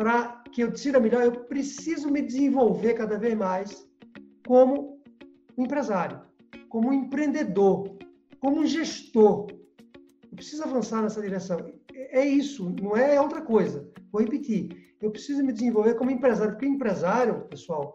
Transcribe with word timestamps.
para 0.00 0.42
que 0.50 0.62
eu 0.62 0.70
decida 0.70 0.98
melhor, 0.98 1.22
eu 1.22 1.32
preciso 1.44 2.10
me 2.10 2.22
desenvolver 2.22 2.94
cada 2.94 3.18
vez 3.18 3.36
mais 3.36 3.86
como 4.46 4.98
empresário, 5.58 6.22
como 6.70 6.90
empreendedor, 6.90 7.98
como 8.40 8.64
gestor. 8.64 9.48
Eu 10.30 10.36
preciso 10.36 10.64
avançar 10.64 11.02
nessa 11.02 11.20
direção. 11.20 11.70
É 11.92 12.24
isso, 12.24 12.74
não 12.80 12.96
é 12.96 13.20
outra 13.20 13.42
coisa. 13.42 13.86
Vou 14.10 14.22
repetir. 14.22 14.94
Eu 15.02 15.10
preciso 15.10 15.44
me 15.44 15.52
desenvolver 15.52 15.92
como 15.96 16.10
empresário, 16.10 16.52
porque 16.52 16.64
empresário, 16.64 17.42
pessoal, 17.50 17.94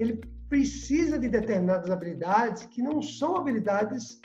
ele 0.00 0.22
precisa 0.48 1.18
de 1.18 1.28
determinadas 1.28 1.90
habilidades 1.90 2.64
que 2.64 2.80
não 2.80 3.02
são 3.02 3.36
habilidades 3.36 4.18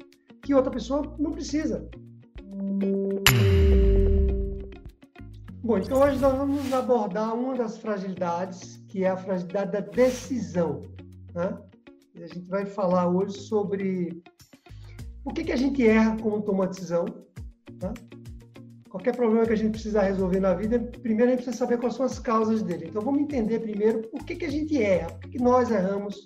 que 0.44 0.54
outra 0.54 0.72
pessoa 0.72 1.14
não 1.20 1.34
precisa. 1.34 1.90
Bom, 5.68 5.80
então 5.80 6.02
hoje 6.02 6.18
nós 6.20 6.34
vamos 6.34 6.72
abordar 6.72 7.36
uma 7.36 7.54
das 7.54 7.78
fragilidades, 7.78 8.78
que 8.88 9.04
é 9.04 9.10
a 9.10 9.18
fragilidade 9.18 9.74
da 9.74 9.82
decisão. 9.82 10.82
Né? 11.36 11.58
A 12.16 12.20
gente 12.26 12.48
vai 12.48 12.66
falar 12.66 13.10
hoje 13.10 13.38
sobre 13.38 14.24
o 15.26 15.34
que, 15.34 15.44
que 15.44 15.52
a 15.52 15.58
gente 15.58 15.86
erra 15.86 16.16
quando 16.22 16.46
toma 16.46 16.68
decisão. 16.68 17.04
Né? 17.82 17.94
Qualquer 18.90 19.14
problema 19.14 19.46
que 19.46 19.52
a 19.52 19.58
gente 19.58 19.72
precisa 19.72 20.04
resolver 20.04 20.40
na 20.40 20.54
vida, 20.54 20.80
primeiro 21.02 21.34
a 21.34 21.36
gente 21.36 21.44
precisa 21.44 21.58
saber 21.58 21.80
quais 21.80 21.96
são 21.96 22.06
as 22.06 22.18
causas 22.18 22.64
dele. 22.64 22.86
Então 22.88 23.02
vamos 23.02 23.20
entender 23.20 23.60
primeiro 23.60 24.08
por 24.08 24.24
que, 24.24 24.38
que 24.38 24.46
a 24.46 24.50
gente 24.50 24.82
erra, 24.82 25.10
por 25.10 25.20
que, 25.20 25.30
que 25.32 25.44
nós 25.44 25.70
erramos 25.70 26.24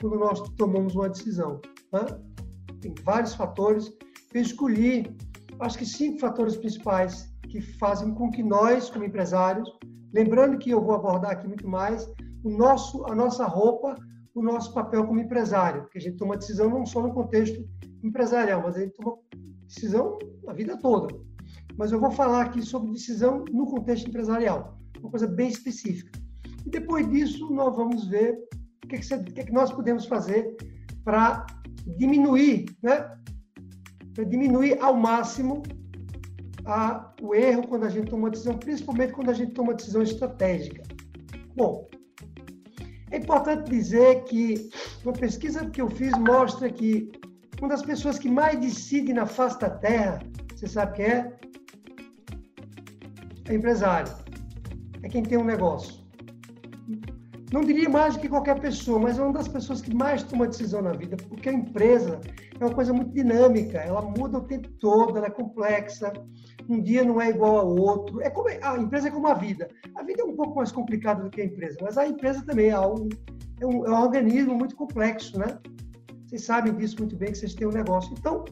quando 0.00 0.18
nós 0.18 0.40
tomamos 0.56 0.94
uma 0.94 1.10
decisão. 1.10 1.60
Né? 1.92 2.00
Tem 2.80 2.94
vários 3.04 3.34
fatores. 3.34 3.92
Eu 4.32 4.40
escolhi, 4.40 5.14
acho 5.58 5.76
que 5.76 5.84
cinco 5.84 6.18
fatores 6.18 6.56
principais 6.56 7.29
que 7.50 7.60
fazem 7.60 8.14
com 8.14 8.30
que 8.30 8.42
nós, 8.42 8.88
como 8.88 9.04
empresários, 9.04 9.68
lembrando 10.12 10.58
que 10.58 10.70
eu 10.70 10.80
vou 10.80 10.94
abordar 10.94 11.32
aqui 11.32 11.46
muito 11.48 11.68
mais, 11.68 12.08
o 12.44 12.50
nosso, 12.50 13.04
a 13.10 13.14
nossa 13.14 13.44
roupa, 13.44 13.96
o 14.34 14.42
nosso 14.42 14.72
papel 14.72 15.04
como 15.06 15.20
empresário, 15.20 15.82
porque 15.82 15.98
a 15.98 16.00
gente 16.00 16.16
toma 16.16 16.36
decisão 16.36 16.70
não 16.70 16.86
só 16.86 17.02
no 17.02 17.12
contexto 17.12 17.68
empresarial, 18.02 18.62
mas 18.62 18.76
a 18.76 18.80
gente 18.80 18.94
toma 18.94 19.18
decisão 19.66 20.16
a 20.46 20.52
vida 20.52 20.78
toda. 20.78 21.14
Mas 21.76 21.90
eu 21.90 22.00
vou 22.00 22.10
falar 22.10 22.42
aqui 22.42 22.62
sobre 22.62 22.92
decisão 22.92 23.44
no 23.50 23.66
contexto 23.66 24.08
empresarial, 24.08 24.78
uma 25.00 25.10
coisa 25.10 25.26
bem 25.26 25.48
específica. 25.48 26.18
E 26.64 26.70
depois 26.70 27.08
disso, 27.10 27.50
nós 27.52 27.74
vamos 27.74 28.06
ver 28.06 28.38
o 28.84 28.88
que, 28.88 28.96
é 28.96 28.98
que, 28.98 29.14
o 29.14 29.24
que, 29.24 29.40
é 29.40 29.44
que 29.44 29.52
nós 29.52 29.72
podemos 29.72 30.06
fazer 30.06 30.56
para 31.04 31.46
diminuir, 31.98 32.66
né? 32.82 33.10
Para 34.14 34.24
diminuir 34.24 34.78
ao 34.80 34.94
máximo 34.96 35.62
a, 36.70 37.12
o 37.20 37.34
erro 37.34 37.66
quando 37.66 37.84
a 37.84 37.90
gente 37.90 38.10
toma 38.10 38.30
decisão, 38.30 38.56
principalmente 38.56 39.12
quando 39.12 39.30
a 39.30 39.34
gente 39.34 39.52
toma 39.52 39.74
decisão 39.74 40.02
estratégica. 40.02 40.82
Bom, 41.56 41.88
é 43.10 43.16
importante 43.16 43.70
dizer 43.70 44.24
que 44.24 44.70
uma 45.04 45.12
pesquisa 45.12 45.68
que 45.68 45.80
eu 45.80 45.88
fiz 45.90 46.16
mostra 46.18 46.70
que 46.70 47.10
uma 47.60 47.68
das 47.68 47.82
pessoas 47.82 48.18
que 48.18 48.28
mais 48.28 48.58
decide 48.58 49.12
na 49.12 49.26
face 49.26 49.58
da 49.58 49.68
Terra, 49.68 50.20
você 50.54 50.66
sabe 50.66 50.96
quem 50.96 51.06
é? 51.06 51.36
É 53.46 53.54
empresário. 53.54 54.12
É 55.02 55.08
quem 55.08 55.22
tem 55.22 55.38
um 55.38 55.44
negócio. 55.44 56.00
Não 57.52 57.62
diria 57.62 57.88
mais 57.88 58.14
do 58.14 58.20
que 58.20 58.28
qualquer 58.28 58.60
pessoa, 58.60 59.00
mas 59.00 59.18
é 59.18 59.22
uma 59.22 59.32
das 59.32 59.48
pessoas 59.48 59.80
que 59.80 59.92
mais 59.92 60.22
toma 60.22 60.46
decisão 60.46 60.80
na 60.82 60.92
vida, 60.92 61.16
porque 61.28 61.48
a 61.48 61.52
empresa 61.52 62.20
é 62.60 62.64
uma 62.64 62.72
coisa 62.72 62.92
muito 62.92 63.10
dinâmica, 63.12 63.78
ela 63.78 64.02
muda 64.02 64.38
o 64.38 64.42
tempo 64.42 64.68
todo, 64.78 65.18
ela 65.18 65.26
é 65.26 65.30
complexa, 65.30 66.12
um 66.68 66.80
dia 66.80 67.04
não 67.04 67.20
é 67.20 67.30
igual 67.30 67.58
ao 67.58 67.76
outro. 67.76 68.20
É 68.20 68.30
como, 68.30 68.48
a 68.48 68.78
empresa 68.78 69.08
é 69.08 69.10
como 69.10 69.26
a 69.26 69.34
vida. 69.34 69.68
A 69.94 70.02
vida 70.02 70.22
é 70.22 70.24
um 70.24 70.34
pouco 70.34 70.56
mais 70.56 70.72
complicada 70.72 71.22
do 71.22 71.30
que 71.30 71.40
a 71.40 71.44
empresa, 71.44 71.78
mas 71.82 71.98
a 71.98 72.06
empresa 72.06 72.44
também 72.44 72.66
é, 72.66 72.70
é, 72.70 72.80
um, 72.80 73.08
é 73.60 73.66
um 73.66 74.02
organismo 74.02 74.54
muito 74.54 74.76
complexo, 74.76 75.38
né? 75.38 75.58
Vocês 76.26 76.44
sabem 76.44 76.72
disso 76.74 76.96
muito 76.98 77.16
bem, 77.16 77.32
que 77.32 77.38
vocês 77.38 77.54
têm 77.54 77.66
um 77.66 77.72
negócio. 77.72 78.14
Então, 78.16 78.44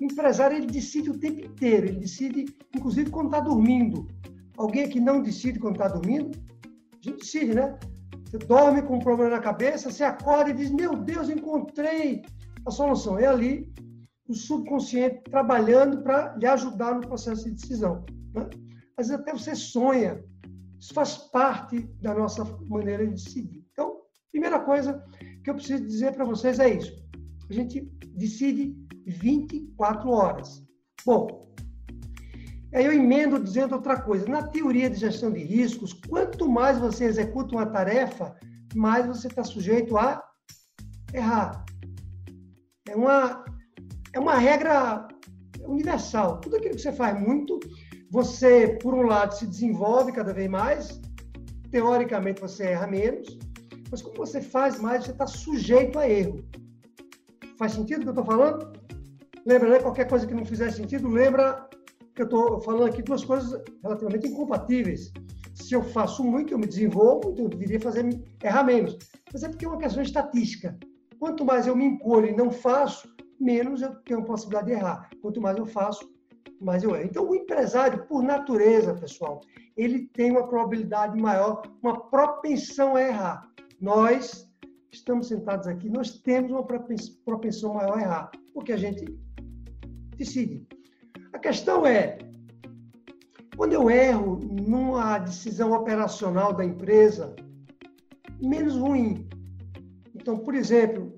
o 0.00 0.04
empresário, 0.04 0.56
ele 0.56 0.66
decide 0.66 1.10
o 1.10 1.18
tempo 1.18 1.44
inteiro, 1.44 1.86
ele 1.86 1.98
decide, 1.98 2.46
inclusive, 2.74 3.10
quando 3.10 3.26
está 3.26 3.40
dormindo. 3.40 4.06
Alguém 4.56 4.88
que 4.88 5.00
não 5.00 5.20
decide 5.20 5.58
quando 5.58 5.74
está 5.74 5.88
dormindo? 5.88 6.30
A 6.92 7.10
gente 7.10 7.18
decide, 7.18 7.54
né? 7.54 7.76
Você 8.24 8.38
dorme 8.38 8.82
com 8.82 8.96
um 8.96 9.00
problema 9.00 9.30
na 9.32 9.40
cabeça, 9.40 9.90
você 9.90 10.04
acorda 10.04 10.50
e 10.50 10.54
diz, 10.54 10.70
meu 10.70 10.96
Deus, 10.96 11.28
encontrei 11.28 12.22
a 12.66 12.70
solução. 12.70 13.18
É 13.18 13.26
ali 13.26 13.72
o 14.28 14.34
subconsciente 14.34 15.22
trabalhando 15.30 16.02
para 16.02 16.34
lhe 16.36 16.46
ajudar 16.46 16.94
no 16.94 17.06
processo 17.06 17.44
de 17.44 17.52
decisão. 17.52 18.04
Né? 18.34 18.48
Às 18.96 19.08
vezes 19.08 19.20
até 19.20 19.32
você 19.32 19.54
sonha. 19.54 20.24
Isso 20.78 20.94
faz 20.94 21.16
parte 21.16 21.80
da 22.00 22.14
nossa 22.14 22.44
maneira 22.68 23.06
de 23.06 23.14
decidir. 23.14 23.64
Então, 23.72 24.00
primeira 24.30 24.60
coisa 24.60 25.02
que 25.42 25.50
eu 25.50 25.54
preciso 25.54 25.84
dizer 25.84 26.12
para 26.12 26.24
vocês 26.24 26.58
é 26.58 26.74
isso. 26.74 26.92
A 27.48 27.52
gente 27.52 27.82
decide 28.14 28.74
24 29.06 30.10
horas. 30.10 30.64
Bom, 31.04 31.46
aí 32.72 32.84
eu 32.86 32.92
emendo 32.92 33.42
dizendo 33.42 33.74
outra 33.74 34.00
coisa. 34.00 34.26
Na 34.26 34.42
teoria 34.42 34.88
de 34.88 34.96
gestão 34.96 35.30
de 35.30 35.42
riscos, 35.42 35.92
quanto 35.92 36.48
mais 36.48 36.78
você 36.78 37.04
executa 37.04 37.54
uma 37.54 37.66
tarefa, 37.66 38.34
mais 38.74 39.06
você 39.06 39.26
está 39.26 39.44
sujeito 39.44 39.96
a 39.98 40.22
errar. 41.12 41.64
É 42.88 42.96
uma 42.96 43.44
é 44.14 44.18
uma 44.18 44.36
regra 44.36 45.06
universal. 45.66 46.40
Tudo 46.40 46.56
aquilo 46.56 46.76
que 46.76 46.80
você 46.80 46.92
faz 46.92 47.20
muito, 47.20 47.58
você, 48.10 48.78
por 48.80 48.94
um 48.94 49.02
lado, 49.02 49.34
se 49.34 49.46
desenvolve 49.46 50.12
cada 50.12 50.32
vez 50.32 50.48
mais, 50.48 51.00
teoricamente 51.70 52.40
você 52.40 52.66
erra 52.66 52.86
menos, 52.86 53.38
mas 53.90 54.00
como 54.00 54.16
você 54.16 54.40
faz 54.40 54.78
mais, 54.80 55.04
você 55.04 55.10
está 55.10 55.26
sujeito 55.26 55.98
a 55.98 56.08
erro. 56.08 56.44
Faz 57.58 57.72
sentido 57.72 57.98
o 57.98 58.02
que 58.02 58.08
eu 58.08 58.12
estou 58.12 58.24
falando? 58.24 58.72
Lembra, 59.44 59.68
né? 59.68 59.78
Qualquer 59.80 60.08
coisa 60.08 60.26
que 60.26 60.34
não 60.34 60.44
fizer 60.44 60.70
sentido, 60.70 61.08
lembra 61.08 61.68
que 62.14 62.22
eu 62.22 62.26
estou 62.26 62.60
falando 62.60 62.86
aqui 62.86 63.02
duas 63.02 63.24
coisas 63.24 63.60
relativamente 63.82 64.28
incompatíveis. 64.28 65.12
Se 65.54 65.74
eu 65.74 65.82
faço 65.82 66.22
muito, 66.24 66.52
eu 66.52 66.58
me 66.58 66.66
desenvolvo, 66.66 67.30
então 67.30 67.44
eu 67.44 67.50
deveria 67.50 67.80
fazer 67.80 68.04
errar 68.42 68.64
menos. 68.64 68.96
Mas 69.32 69.42
é 69.42 69.48
porque 69.48 69.64
é 69.64 69.68
uma 69.68 69.78
questão 69.78 70.02
estatística. 70.02 70.76
Quanto 71.18 71.44
mais 71.44 71.66
eu 71.66 71.76
me 71.76 71.84
encolho 71.84 72.28
e 72.28 72.36
não 72.36 72.50
faço, 72.50 73.13
menos 73.40 73.82
eu 73.82 73.94
tenho 74.02 74.20
a 74.20 74.24
possibilidade 74.24 74.66
de 74.66 74.72
errar. 74.72 75.10
Quanto 75.20 75.40
mais 75.40 75.56
eu 75.56 75.66
faço, 75.66 76.08
mais 76.60 76.82
eu 76.82 76.94
erro. 76.94 77.04
Então, 77.04 77.28
o 77.28 77.34
empresário, 77.34 78.06
por 78.06 78.22
natureza, 78.22 78.94
pessoal, 78.94 79.40
ele 79.76 80.06
tem 80.12 80.30
uma 80.30 80.46
probabilidade 80.46 81.20
maior, 81.20 81.62
uma 81.82 82.08
propensão 82.08 82.96
a 82.96 83.02
errar. 83.02 83.48
Nós 83.80 84.48
estamos 84.90 85.28
sentados 85.28 85.66
aqui, 85.66 85.88
nós 85.88 86.18
temos 86.20 86.52
uma 86.52 86.64
propensão 86.64 87.74
maior 87.74 87.98
a 87.98 88.02
errar, 88.02 88.30
porque 88.52 88.72
a 88.72 88.76
gente 88.76 89.04
decide. 90.16 90.66
A 91.32 91.38
questão 91.38 91.84
é, 91.84 92.18
quando 93.56 93.72
eu 93.72 93.90
erro 93.90 94.36
numa 94.36 95.18
decisão 95.18 95.72
operacional 95.72 96.52
da 96.52 96.64
empresa, 96.64 97.34
menos 98.40 98.76
ruim. 98.76 99.28
Então, 100.14 100.38
por 100.38 100.54
exemplo, 100.54 101.13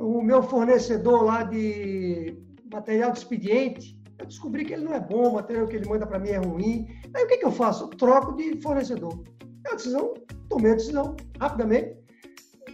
o 0.00 0.22
meu 0.22 0.42
fornecedor 0.42 1.24
lá 1.24 1.42
de 1.42 2.34
material 2.72 3.12
de 3.12 3.18
expediente, 3.18 4.00
eu 4.18 4.26
descobri 4.26 4.64
que 4.64 4.72
ele 4.72 4.84
não 4.84 4.94
é 4.94 5.00
bom, 5.00 5.28
o 5.28 5.34
material 5.34 5.66
que 5.66 5.76
ele 5.76 5.88
manda 5.88 6.06
para 6.06 6.18
mim 6.18 6.30
é 6.30 6.38
ruim. 6.38 6.88
Aí 7.14 7.24
o 7.24 7.28
que, 7.28 7.36
que 7.36 7.44
eu 7.44 7.52
faço? 7.52 7.84
Eu 7.84 7.88
troco 7.88 8.34
de 8.36 8.60
fornecedor. 8.62 9.22
É 9.64 9.68
uma 9.68 9.76
decisão, 9.76 10.14
tomei 10.48 10.72
a 10.72 10.76
decisão 10.76 11.16
rapidamente. 11.38 11.96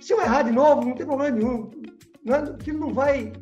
Se 0.00 0.12
eu 0.12 0.20
errar 0.20 0.42
de 0.42 0.53
novo, 0.53 0.84
não 0.84 0.94
tem 0.94 1.06
problema 1.06 1.37
nenhum. 1.37 1.70
Não 2.25 2.34
é, 2.34 2.38
aquilo 2.38 2.78
não 2.78 2.94
vai 2.94 3.32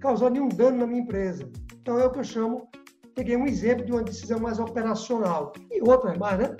causar 0.00 0.30
nenhum 0.30 0.48
dano 0.48 0.78
na 0.78 0.86
minha 0.86 1.02
empresa. 1.02 1.48
Então 1.80 1.98
é 1.98 2.06
o 2.06 2.10
que 2.10 2.18
eu 2.18 2.24
chamo, 2.24 2.68
peguei 3.14 3.36
um 3.36 3.46
exemplo 3.46 3.84
de 3.84 3.92
uma 3.92 4.02
decisão 4.02 4.40
mais 4.40 4.58
operacional. 4.58 5.52
E 5.70 5.80
outras 5.80 6.18
mais, 6.18 6.38
né? 6.38 6.56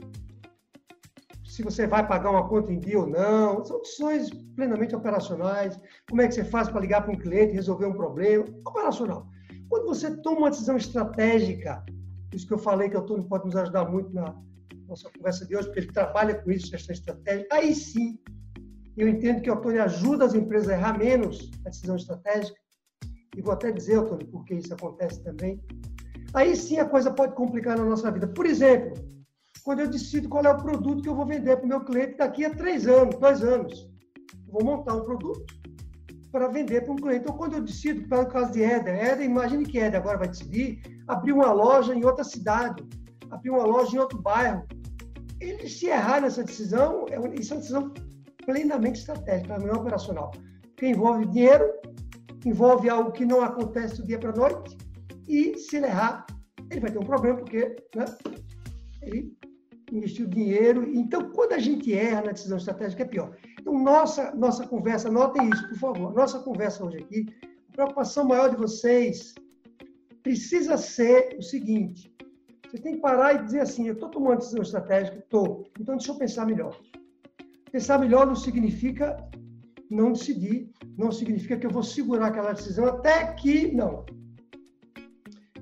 Se 1.59 1.65
você 1.65 1.89
vai 1.89 2.07
pagar 2.07 2.31
uma 2.31 2.49
conta 2.49 2.73
em 2.73 2.79
dia 2.79 3.01
ou 3.01 3.07
não, 3.09 3.65
são 3.65 3.81
decisões 3.81 4.31
plenamente 4.55 4.95
operacionais. 4.95 5.77
Como 6.09 6.23
é 6.23 6.29
que 6.29 6.35
você 6.35 6.45
faz 6.45 6.69
para 6.69 6.81
ligar 6.81 7.03
para 7.03 7.13
um 7.13 7.19
cliente, 7.19 7.53
resolver 7.53 7.87
um 7.87 7.95
problema? 7.95 8.45
Operacional. 8.65 9.27
Quando 9.69 9.87
você 9.87 10.17
toma 10.19 10.39
uma 10.39 10.51
decisão 10.51 10.77
estratégica, 10.77 11.85
isso 12.33 12.47
que 12.47 12.55
eu 12.55 12.59
falei 12.59 12.89
que 12.89 12.97
o 12.97 13.01
Antônio 13.01 13.25
pode 13.25 13.47
nos 13.47 13.57
ajudar 13.57 13.87
muito 13.87 14.15
na 14.15 14.41
nossa 14.87 15.11
conversa 15.11 15.45
de 15.47 15.57
hoje, 15.57 15.67
porque 15.67 15.81
ele 15.81 15.93
trabalha 15.93 16.37
com 16.37 16.49
isso, 16.49 16.69
gestão 16.69 16.95
estratégica, 16.95 17.53
aí 17.53 17.75
sim, 17.75 18.17
eu 18.97 19.09
entendo 19.09 19.43
que 19.43 19.51
o 19.51 19.55
Antônio 19.55 19.83
ajuda 19.83 20.27
as 20.27 20.35
empresas 20.35 20.69
a 20.69 20.75
errar 20.75 20.97
menos 20.97 21.51
a 21.65 21.71
decisão 21.71 21.97
estratégica, 21.97 22.57
e 23.37 23.43
vou 23.43 23.53
até 23.53 23.73
dizer, 23.73 23.99
Antônio, 23.99 24.29
porque 24.29 24.55
isso 24.55 24.73
acontece 24.73 25.25
também. 25.25 25.61
Aí 26.35 26.55
sim 26.55 26.79
a 26.79 26.85
coisa 26.85 27.11
pode 27.11 27.35
complicar 27.35 27.77
na 27.77 27.85
nossa 27.85 28.13
vida. 28.13 28.29
Por 28.29 28.47
exemplo, 28.47 29.18
quando 29.69 29.81
eu 29.81 29.91
decido 29.91 30.31
qual 30.31 30.43
é 30.47 30.51
o 30.51 30.57
produto 30.57 31.03
que 31.03 31.11
eu 31.11 31.15
vou 31.15 31.27
vender 31.27 31.55
para 31.59 31.67
o 31.67 31.69
meu 31.69 31.85
cliente 31.85 32.17
daqui 32.17 32.43
a 32.43 32.49
três 32.49 32.87
anos, 32.87 33.15
dois 33.17 33.45
anos. 33.45 33.87
Eu 34.47 34.53
vou 34.55 34.65
montar 34.65 34.95
um 34.95 35.05
produto 35.05 35.45
para 36.33 36.49
vender 36.49 36.87
para 36.87 36.95
um 36.95 36.97
cliente. 36.97 37.25
Então, 37.25 37.37
quando 37.37 37.53
eu 37.53 37.63
decido, 37.63 38.09
para 38.09 38.23
o 38.23 38.27
caso 38.29 38.51
de 38.53 38.63
Éder, 38.63 38.95
Éder, 38.95 39.27
imagine 39.27 39.67
que 39.67 39.79
Éder 39.79 40.01
agora 40.01 40.17
vai 40.17 40.29
decidir 40.29 40.81
abrir 41.07 41.33
uma 41.33 41.53
loja 41.53 41.95
em 41.95 42.03
outra 42.03 42.25
cidade, 42.25 42.83
abrir 43.31 43.51
uma 43.51 43.65
loja 43.65 43.95
em 43.95 43.99
outro 43.99 44.19
bairro. 44.23 44.67
ele 45.39 45.69
se 45.69 45.89
errar 45.89 46.23
nessa 46.23 46.43
decisão, 46.43 47.05
é 47.11 47.19
uma, 47.19 47.29
isso 47.35 47.53
é 47.53 47.57
uma 47.57 47.61
decisão 47.61 47.93
plenamente 48.47 49.01
estratégica, 49.01 49.59
não 49.59 49.69
é 49.69 49.73
operacional. 49.75 50.31
Porque 50.63 50.87
envolve 50.87 51.27
dinheiro, 51.27 51.71
envolve 52.47 52.89
algo 52.89 53.13
que 53.13 53.27
não 53.27 53.43
acontece 53.43 54.01
do 54.01 54.07
dia 54.07 54.19
para 54.19 54.31
a 54.31 54.37
noite, 54.37 54.79
e 55.29 55.59
se 55.59 55.77
ele 55.77 55.85
errar, 55.85 56.25
ele 56.71 56.81
vai 56.81 56.91
ter 56.91 56.99
um 56.99 57.05
problema, 57.05 57.37
porque 57.37 57.77
né, 57.95 58.07
ele 59.03 59.38
investiu 59.93 60.27
dinheiro. 60.27 60.89
Então, 60.95 61.31
quando 61.31 61.53
a 61.53 61.59
gente 61.59 61.93
erra 61.93 62.23
na 62.23 62.33
decisão 62.33 62.59
estratégica, 62.59 63.03
é 63.03 63.07
pior. 63.07 63.37
Então, 63.61 63.79
nossa, 63.79 64.35
nossa 64.35 64.67
conversa, 64.67 65.11
notem 65.11 65.49
isso, 65.51 65.69
por 65.69 65.79
favor. 65.79 66.15
Nossa 66.15 66.39
conversa 66.41 66.85
hoje 66.85 66.99
aqui, 66.99 67.27
a 67.71 67.73
preocupação 67.73 68.25
maior 68.25 68.51
de 68.51 68.57
vocês 68.57 69.35
precisa 70.23 70.77
ser 70.77 71.37
o 71.39 71.43
seguinte: 71.43 72.13
você 72.69 72.79
tem 72.79 72.95
que 72.95 73.01
parar 73.01 73.35
e 73.35 73.45
dizer 73.45 73.61
assim, 73.61 73.87
eu 73.87 73.95
estou 73.95 74.09
tomando 74.09 74.39
decisão 74.39 74.63
estratégica, 74.63 75.19
estou. 75.19 75.65
Então, 75.79 75.97
deixa 75.97 76.13
eu 76.13 76.17
pensar 76.17 76.47
melhor. 76.47 76.79
Pensar 77.71 77.99
melhor 77.99 78.27
não 78.27 78.37
significa 78.37 79.17
não 79.91 80.13
decidir, 80.13 80.71
não 80.97 81.11
significa 81.11 81.57
que 81.57 81.67
eu 81.67 81.71
vou 81.71 81.83
segurar 81.83 82.29
aquela 82.29 82.53
decisão 82.53 82.87
até 82.87 83.33
que 83.35 83.73
não. 83.73 84.05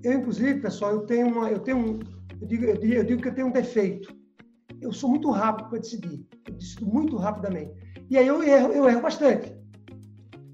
Eu, 0.03 0.15
inclusive, 0.15 0.61
pessoal, 0.61 0.93
eu 0.93 1.01
tenho 1.07 1.29
uma, 1.29 1.51
eu 1.51 1.61
tenho 1.61 1.79
um, 1.79 2.01
eu 2.41 2.47
digo, 2.47 2.65
eu 2.65 2.77
digo, 2.77 2.95
eu 2.95 3.05
digo 3.05 3.23
que 3.23 3.29
eu 3.29 3.35
tenho 3.35 3.47
um 3.49 3.53
defeito. 3.53 4.15
Eu 4.81 4.93
sou 4.93 5.11
muito 5.11 5.31
rápido 5.31 5.69
para 5.69 5.79
decidir. 5.79 6.27
Eu 6.47 6.55
decido 6.55 6.87
muito 6.87 7.17
rapidamente. 7.17 7.73
E 8.11 8.17
aí 8.17 8.27
eu 8.27 8.43
erro, 8.43 8.73
eu 8.73 8.89
erro 8.89 9.01
bastante. 9.01 9.55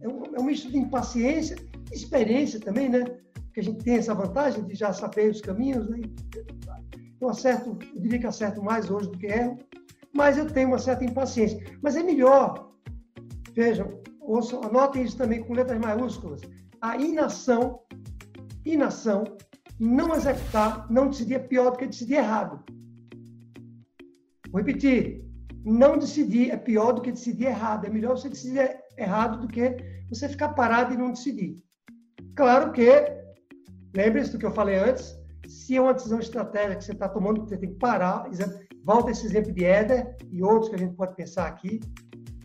É 0.01 0.09
um, 0.09 0.23
é 0.35 0.41
um 0.41 0.45
misto 0.45 0.71
de 0.71 0.79
impaciência, 0.79 1.57
experiência 1.93 2.61
também, 2.61 2.89
né? 2.89 3.05
Porque 3.35 3.61
a 3.61 3.63
gente 3.63 3.85
tem 3.85 3.97
essa 3.97 4.15
vantagem 4.15 4.65
de 4.65 4.75
já 4.75 4.93
saber 4.93 5.31
os 5.31 5.41
caminhos, 5.41 5.89
né? 5.89 6.01
Eu 7.21 7.29
acerto, 7.29 7.79
eu 7.95 8.01
diria 8.01 8.19
que 8.19 8.27
acerto 8.27 8.63
mais 8.63 8.91
hoje 8.91 9.11
do 9.11 9.19
que 9.19 9.27
erro, 9.27 9.59
mas 10.13 10.39
eu 10.39 10.47
tenho 10.47 10.69
uma 10.69 10.79
certa 10.79 11.05
impaciência. 11.05 11.63
Mas 11.81 11.95
é 11.95 12.03
melhor, 12.03 12.73
vejam, 13.53 14.01
ouçam, 14.21 14.63
anotem 14.63 15.05
isso 15.05 15.17
também 15.17 15.43
com 15.43 15.55
letras 15.55 15.79
maiúsculas, 15.79 16.41
a 16.81 16.97
inação, 16.97 17.81
inação, 18.65 19.25
não 19.83 20.15
executar, 20.15 20.89
não 20.89 21.09
decidir 21.09 21.35
é 21.35 21.39
pior 21.41 21.73
do 21.73 21.79
que 21.79 21.87
decidir 21.87 22.15
errado. 22.15 22.63
Vou 24.49 24.61
repetir, 24.61 25.25
não 25.65 25.99
decidir 25.99 26.53
é 26.53 26.57
pior 26.57 26.93
do 26.93 27.03
que 27.03 27.11
decidir 27.11 27.47
errado. 27.47 27.85
É 27.87 27.91
melhor 27.91 28.17
você 28.17 28.29
decidir 28.29 28.79
errado 28.97 29.41
do 29.41 29.49
que 29.49 29.77
você 30.09 30.29
ficar 30.29 30.51
parado 30.51 30.95
e 30.95 30.97
não 30.97 31.11
decidir. 31.11 31.61
Claro 32.37 32.71
que, 32.71 32.89
lembre-se 33.93 34.31
do 34.31 34.39
que 34.39 34.47
eu 34.47 34.53
falei 34.53 34.77
antes, 34.77 35.19
se 35.49 35.77
é 35.77 35.81
uma 35.81 35.95
decisão 35.95 36.21
estratégica 36.21 36.77
que 36.77 36.85
você 36.85 36.93
está 36.93 37.09
tomando, 37.09 37.41
você 37.41 37.57
tem 37.57 37.71
que 37.71 37.79
parar. 37.79 38.31
Volta 38.85 39.11
esse 39.11 39.27
exemplo 39.27 39.53
de 39.53 39.65
Éder 39.65 40.17
e 40.31 40.45
outros 40.45 40.69
que 40.69 40.77
a 40.77 40.79
gente 40.79 40.95
pode 40.95 41.17
pensar 41.17 41.49
aqui. 41.49 41.81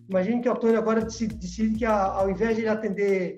Imagine 0.10 0.42
que 0.42 0.50
o 0.50 0.54
Antônio 0.54 0.80
agora 0.80 1.02
decide, 1.02 1.36
decide 1.36 1.78
que, 1.78 1.86
ao 1.86 2.30
invés 2.32 2.56
de 2.56 2.64
ele 2.64 2.70
atender 2.70 3.38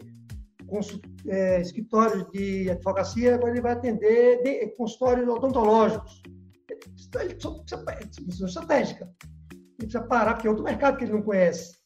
é, 1.28 1.62
escritórios 1.62 2.30
de 2.32 2.70
advocacia, 2.70 3.36
agora 3.36 3.52
ele 3.52 3.62
vai 3.62 3.74
atender 3.74 4.42
de, 4.44 4.68
consultórios 4.76 5.28
odontológicos. 5.28 6.22
Ele 6.70 7.36
precisa, 7.36 7.84
precisa 8.26 8.46
estratégica. 8.46 9.10
Ele 9.52 9.88
precisa 9.88 10.02
parar, 10.02 10.34
porque 10.34 10.48
é 10.48 10.50
outro 10.50 10.66
mercado 10.66 10.98
que 10.98 11.04
ele 11.06 11.14
não 11.14 11.22
conhece. 11.22 11.80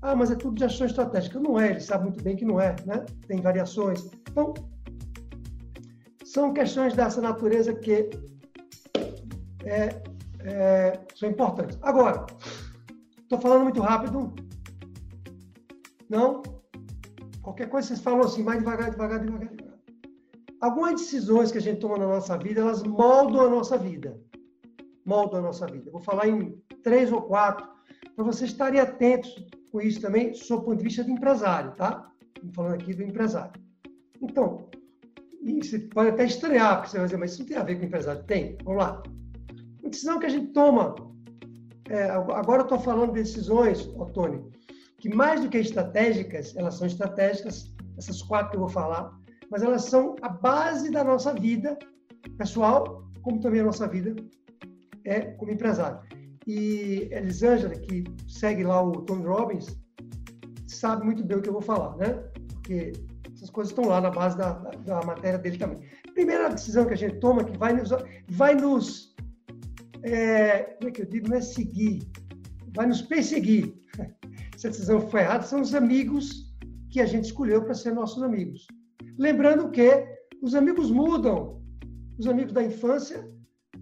Ah, 0.00 0.16
mas 0.16 0.30
é 0.30 0.34
tudo 0.34 0.56
de 0.56 0.64
ação 0.64 0.86
estratégica. 0.86 1.38
Não 1.38 1.60
é, 1.60 1.70
ele 1.70 1.80
sabe 1.80 2.04
muito 2.04 2.22
bem 2.22 2.34
que 2.34 2.44
não 2.44 2.60
é, 2.60 2.74
né? 2.84 3.04
Tem 3.28 3.40
variações. 3.40 4.10
Então, 4.30 4.52
são 6.24 6.52
questões 6.52 6.94
dessa 6.94 7.20
natureza 7.20 7.74
que 7.74 8.10
é, 9.64 10.02
é, 10.40 11.00
são 11.14 11.30
importantes. 11.30 11.78
Agora, 11.82 12.26
estou 13.20 13.40
falando 13.40 13.64
muito 13.64 13.80
rápido? 13.80 14.34
Não? 16.08 16.42
Qualquer 17.42 17.68
coisa 17.68 17.88
vocês 17.88 18.00
falam 18.00 18.20
assim, 18.20 18.42
mais 18.42 18.60
devagar, 18.60 18.90
devagar, 18.90 19.20
devagar, 19.20 19.48
devagar. 19.48 19.78
Algumas 20.60 21.00
decisões 21.00 21.50
que 21.50 21.58
a 21.58 21.60
gente 21.60 21.80
toma 21.80 21.98
na 21.98 22.06
nossa 22.06 22.38
vida, 22.38 22.60
elas 22.60 22.84
moldam 22.84 23.46
a 23.46 23.50
nossa 23.50 23.76
vida. 23.76 24.18
Moldam 25.04 25.40
a 25.40 25.42
nossa 25.42 25.66
vida. 25.66 25.90
vou 25.90 26.00
falar 26.00 26.28
em 26.28 26.56
três 26.84 27.10
ou 27.12 27.22
quatro, 27.22 27.66
para 28.14 28.24
vocês 28.24 28.50
estarem 28.50 28.78
atentos 28.78 29.34
com 29.72 29.80
isso 29.80 30.00
também, 30.00 30.34
sob 30.34 30.62
o 30.62 30.64
ponto 30.66 30.76
de 30.78 30.84
vista 30.84 31.02
de 31.02 31.10
empresário, 31.10 31.72
tá? 31.72 32.08
Estou 32.36 32.52
falando 32.52 32.74
aqui 32.74 32.94
do 32.94 33.02
empresário. 33.02 33.60
Então, 34.20 34.68
você 35.42 35.80
pode 35.80 36.10
até 36.10 36.26
estranhar, 36.26 36.76
porque 36.76 36.90
você 36.90 36.98
vai 36.98 37.06
dizer, 37.06 37.16
mas 37.16 37.32
isso 37.32 37.40
não 37.40 37.48
tem 37.48 37.56
a 37.56 37.64
ver 37.64 37.78
com 37.78 37.84
empresário. 37.86 38.22
Tem, 38.24 38.56
vamos 38.62 38.82
lá. 38.82 39.02
Uma 39.80 39.90
decisão 39.90 40.20
que 40.20 40.26
a 40.26 40.28
gente 40.28 40.52
toma, 40.52 40.94
é, 41.88 42.04
agora 42.10 42.60
eu 42.60 42.64
estou 42.64 42.78
falando 42.78 43.12
de 43.12 43.22
decisões, 43.22 43.88
Otônio, 43.96 44.52
que 45.02 45.12
mais 45.12 45.40
do 45.40 45.48
que 45.48 45.58
estratégicas, 45.58 46.54
elas 46.56 46.76
são 46.76 46.86
estratégicas, 46.86 47.74
essas 47.98 48.22
quatro 48.22 48.50
que 48.50 48.56
eu 48.56 48.60
vou 48.60 48.68
falar, 48.68 49.12
mas 49.50 49.60
elas 49.60 49.86
são 49.86 50.14
a 50.22 50.28
base 50.28 50.92
da 50.92 51.02
nossa 51.02 51.34
vida 51.34 51.76
pessoal, 52.38 53.04
como 53.20 53.40
também 53.40 53.62
a 53.62 53.64
nossa 53.64 53.88
vida 53.88 54.14
é 55.04 55.22
como 55.22 55.50
empresário. 55.50 55.98
E 56.46 57.08
Elisângela, 57.10 57.74
que 57.74 58.04
segue 58.28 58.62
lá 58.62 58.80
o 58.80 58.92
Tony 59.02 59.24
Robbins, 59.24 59.76
sabe 60.68 61.04
muito 61.04 61.24
bem 61.24 61.38
o 61.38 61.42
que 61.42 61.48
eu 61.48 61.54
vou 61.54 61.62
falar, 61.62 61.96
né? 61.96 62.10
Porque 62.52 62.92
essas 63.34 63.50
coisas 63.50 63.72
estão 63.72 63.88
lá 63.88 64.00
na 64.00 64.10
base 64.10 64.38
da, 64.38 64.52
da, 64.52 64.70
da 64.70 65.02
matéria 65.04 65.38
dele 65.40 65.58
também. 65.58 65.80
Primeira 66.14 66.48
decisão 66.48 66.86
que 66.86 66.94
a 66.94 66.96
gente 66.96 67.18
toma 67.18 67.42
que 67.42 67.58
vai 67.58 67.72
nos, 67.72 67.90
vai 68.28 68.54
nos 68.54 69.16
é, 70.04 70.76
como 70.76 70.90
é 70.90 70.92
que 70.92 71.02
eu 71.02 71.06
digo, 71.06 71.28
não 71.28 71.38
é 71.38 71.40
seguir, 71.40 72.08
vai 72.72 72.86
nos 72.86 73.02
perseguir 73.02 73.74
se 74.62 74.68
a 74.68 74.70
decisão 74.70 75.00
foi 75.00 75.22
errada, 75.22 75.42
são 75.42 75.60
os 75.60 75.74
amigos 75.74 76.54
que 76.88 77.00
a 77.00 77.06
gente 77.06 77.24
escolheu 77.24 77.64
para 77.64 77.74
ser 77.74 77.92
nossos 77.92 78.22
amigos. 78.22 78.68
Lembrando 79.18 79.72
que 79.72 80.06
os 80.40 80.54
amigos 80.54 80.88
mudam. 80.88 81.60
Os 82.16 82.28
amigos 82.28 82.52
da 82.52 82.62
infância 82.62 83.28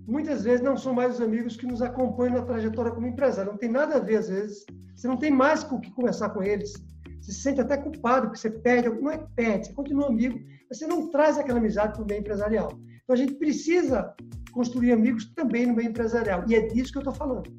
muitas 0.06 0.44
vezes 0.44 0.62
não 0.62 0.78
são 0.78 0.94
mais 0.94 1.16
os 1.16 1.20
amigos 1.20 1.54
que 1.54 1.66
nos 1.66 1.82
acompanham 1.82 2.36
na 2.36 2.46
trajetória 2.46 2.92
como 2.92 3.06
empresário. 3.06 3.52
Não 3.52 3.58
tem 3.58 3.70
nada 3.70 3.96
a 3.96 4.00
ver, 4.00 4.16
às 4.16 4.30
vezes. 4.30 4.64
Você 4.96 5.06
não 5.06 5.18
tem 5.18 5.30
mais 5.30 5.62
com 5.62 5.76
o 5.76 5.80
que 5.82 5.90
conversar 5.90 6.30
com 6.30 6.42
eles. 6.42 6.72
Você 7.20 7.32
se 7.32 7.42
sente 7.42 7.60
até 7.60 7.76
culpado 7.76 8.28
porque 8.28 8.38
você 8.38 8.50
perde. 8.50 8.88
Não 8.88 9.10
é 9.10 9.18
perde, 9.36 9.66
você 9.66 9.74
continua 9.74 10.08
amigo, 10.08 10.40
mas 10.66 10.78
você 10.78 10.86
não 10.86 11.10
traz 11.10 11.36
aquela 11.36 11.58
amizade 11.58 11.92
para 11.92 12.02
o 12.02 12.06
meio 12.06 12.20
empresarial. 12.20 12.70
Então 13.02 13.12
a 13.12 13.16
gente 13.16 13.34
precisa 13.34 14.14
construir 14.50 14.92
amigos 14.92 15.30
também 15.34 15.66
no 15.66 15.74
meio 15.74 15.90
empresarial. 15.90 16.42
E 16.48 16.54
é 16.54 16.68
disso 16.68 16.90
que 16.90 16.96
eu 16.96 17.02
estou 17.02 17.14
falando. 17.14 17.50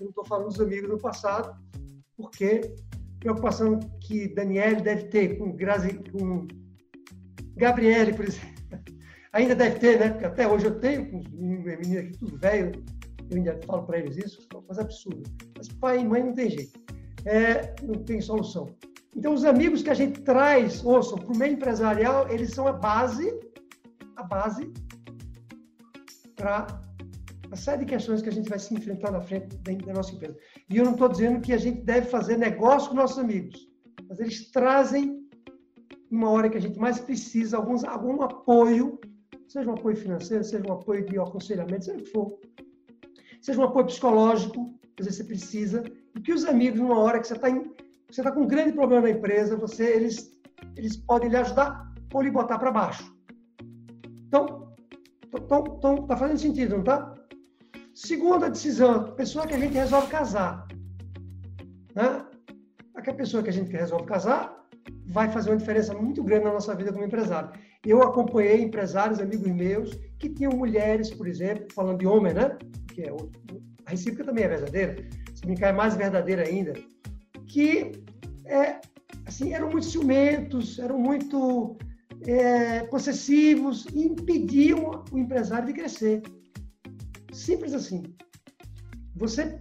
Eu 0.00 0.04
não 0.04 0.08
estou 0.08 0.24
falando 0.24 0.48
dos 0.48 0.60
amigos 0.60 0.88
do 0.88 0.96
passado, 0.96 1.54
porque 2.22 2.60
preocupação 3.18 3.78
que 4.00 4.28
Daniele 4.28 4.80
deve 4.80 5.04
ter 5.04 5.36
com, 5.38 5.52
Grazi, 5.52 5.94
com 6.10 6.46
Gabriele, 7.56 8.14
por 8.14 8.24
exemplo, 8.24 8.48
ainda 9.32 9.54
deve 9.54 9.78
ter, 9.78 9.98
né? 9.98 10.10
Porque 10.10 10.24
até 10.24 10.48
hoje 10.48 10.66
eu 10.66 10.78
tenho 10.80 11.10
com 11.10 11.22
menina 11.32 12.00
aqui 12.00 12.18
tudo 12.18 12.38
velho, 12.38 12.84
eu 13.30 13.36
ainda 13.36 13.60
falo 13.66 13.82
para 13.84 13.98
eles 13.98 14.16
isso, 14.16 14.46
é 14.52 14.56
uma 14.56 14.62
coisa 14.62 14.82
absurda. 14.82 15.22
Mas 15.56 15.68
pai 15.68 16.00
e 16.00 16.04
mãe 16.04 16.22
não 16.22 16.32
tem 16.32 16.50
jeito, 16.50 16.80
é, 17.24 17.74
não 17.82 18.02
tem 18.04 18.20
solução. 18.20 18.66
Então, 19.14 19.34
os 19.34 19.44
amigos 19.44 19.82
que 19.82 19.90
a 19.90 19.94
gente 19.94 20.22
traz, 20.22 20.82
ouçam, 20.84 21.18
para 21.18 21.32
o 21.32 21.36
meio 21.36 21.52
empresarial, 21.52 22.30
eles 22.30 22.50
são 22.50 22.66
a 22.66 22.72
base, 22.72 23.38
a 24.16 24.22
base 24.22 24.72
para 26.34 26.66
uma 27.46 27.56
série 27.56 27.84
de 27.84 27.92
questões 27.92 28.22
que 28.22 28.30
a 28.30 28.32
gente 28.32 28.48
vai 28.48 28.58
se 28.58 28.72
enfrentar 28.74 29.10
na 29.10 29.20
frente 29.20 29.54
da 29.58 29.92
nossa 29.92 30.14
empresa. 30.14 30.34
E 30.68 30.76
eu 30.76 30.84
não 30.84 30.92
estou 30.92 31.08
dizendo 31.08 31.40
que 31.40 31.52
a 31.52 31.58
gente 31.58 31.82
deve 31.82 32.06
fazer 32.06 32.36
negócio 32.36 32.90
com 32.90 32.96
nossos 32.96 33.18
amigos, 33.18 33.68
mas 34.08 34.20
eles 34.20 34.50
trazem, 34.50 35.26
uma 36.10 36.30
hora 36.30 36.48
que 36.48 36.58
a 36.58 36.60
gente 36.60 36.78
mais 36.78 36.98
precisa, 36.98 37.56
alguns, 37.56 37.84
algum 37.84 38.22
apoio, 38.22 38.98
seja 39.48 39.70
um 39.70 39.74
apoio 39.74 39.96
financeiro, 39.96 40.44
seja 40.44 40.64
um 40.66 40.72
apoio 40.72 41.04
de 41.04 41.18
aconselhamento, 41.18 41.84
seja 41.84 41.98
o 41.98 42.02
que 42.02 42.10
for, 42.10 42.38
seja 43.40 43.60
um 43.60 43.64
apoio 43.64 43.86
psicológico, 43.86 44.74
às 44.98 45.06
vezes 45.06 45.18
você 45.18 45.24
precisa, 45.24 45.84
e 46.16 46.20
que 46.20 46.32
os 46.32 46.44
amigos, 46.44 46.80
numa 46.80 46.98
hora 46.98 47.18
que 47.18 47.26
você 47.26 47.34
está 47.34 47.48
está 48.08 48.30
com 48.30 48.42
um 48.42 48.46
grande 48.46 48.72
problema 48.72 49.08
na 49.08 49.10
empresa, 49.10 49.56
você, 49.56 49.84
eles, 49.84 50.38
eles 50.76 50.96
podem 50.96 51.30
lhe 51.30 51.36
ajudar 51.36 51.90
ou 52.12 52.20
lhe 52.20 52.30
botar 52.30 52.58
para 52.58 52.70
baixo. 52.70 53.14
Então, 54.26 54.74
está 55.32 56.16
fazendo 56.16 56.38
sentido, 56.38 56.72
não 56.72 56.80
está? 56.80 57.14
Segunda 57.94 58.48
decisão, 58.48 59.12
pessoa 59.12 59.46
que 59.46 59.54
a 59.54 59.58
gente 59.58 59.74
resolve 59.74 60.06
casar. 60.08 60.66
Né? 61.94 62.24
Aquela 62.94 63.16
pessoa 63.16 63.42
que 63.42 63.50
a 63.50 63.52
gente 63.52 63.70
resolve 63.70 64.06
casar 64.06 64.66
vai 65.06 65.30
fazer 65.30 65.50
uma 65.50 65.58
diferença 65.58 65.92
muito 65.92 66.22
grande 66.22 66.44
na 66.44 66.52
nossa 66.52 66.74
vida 66.74 66.90
como 66.90 67.04
empresário. 67.04 67.50
Eu 67.84 68.02
acompanhei 68.02 68.62
empresários, 68.62 69.20
amigos 69.20 69.46
meus, 69.46 69.98
que 70.18 70.30
tinham 70.30 70.52
mulheres, 70.52 71.10
por 71.10 71.26
exemplo, 71.26 71.66
falando 71.74 71.98
de 71.98 72.06
homem, 72.06 72.32
né? 72.32 72.56
Que 72.94 73.02
é, 73.02 73.10
a 73.84 73.90
recíproca 73.90 74.24
também 74.24 74.44
é 74.44 74.48
verdadeira, 74.48 74.96
se 75.34 75.42
brincar 75.44 75.68
é 75.68 75.72
mais 75.72 75.94
verdadeira 75.94 76.48
ainda, 76.48 76.72
que 77.46 77.92
é, 78.46 78.80
assim, 79.26 79.52
eram 79.52 79.70
muito 79.70 79.86
ciumentos, 79.86 80.78
eram 80.78 80.98
muito 80.98 81.76
é, 82.26 82.84
possessivos 82.84 83.86
e 83.92 84.06
impediam 84.06 85.04
o 85.12 85.18
empresário 85.18 85.66
de 85.66 85.74
crescer. 85.74 86.22
Simples 87.32 87.72
assim. 87.72 88.02
você 89.16 89.58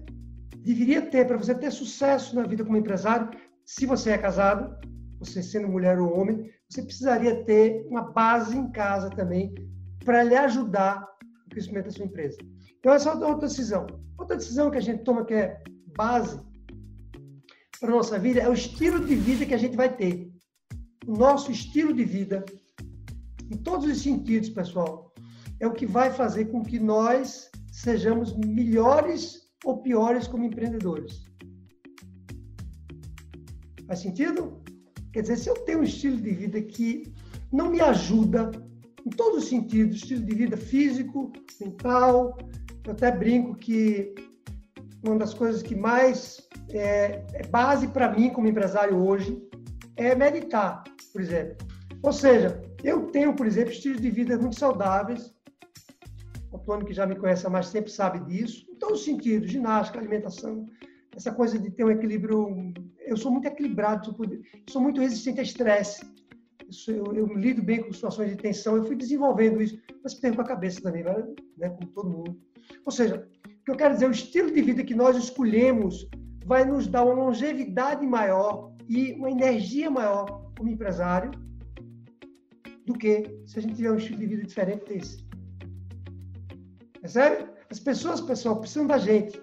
deveria 0.58 1.02
ter, 1.02 1.26
para 1.26 1.38
você 1.38 1.56
ter 1.56 1.72
sucesso 1.72 2.36
na 2.36 2.44
vida 2.44 2.64
como 2.64 2.78
empresário, 2.78 3.32
se 3.66 3.86
você 3.86 4.12
é 4.12 4.18
casado, 4.18 4.76
você 5.18 5.42
sendo 5.42 5.68
mulher 5.68 6.00
ou 6.00 6.14
homem, 6.20 6.52
você 6.70 6.82
precisaria 6.82 7.44
ter 7.46 7.86
uma 7.88 8.12
base 8.12 8.58
em 8.58 8.72
casa 8.72 9.10
também 9.10 9.54
para 10.04 10.24
lhe 10.24 10.36
ajudar 10.36 11.08
no 11.22 11.50
crescimento 11.50 11.86
da 11.86 11.92
sua 11.92 12.06
empresa. 12.06 12.38
Então, 12.80 12.94
essa 12.94 13.10
é 13.10 13.14
outra 13.14 13.48
decisão. 13.48 13.88
Outra 14.18 14.38
decisão 14.38 14.70
que 14.72 14.78
a 14.78 14.82
gente 14.82 15.04
toma 15.04 15.26
que 15.26 15.34
é 15.34 15.62
base 15.96 16.40
para 17.80 17.90
a 17.90 17.96
nossa 17.96 18.18
vida 18.20 18.40
é 18.40 18.50
o 18.50 18.54
estilo 18.54 19.06
de 19.06 19.16
vida 19.16 19.46
que 19.46 19.54
a 19.54 19.58
gente 19.58 19.76
vai 19.76 19.96
ter. 19.96 20.32
O 21.06 21.16
nosso 21.16 21.52
estilo 21.52 21.94
de 21.94 22.04
vida, 22.04 22.44
em 23.52 23.58
todos 23.58 23.86
os 23.88 24.02
sentidos, 24.02 24.50
pessoal, 24.50 25.14
é 25.60 25.68
o 25.68 25.74
que 25.74 25.86
vai 25.86 26.12
fazer 26.12 26.46
com 26.46 26.64
que 26.64 26.80
nós 26.80 27.52
sejamos 27.72 28.36
melhores 28.38 29.50
ou 29.66 29.82
piores 29.82 30.28
como 30.28 30.44
empreendedores. 30.44 31.26
Faz 33.88 34.00
sentido? 34.00 34.62
Quer 35.14 35.22
dizer, 35.22 35.38
se 35.38 35.50
eu 35.50 35.56
tenho 35.66 35.80
um 35.80 35.84
estilo 35.84 36.18
de 36.18 36.32
vida 36.32 36.62
que 36.62 37.14
não 37.52 37.70
me 37.70 37.82
ajuda 37.82 38.52
em 39.06 39.10
todos 39.10 39.44
os 39.44 39.50
sentidos, 39.50 39.98
estilo 39.98 40.26
de 40.26 40.36
vida 40.36 40.56
físico, 40.56 41.32
mental, 41.60 42.38
eu 42.86 42.92
até 42.92 43.12
brinco 43.12 43.56
que 43.56 44.14
uma 45.04 45.18
das 45.18 45.34
coisas 45.34 45.62
que 45.62 45.76
mais 45.76 46.48
é, 46.70 47.26
é 47.34 47.48
base 47.48 47.88
para 47.88 48.12
mim 48.12 48.30
como 48.30 48.48
empresário 48.48 48.98
hoje 48.98 49.42
é 49.96 50.16
meditar, 50.16 50.84
por 51.12 51.22
exemplo. 51.22 51.68
Ou 52.04 52.14
seja, 52.14 52.62
eu 52.84 53.08
tenho, 53.08 53.36
por 53.36 53.46
exemplo, 53.46 53.72
estilos 53.72 54.02
de 54.02 54.10
vida 54.10 54.38
muito 54.38 54.58
saudáveis. 54.58 55.31
O 56.52 56.58
Antônio, 56.58 56.86
que 56.86 56.94
já 56.94 57.06
me 57.06 57.16
conhece 57.16 57.48
há 57.48 57.50
mais 57.50 57.72
tempo, 57.72 57.90
sabe 57.90 58.20
disso. 58.26 58.66
Todos 58.80 59.00
os 59.00 59.06
sentidos, 59.06 59.50
ginástica, 59.50 60.00
alimentação, 60.00 60.68
essa 61.16 61.32
coisa 61.32 61.58
de 61.58 61.72
ter 61.72 61.86
um 61.86 61.92
equilíbrio. 61.92 62.74
Eu 63.00 63.16
sou 63.18 63.32
muito 63.32 63.48
equilibrado, 63.48 64.16
sou 64.70 64.82
muito 64.82 65.02
resistente 65.02 65.40
a 65.40 65.44
estresse. 65.44 66.06
Eu, 66.88 67.14
eu, 67.14 67.28
lido 67.34 67.62
bem 67.62 67.84
com 67.84 67.92
situações 67.92 68.30
de 68.30 68.38
tensão, 68.38 68.78
eu 68.78 68.86
fui 68.86 68.96
desenvolvendo 68.96 69.62
isso, 69.62 69.78
mas 70.04 70.14
perco 70.14 70.42
a 70.42 70.46
cabeça 70.46 70.82
também, 70.82 71.04
né, 71.58 71.70
como 71.70 71.92
todo 71.92 72.10
mundo. 72.10 72.40
Ou 72.86 72.92
seja, 72.92 73.28
o 73.46 73.64
que 73.66 73.72
eu 73.72 73.76
quero 73.76 73.94
dizer, 73.94 74.08
o 74.08 74.12
estilo 74.12 74.52
de 74.52 74.62
vida 74.62 74.84
que 74.84 74.96
nós 74.96 75.18
escolhemos 75.18 76.10
vai 76.46 76.64
nos 76.64 76.88
dar 76.88 77.04
uma 77.04 77.14
longevidade 77.14 78.06
maior 78.08 78.74
e 78.88 79.14
uma 79.14 79.30
energia 79.30 79.90
maior 79.90 80.52
como 80.58 80.70
empresário 80.70 81.32
do 82.86 82.94
que 82.94 83.24
se 83.46 83.60
a 83.60 83.62
gente 83.62 83.76
tiver 83.76 83.92
um 83.92 83.98
estilo 83.98 84.20
de 84.20 84.28
vida 84.28 84.44
diferente 84.44 84.86
desse. 84.86 85.31
Percebe? 87.02 87.50
As 87.70 87.80
pessoas, 87.80 88.22
pessoal, 88.22 88.60
precisam 88.60 88.88
da 88.88 88.98
gente. 88.98 89.42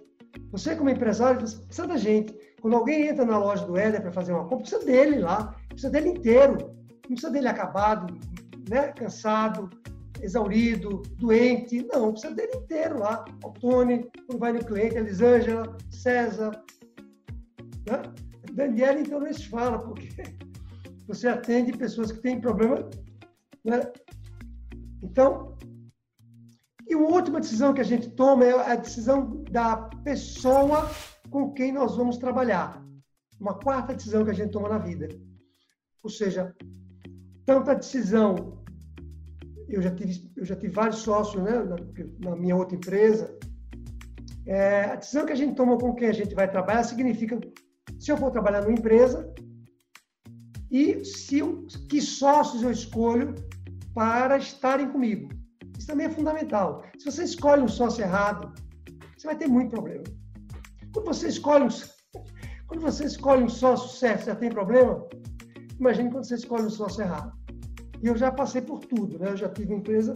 Você, 0.52 0.76
como 0.76 0.90
empresário, 0.90 1.40
precisa 1.40 1.86
da 1.86 1.96
gente. 1.96 2.34
Quando 2.60 2.76
alguém 2.76 3.08
entra 3.08 3.24
na 3.24 3.38
loja 3.38 3.66
do 3.66 3.76
Éder 3.76 4.00
para 4.00 4.12
fazer 4.12 4.32
uma 4.32 4.44
compra, 4.44 4.58
precisa 4.58 4.84
dele 4.84 5.18
lá. 5.18 5.54
Precisa 5.68 5.90
dele 5.90 6.10
inteiro. 6.10 6.56
Não 7.08 7.14
precisa 7.14 7.30
dele 7.30 7.48
acabado, 7.48 8.14
né? 8.68 8.92
cansado, 8.92 9.70
exaurido, 10.22 11.02
doente. 11.16 11.86
Não, 11.92 12.12
precisa 12.12 12.34
dele 12.34 12.52
inteiro 12.56 13.00
lá. 13.00 13.24
O 13.44 13.50
Tony, 13.50 14.08
quando 14.26 14.38
vai 14.38 14.52
no 14.52 14.64
cliente, 14.64 14.96
a 14.96 15.00
Elisângela, 15.00 15.76
César. 15.90 16.62
Né? 17.86 18.02
Daniela, 18.52 19.00
então, 19.00 19.20
não 19.20 19.32
se 19.32 19.48
fala, 19.48 19.78
porque 19.78 20.08
você 21.06 21.28
atende 21.28 21.76
pessoas 21.76 22.12
que 22.12 22.20
têm 22.20 22.40
problema. 22.40 22.88
Né? 23.64 23.80
Então, 25.02 25.56
e 26.88 26.94
uma 26.94 27.08
última 27.08 27.40
decisão 27.40 27.74
que 27.74 27.80
a 27.80 27.84
gente 27.84 28.10
toma 28.10 28.44
é 28.44 28.72
a 28.72 28.76
decisão 28.76 29.42
da 29.50 29.76
pessoa 30.02 30.90
com 31.30 31.52
quem 31.52 31.70
nós 31.70 31.96
vamos 31.96 32.16
trabalhar. 32.16 32.82
Uma 33.38 33.54
quarta 33.54 33.94
decisão 33.94 34.24
que 34.24 34.30
a 34.30 34.34
gente 34.34 34.52
toma 34.52 34.68
na 34.68 34.78
vida. 34.78 35.08
Ou 36.02 36.10
seja, 36.10 36.56
tanto 37.44 37.70
a 37.70 37.74
decisão 37.74 38.58
eu 39.68 39.82
já 39.82 39.94
tive, 39.94 40.32
eu 40.34 40.44
já 40.44 40.56
tive 40.56 40.72
vários 40.72 41.00
sócios 41.00 41.42
né, 41.42 41.62
na, 41.62 41.76
na 42.30 42.36
minha 42.36 42.56
outra 42.56 42.74
empresa. 42.74 43.38
É, 44.46 44.84
a 44.84 44.96
decisão 44.96 45.26
que 45.26 45.32
a 45.32 45.36
gente 45.36 45.54
toma 45.54 45.76
com 45.76 45.94
quem 45.94 46.08
a 46.08 46.12
gente 46.12 46.34
vai 46.34 46.50
trabalhar 46.50 46.84
significa 46.84 47.38
se 47.98 48.10
eu 48.10 48.16
for 48.16 48.30
trabalhar 48.30 48.62
numa 48.62 48.72
empresa 48.72 49.30
e 50.70 51.04
se 51.04 51.40
que 51.88 52.00
sócios 52.00 52.62
eu 52.62 52.70
escolho 52.70 53.34
para 53.94 54.38
estarem 54.38 54.88
comigo. 54.88 55.37
Também 55.88 56.06
é 56.06 56.10
fundamental. 56.10 56.84
Se 56.98 57.06
você 57.10 57.24
escolhe 57.24 57.62
um 57.62 57.68
sócio 57.80 58.02
errado, 58.04 58.52
você 59.16 59.26
vai 59.26 59.36
ter 59.36 59.48
muito 59.48 59.70
problema. 59.70 60.04
Quando 60.92 61.06
você 61.06 61.28
escolhe 61.28 61.64
um, 61.64 61.68
quando 62.66 62.82
você 62.82 63.04
escolhe 63.06 63.42
um 63.42 63.48
sócio 63.48 63.88
certo, 63.96 64.26
já 64.26 64.36
tem 64.36 64.50
problema? 64.50 65.06
Imagine 65.80 66.10
quando 66.10 66.24
você 66.24 66.34
escolhe 66.34 66.64
um 66.64 66.70
sócio 66.70 67.02
errado. 67.02 67.32
E 68.02 68.06
eu 68.06 68.16
já 68.18 68.30
passei 68.30 68.60
por 68.60 68.80
tudo, 68.80 69.18
né? 69.18 69.30
Eu 69.30 69.36
já 69.38 69.48
tive 69.48 69.72
empresa, 69.74 70.12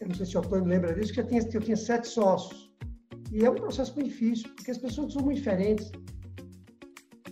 eu 0.00 0.06
não 0.06 0.14
sei 0.14 0.24
se 0.24 0.36
o 0.36 0.40
Antônio 0.40 0.66
lembra 0.66 0.94
disso, 0.94 1.12
que 1.12 1.20
eu 1.20 1.26
tinha, 1.26 1.42
eu 1.42 1.60
tinha 1.60 1.76
sete 1.76 2.06
sócios. 2.06 2.72
E 3.32 3.44
é 3.44 3.50
um 3.50 3.56
processo 3.56 3.92
muito 3.96 4.08
difícil, 4.08 4.48
porque 4.54 4.70
as 4.70 4.78
pessoas 4.78 5.12
são 5.14 5.22
muito 5.22 5.38
diferentes. 5.38 5.90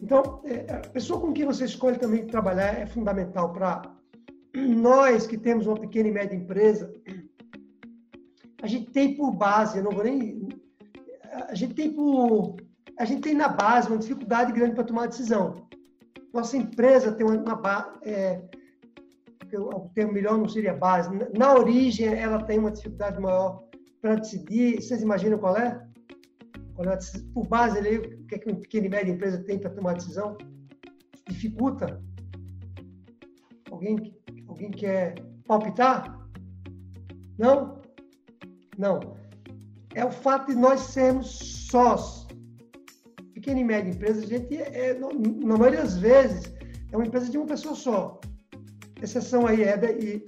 Então, 0.03 0.43
é, 0.45 0.73
a 0.73 0.81
pessoa 0.91 1.21
com 1.21 1.33
quem 1.33 1.47
você 1.47 1.67
escolhe 1.67 1.99
também 1.99 2.27
trabalhar 2.27 2.75
é 2.81 2.85
fundamental 2.85 3.53
para 3.53 3.96
nós 4.61 5.27
que 5.27 5.37
temos 5.37 5.67
uma 5.67 5.79
pequena 5.79 6.09
e 6.09 6.13
média 6.13 6.37
empresa. 6.37 6.93
A 8.63 8.67
gente 8.67 8.91
tem 8.91 9.15
por 9.17 9.33
base, 9.33 9.79
eu 9.79 9.85
não 9.85 9.93
vou 9.93 10.05
nem. 10.05 10.49
A 11.49 11.55
gente 11.55 11.75
tem 11.75 11.93
por. 11.93 12.57
A 12.99 13.05
gente 13.05 13.21
tem 13.21 13.35
na 13.35 13.49
base 13.49 13.89
uma 13.89 13.99
dificuldade 13.99 14.53
grande 14.53 14.75
para 14.75 14.85
tomar 14.85 15.07
decisão. 15.07 15.67
Nossa 16.33 16.57
empresa 16.57 17.13
tem 17.13 17.27
uma, 17.27 17.37
uma 17.37 17.99
é, 18.03 18.43
o 19.55 19.89
termo 19.95 20.13
melhor 20.13 20.39
não 20.39 20.49
seria 20.49 20.75
base, 20.75 21.09
na 21.37 21.55
origem 21.55 22.09
ela 22.09 22.43
tem 22.43 22.59
uma 22.59 22.71
dificuldade 22.71 23.21
maior 23.21 23.65
para 24.01 24.17
decidir. 24.17 24.81
Vocês 24.81 25.03
imaginam 25.03 25.39
qual 25.39 25.57
é? 25.57 25.87
Qual 26.75 26.89
é 26.89 26.99
por 27.33 27.47
base 27.47 27.79
ali, 27.79 27.99
o 27.99 28.27
que, 28.27 28.35
é 28.35 28.39
que 28.39 28.51
uma 28.51 28.61
pequena 28.61 28.87
e 28.87 28.91
média 28.91 29.13
empresa 29.13 29.43
tem 29.45 29.59
para 29.59 29.71
tomar 29.71 29.95
decisão? 29.95 30.37
Dificulta? 31.29 32.03
Alguém, 33.71 34.15
alguém 34.57 34.71
quer 34.71 35.15
palpitar? 35.47 36.19
Não? 37.39 37.81
Não. 38.79 39.17
É 39.95 40.05
o 40.05 40.11
fato 40.11 40.47
de 40.49 40.55
nós 40.55 40.81
sermos 40.81 41.29
sós. 41.71 42.27
Pequena 43.35 43.61
e 43.61 43.65
média 43.65 43.91
empresa, 43.91 44.23
a 44.23 44.27
gente, 44.27 44.57
é, 44.57 44.99
na 44.99 45.57
maioria 45.59 45.83
das 45.83 45.99
vezes, 45.99 46.53
é 46.91 46.97
uma 46.97 47.07
empresa 47.07 47.31
de 47.31 47.37
uma 47.37 47.47
pessoa 47.47 47.75
só 47.75 48.21
exceção 49.03 49.47
aí 49.47 49.63
Eda 49.63 49.93
e 49.93 50.25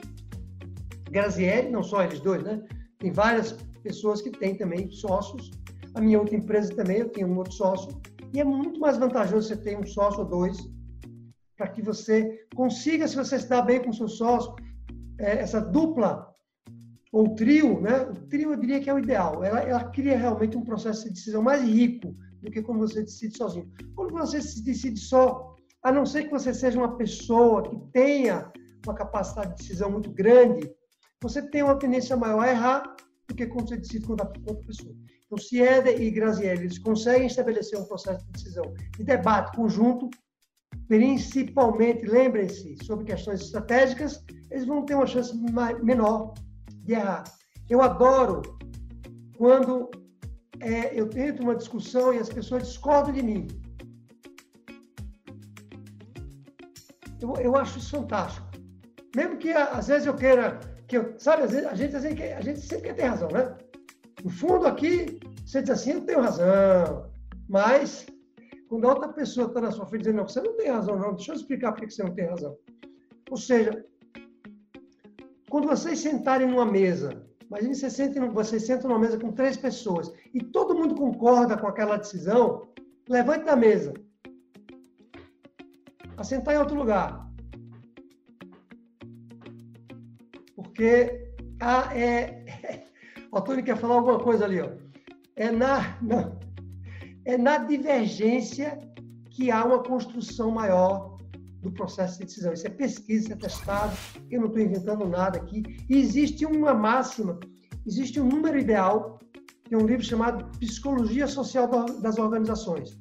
Grazielli, 1.10 1.70
não 1.70 1.82
só 1.82 2.02
eles 2.02 2.20
dois, 2.20 2.42
né? 2.42 2.62
Tem 2.98 3.10
várias 3.10 3.52
pessoas 3.82 4.20
que 4.20 4.30
têm 4.30 4.54
também 4.54 4.90
sócios. 4.90 5.50
A 5.94 6.00
minha 6.00 6.18
outra 6.18 6.36
empresa 6.36 6.74
também, 6.74 6.98
eu 6.98 7.08
tenho 7.08 7.28
um 7.28 7.38
outro 7.38 7.54
sócio. 7.54 7.98
E 8.32 8.40
é 8.40 8.44
muito 8.44 8.78
mais 8.78 8.98
vantajoso 8.98 9.48
você 9.48 9.56
ter 9.56 9.78
um 9.78 9.86
sócio 9.86 10.20
ou 10.20 10.26
dois, 10.26 10.58
para 11.58 11.68
que 11.68 11.82
você 11.82 12.46
consiga, 12.54 13.08
se 13.08 13.16
você 13.16 13.36
se 13.36 13.48
dá 13.48 13.60
bem 13.60 13.82
com 13.82 13.90
o 13.90 13.94
seu 13.94 14.08
sócio, 14.08 14.54
é, 15.18 15.40
essa 15.40 15.60
dupla 15.60 16.32
ou 17.12 17.34
trio, 17.34 17.80
né? 17.80 18.02
O 18.02 18.14
trio 18.28 18.52
eu 18.52 18.56
diria 18.56 18.80
que 18.80 18.88
é 18.88 18.94
o 18.94 18.98
ideal. 18.98 19.42
Ela, 19.42 19.60
ela 19.60 19.84
cria 19.90 20.16
realmente 20.16 20.56
um 20.56 20.64
processo 20.64 21.04
de 21.04 21.14
decisão 21.14 21.42
mais 21.42 21.62
rico 21.62 22.14
do 22.40 22.50
que 22.50 22.62
quando 22.62 22.78
você 22.78 23.02
decide 23.02 23.36
sozinho. 23.36 23.68
Quando 23.96 24.12
você 24.12 24.40
se 24.40 24.62
decide 24.62 25.00
só, 25.00 25.56
a 25.82 25.90
não 25.90 26.06
ser 26.06 26.24
que 26.24 26.30
você 26.30 26.54
seja 26.54 26.78
uma 26.78 26.96
pessoa 26.96 27.68
que 27.68 27.76
tenha 27.92 28.52
uma 28.86 28.94
capacidade 28.94 29.56
de 29.56 29.62
decisão 29.62 29.90
muito 29.90 30.12
grande, 30.12 30.70
você 31.20 31.42
tem 31.42 31.64
uma 31.64 31.76
tendência 31.76 32.16
maior 32.16 32.44
a 32.44 32.50
errar 32.50 32.96
do 33.26 33.34
que 33.34 33.46
quando 33.46 33.68
você 33.68 33.78
decide 33.78 34.06
com 34.06 34.12
outra 34.12 34.26
pessoa. 34.64 34.94
Então, 35.26 35.36
se 35.36 35.60
Éder 35.60 36.00
e 36.00 36.10
Grazielli 36.10 36.62
eles 36.62 36.78
conseguem 36.78 37.26
estabelecer 37.26 37.78
um 37.78 37.84
processo 37.84 38.24
de 38.26 38.32
decisão 38.32 38.64
e 38.98 39.02
debate 39.02 39.54
conjunto, 39.56 40.08
principalmente, 40.88 42.06
lembrem-se, 42.06 42.76
sobre 42.82 43.04
questões 43.04 43.42
estratégicas, 43.42 44.24
eles 44.50 44.64
vão 44.64 44.84
ter 44.84 44.94
uma 44.94 45.06
chance 45.06 45.36
menor 45.82 46.34
de 46.84 46.94
errar. 46.94 47.24
Eu 47.68 47.82
adoro 47.82 48.40
quando 49.36 49.90
é, 50.60 50.98
eu 50.98 51.08
tento 51.08 51.42
uma 51.42 51.54
discussão 51.54 52.12
e 52.12 52.18
as 52.18 52.30
pessoas 52.30 52.66
discordam 52.66 53.12
de 53.12 53.22
mim. 53.22 53.46
Eu, 57.20 57.34
eu 57.36 57.56
acho 57.56 57.78
isso 57.78 57.90
fantástico. 57.90 58.48
Mesmo 59.14 59.36
que 59.36 59.50
às 59.50 59.88
vezes 59.88 60.06
eu 60.06 60.14
queira, 60.14 60.58
que 60.86 60.96
eu, 60.96 61.14
sabe, 61.18 61.46
vezes, 61.46 61.66
a, 61.66 61.74
gente, 61.74 61.94
a 62.22 62.40
gente 62.40 62.60
sempre 62.60 62.88
quer 62.88 62.94
ter 62.94 63.04
razão, 63.04 63.28
né? 63.28 63.54
No 64.24 64.30
fundo 64.30 64.66
aqui, 64.66 65.20
você 65.44 65.60
diz 65.60 65.70
assim, 65.70 65.92
eu 65.92 66.00
tenho 66.02 66.22
razão. 66.22 67.10
Mas, 67.48 68.06
quando 68.68 68.86
a 68.86 68.90
outra 68.90 69.08
pessoa 69.08 69.48
está 69.48 69.60
na 69.60 69.70
sua 69.70 69.86
frente 69.86 70.02
dizendo, 70.02 70.16
não, 70.18 70.28
você 70.28 70.40
não 70.40 70.56
tem 70.56 70.68
razão, 70.68 70.98
não, 70.98 71.14
deixa 71.14 71.32
eu 71.32 71.36
explicar 71.36 71.72
por 71.72 71.86
que 71.86 71.90
você 71.90 72.02
não 72.02 72.14
tem 72.14 72.26
razão. 72.26 72.56
Ou 73.30 73.36
seja, 73.36 73.84
quando 75.50 75.68
vocês 75.68 75.98
sentarem 76.00 76.48
numa 76.48 76.66
mesa 76.66 77.28
Imagine 77.48 77.74
você 77.74 77.90
senta, 77.90 78.26
você 78.28 78.60
senta 78.60 78.86
numa 78.86 78.98
mesa 78.98 79.18
com 79.18 79.32
três 79.32 79.56
pessoas 79.56 80.12
e 80.34 80.40
todo 80.40 80.74
mundo 80.74 80.94
concorda 80.94 81.56
com 81.56 81.66
aquela 81.66 81.96
decisão, 81.96 82.68
levante 83.08 83.46
da 83.46 83.56
mesa. 83.56 83.94
A 86.16 86.22
sentar 86.22 86.54
em 86.54 86.58
outro 86.58 86.76
lugar. 86.76 87.26
Porque 90.54 91.32
a, 91.60 91.96
é, 91.96 92.44
o 93.32 93.40
Tony 93.40 93.62
quer 93.62 93.78
falar 93.78 93.94
alguma 93.94 94.18
coisa 94.18 94.44
ali, 94.44 94.60
ó. 94.60 94.70
É 95.34 95.50
na, 95.50 95.96
não, 96.02 96.38
é 97.28 97.36
na 97.36 97.58
divergência 97.58 98.80
que 99.30 99.50
há 99.50 99.62
uma 99.62 99.82
construção 99.82 100.50
maior 100.50 101.18
do 101.60 101.70
processo 101.70 102.18
de 102.18 102.24
decisão. 102.24 102.54
Isso 102.54 102.66
é 102.66 102.70
pesquisa, 102.70 103.24
isso 103.24 103.32
é 103.34 103.36
testado, 103.36 103.94
eu 104.30 104.40
não 104.40 104.46
estou 104.48 104.62
inventando 104.62 105.06
nada 105.06 105.36
aqui. 105.36 105.62
E 105.90 105.98
existe 105.98 106.46
uma 106.46 106.72
máxima, 106.72 107.38
existe 107.86 108.18
um 108.18 108.26
número 108.26 108.58
ideal, 108.58 109.18
tem 109.68 109.76
um 109.76 109.86
livro 109.86 110.02
chamado 110.02 110.58
Psicologia 110.58 111.26
Social 111.26 111.68
das 112.00 112.18
Organizações. 112.18 112.98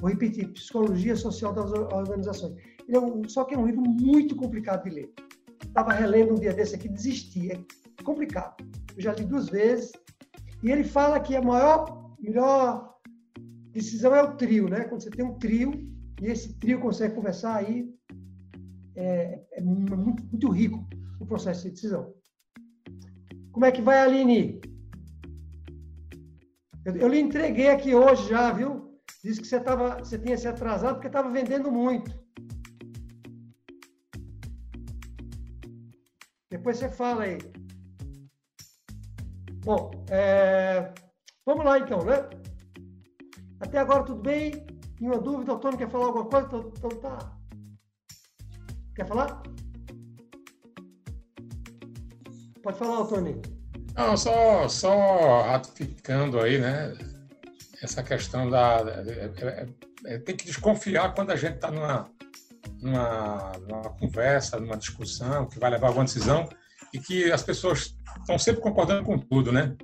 Vou 0.00 0.08
repetir, 0.08 0.48
Psicologia 0.52 1.14
Social 1.14 1.52
das 1.52 1.70
Organizações. 1.70 2.54
É 2.88 2.98
um, 2.98 3.28
só 3.28 3.44
que 3.44 3.54
é 3.54 3.58
um 3.58 3.66
livro 3.66 3.82
muito 3.82 4.34
complicado 4.36 4.84
de 4.84 4.90
ler. 4.90 5.12
Estava 5.62 5.92
relendo 5.92 6.32
um 6.32 6.40
dia 6.40 6.54
desse 6.54 6.76
aqui, 6.76 6.88
desisti, 6.88 7.52
é 7.52 7.60
complicado. 8.02 8.54
Eu 8.96 9.02
já 9.02 9.12
li 9.12 9.26
duas 9.26 9.50
vezes. 9.50 9.92
E 10.62 10.70
ele 10.70 10.82
fala 10.82 11.20
que 11.20 11.36
a 11.36 11.42
maior, 11.42 12.14
melhor 12.18 12.89
decisão 13.70 14.14
é 14.14 14.22
o 14.22 14.36
trio, 14.36 14.68
né? 14.68 14.84
Quando 14.84 15.02
você 15.02 15.10
tem 15.10 15.24
um 15.24 15.38
trio, 15.38 15.72
e 16.20 16.26
esse 16.26 16.54
trio 16.58 16.80
consegue 16.80 17.14
conversar 17.14 17.56
aí, 17.56 17.88
é, 18.94 19.42
é 19.52 19.60
muito, 19.60 19.96
muito, 19.96 20.50
rico 20.50 20.86
o 21.18 21.26
processo 21.26 21.64
de 21.64 21.70
decisão. 21.70 22.12
Como 23.52 23.64
é 23.64 23.72
que 23.72 23.82
vai, 23.82 24.00
Aline? 24.00 24.60
Eu, 26.84 26.96
eu 26.96 27.08
lhe 27.08 27.20
entreguei 27.20 27.68
aqui 27.68 27.94
hoje 27.94 28.28
já, 28.28 28.52
viu? 28.52 29.00
Disse 29.22 29.40
que 29.40 29.46
você, 29.46 29.60
tava, 29.60 29.98
você 29.98 30.18
tinha 30.18 30.36
se 30.36 30.48
atrasado 30.48 30.94
porque 30.94 31.06
estava 31.06 31.30
vendendo 31.30 31.70
muito. 31.70 32.10
Depois 36.50 36.78
você 36.78 36.88
fala 36.88 37.24
aí. 37.24 37.38
Bom, 39.62 39.90
é, 40.10 40.92
vamos 41.44 41.64
lá 41.64 41.78
então, 41.78 42.04
né? 42.04 42.28
Até 43.60 43.78
agora 43.78 44.02
tudo 44.04 44.22
bem? 44.22 44.66
Nenhuma 44.98 45.20
dúvida? 45.20 45.52
O 45.52 45.58
Tony 45.58 45.76
quer 45.76 45.90
falar 45.90 46.06
alguma 46.06 46.24
coisa? 46.24 46.46
Então, 46.46 46.72
então 46.76 46.90
tá. 47.00 47.36
Quer 48.96 49.06
falar? 49.06 49.42
Pode 52.62 52.78
falar, 52.78 53.06
Tony. 53.06 53.40
Não, 53.94 54.16
só, 54.16 54.68
só 54.68 55.42
ratificando 55.42 56.40
aí, 56.40 56.58
né? 56.58 56.96
Essa 57.82 58.02
questão 58.02 58.48
da. 58.48 58.78
É, 58.78 59.30
é, 59.46 59.68
é, 60.04 60.18
tem 60.18 60.36
que 60.36 60.46
desconfiar 60.46 61.14
quando 61.14 61.30
a 61.30 61.36
gente 61.36 61.56
está 61.56 61.70
numa, 61.70 62.10
numa, 62.80 63.52
numa 63.68 63.90
conversa, 63.90 64.58
numa 64.58 64.76
discussão 64.76 65.46
que 65.46 65.58
vai 65.58 65.70
levar 65.70 65.86
a 65.86 65.90
alguma 65.90 66.04
decisão 66.04 66.48
e 66.92 66.98
que 66.98 67.30
as 67.30 67.42
pessoas 67.42 67.94
estão 68.20 68.38
sempre 68.38 68.62
concordando 68.62 69.04
com 69.04 69.18
tudo, 69.18 69.52
né? 69.52 69.76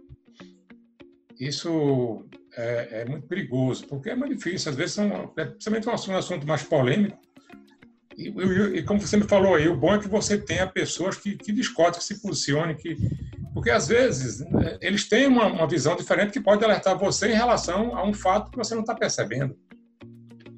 Isso 1.38 2.26
é, 2.56 3.02
é, 3.02 3.04
muito 3.04 3.26
perigoso, 3.26 3.86
porque 3.86 4.10
é 4.10 4.16
muito 4.16 4.34
difícil. 4.34 4.70
Às 4.70 4.76
vezes, 4.76 4.94
são, 4.94 5.32
é, 5.36 5.44
principalmente 5.44 5.88
um 5.88 6.16
assunto 6.16 6.46
mais 6.46 6.62
polêmico. 6.62 7.18
E, 8.16 8.28
e, 8.28 8.78
e, 8.78 8.82
como 8.82 8.98
você 8.98 9.16
me 9.18 9.24
falou 9.24 9.54
aí, 9.54 9.68
o 9.68 9.76
bom 9.76 9.94
é 9.94 9.98
que 9.98 10.08
você 10.08 10.38
tenha 10.38 10.66
pessoas 10.66 11.16
que, 11.16 11.36
que 11.36 11.52
que 11.52 12.04
se 12.04 12.22
posicionem, 12.22 12.74
que, 12.74 12.96
porque 13.52 13.70
às 13.70 13.88
vezes 13.88 14.40
né, 14.40 14.78
eles 14.80 15.06
têm 15.06 15.26
uma, 15.26 15.46
uma, 15.46 15.68
visão 15.68 15.94
diferente 15.94 16.32
que 16.32 16.40
pode 16.40 16.64
alertar 16.64 16.98
você 16.98 17.28
em 17.28 17.34
relação 17.34 17.94
a 17.94 18.02
um 18.06 18.14
fato 18.14 18.50
que 18.50 18.56
você 18.56 18.74
não 18.74 18.80
está 18.80 18.94
percebendo. 18.94 19.54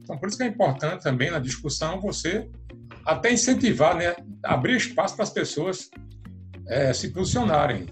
Então, 0.03 0.17
por 0.17 0.29
isso 0.29 0.39
que 0.39 0.45
é 0.45 0.47
importante 0.47 1.03
também 1.03 1.33
na 1.33 1.41
discussão 1.41 2.01
você 2.01 2.49
até 3.05 3.33
incentivar, 3.33 3.97
né, 3.97 4.15
abrir 4.45 4.77
espaço 4.77 5.17
para 5.17 5.25
as 5.25 5.31
pessoas 5.31 5.91
é, 6.69 6.93
se 6.93 7.11
posicionarem 7.11 7.87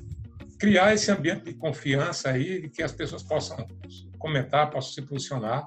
criar 0.59 0.95
esse 0.95 1.11
ambiente 1.11 1.45
de 1.45 1.55
confiança 1.55 2.31
aí, 2.31 2.69
que 2.71 2.83
as 2.83 2.93
pessoas 2.93 3.23
possam 3.23 3.67
comentar, 4.19 4.71
possam 4.71 4.93
se 4.93 5.03
posicionar. 5.03 5.67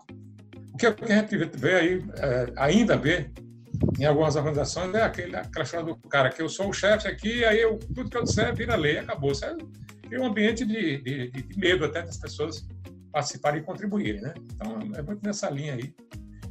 O 0.74 0.78
que 0.78 0.86
a 0.86 0.96
gente 1.08 1.36
vê 1.58 1.76
aí, 1.76 2.06
é, 2.18 2.54
ainda 2.58 2.98
vê 2.98 3.32
em 4.00 4.06
algumas 4.06 4.36
organizações, 4.36 4.94
é 4.94 5.04
aquele, 5.04 5.36
aquela 5.36 5.64
história 5.64 5.86
do 5.86 5.96
cara 6.10 6.30
que 6.30 6.42
eu 6.42 6.50
sou 6.50 6.70
o 6.70 6.74
chefe 6.74 7.08
aqui, 7.08 7.46
aí 7.46 7.62
eu, 7.62 7.78
tudo 7.78 8.10
que 8.10 8.18
eu 8.18 8.24
disser 8.24 8.54
vira 8.56 8.76
lei, 8.76 8.98
acabou. 8.98 9.32
Isso 9.32 9.46
é, 9.46 9.56
um 10.20 10.26
ambiente 10.26 10.66
de, 10.66 10.98
de, 11.02 11.32
de, 11.32 11.60
medo 11.60 11.86
até 11.86 12.02
das 12.02 12.18
pessoas 12.18 12.68
participarem 13.12 13.62
e 13.62 13.64
contribuírem. 13.64 14.22
Né? 14.22 14.34
Então, 14.54 14.80
é 14.96 15.02
muito 15.02 15.24
nessa 15.24 15.50
linha 15.50 15.74
aí. 15.74 15.94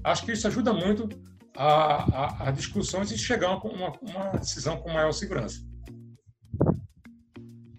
Acho 0.05 0.25
que 0.25 0.33
isso 0.33 0.47
ajuda 0.47 0.73
muito 0.73 1.09
a, 1.57 1.67
a, 1.67 2.49
a 2.49 2.51
discussões 2.51 3.11
e 3.11 3.19
chegar 3.19 3.49
a 3.49 3.59
uma, 3.59 3.93
uma 4.01 4.31
decisão 4.39 4.77
com 4.77 4.93
maior 4.93 5.13
segurança. 5.13 5.68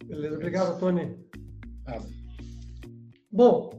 Beleza, 0.10 0.36
obrigado, 0.36 0.80
Tony. 0.80 1.16
Bom, 3.32 3.70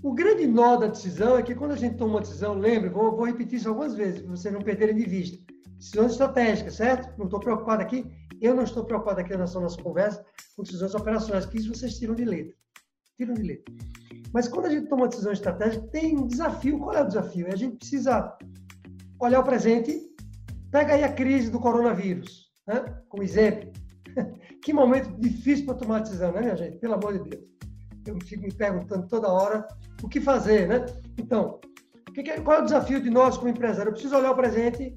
o 0.00 0.14
grande 0.14 0.46
nó 0.46 0.76
da 0.76 0.86
decisão 0.86 1.36
é 1.36 1.42
que 1.42 1.56
quando 1.56 1.72
a 1.72 1.76
gente 1.76 1.96
toma 1.96 2.14
uma 2.14 2.20
decisão, 2.20 2.54
lembre, 2.54 2.88
vou, 2.88 3.16
vou 3.16 3.26
repetir 3.26 3.58
isso 3.58 3.68
algumas 3.68 3.96
vezes, 3.96 4.20
para 4.20 4.30
vocês 4.30 4.54
não 4.54 4.62
perderem 4.62 4.94
de 4.94 5.04
vista. 5.04 5.36
Decisões 5.76 6.12
estratégicas, 6.12 6.74
certo? 6.74 7.18
Não 7.18 7.24
estou 7.24 7.40
preocupado 7.40 7.82
aqui, 7.82 8.06
eu 8.40 8.54
não 8.54 8.62
estou 8.62 8.84
preocupado 8.84 9.20
aqui 9.20 9.36
nessa 9.36 9.58
nossa 9.58 9.82
conversa 9.82 10.24
com 10.56 10.62
decisões 10.62 10.94
operacionais, 10.94 11.46
que 11.46 11.58
isso 11.58 11.74
vocês 11.74 11.98
tiram 11.98 12.14
de 12.14 12.24
letra. 12.24 12.54
Tiram 13.16 13.34
de 13.34 13.42
letra. 13.42 13.74
Mas 14.32 14.46
quando 14.46 14.66
a 14.66 14.70
gente 14.70 14.88
toma 14.88 15.02
uma 15.02 15.08
decisão 15.08 15.32
estratégica, 15.32 15.84
tem 15.88 16.16
um 16.16 16.28
desafio. 16.28 16.78
Qual 16.78 16.94
é 16.94 17.02
o 17.02 17.06
desafio? 17.06 17.48
É 17.48 17.54
a 17.54 17.56
gente 17.56 17.76
precisa 17.76 18.36
olhar 19.20 19.40
o 19.40 19.44
presente, 19.44 20.00
pega 20.70 20.94
aí 20.94 21.02
a 21.02 21.12
crise 21.12 21.50
do 21.50 21.58
coronavírus, 21.58 22.52
né? 22.68 23.02
como 23.08 23.24
exemplo. 23.24 23.72
que 24.62 24.72
momento 24.72 25.10
difícil 25.18 25.66
para 25.66 25.74
tomar 25.74 26.00
decisão, 26.00 26.32
né, 26.32 26.40
minha 26.40 26.56
gente? 26.56 26.78
Pelo 26.78 26.94
amor 26.94 27.18
de 27.18 27.30
Deus. 27.30 27.44
Eu 28.06 28.18
fico 28.20 28.42
me 28.42 28.52
perguntando 28.52 29.06
toda 29.06 29.28
hora 29.28 29.66
o 30.02 30.08
que 30.08 30.20
fazer, 30.20 30.68
né? 30.68 30.86
Então, 31.18 31.60
qual 32.44 32.58
é 32.58 32.60
o 32.60 32.64
desafio 32.64 33.00
de 33.00 33.10
nós 33.10 33.36
como 33.36 33.50
empresário? 33.50 33.90
Eu 33.90 33.92
preciso 33.92 34.16
olhar 34.16 34.32
o 34.32 34.36
presente, 34.36 34.96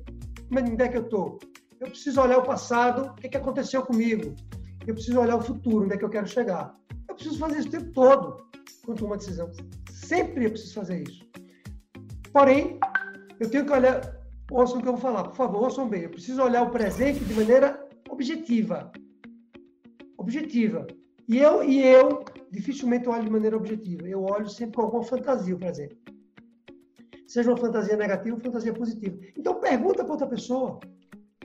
onde 0.52 0.84
é 0.84 0.88
que 0.88 0.98
eu 0.98 1.04
estou? 1.04 1.40
Eu 1.80 1.88
preciso 1.88 2.22
olhar 2.22 2.38
o 2.38 2.44
passado, 2.44 3.12
o 3.12 3.16
que, 3.16 3.36
aconteceu 3.36 3.84
comigo? 3.84 4.36
Eu 4.86 4.94
preciso 4.94 5.20
olhar 5.20 5.36
o 5.36 5.42
futuro, 5.42 5.86
onde 5.86 5.96
é 5.96 5.98
que 5.98 6.06
eu 6.06 6.10
quero 6.10 6.28
chegar? 6.28 6.76
Eu 7.08 7.16
preciso 7.16 7.40
fazer 7.40 7.60
isso 7.60 7.68
o 7.68 7.72
tempo 7.72 7.92
todo 7.92 8.38
quando 8.84 9.00
tomo 9.00 9.12
uma 9.12 9.18
decisão. 9.18 9.50
Sempre 9.90 10.46
eu 10.46 10.52
preciso 10.52 10.74
fazer 10.76 11.04
isso. 11.04 11.28
Porém, 12.32 12.80
eu 13.40 13.50
tenho 13.50 13.66
que 13.66 13.72
olhar. 13.72 14.20
Ouçam 14.52 14.80
o 14.80 14.82
que 14.82 14.88
eu 14.88 14.94
vou 14.94 15.02
falar, 15.02 15.24
por 15.24 15.36
favor, 15.36 15.64
ouçam 15.64 15.88
bem. 15.88 16.04
Eu 16.04 16.10
preciso 16.10 16.42
olhar 16.42 16.64
o 16.64 16.72
presente 16.72 17.24
de 17.24 17.34
maneira 17.34 17.88
objetiva 18.10 18.92
objetiva. 20.22 20.88
E 21.28 21.38
eu, 21.38 21.64
e 21.64 21.82
eu 21.82 22.24
dificilmente 22.52 23.08
olho 23.08 23.24
de 23.24 23.30
maneira 23.30 23.58
objetiva. 23.58 24.08
Eu 24.08 24.24
olho 24.24 24.50
sempre 24.50 24.76
com 24.76 24.84
alguma 24.84 25.04
fantasia, 25.04 25.56
por 25.56 25.68
exemplo. 25.68 25.98
Seja 27.28 27.50
uma 27.50 27.58
fantasia 27.58 27.96
negativa 27.96 28.36
ou 28.36 28.42
fantasia 28.42 28.74
positiva. 28.74 29.18
Então, 29.38 29.60
pergunta 29.60 30.04
para 30.04 30.14
outra 30.14 30.28
pessoa. 30.28 30.80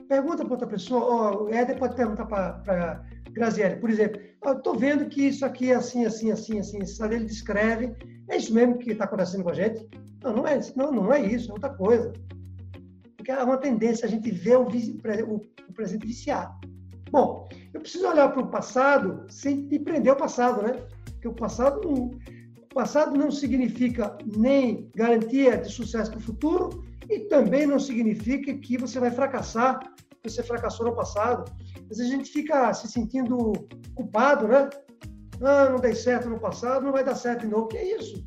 Pergunta 0.07 0.43
para 0.43 0.53
outra 0.53 0.67
pessoa. 0.67 1.03
Oh, 1.05 1.43
o 1.45 1.49
Éder 1.49 1.77
pode 1.77 1.95
perguntar 1.95 2.25
para 2.25 3.05
Graziele, 3.31 3.77
por 3.77 3.89
exemplo. 3.89 4.19
Estou 4.45 4.75
vendo 4.77 5.07
que 5.07 5.27
isso 5.27 5.45
aqui 5.45 5.71
é 5.71 5.75
assim, 5.75 6.05
assim, 6.05 6.31
assim, 6.31 6.59
assim. 6.59 6.79
Ele 7.03 7.25
descreve. 7.25 7.95
É 8.29 8.37
isso 8.37 8.53
mesmo 8.53 8.77
que 8.77 8.91
está 8.91 9.05
acontecendo 9.05 9.43
com 9.43 9.51
a 9.51 9.53
gente? 9.53 9.87
Não, 10.21 10.33
não 10.33 10.47
é, 10.47 10.59
não, 10.75 10.91
não 10.91 11.13
é 11.13 11.21
isso, 11.21 11.49
é 11.49 11.53
outra 11.53 11.69
coisa. 11.69 12.11
Porque 13.15 13.31
é 13.31 13.43
uma 13.43 13.57
tendência 13.57 14.05
a 14.05 14.09
gente 14.09 14.29
ver 14.31 14.57
o, 14.57 14.63
o, 14.63 15.35
o 15.69 15.73
presente 15.73 16.05
viciado. 16.05 16.53
Bom, 17.09 17.47
eu 17.77 17.81
preciso 17.81 18.07
olhar 18.07 18.29
para 18.29 18.41
o 18.41 18.47
passado 18.47 19.23
sem 19.29 19.55
me 19.55 19.77
prender 19.77 20.11
ao 20.11 20.17
passado, 20.17 20.63
né? 20.63 20.83
Porque 21.05 21.27
o 21.27 21.33
passado 21.33 21.79
não, 21.87 22.11
o 22.59 22.73
passado 22.73 23.15
não 23.15 23.29
significa 23.29 24.17
nem 24.25 24.89
garantia 24.95 25.57
de 25.57 25.71
sucesso 25.71 26.09
para 26.09 26.19
o 26.19 26.23
futuro 26.23 26.83
e 27.07 27.19
também 27.21 27.67
não 27.67 27.79
significa 27.79 28.53
que 28.55 28.77
você 28.77 28.99
vai 28.99 29.11
fracassar, 29.11 29.79
você 30.23 30.41
fracassou 30.41 30.87
no 30.87 30.95
passado. 30.95 31.51
Vezes 31.87 32.07
a 32.07 32.09
gente 32.09 32.31
fica 32.31 32.73
se 32.73 32.87
sentindo 32.87 33.53
culpado, 33.93 34.47
né? 34.47 34.69
Ah, 35.39 35.69
não 35.69 35.79
dei 35.79 35.93
certo 35.93 36.27
no 36.27 36.39
passado, 36.39 36.83
não 36.83 36.91
vai 36.91 37.03
dar 37.03 37.15
certo 37.15 37.41
de 37.41 37.47
novo. 37.47 37.67
Que 37.67 37.77
é 37.77 37.95
isso? 37.95 38.25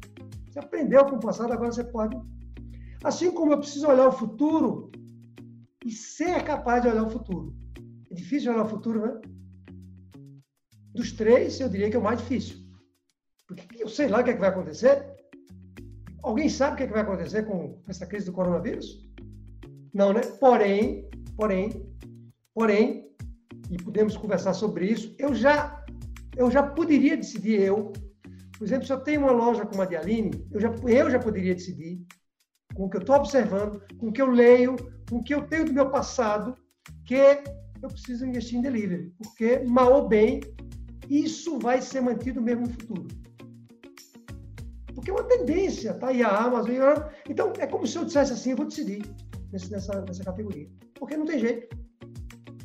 Você 0.49 0.61
aprendeu 0.61 1.05
com 1.07 1.17
o 1.17 1.21
passado, 1.21 1.53
agora 1.53 1.73
você 1.73 1.83
pode. 1.83 2.17
Assim 3.03 3.33
como 3.33 3.53
eu 3.53 3.59
preciso 3.59 3.89
olhar 3.89 4.07
o 4.07 4.13
futuro 4.13 4.93
e 5.85 5.91
ser 5.91 6.45
capaz 6.45 6.83
de 6.83 6.89
olhar 6.89 7.03
o 7.03 7.11
futuro. 7.11 7.53
É 8.11 8.15
difícil 8.15 8.53
olhar 8.53 8.65
o 8.65 8.69
futuro, 8.69 9.01
né? 9.01 9.21
Dos 10.95 11.13
três, 11.13 11.61
eu 11.61 11.69
diria 11.69 11.91
que 11.91 11.97
é 11.97 11.99
o 11.99 12.03
mais 12.03 12.21
difícil. 12.21 12.57
Porque 13.47 13.83
eu 13.83 13.89
sei 13.89 14.09
lá 14.09 14.21
o 14.21 14.25
que, 14.25 14.31
é 14.31 14.35
que 14.35 14.41
vai 14.41 14.51
acontecer. 14.51 15.05
Alguém 16.23 16.49
sabe 16.49 16.75
o 16.75 16.77
que, 16.77 16.83
é 16.83 16.87
que 16.87 16.93
vai 16.93 17.03
acontecer 17.03 17.45
com 17.45 17.81
essa 17.89 18.07
crise 18.07 18.27
do 18.27 18.33
coronavírus? 18.33 19.09
Não, 19.93 20.13
né? 20.13 20.21
Porém, 20.39 21.09
porém, 21.37 21.87
porém, 22.55 23.11
e 23.71 23.77
podemos 23.77 24.17
conversar 24.17 24.55
sobre 24.55 24.87
isso, 24.87 25.15
eu 25.19 25.35
já 25.35 25.81
eu 26.37 26.51
já 26.51 26.63
poderia 26.63 27.17
decidir 27.17 27.61
eu. 27.61 27.93
Por 28.57 28.65
exemplo, 28.65 28.87
se 28.87 28.93
eu 28.93 29.01
tenho 29.01 29.23
uma 29.23 29.33
loja 29.33 29.65
como 29.67 29.83
a 29.83 29.87
de 29.87 29.97
Aline, 29.97 30.47
eu 30.51 30.61
já, 30.61 30.69
eu 30.87 31.11
já 31.11 31.19
poderia 31.19 31.55
decidir, 31.55 32.01
com 32.75 32.85
o 32.85 32.91
que 32.91 32.97
eu 32.97 33.01
estou 33.01 33.17
observando, 33.17 33.83
com 33.99 34.09
o 34.09 34.13
que 34.13 34.23
eu 34.23 34.31
leio, 34.31 34.77
com 35.09 35.17
o 35.17 35.25
que 35.25 35.35
eu 35.35 35.47
tenho 35.47 35.65
do 35.65 35.73
meu 35.73 35.91
passado, 35.91 36.55
que 37.07 37.43
eu 37.83 37.89
preciso 37.89 38.27
investir 38.27 38.59
em 38.59 38.63
delivery. 38.63 39.13
Porque, 39.19 39.61
mal 39.67 39.93
ou 39.93 40.09
bem, 40.09 40.41
isso 41.11 41.59
vai 41.59 41.83
ser 41.83 42.01
mantido 42.01 42.41
mesmo 42.41 42.67
no 42.67 42.73
futuro. 42.73 43.09
Porque 44.95 45.11
é 45.11 45.15
uma 45.15 45.25
tendência, 45.25 45.95
tá 45.95 46.09
aí 46.09 46.23
a 46.23 46.29
Amazon. 46.29 46.71
Então, 47.29 47.53
é 47.59 47.67
como 47.67 47.87
se 47.87 47.99
eu 47.99 48.05
dissesse 48.05 48.33
assim, 48.33 48.51
eu 48.51 48.57
vou 48.57 48.67
decidir 48.67 49.03
nessa, 49.53 50.01
nessa 50.03 50.25
categoria. 50.25 50.69
Porque 50.95 51.17
não 51.17 51.27
tem 51.27 51.39
jeito. 51.39 51.77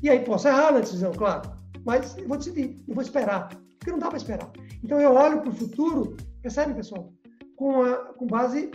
E 0.04 0.10
aí 0.10 0.24
posso 0.24 0.48
errar 0.48 0.74
na 0.74 0.82
decisão, 0.82 1.12
claro. 1.12 1.50
Mas 1.84 2.18
eu 2.18 2.28
vou 2.28 2.38
decidir, 2.38 2.84
eu 2.88 2.94
vou 2.94 3.04
esperar. 3.04 3.50
Porque 3.80 3.92
não 3.92 4.00
dá 4.00 4.10
para 4.10 4.18
esperar. 4.18 4.52
Então, 4.84 5.00
eu 5.00 5.14
olho 5.14 5.42
para 5.42 5.50
o 5.50 5.56
futuro, 5.56 6.16
percebe, 6.42 6.74
pessoal? 6.74 7.12
Com, 7.56 7.82
a, 7.82 7.96
com 8.14 8.28
base 8.28 8.70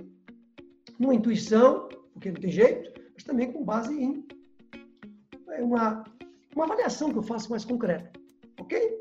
numa 0.98 1.14
intuição, 1.14 1.88
porque 2.12 2.32
não 2.32 2.40
tem 2.40 2.50
jeito, 2.50 3.00
mas 3.14 3.24
também 3.24 3.52
com 3.52 3.64
base 3.64 3.94
em 3.94 4.26
uma, 5.60 6.04
uma 6.54 6.64
avaliação 6.64 7.12
que 7.12 7.18
eu 7.18 7.22
faço 7.22 7.50
mais 7.50 7.64
concreta. 7.64 8.10
Ok? 8.58 9.00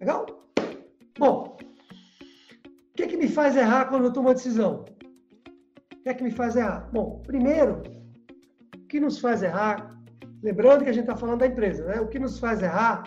Legal? 0.00 0.26
Bom, 1.18 1.56
o 1.60 2.94
que, 2.94 3.02
é 3.02 3.06
que 3.06 3.16
me 3.16 3.28
faz 3.28 3.56
errar 3.56 3.86
quando 3.86 4.04
eu 4.04 4.12
tomo 4.12 4.28
uma 4.28 4.34
decisão? 4.34 4.84
O 5.92 6.02
que 6.02 6.08
é 6.08 6.14
que 6.14 6.24
me 6.24 6.30
faz 6.30 6.56
errar? 6.56 6.88
Bom, 6.92 7.22
primeiro, 7.26 7.82
o 8.76 8.86
que 8.86 9.00
nos 9.00 9.18
faz 9.18 9.42
errar, 9.42 9.98
lembrando 10.42 10.84
que 10.84 10.90
a 10.90 10.92
gente 10.92 11.04
está 11.04 11.16
falando 11.16 11.40
da 11.40 11.46
empresa, 11.46 11.84
né? 11.86 12.00
O 12.00 12.08
que 12.08 12.18
nos 12.18 12.38
faz 12.38 12.62
errar, 12.62 13.02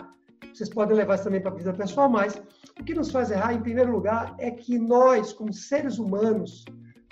vocês 0.52 0.68
podem 0.68 0.96
levar 0.96 1.14
isso 1.14 1.24
também 1.24 1.40
para 1.40 1.52
a 1.52 1.54
vida 1.54 1.72
pessoal, 1.72 2.08
mas 2.08 2.40
o 2.80 2.84
que 2.84 2.94
nos 2.94 3.10
faz 3.10 3.30
errar, 3.30 3.54
em 3.54 3.60
primeiro 3.60 3.92
lugar, 3.92 4.34
é 4.38 4.50
que 4.50 4.78
nós, 4.78 5.32
como 5.32 5.52
seres 5.52 5.98
humanos, 5.98 6.64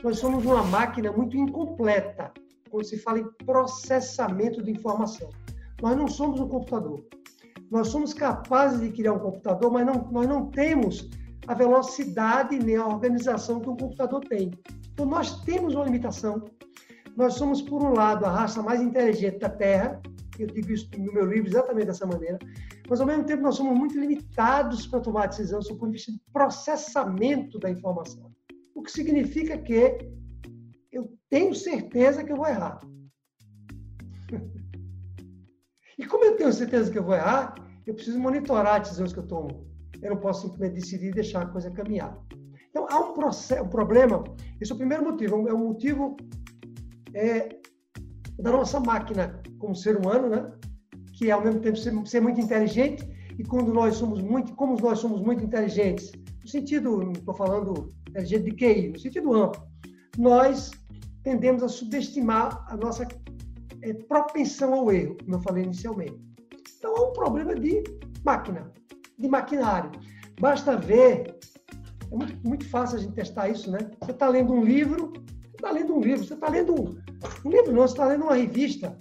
nós 0.03 0.19
somos 0.19 0.45
uma 0.45 0.63
máquina 0.63 1.13
muito 1.13 1.37
incompleta 1.37 2.33
quando 2.71 2.85
se 2.85 2.99
fala 2.99 3.21
em 3.21 3.29
processamento 3.45 4.63
de 4.63 4.71
informação. 4.71 5.31
Nós 5.81 5.97
não 5.97 6.09
somos 6.09 6.41
um 6.41 6.49
computador. 6.49 7.05
Nós 7.71 7.89
somos 7.89 8.15
capazes 8.15 8.81
de 8.81 8.91
criar 8.91 9.13
um 9.15 9.19
computador, 9.19 9.71
mas 9.73 9.85
não, 9.87 10.09
nós 10.11 10.29
não 10.29 10.47
temos 10.51 11.11
a 11.47 11.55
velocidade 11.55 12.59
nem 12.59 12.77
a 12.77 12.87
organização 12.87 13.61
que 13.61 13.69
um 13.69 13.77
computador 13.77 14.21
tem. 14.21 14.51
Então, 14.93 15.07
nós 15.07 15.41
temos 15.43 15.75
uma 15.75 15.85
limitação. 15.85 16.45
Nós 17.17 17.35
somos, 17.35 17.63
por 17.63 17.83
um 17.83 17.93
lado, 17.93 18.25
a 18.25 18.31
raça 18.31 18.63
mais 18.63 18.81
inteligente 18.81 19.39
da 19.39 19.49
Terra, 19.49 20.01
eu 20.39 20.47
digo 20.49 20.71
isso 20.71 20.89
no 20.99 21.13
meu 21.13 21.25
livro 21.25 21.49
exatamente 21.49 21.87
dessa 21.87 22.07
maneira, 22.07 22.39
mas, 22.89 23.01
ao 23.01 23.07
mesmo 23.07 23.25
tempo, 23.25 23.43
nós 23.43 23.57
somos 23.57 23.77
muito 23.77 23.99
limitados 23.99 24.87
para 24.87 25.01
tomar 25.01 25.27
decisão 25.27 25.61
sob 25.63 25.75
o 25.75 25.79
ponto 25.79 25.91
de 25.91 25.97
vista 25.97 26.13
de 26.13 26.21
processamento 26.33 27.59
da 27.59 27.71
informação. 27.71 28.31
O 28.75 28.83
que 28.83 28.93
significa 28.93 29.59
que 29.59 29.99
eu 30.93 31.11
tenho 31.29 31.55
certeza 31.55 32.23
que 32.23 32.33
eu 32.33 32.37
vou 32.37 32.47
errar. 32.47 32.81
E 35.99 36.05
como 36.05 36.25
eu 36.25 36.37
tenho 36.37 36.53
certeza 36.53 36.91
que 36.91 36.99
eu 36.99 37.05
vou 37.05 37.15
errar, 37.15 37.55
eu 37.87 37.95
preciso 37.95 38.19
monitorar 38.19 38.81
as 38.81 38.89
decisões 38.89 39.13
que 39.13 39.19
eu 39.19 39.27
tomo. 39.27 39.67
Eu 40.03 40.11
não 40.11 40.19
posso 40.19 40.43
simplesmente 40.43 40.75
decidir 40.81 41.09
e 41.09 41.13
deixar 41.13 41.43
a 41.43 41.47
coisa 41.47 41.71
caminhar. 41.71 42.19
Então, 42.69 42.87
há 42.91 43.01
um, 43.01 43.15
processo, 43.15 43.63
um 43.63 43.69
problema. 43.69 44.23
Esse 44.61 44.73
é 44.73 44.75
o 44.75 44.79
primeiro 44.79 45.05
motivo. 45.05 45.49
É 45.49 45.55
um 45.55 45.69
motivo 45.69 46.17
é, 47.15 47.49
da 48.39 48.51
nossa 48.53 48.79
máquina 48.79 49.41
como 49.59 49.75
ser 49.75 49.97
humano, 49.97 50.29
né? 50.29 50.53
que 51.15 51.31
é, 51.31 51.33
ao 51.33 51.43
mesmo 51.43 51.61
tempo, 51.61 51.79
ser, 51.79 51.95
ser 52.07 52.21
muito 52.21 52.41
inteligente. 52.41 53.09
E 53.39 53.45
quando 53.45 53.73
nós 53.73 53.97
somos 53.97 54.21
muito, 54.21 54.55
como 54.55 54.79
nós 54.79 54.99
somos 54.99 55.23
muito 55.23 55.43
inteligentes, 55.43 56.13
no 56.43 56.49
sentido, 56.49 56.99
não 56.99 57.13
estou 57.13 57.35
falando 57.35 57.95
inteligente 58.11 58.45
de 58.45 58.51
QI, 58.53 58.89
no 58.89 58.99
sentido 58.99 59.35
amplo, 59.35 59.63
nós 60.19 60.71
tendemos 61.23 61.63
a 61.63 61.69
subestimar 61.69 62.65
a 62.69 62.77
nossa 62.77 63.07
é, 63.83 63.93
propensão 63.93 64.75
ao 64.75 64.93
erro, 64.93 65.17
como 65.23 65.37
eu 65.37 65.41
falei 65.41 65.65
inicialmente. 65.65 66.21
Então, 66.79 66.95
é 66.95 67.01
um 67.01 67.13
problema 67.13 67.55
de 67.55 67.83
máquina, 68.25 68.73
de 69.19 69.29
maquinário. 69.29 69.91
Basta 70.41 70.77
ver, 70.77 71.37
é 72.11 72.17
muito, 72.17 72.49
muito 72.49 72.69
fácil 72.69 72.99
a 72.99 73.01
gente 73.01 73.15
testar 73.15 73.49
isso, 73.49 73.71
né? 73.71 73.79
Você 74.01 74.11
está 74.11 74.29
lendo 74.29 74.53
um 74.53 74.65
livro, 74.65 75.13
você 75.13 75.57
está 75.57 75.71
lendo 75.71 75.95
um 75.95 76.01
livro, 76.01 76.25
você 76.25 76.35
está 76.35 76.49
lendo 76.49 76.75
um, 76.75 76.99
um 77.45 77.51
livro 77.51 77.73
não, 77.73 77.83
você 77.83 77.95
está 77.95 78.07
lendo 78.07 78.25
uma 78.25 78.35
revista, 78.35 78.99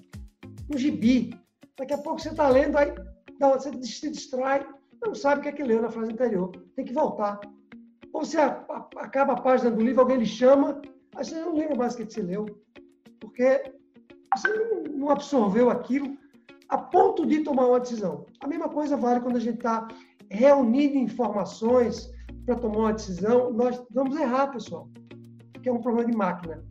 um 0.73 0.77
gibi. 0.77 1.37
Daqui 1.77 1.93
a 1.93 1.97
pouco 1.97 2.19
você 2.19 2.29
está 2.29 2.47
lendo, 2.49 2.77
aí 2.77 2.93
você 3.39 3.71
se 3.83 4.09
distrai, 4.09 4.65
não 5.05 5.13
sabe 5.13 5.39
o 5.39 5.43
que 5.43 5.49
é 5.49 5.51
que 5.51 5.63
leu 5.63 5.81
na 5.81 5.89
frase 5.89 6.11
anterior. 6.11 6.51
Tem 6.75 6.85
que 6.85 6.93
voltar. 6.93 7.39
Ou 8.13 8.23
você 8.23 8.37
acaba 8.39 9.33
a 9.33 9.41
página 9.41 9.69
do 9.69 9.81
livro, 9.81 10.01
alguém 10.01 10.17
lhe 10.17 10.25
chama, 10.25 10.81
aí 11.15 11.25
você 11.25 11.35
não 11.35 11.53
lembra 11.53 11.75
mais 11.75 11.93
o 11.93 11.97
que 11.97 12.05
você 12.05 12.21
leu. 12.21 12.45
Porque 13.19 13.73
você 14.35 14.89
não 14.89 15.09
absorveu 15.09 15.69
aquilo 15.69 16.17
a 16.69 16.77
ponto 16.77 17.25
de 17.25 17.43
tomar 17.43 17.67
uma 17.67 17.79
decisão. 17.79 18.25
A 18.39 18.47
mesma 18.47 18.69
coisa 18.69 18.97
vale 18.97 19.21
quando 19.21 19.37
a 19.37 19.39
gente 19.39 19.57
está 19.57 19.87
reunindo 20.29 20.97
informações 20.97 22.11
para 22.45 22.55
tomar 22.55 22.77
uma 22.77 22.93
decisão. 22.93 23.51
Nós 23.53 23.81
vamos 23.91 24.17
errar, 24.17 24.47
pessoal, 24.47 24.89
porque 25.53 25.69
é 25.69 25.73
um 25.73 25.81
problema 25.81 26.09
de 26.09 26.17
máquina. 26.17 26.63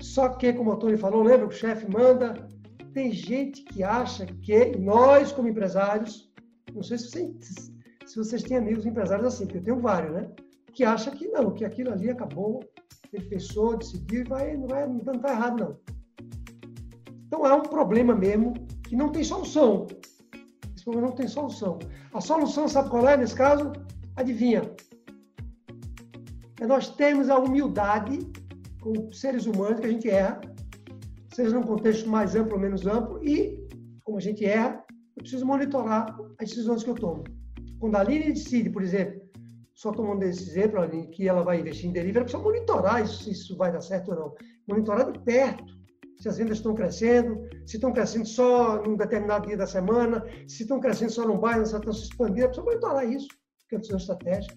Só 0.00 0.28
que, 0.28 0.52
como 0.52 0.72
o 0.72 0.76
Tony 0.76 0.96
falou, 0.96 1.22
lembra 1.22 1.48
que 1.48 1.54
o 1.54 1.58
chefe 1.58 1.90
manda. 1.90 2.46
Tem 2.92 3.12
gente 3.12 3.62
que 3.64 3.82
acha 3.82 4.24
que 4.26 4.76
nós, 4.78 5.32
como 5.32 5.48
empresários, 5.48 6.30
não 6.72 6.82
sei 6.82 6.98
se 6.98 7.10
vocês, 7.10 7.72
se 8.06 8.16
vocês 8.16 8.42
têm 8.42 8.56
amigos 8.56 8.86
empresários 8.86 9.26
assim, 9.26 9.44
porque 9.44 9.58
eu 9.58 9.64
tenho 9.64 9.80
vários, 9.80 10.12
né? 10.14 10.30
Que 10.72 10.84
acha 10.84 11.10
que 11.10 11.28
não, 11.28 11.52
que 11.52 11.64
aquilo 11.64 11.92
ali 11.92 12.10
acabou, 12.10 12.64
ele 13.12 13.24
pensou, 13.26 13.76
decidiu 13.76 14.22
e 14.22 14.28
vai, 14.28 14.56
não 14.56 14.66
vai, 14.66 14.86
não 14.86 15.14
está 15.14 15.30
errado, 15.30 15.60
não. 15.60 15.95
Então 17.26 17.44
é 17.46 17.52
um 17.52 17.62
problema 17.62 18.14
mesmo 18.14 18.54
que 18.84 18.94
não 18.94 19.10
tem 19.10 19.24
solução. 19.24 19.86
Esse 20.74 20.84
problema 20.84 21.08
não 21.08 21.16
tem 21.16 21.28
solução. 21.28 21.78
A 22.14 22.20
solução, 22.20 22.68
sabe 22.68 22.90
qual 22.90 23.08
é 23.08 23.16
nesse 23.16 23.34
caso? 23.34 23.72
Adivinha? 24.14 24.62
É 26.60 26.66
nós 26.66 26.88
termos 26.88 27.28
a 27.28 27.38
humildade 27.38 28.18
como 28.80 29.12
seres 29.12 29.46
humanos 29.46 29.80
que 29.80 29.86
a 29.86 29.90
gente 29.90 30.08
erra, 30.08 30.40
seja 31.34 31.58
num 31.58 31.66
contexto 31.66 32.08
mais 32.08 32.36
amplo 32.36 32.54
ou 32.54 32.60
menos 32.60 32.86
amplo, 32.86 33.22
e 33.22 33.66
como 34.04 34.18
a 34.18 34.20
gente 34.20 34.44
erra, 34.44 34.84
eu 35.16 35.22
preciso 35.22 35.44
monitorar 35.44 36.16
as 36.38 36.48
decisões 36.48 36.84
que 36.84 36.90
eu 36.90 36.94
tomo. 36.94 37.24
Quando 37.80 37.96
a 37.96 38.00
Aline 38.00 38.32
decide, 38.32 38.70
por 38.70 38.82
exemplo, 38.82 39.20
só 39.74 39.90
tomando 39.90 40.22
esse 40.22 40.48
exemplo, 40.48 40.80
Aline, 40.80 41.08
que 41.08 41.28
ela 41.28 41.42
vai 41.42 41.60
investir 41.60 41.90
em 41.90 41.92
delivery, 41.92 42.18
ela 42.18 42.24
precisa 42.24 42.42
monitorar 42.42 43.02
isso, 43.02 43.24
se 43.24 43.32
isso 43.32 43.56
vai 43.56 43.72
dar 43.72 43.80
certo 43.80 44.12
ou 44.12 44.16
não. 44.16 44.34
Monitorar 44.68 45.10
de 45.12 45.18
perto 45.18 45.75
se 46.18 46.28
as 46.28 46.38
vendas 46.38 46.58
estão 46.58 46.74
crescendo, 46.74 47.48
se 47.66 47.76
estão 47.76 47.92
crescendo 47.92 48.26
só 48.26 48.82
num 48.82 48.96
determinado 48.96 49.46
dia 49.46 49.56
da 49.56 49.66
semana, 49.66 50.24
se 50.48 50.62
estão 50.62 50.80
crescendo 50.80 51.12
só 51.12 51.26
num 51.26 51.38
bairro, 51.38 51.66
se 51.66 51.76
estão 51.76 51.92
se 51.92 52.04
expandindo, 52.04 52.46
precisa 52.46 52.64
monitorar 52.64 53.08
isso, 53.08 53.28
que 53.68 53.76
é 53.76 53.78
uma 53.78 53.96
estratégica. 53.96 54.56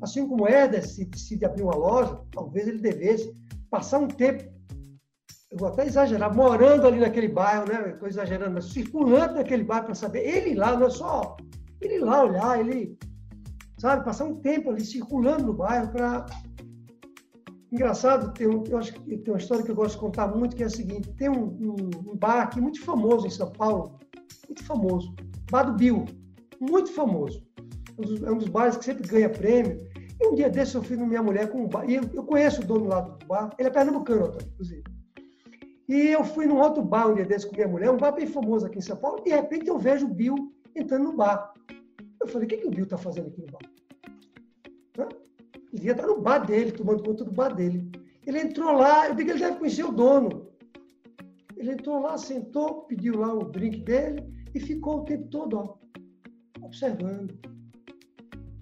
Assim 0.00 0.26
como 0.26 0.48
Éder, 0.48 0.86
se 0.86 1.04
decide 1.04 1.44
abrir 1.44 1.62
uma 1.62 1.76
loja, 1.76 2.20
talvez 2.32 2.66
ele 2.66 2.78
devesse 2.78 3.32
passar 3.70 3.98
um 3.98 4.08
tempo, 4.08 4.44
eu 5.50 5.58
vou 5.58 5.68
até 5.68 5.86
exagerar, 5.86 6.34
morando 6.34 6.86
ali 6.86 6.98
naquele 6.98 7.28
bairro, 7.28 7.66
né? 7.68 7.90
Estou 7.90 8.08
exagerando, 8.08 8.54
mas 8.54 8.72
circulando 8.72 9.34
naquele 9.34 9.64
bairro 9.64 9.86
para 9.86 9.94
saber, 9.94 10.20
ele 10.20 10.54
lá, 10.54 10.76
não 10.76 10.86
é 10.86 10.90
só 10.90 11.36
ele 11.84 11.98
lá 11.98 12.24
olhar, 12.24 12.60
ele, 12.60 12.98
sabe, 13.78 14.04
passar 14.04 14.24
um 14.24 14.36
tempo 14.36 14.70
ali 14.70 14.84
circulando 14.84 15.46
no 15.46 15.52
bairro 15.52 15.90
para 15.90 16.26
Engraçado, 17.72 18.34
tem 18.34 18.46
eu 18.46 18.78
acho 18.78 18.92
que 18.92 19.16
tem 19.16 19.32
uma 19.32 19.38
história 19.38 19.64
que 19.64 19.70
eu 19.70 19.74
gosto 19.74 19.94
de 19.94 20.00
contar 20.00 20.28
muito, 20.28 20.54
que 20.54 20.62
é 20.62 20.66
a 20.66 20.70
seguinte: 20.70 21.10
tem 21.14 21.30
um, 21.30 21.44
um, 21.44 22.10
um 22.10 22.16
bar 22.16 22.42
aqui 22.42 22.60
muito 22.60 22.84
famoso 22.84 23.26
em 23.26 23.30
São 23.30 23.50
Paulo, 23.50 23.98
muito 24.46 24.62
famoso, 24.62 25.14
Bar 25.50 25.64
do 25.64 25.72
Bill, 25.72 26.04
muito 26.60 26.92
famoso. 26.92 27.42
É 27.98 28.30
um 28.30 28.36
dos, 28.36 28.46
é 28.46 28.50
bares 28.50 28.76
que 28.76 28.84
sempre 28.84 29.08
ganha 29.08 29.30
prêmio. 29.30 29.80
E 30.20 30.28
um 30.28 30.34
dia 30.34 30.50
desse 30.50 30.74
eu 30.74 30.82
fui 30.82 30.98
com 30.98 31.06
minha 31.06 31.22
mulher 31.22 31.50
com 31.50 31.64
um 31.64 31.68
bar, 31.68 31.88
e 31.88 31.94
eu, 31.94 32.02
eu 32.12 32.22
conheço 32.24 32.60
o 32.60 32.64
dono 32.64 32.88
lá 32.88 33.00
do 33.00 33.26
bar, 33.26 33.50
ele 33.58 33.68
é 33.68 33.72
pernambucano, 33.72 34.36
inclusive. 34.52 34.84
E 35.88 36.08
eu 36.08 36.24
fui 36.24 36.46
num 36.46 36.58
outro 36.58 36.82
bar 36.82 37.08
um 37.08 37.14
dia 37.14 37.24
desse 37.24 37.48
com 37.48 37.56
minha 37.56 37.68
mulher, 37.68 37.90
um 37.90 37.96
bar 37.96 38.12
bem 38.12 38.26
famoso 38.26 38.66
aqui 38.66 38.78
em 38.78 38.82
São 38.82 38.96
Paulo, 38.96 39.18
e 39.20 39.24
de 39.24 39.30
repente 39.30 39.68
eu 39.68 39.78
vejo 39.78 40.06
o 40.06 40.14
Bill 40.14 40.34
entrando 40.76 41.04
no 41.04 41.16
bar. 41.16 41.54
Eu 42.20 42.28
falei, 42.28 42.46
o 42.46 42.48
que, 42.48 42.58
que 42.58 42.66
o 42.66 42.70
Bill 42.70 42.84
está 42.84 42.98
fazendo 42.98 43.28
aqui 43.28 43.40
no 43.40 43.46
bar? 43.46 45.08
Ele 45.72 45.80
devia 45.80 45.92
estar 45.92 46.06
no 46.06 46.20
bar 46.20 46.46
dele, 46.46 46.72
tomando 46.72 47.02
conta 47.02 47.24
do 47.24 47.32
bar 47.32 47.54
dele. 47.54 47.90
Ele 48.26 48.40
entrou 48.40 48.72
lá, 48.72 49.08
eu 49.08 49.14
digo 49.14 49.28
que 49.28 49.32
ele 49.36 49.44
deve 49.44 49.58
conhecer 49.58 49.84
o 49.84 49.92
dono. 49.92 50.48
Ele 51.56 51.72
entrou 51.72 52.00
lá, 52.00 52.18
sentou, 52.18 52.82
pediu 52.82 53.18
lá 53.18 53.32
o 53.32 53.44
drink 53.44 53.78
dele 53.80 54.22
e 54.54 54.60
ficou 54.60 55.00
o 55.00 55.04
tempo 55.04 55.28
todo 55.28 55.56
ó, 55.58 55.76
observando, 56.60 57.34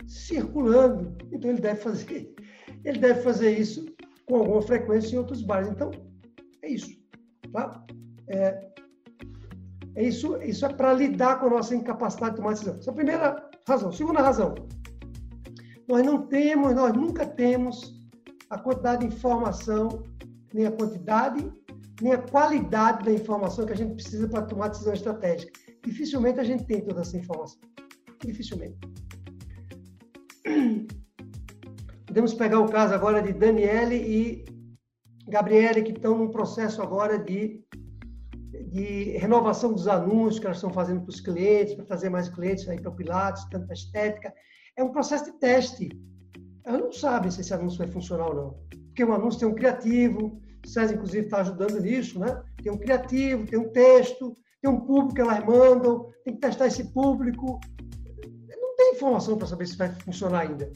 circulando. 0.06 1.16
Então 1.32 1.50
ele 1.50 1.60
deve 1.60 1.80
fazer, 1.80 2.34
ele 2.84 2.98
deve 2.98 3.22
fazer 3.22 3.58
isso 3.58 3.86
com 4.26 4.36
alguma 4.36 4.62
frequência 4.62 5.14
em 5.14 5.18
outros 5.18 5.42
bares. 5.42 5.68
Então 5.68 5.90
é 6.62 6.70
isso, 6.70 6.96
tá? 7.52 7.84
É, 8.28 8.70
é 9.96 10.04
isso, 10.04 10.36
isso 10.42 10.64
é 10.64 10.72
para 10.72 10.92
lidar 10.92 11.40
com 11.40 11.46
a 11.46 11.50
nossa 11.50 11.74
incapacidade 11.74 12.32
de 12.32 12.36
tomar 12.36 12.52
decisão. 12.52 12.76
Essa 12.76 12.90
é 12.90 12.92
a 12.92 12.94
primeira 12.94 13.50
razão. 13.66 13.90
Segunda 13.90 14.22
razão. 14.22 14.54
Nós 15.90 16.06
não 16.06 16.24
temos, 16.24 16.72
nós 16.72 16.92
nunca 16.92 17.26
temos 17.26 18.00
a 18.48 18.56
quantidade 18.56 19.00
de 19.00 19.12
informação, 19.12 20.04
nem 20.54 20.64
a 20.64 20.70
quantidade, 20.70 21.52
nem 22.00 22.12
a 22.12 22.18
qualidade 22.18 23.04
da 23.04 23.12
informação 23.12 23.66
que 23.66 23.72
a 23.72 23.76
gente 23.76 23.94
precisa 23.94 24.28
para 24.28 24.42
tomar 24.42 24.68
decisão 24.68 24.92
estratégica. 24.92 25.50
Dificilmente 25.84 26.38
a 26.38 26.44
gente 26.44 26.64
tem 26.64 26.80
toda 26.80 27.00
essa 27.00 27.18
informação. 27.18 27.60
Dificilmente. 28.24 28.78
Podemos 32.06 32.34
pegar 32.34 32.60
o 32.60 32.68
caso 32.68 32.94
agora 32.94 33.20
de 33.20 33.32
Daniele 33.32 33.96
e 33.96 34.44
Gabriele, 35.28 35.82
que 35.82 35.90
estão 35.90 36.16
num 36.16 36.30
processo 36.30 36.80
agora 36.80 37.18
de, 37.18 37.64
de 38.68 39.18
renovação 39.18 39.72
dos 39.72 39.88
anúncios 39.88 40.38
que 40.38 40.46
elas 40.46 40.58
estão 40.58 40.72
fazendo 40.72 41.00
para 41.00 41.10
os 41.10 41.20
clientes, 41.20 41.74
para 41.74 41.84
trazer 41.84 42.10
mais 42.10 42.28
clientes 42.28 42.68
aí 42.68 42.80
para 42.80 42.92
o 42.92 42.94
Pilates, 42.94 43.44
tanto 43.50 43.66
para 43.66 43.74
estética. 43.74 44.32
É 44.80 44.82
um 44.82 44.92
processo 44.92 45.26
de 45.26 45.32
teste. 45.32 45.90
Elas 46.64 46.80
não 46.80 46.90
sabem 46.90 47.30
se 47.30 47.42
esse 47.42 47.52
anúncio 47.52 47.76
vai 47.76 47.88
funcionar 47.88 48.28
ou 48.28 48.34
não. 48.34 48.58
Porque 48.86 49.04
o 49.04 49.12
anúncio 49.12 49.40
tem 49.40 49.46
um 49.46 49.54
criativo, 49.54 50.40
o 50.64 50.66
César, 50.66 50.94
inclusive, 50.94 51.26
está 51.26 51.42
ajudando 51.42 51.78
nisso, 51.82 52.18
né? 52.18 52.42
Tem 52.62 52.72
um 52.72 52.78
criativo, 52.78 53.46
tem 53.46 53.58
um 53.58 53.68
texto, 53.68 54.34
tem 54.62 54.70
um 54.70 54.80
público 54.80 55.14
que 55.14 55.20
elas 55.20 55.44
mandam, 55.44 56.06
tem 56.24 56.32
que 56.32 56.40
testar 56.40 56.66
esse 56.66 56.84
público. 56.94 57.60
Não 58.58 58.74
tem 58.74 58.94
informação 58.94 59.36
para 59.36 59.48
saber 59.48 59.66
se 59.66 59.76
vai 59.76 59.90
funcionar 59.96 60.48
ainda. 60.48 60.72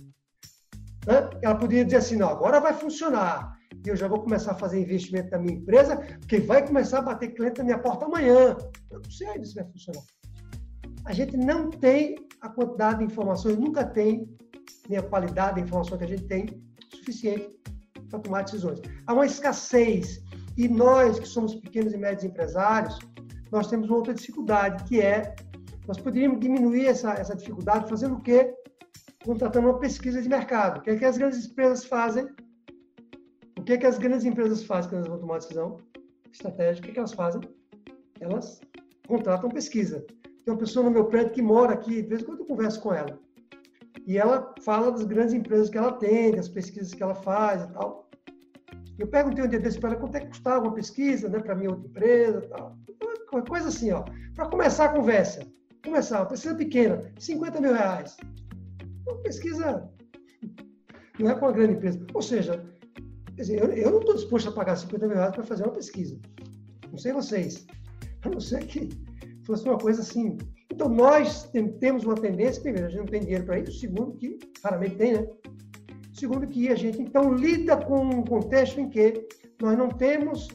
Né? 1.07 1.31
Ela 1.41 1.55
poderia 1.55 1.87
dizer 1.87 1.97
assim, 1.97 2.17
não, 2.17 2.29
agora 2.29 2.61
vai 2.61 2.75
funcionar. 2.75 3.57
E 3.87 3.89
eu 3.89 3.97
já 3.97 4.07
vou 4.07 4.21
começar 4.21 4.53
a 4.53 4.55
fazer 4.55 4.83
investimento 4.83 5.31
na 5.31 5.39
minha 5.39 5.57
empresa, 5.57 5.97
porque 6.21 6.41
vai 6.41 6.67
começar 6.67 6.99
a 6.99 7.03
bater 7.03 7.33
cliente 7.33 7.57
na 7.57 7.65
minha 7.65 7.79
porta 7.79 8.05
amanhã. 8.05 8.55
Eu 8.91 9.01
não 9.01 9.11
sei 9.11 9.29
ainda 9.29 9.47
se 9.47 9.55
vai 9.55 9.65
funcionar. 9.65 10.03
A 11.05 11.13
gente 11.13 11.37
não 11.37 11.71
tem 11.71 12.17
a 12.41 12.49
quantidade 12.49 12.99
de 12.99 13.05
informações, 13.05 13.57
nunca 13.57 13.85
tem, 13.85 14.29
nem 14.89 14.99
a 14.99 15.03
qualidade 15.03 15.57
da 15.57 15.61
informação 15.67 15.99
que 15.99 16.05
a 16.05 16.09
gente 16.09 16.25
tem 16.25 16.47
suficiente 16.91 17.51
para 18.09 18.19
tomar 18.19 18.43
decisões. 18.43 18.81
Há 19.07 19.13
uma 19.13 19.27
escassez. 19.27 20.23
E 20.57 20.69
nós, 20.69 21.19
que 21.19 21.27
somos 21.27 21.55
pequenos 21.57 21.93
e 21.93 21.97
médios 21.97 22.25
empresários, 22.25 22.99
nós 23.51 23.67
temos 23.67 23.89
uma 23.89 23.97
outra 23.97 24.15
dificuldade, 24.15 24.85
que 24.85 25.01
é, 25.01 25.35
nós 25.87 25.99
poderíamos 25.99 26.41
diminuir 26.41 26.87
essa, 26.87 27.13
essa 27.15 27.35
dificuldade 27.35 27.89
fazendo 27.89 28.15
o 28.15 28.21
quê? 28.21 28.55
contratando 29.25 29.69
uma 29.69 29.79
pesquisa 29.79 30.21
de 30.21 30.29
mercado. 30.29 30.79
O 30.79 30.83
que 30.83 30.91
é 30.91 30.97
que 30.97 31.05
as 31.05 31.17
grandes 31.17 31.47
empresas 31.47 31.85
fazem? 31.85 32.29
O 33.59 33.63
que 33.63 33.73
é 33.73 33.79
que 33.79 33.87
as 33.87 33.99
grandes 33.99 34.25
empresas 34.25 34.63
fazem 34.63 34.91
quando 34.91 35.07
elas 35.07 35.09
vão 35.09 35.19
tomar 35.19 35.39
decisão 35.39 35.79
estratégica? 36.31 36.81
O 36.81 36.85
que, 36.85 36.91
é 36.91 36.93
que 36.93 36.99
elas 36.99 37.15
fazem? 37.15 37.41
Elas 38.21 38.61
contratam 39.09 39.49
pesquisa. 39.49 40.05
Tem 40.45 40.53
uma 40.53 40.61
pessoa 40.61 40.85
no 40.85 40.91
meu 40.91 41.07
prédio 41.07 41.33
que 41.33 41.41
mora 41.41 41.73
aqui, 41.73 42.03
de 42.03 42.09
vez 42.09 42.21
em 42.21 42.25
quando 42.25 42.41
eu 42.41 42.47
converso 42.47 42.81
com 42.81 42.93
ela. 42.93 43.19
E 44.07 44.19
ela 44.19 44.55
fala 44.61 44.93
das 44.93 45.05
grandes 45.05 45.33
empresas 45.33 45.71
que 45.71 45.79
ela 45.79 45.93
tem, 45.93 46.33
das 46.33 46.49
pesquisas 46.49 46.93
que 46.93 47.03
ela 47.03 47.15
faz 47.15 47.63
e 47.63 47.73
tal. 47.73 48.11
Eu 48.99 49.09
perguntei 49.09 49.43
um 49.43 49.49
dia 49.49 49.59
desse 49.59 49.81
para 49.81 49.91
ela 49.91 49.99
quanto 49.99 50.17
é 50.17 50.21
que 50.21 50.29
custava 50.29 50.65
uma 50.65 50.75
pesquisa, 50.75 51.29
né, 51.29 51.39
para 51.39 51.55
minha 51.55 51.71
outra 51.71 51.87
empresa 51.87 52.45
e 52.45 52.49
tal. 52.49 52.77
Coisa 53.49 53.69
assim, 53.69 53.91
ó. 53.91 54.05
Para 54.35 54.47
começar 54.49 54.85
a 54.85 54.89
conversa. 54.91 55.47
Começar, 55.83 56.21
uma 56.21 56.27
pesquisa 56.27 56.55
pequena, 56.55 57.01
50 57.19 57.61
mil 57.61 57.73
reais. 57.73 58.17
Uma 59.07 59.19
pesquisa 59.23 59.91
não 61.19 61.31
é 61.31 61.35
com 61.35 61.47
uma 61.47 61.53
grande 61.53 61.73
empresa. 61.75 62.07
Ou 62.13 62.23
seja, 62.23 62.65
dizer, 63.33 63.61
eu, 63.61 63.73
eu, 63.73 63.91
não 63.91 64.01
estou 64.01 64.15
disposto 64.15 64.49
a 64.49 64.53
pagar 64.53 64.77
50 64.77 65.07
mil 65.07 65.17
reais 65.17 65.35
para 65.35 65.43
fazer 65.43 65.65
uma 65.65 65.73
pesquisa. 65.73 66.19
Não 66.91 66.99
sei 66.99 67.13
vocês. 67.13 67.67
A 68.23 68.29
não 68.29 68.41
ser 68.41 68.65
que 68.67 68.89
fosse 69.45 69.65
uma 69.65 69.79
coisa 69.79 70.01
assim. 70.01 70.37
Então, 70.73 70.89
nós 70.89 71.51
temos 71.81 72.05
uma 72.05 72.15
tendência, 72.15 72.63
primeiro, 72.63 72.87
a 72.87 72.91
gente 72.91 73.01
não 73.01 73.07
tem 73.07 73.21
dinheiro 73.21 73.45
para 73.45 73.59
isso, 73.59 73.79
segundo, 73.79 74.17
que 74.17 74.39
raramente 74.63 74.97
tem, 74.97 75.15
né? 75.15 75.27
Segundo, 76.13 76.47
que 76.47 76.69
a 76.69 76.75
gente, 76.75 77.01
então, 77.01 77.35
lida 77.35 77.77
com 77.77 78.01
um 78.01 78.25
contexto 78.25 78.81
em 78.81 78.89
que 78.89 79.27
nós 79.61 79.77
não 79.77 79.89
temos 79.89 80.49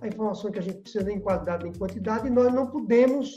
a 0.00 0.08
informação 0.08 0.50
que 0.50 0.58
a 0.58 0.62
gente 0.62 0.78
precisa 0.78 1.04
nem 1.04 1.16
em 1.16 1.20
qualidade 1.20 1.64
nem 1.64 1.72
em 1.72 1.78
quantidade 1.78 2.26
e 2.26 2.30
nós 2.30 2.52
não 2.52 2.66
podemos 2.66 3.34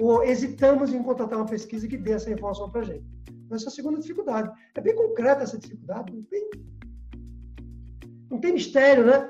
ou 0.00 0.22
hesitamos 0.22 0.92
em 0.92 1.02
contratar 1.02 1.38
uma 1.38 1.46
pesquisa 1.46 1.88
que 1.88 1.96
dê 1.96 2.12
essa 2.12 2.30
informação 2.30 2.70
para 2.70 2.82
a 2.82 2.84
gente. 2.84 3.04
Essa 3.50 3.66
é 3.66 3.68
a 3.68 3.72
segunda 3.72 3.98
dificuldade. 3.98 4.50
É 4.74 4.80
bem 4.80 4.94
concreta 4.94 5.42
essa 5.42 5.58
dificuldade. 5.58 6.14
Não 6.14 6.22
tem, 6.22 6.50
não 8.30 8.40
tem 8.40 8.52
mistério, 8.52 9.06
né? 9.06 9.28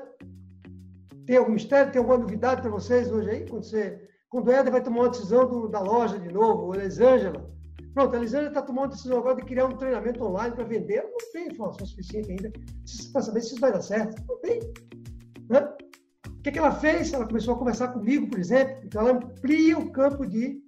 Tem 1.25 1.37
algum 1.37 1.53
mistério? 1.53 1.91
Tem 1.91 1.99
alguma 1.99 2.17
novidade 2.17 2.61
para 2.61 2.69
vocês 2.69 3.11
hoje 3.11 3.29
aí? 3.29 3.49
Quando, 3.49 3.63
você, 3.63 4.08
quando 4.29 4.47
o 4.47 4.51
Éder 4.51 4.71
vai 4.71 4.83
tomar 4.83 5.01
uma 5.01 5.09
decisão 5.09 5.47
do, 5.47 5.67
da 5.67 5.79
loja 5.79 6.19
de 6.19 6.31
novo, 6.31 6.65
ou 6.65 6.73
a 6.73 6.77
Elisângela. 6.77 7.49
Pronto, 7.93 8.13
a 8.13 8.17
Elisângela 8.17 8.49
está 8.49 8.61
tomando 8.61 8.85
uma 8.85 8.95
decisão 8.95 9.17
agora 9.17 9.35
de 9.35 9.43
criar 9.43 9.65
um 9.65 9.77
treinamento 9.77 10.23
online 10.23 10.55
para 10.55 10.63
vender. 10.63 11.03
Não 11.03 11.31
tem 11.33 11.47
informação 11.47 11.85
suficiente 11.85 12.31
ainda 12.31 12.51
para 13.11 13.21
saber 13.21 13.41
se 13.41 13.47
isso 13.47 13.59
vai 13.59 13.71
dar 13.71 13.81
certo. 13.81 14.21
Não 14.27 14.39
tem. 14.41 14.59
Né? 15.49 15.61
O 16.27 16.41
que, 16.41 16.51
que 16.51 16.59
ela 16.59 16.71
fez? 16.71 17.11
Ela 17.11 17.25
começou 17.25 17.55
a 17.55 17.57
conversar 17.57 17.89
comigo, 17.89 18.29
por 18.29 18.39
exemplo. 18.39 18.81
Então, 18.83 19.01
ela 19.01 19.17
amplia 19.17 19.77
o 19.77 19.91
campo 19.91 20.25
de. 20.25 20.61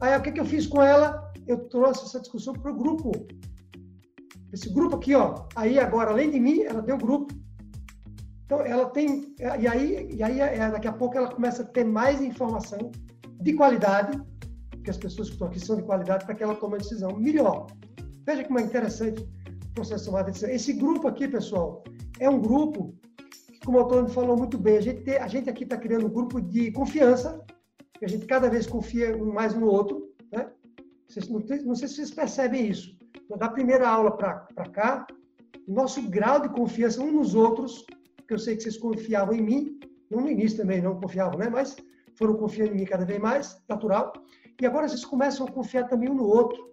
Aí, 0.00 0.16
o 0.16 0.22
que, 0.22 0.32
que 0.32 0.40
eu 0.40 0.44
fiz 0.44 0.66
com 0.66 0.82
ela? 0.82 1.26
eu 1.46 1.68
trouxe 1.68 2.04
essa 2.04 2.20
discussão 2.20 2.52
para 2.54 2.70
o 2.70 2.76
grupo. 2.76 3.12
Esse 4.52 4.68
grupo 4.72 4.96
aqui, 4.96 5.14
ó, 5.14 5.46
aí 5.54 5.78
agora, 5.78 6.10
além 6.10 6.30
de 6.30 6.40
mim, 6.40 6.62
ela 6.62 6.82
tem 6.82 6.94
um 6.94 6.98
grupo. 6.98 7.32
Então, 8.46 8.60
ela 8.60 8.88
tem, 8.90 9.34
e 9.38 9.66
aí, 9.66 10.08
e 10.08 10.22
aí 10.22 10.40
é, 10.40 10.70
daqui 10.70 10.86
a 10.86 10.92
pouco 10.92 11.18
ela 11.18 11.28
começa 11.28 11.62
a 11.62 11.66
ter 11.66 11.84
mais 11.84 12.20
informação 12.20 12.92
de 13.40 13.52
qualidade, 13.54 14.22
que 14.84 14.90
as 14.90 14.96
pessoas 14.96 15.28
que 15.28 15.34
estão 15.34 15.48
aqui 15.48 15.58
são 15.58 15.74
de 15.74 15.82
qualidade, 15.82 16.24
para 16.24 16.34
que 16.34 16.44
ela 16.44 16.54
tome 16.54 16.76
a 16.76 16.78
decisão 16.78 17.16
melhor. 17.16 17.66
Veja 18.24 18.44
como 18.44 18.60
é 18.60 18.62
interessante 18.62 19.20
o 19.20 19.74
processo 19.74 20.04
de 20.04 20.10
tomada 20.10 20.26
de 20.26 20.30
decisão. 20.32 20.54
Esse 20.54 20.72
grupo 20.74 21.08
aqui, 21.08 21.26
pessoal, 21.26 21.82
é 22.20 22.30
um 22.30 22.40
grupo 22.40 22.94
que, 23.52 23.58
como 23.64 23.78
o 23.78 23.84
Antônio 23.84 24.08
falou 24.08 24.36
muito 24.36 24.56
bem, 24.56 24.76
a 24.76 24.80
gente, 24.80 25.02
tem, 25.02 25.16
a 25.18 25.26
gente 25.26 25.50
aqui 25.50 25.64
está 25.64 25.76
criando 25.76 26.06
um 26.06 26.10
grupo 26.10 26.40
de 26.40 26.70
confiança, 26.70 27.44
que 27.98 28.04
a 28.04 28.08
gente 28.08 28.26
cada 28.26 28.48
vez 28.48 28.64
confia 28.64 29.16
mais 29.16 29.54
no 29.54 29.66
outro, 29.66 30.08
né? 30.32 30.48
Vocês, 31.08 31.28
não, 31.28 31.40
não, 31.40 31.74
sei 31.74 31.88
se 31.88 31.96
vocês 31.96 32.10
percebem 32.12 32.68
isso. 32.68 32.96
Da 33.38 33.48
primeira 33.48 33.88
aula 33.88 34.16
para 34.16 34.68
cá, 34.72 35.04
nosso 35.66 36.00
grau 36.08 36.40
de 36.40 36.48
confiança 36.48 37.02
uns 37.02 37.12
nos 37.12 37.34
outros, 37.34 37.84
que 38.26 38.34
eu 38.34 38.38
sei 38.38 38.56
que 38.56 38.62
vocês 38.62 38.76
confiavam 38.76 39.34
em 39.34 39.42
mim, 39.42 39.80
não 40.10 40.20
no 40.20 40.30
início 40.30 40.58
também 40.58 40.80
não 40.80 40.98
confiavam, 41.00 41.38
né? 41.38 41.48
Mas 41.48 41.76
foram 42.16 42.34
confiando 42.34 42.72
em 42.72 42.76
mim 42.76 42.84
cada 42.84 43.04
vez 43.04 43.20
mais, 43.20 43.60
natural. 43.68 44.12
E 44.60 44.66
agora 44.66 44.88
vocês 44.88 45.04
começam 45.04 45.46
a 45.46 45.50
confiar 45.50 45.88
também 45.88 46.10
um 46.10 46.14
no 46.14 46.24
outro. 46.24 46.64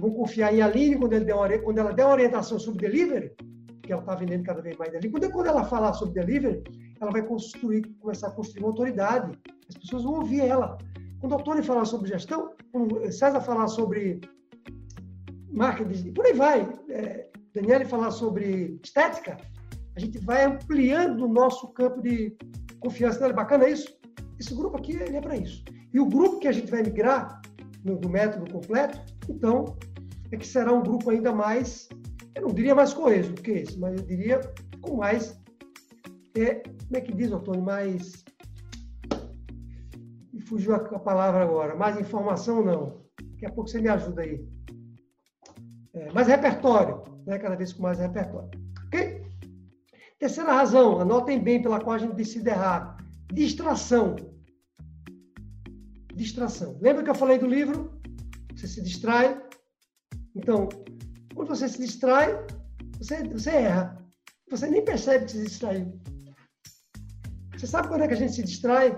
Vão 0.00 0.10
confiar 0.10 0.54
em 0.54 0.62
Aline 0.62 0.96
quando, 0.96 1.12
ele 1.12 1.24
der 1.24 1.34
uma, 1.34 1.58
quando 1.58 1.78
ela 1.78 1.92
der 1.92 2.04
uma 2.04 2.14
orientação 2.14 2.58
sobre 2.58 2.88
delivery, 2.88 3.34
que 3.82 3.92
ela 3.92 4.00
está 4.00 4.14
vendendo 4.14 4.44
cada 4.44 4.62
vez 4.62 4.76
mais 4.76 4.90
delivery. 4.90 5.30
Quando, 5.30 5.46
ela 5.46 5.64
falar 5.64 5.92
sobre 5.92 6.14
delivery, 6.14 6.62
ela 7.00 7.10
vai 7.10 7.22
construir, 7.22 7.82
começar 8.00 8.28
a 8.28 8.32
construir 8.32 8.62
uma 8.62 8.70
autoridade. 8.70 9.38
As 9.68 9.76
pessoas 9.76 10.04
vão 10.04 10.14
ouvir 10.14 10.40
ela. 10.40 10.78
Quando 11.20 11.36
o 11.36 11.42
Tony 11.42 11.62
falar 11.62 11.84
sobre 11.84 12.08
gestão, 12.08 12.52
quando 12.72 13.12
César 13.12 13.40
falar 13.40 13.68
sobre 13.68 14.20
marketing, 15.50 16.12
por 16.14 16.24
aí 16.24 16.32
vai, 16.32 16.68
é, 16.88 17.28
Daniele 17.54 17.84
falar 17.84 18.10
sobre 18.10 18.80
estética, 18.82 19.36
a 19.96 20.00
gente 20.00 20.18
vai 20.18 20.44
ampliando 20.44 21.24
o 21.24 21.28
nosso 21.28 21.68
campo 21.68 22.00
de 22.00 22.36
confiança. 22.80 23.26
É 23.26 23.32
bacana 23.32 23.68
isso? 23.68 23.96
Esse 24.38 24.54
grupo 24.54 24.76
aqui 24.76 24.92
ele 24.92 25.16
é 25.16 25.20
para 25.20 25.36
isso. 25.36 25.64
E 25.92 26.00
o 26.00 26.06
grupo 26.06 26.38
que 26.38 26.48
a 26.48 26.52
gente 26.52 26.70
vai 26.70 26.82
migrar 26.82 27.40
no, 27.84 28.00
no, 28.00 28.08
método 28.08 28.50
completo, 28.50 29.00
então, 29.28 29.76
é 30.30 30.36
que 30.36 30.46
será 30.46 30.72
um 30.72 30.82
grupo 30.82 31.10
ainda 31.10 31.32
mais, 31.32 31.88
eu 32.34 32.42
não 32.42 32.54
diria 32.54 32.74
mais 32.74 32.94
coeso 32.94 33.32
do 33.32 33.42
que 33.42 33.50
esse, 33.50 33.78
mas 33.78 33.98
eu 33.98 34.06
diria 34.06 34.40
com 34.80 34.96
mais, 34.96 35.38
é, 36.36 36.54
como 36.54 36.96
é 36.96 37.00
que 37.00 37.14
diz, 37.14 37.30
Antônio, 37.30 37.62
mais 37.62 38.22
fugiu 40.52 40.74
a 40.74 40.98
palavra 40.98 41.42
agora. 41.42 41.74
Mais 41.74 41.98
informação, 41.98 42.62
não. 42.62 43.00
Daqui 43.32 43.46
a 43.46 43.50
pouco 43.50 43.70
você 43.70 43.80
me 43.80 43.88
ajuda 43.88 44.22
aí. 44.22 44.46
É, 45.94 46.12
mais 46.12 46.28
repertório, 46.28 47.02
né? 47.26 47.38
cada 47.38 47.56
vez 47.56 47.72
com 47.72 47.82
mais 47.82 47.98
repertório. 47.98 48.50
Terceira 50.22 50.52
razão, 50.52 51.00
anotem 51.00 51.42
bem 51.42 51.60
pela 51.60 51.80
qual 51.80 51.96
a 51.96 51.98
gente 51.98 52.14
decide 52.14 52.48
errar. 52.48 52.96
Distração. 53.32 54.14
Distração. 56.14 56.78
Lembra 56.80 57.02
que 57.02 57.10
eu 57.10 57.14
falei 57.16 57.38
do 57.40 57.46
livro? 57.48 58.00
Você 58.54 58.68
se 58.68 58.80
distrai. 58.80 59.42
Então, 60.36 60.68
quando 61.34 61.48
você 61.48 61.68
se 61.68 61.76
distrai, 61.76 62.28
você, 62.98 63.24
você 63.24 63.50
erra. 63.50 64.00
Você 64.48 64.70
nem 64.70 64.84
percebe 64.84 65.24
que 65.24 65.32
se 65.32 65.42
distraiu. 65.42 66.00
Você 67.56 67.66
sabe 67.66 67.88
quando 67.88 68.02
é 68.02 68.06
que 68.06 68.14
a 68.14 68.22
gente 68.22 68.34
se 68.34 68.44
distrai? 68.44 68.96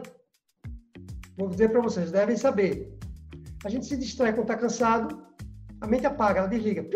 Vou 1.38 1.48
dizer 1.48 1.70
para 1.70 1.80
vocês, 1.80 2.12
devem 2.12 2.36
saber. 2.36 2.98
A 3.64 3.70
gente 3.70 3.86
se 3.86 3.96
distrai 3.96 4.34
quando 4.34 4.50
está 4.50 4.58
cansado, 4.58 5.26
a 5.80 5.86
mente 5.86 6.04
apaga, 6.04 6.40
ela 6.40 6.48
desliga. 6.48 6.86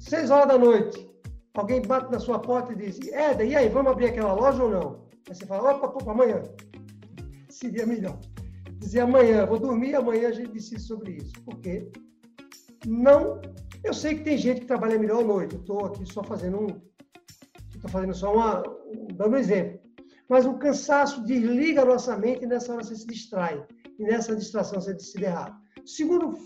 Seis 0.00 0.30
horas 0.30 0.48
da 0.48 0.58
noite, 0.58 1.13
alguém 1.54 1.82
bate 1.82 2.10
na 2.10 2.18
sua 2.18 2.38
porta 2.38 2.72
e 2.72 2.76
diz: 2.76 3.00
Éder, 3.08 3.46
e 3.46 3.56
aí, 3.56 3.68
vamos 3.68 3.92
abrir 3.92 4.06
aquela 4.06 4.32
loja 4.32 4.62
ou 4.62 4.70
não? 4.70 5.04
Aí 5.28 5.34
você 5.34 5.46
fala: 5.46 5.72
opa, 5.72 5.86
opa, 5.86 6.10
amanhã. 6.10 6.42
Seria 7.48 7.86
melhor. 7.86 8.18
Dizer 8.78 9.00
amanhã, 9.00 9.46
vou 9.46 9.58
dormir, 9.58 9.94
amanhã 9.94 10.28
a 10.28 10.32
gente 10.32 10.52
decide 10.52 10.82
sobre 10.82 11.12
isso. 11.12 11.32
Por 11.44 11.58
quê? 11.60 11.90
não. 12.86 13.40
Eu 13.82 13.92
sei 13.92 14.16
que 14.16 14.24
tem 14.24 14.38
gente 14.38 14.62
que 14.62 14.66
trabalha 14.66 14.98
melhor 14.98 15.22
à 15.22 15.26
noite. 15.26 15.54
Eu 15.54 15.60
estou 15.60 15.84
aqui 15.84 16.06
só 16.06 16.22
fazendo 16.24 16.60
um. 16.60 16.66
Estou 17.74 17.90
fazendo 17.90 18.14
só 18.14 18.34
uma. 18.34 18.62
dando 19.14 19.34
um 19.34 19.38
exemplo. 19.38 19.80
Mas 20.28 20.46
o 20.46 20.54
cansaço 20.54 21.22
desliga 21.24 21.82
a 21.82 21.84
nossa 21.84 22.16
mente 22.16 22.44
e 22.44 22.46
nessa 22.46 22.72
hora 22.72 22.82
você 22.82 22.96
se 22.96 23.06
distrai. 23.06 23.64
E 23.98 24.02
nessa 24.02 24.34
distração 24.34 24.80
você 24.80 24.94
decide 24.94 25.24
errado. 25.24 25.54
Segundo 25.84 26.38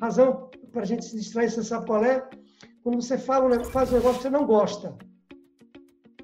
razão 0.00 0.50
para 0.72 0.82
a 0.82 0.86
gente 0.86 1.04
se 1.04 1.16
distrair, 1.16 1.50
você 1.50 1.62
sabe 1.62 1.86
qual 1.86 2.04
é? 2.04 2.26
Quando 2.84 3.00
você 3.00 3.16
fala, 3.16 3.64
faz 3.64 3.90
um 3.90 3.94
negócio 3.94 4.18
que 4.18 4.22
você 4.24 4.30
não 4.30 4.44
gosta. 4.44 4.94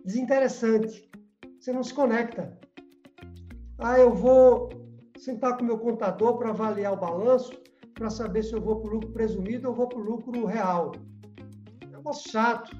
Desinteressante. 0.05 1.11
Você 1.59 1.73
não 1.73 1.83
se 1.83 1.95
conecta. 1.95 2.55
Ah, 3.79 3.99
eu 3.99 4.15
vou 4.15 4.69
sentar 5.19 5.57
com 5.57 5.63
o 5.63 5.67
meu 5.67 5.79
contador 5.79 6.37
para 6.37 6.51
avaliar 6.51 6.93
o 6.93 7.01
balanço, 7.01 7.59
para 7.95 8.11
saber 8.11 8.43
se 8.43 8.53
eu 8.53 8.61
vou 8.61 8.79
para 8.81 8.91
o 8.91 8.95
lucro 8.95 9.11
presumido 9.11 9.69
ou 9.69 9.75
vou 9.75 9.89
para 9.89 9.99
o 9.99 10.03
lucro 10.03 10.45
real. 10.45 10.93
É 11.81 11.87
um 11.87 11.91
negócio 11.91 12.31
chato. 12.31 12.77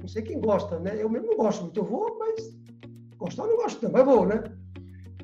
Não 0.00 0.08
sei 0.08 0.22
quem 0.22 0.40
gosta, 0.40 0.78
né? 0.80 0.96
Eu 1.02 1.10
mesmo 1.10 1.28
não 1.28 1.36
gosto 1.36 1.64
muito. 1.64 1.80
Eu 1.80 1.84
vou, 1.84 2.18
mas 2.18 2.58
gostar 3.18 3.42
eu 3.42 3.50
não 3.50 3.56
gosto 3.56 3.90
mas 3.92 4.04
vou, 4.06 4.24
né? 4.24 4.42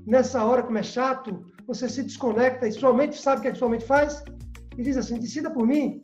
Nessa 0.07 0.45
hora, 0.45 0.63
como 0.63 0.77
é 0.77 0.83
chato, 0.83 1.47
você 1.67 1.89
se 1.89 2.03
desconecta 2.03 2.69
e 2.69 2.73
sua 2.73 2.93
mente 2.93 3.19
sabe 3.19 3.39
o 3.39 3.43
que, 3.43 3.49
é 3.49 3.53
que 3.53 3.59
sua 3.59 3.71
mente 3.71 3.87
faz? 3.87 4.23
E 4.77 4.83
diz 4.83 4.99
assim, 4.99 5.19
decida 5.19 5.51
por 5.51 5.67
mim. 5.67 6.03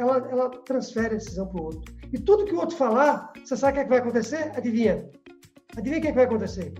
Ela, 0.00 0.16
ela 0.30 0.48
transfere 0.62 1.14
a 1.14 1.18
decisão 1.18 1.46
para 1.46 1.60
o 1.60 1.64
outro. 1.64 1.94
E 2.10 2.18
tudo 2.18 2.46
que 2.46 2.54
o 2.54 2.58
outro 2.58 2.74
falar, 2.74 3.30
você 3.44 3.54
sabe 3.54 3.72
o 3.72 3.74
que, 3.74 3.80
é 3.80 3.84
que 3.84 3.90
vai 3.90 3.98
acontecer? 3.98 4.50
Adivinha? 4.56 5.10
Adivinha 5.76 5.98
o 5.98 6.00
que, 6.00 6.08
é 6.08 6.10
que 6.10 6.16
vai 6.16 6.24
acontecer? 6.24 6.72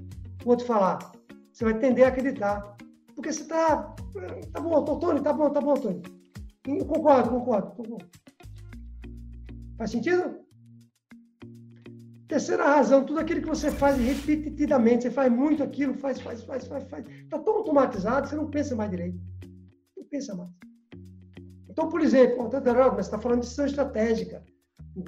O 0.42 0.48
outro 0.48 0.64
falar. 0.64 0.98
Você 1.52 1.64
vai 1.64 1.78
tender 1.78 2.06
a 2.06 2.08
acreditar. 2.08 2.78
Porque 3.14 3.30
você 3.30 3.42
está. 3.42 3.94
Tá 4.54 4.60
bom, 4.62 4.82
Tony, 4.98 5.20
tá 5.20 5.34
bom, 5.34 5.50
tá 5.50 5.60
bom, 5.60 5.74
Tony. 5.74 6.02
Eu 6.66 6.86
concordo, 6.86 7.28
concordo, 7.28 7.70
concordo. 7.72 8.08
Faz 9.76 9.90
sentido? 9.90 10.40
Terceira 12.26 12.64
razão, 12.64 13.04
tudo 13.04 13.20
aquilo 13.20 13.42
que 13.42 13.48
você 13.48 13.70
faz 13.70 13.98
repetidamente, 13.98 15.02
você 15.02 15.10
faz 15.10 15.30
muito 15.30 15.62
aquilo, 15.62 15.92
faz, 15.92 16.18
faz, 16.22 16.42
faz, 16.44 16.66
faz, 16.66 16.84
faz. 16.84 17.06
Está 17.06 17.38
tão 17.38 17.56
automatizado, 17.56 18.28
você 18.28 18.36
não 18.36 18.48
pensa 18.48 18.74
mais 18.74 18.90
direito. 18.90 19.20
Não 19.94 20.04
pensa 20.04 20.34
mais. 20.34 20.50
Então, 21.80 21.88
por 21.88 22.02
exemplo, 22.02 22.46
você 22.50 23.00
está 23.00 23.18
falando 23.18 23.40
de 23.40 23.46
decisão 23.46 23.64
estratégica. 23.64 24.44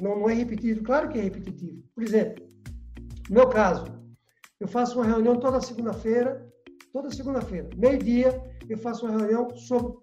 Não, 0.01 0.21
não 0.21 0.31
é 0.31 0.33
repetitivo? 0.33 0.83
Claro 0.83 1.11
que 1.11 1.19
é 1.19 1.23
repetitivo. 1.23 1.83
Por 1.95 2.03
exemplo, 2.03 2.47
no 3.29 3.35
meu 3.35 3.49
caso, 3.51 3.85
eu 4.59 4.67
faço 4.67 4.99
uma 4.99 5.05
reunião 5.05 5.39
toda 5.39 5.61
segunda-feira, 5.61 6.51
toda 6.91 7.11
segunda-feira, 7.11 7.69
meio-dia, 7.77 8.43
eu 8.71 8.79
faço 8.79 9.05
uma 9.05 9.19
reunião 9.19 9.55
sobre 9.55 9.99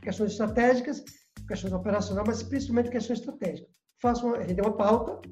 questões 0.00 0.30
estratégicas, 0.30 1.04
questões 1.48 1.72
operacionais, 1.72 2.28
mas 2.28 2.42
principalmente 2.44 2.90
questões 2.90 3.18
estratégicas. 3.18 3.68
Faço 4.00 4.24
uma, 4.24 4.38
tem 4.38 4.60
uma 4.60 4.76
pauta, 4.76 5.28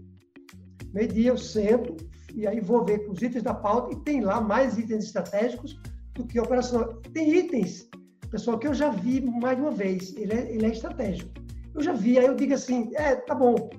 meio-dia 0.92 1.28
eu 1.28 1.38
sento 1.38 1.96
e 2.34 2.48
aí 2.48 2.60
vou 2.60 2.84
ver 2.84 3.08
os 3.08 3.22
itens 3.22 3.44
da 3.44 3.54
pauta 3.54 3.94
e 3.94 4.00
tem 4.00 4.22
lá 4.22 4.40
mais 4.40 4.76
itens 4.76 5.04
estratégicos 5.04 5.78
do 6.14 6.26
que 6.26 6.40
operacional. 6.40 6.94
Tem 7.14 7.32
itens, 7.32 7.88
pessoal, 8.30 8.58
que 8.58 8.66
eu 8.66 8.74
já 8.74 8.90
vi 8.90 9.20
mais 9.20 9.56
de 9.56 9.62
uma 9.62 9.70
vez, 9.70 10.16
ele 10.16 10.32
é, 10.32 10.52
ele 10.52 10.66
é 10.66 10.70
estratégico. 10.70 11.30
Eu 11.74 11.82
já 11.82 11.92
vi, 11.92 12.18
aí 12.18 12.26
eu 12.26 12.34
digo 12.34 12.54
assim, 12.54 12.90
é, 12.94 13.16
tá 13.16 13.34
bom. 13.34 13.70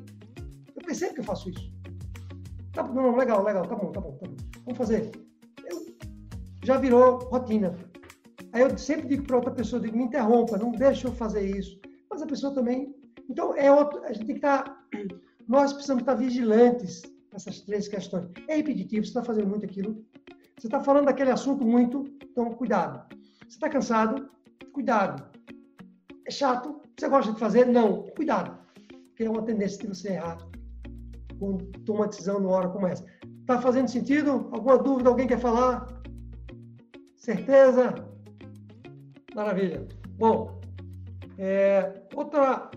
Eu 0.75 0.81
percebo 0.85 1.13
que 1.13 1.19
eu 1.21 1.25
faço 1.25 1.49
isso. 1.49 1.71
Tá, 2.73 2.83
não, 2.83 3.15
legal, 3.15 3.43
legal, 3.43 3.67
tá 3.67 3.75
bom, 3.75 3.91
tá 3.91 3.99
bom, 3.99 4.11
tá 4.13 4.27
bom. 4.27 4.35
Vamos 4.65 4.77
fazer. 4.77 5.11
Eu, 5.65 5.85
já 6.63 6.77
virou 6.77 7.19
rotina. 7.19 7.75
Aí 8.53 8.61
eu 8.61 8.77
sempre 8.77 9.07
digo 9.07 9.23
para 9.23 9.37
outra 9.37 9.51
pessoa, 9.51 9.81
digo, 9.81 9.97
me 9.97 10.03
interrompa, 10.03 10.57
não 10.57 10.71
deixa 10.71 11.07
eu 11.07 11.13
fazer 11.13 11.57
isso. 11.57 11.79
Mas 12.09 12.21
a 12.21 12.27
pessoa 12.27 12.53
também. 12.53 12.93
Então, 13.29 13.55
é 13.55 13.71
outro, 13.71 14.03
a 14.03 14.11
gente 14.11 14.25
tem 14.25 14.35
que 14.35 14.45
estar. 14.45 14.63
Tá, 14.63 14.83
nós 15.47 15.73
precisamos 15.73 16.01
estar 16.01 16.15
vigilantes 16.15 17.01
nessas 17.31 17.61
três 17.61 17.87
questões. 17.87 18.29
É 18.47 18.55
repetitivo, 18.55 19.03
você 19.03 19.09
está 19.09 19.23
fazendo 19.23 19.47
muito 19.47 19.65
aquilo. 19.65 20.03
Você 20.57 20.67
está 20.67 20.79
falando 20.79 21.05
daquele 21.05 21.31
assunto 21.31 21.65
muito, 21.65 22.05
então 22.23 22.51
cuidado. 22.51 23.07
Você 23.41 23.55
está 23.57 23.69
cansado? 23.69 24.29
Cuidado. 24.73 25.23
É 26.25 26.31
chato? 26.31 26.81
Você 26.97 27.10
gosta 27.10 27.34
de 27.34 27.39
fazer? 27.39 27.65
Não. 27.65 28.03
Cuidado. 28.15 28.57
Porque 29.07 29.23
é 29.23 29.29
uma 29.29 29.43
tendência 29.43 29.79
de 29.79 29.88
você 29.88 30.13
errar 30.13 30.38
quando 31.39 31.65
toma 31.86 32.07
decisão 32.07 32.39
numa 32.39 32.55
hora 32.55 32.69
como 32.69 32.86
essa. 32.86 33.03
Está 33.41 33.60
fazendo 33.60 33.88
sentido? 33.89 34.49
Alguma 34.51 34.77
dúvida? 34.77 35.10
Alguém 35.10 35.27
quer 35.27 35.39
falar? 35.39 35.88
Certeza? 37.17 37.95
Maravilha. 39.34 39.88
Bom, 40.17 40.62
é, 41.38 42.03
outra, 42.13 42.69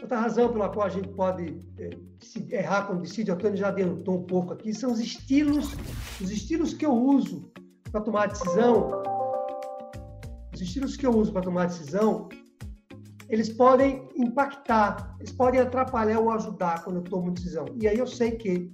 outra 0.00 0.20
razão 0.20 0.52
pela 0.52 0.68
qual 0.68 0.86
a 0.86 0.90
gente 0.90 1.08
pode 1.08 1.60
é, 1.78 1.90
errar 2.50 2.86
quando 2.86 3.02
decide, 3.02 3.32
o 3.32 3.34
Antônio 3.34 3.56
já 3.56 3.68
adiantou 3.68 4.18
um 4.18 4.24
pouco 4.24 4.52
aqui, 4.52 4.72
são 4.72 4.92
os 4.92 5.00
estilos, 5.00 5.74
os 6.20 6.30
estilos 6.30 6.72
que 6.72 6.86
eu 6.86 6.92
uso 6.92 7.50
para 7.90 8.00
tomar 8.00 8.28
decisão. 8.28 9.02
Os 10.54 10.60
estilos 10.60 10.96
que 10.96 11.04
eu 11.04 11.10
uso 11.10 11.32
para 11.32 11.42
tomar 11.42 11.66
decisão, 11.66 12.28
eles 13.28 13.48
podem 13.48 14.08
impactar, 14.16 15.16
eles 15.18 15.32
podem 15.32 15.60
atrapalhar 15.60 16.20
ou 16.20 16.30
ajudar 16.30 16.84
quando 16.84 16.96
eu 16.96 17.02
tomo 17.02 17.32
decisão. 17.32 17.66
E 17.80 17.88
aí 17.88 17.98
eu 17.98 18.06
sei 18.06 18.32
que 18.32 18.72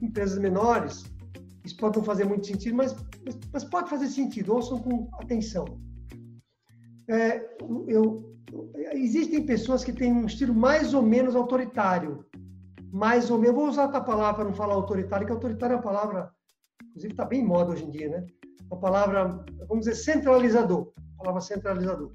empresas 0.00 0.38
menores, 0.38 1.04
isso 1.64 1.76
pode 1.76 1.98
não 1.98 2.04
fazer 2.04 2.24
muito 2.24 2.46
sentido, 2.46 2.76
mas, 2.76 2.96
mas 3.52 3.64
pode 3.64 3.90
fazer 3.90 4.06
sentido, 4.08 4.54
ouçam 4.54 4.78
com 4.78 5.10
atenção. 5.20 5.66
É, 7.08 7.44
eu, 7.86 8.34
existem 8.92 9.44
pessoas 9.44 9.84
que 9.84 9.92
têm 9.92 10.12
um 10.12 10.24
estilo 10.24 10.54
mais 10.54 10.94
ou 10.94 11.02
menos 11.02 11.36
autoritário, 11.36 12.24
mais 12.90 13.30
ou 13.30 13.38
menos, 13.38 13.54
vou 13.54 13.68
usar 13.68 13.84
outra 13.84 14.00
palavra 14.00 14.36
para 14.36 14.44
não 14.44 14.54
falar 14.54 14.74
autoritário, 14.74 15.26
que 15.26 15.32
autoritário 15.32 15.74
é 15.74 15.76
uma 15.76 15.82
palavra, 15.82 16.30
inclusive 16.82 17.12
está 17.12 17.24
bem 17.26 17.42
em 17.42 17.46
moda 17.46 17.72
hoje 17.72 17.84
em 17.84 17.90
dia, 17.90 18.08
né? 18.08 18.26
Uma 18.70 18.80
palavra, 18.80 19.44
vamos 19.68 19.86
dizer, 19.86 19.94
centralizador, 19.94 20.92
palavra 21.18 21.40
centralizador. 21.40 22.10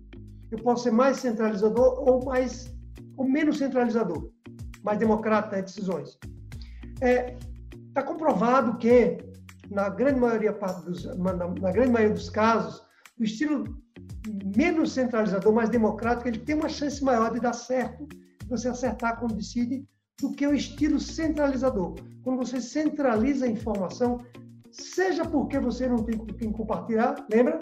Eu 0.52 0.60
posso 0.60 0.84
ser 0.84 0.92
mais 0.92 1.18
centralizador 1.18 2.10
ou 2.10 2.26
mais 2.26 2.74
ou 3.18 3.28
menos 3.28 3.58
centralizador, 3.58 4.30
mais 4.84 5.00
democrata 5.00 5.58
em 5.58 5.64
decisões. 5.64 6.18
É, 7.02 7.38
Está 7.92 8.04
comprovado 8.04 8.78
que, 8.78 9.18
na 9.70 9.90
grande, 9.90 10.18
maioria 10.18 10.54
dos, 10.86 11.04
na 11.14 11.72
grande 11.74 11.92
maioria 11.92 12.16
dos 12.16 12.30
casos, 12.30 12.82
o 13.20 13.24
estilo 13.26 13.66
menos 14.56 14.94
centralizador, 14.94 15.52
mais 15.52 15.70
democrático, 15.70 16.30
ele 16.30 16.40
tem 16.40 16.56
uma 16.56 16.70
chance 16.70 17.04
maior 17.04 17.34
de 17.34 17.42
dar 17.42 17.52
certo, 17.52 18.08
de 18.08 18.48
você 18.48 18.70
acertar 18.70 19.20
quando 19.20 19.36
decide, 19.36 19.86
do 20.22 20.32
que 20.32 20.48
o 20.48 20.54
estilo 20.54 21.02
centralizador. 21.02 21.96
Quando 22.24 22.38
você 22.38 22.62
centraliza 22.62 23.46
a 23.46 23.50
informação, 23.50 24.22
seja 24.72 25.26
porque 25.26 25.60
você 25.60 25.88
não 25.88 25.98
tem 25.98 26.18
com 26.18 26.26
quem 26.26 26.52
compartilhar, 26.52 27.26
lembra? 27.32 27.60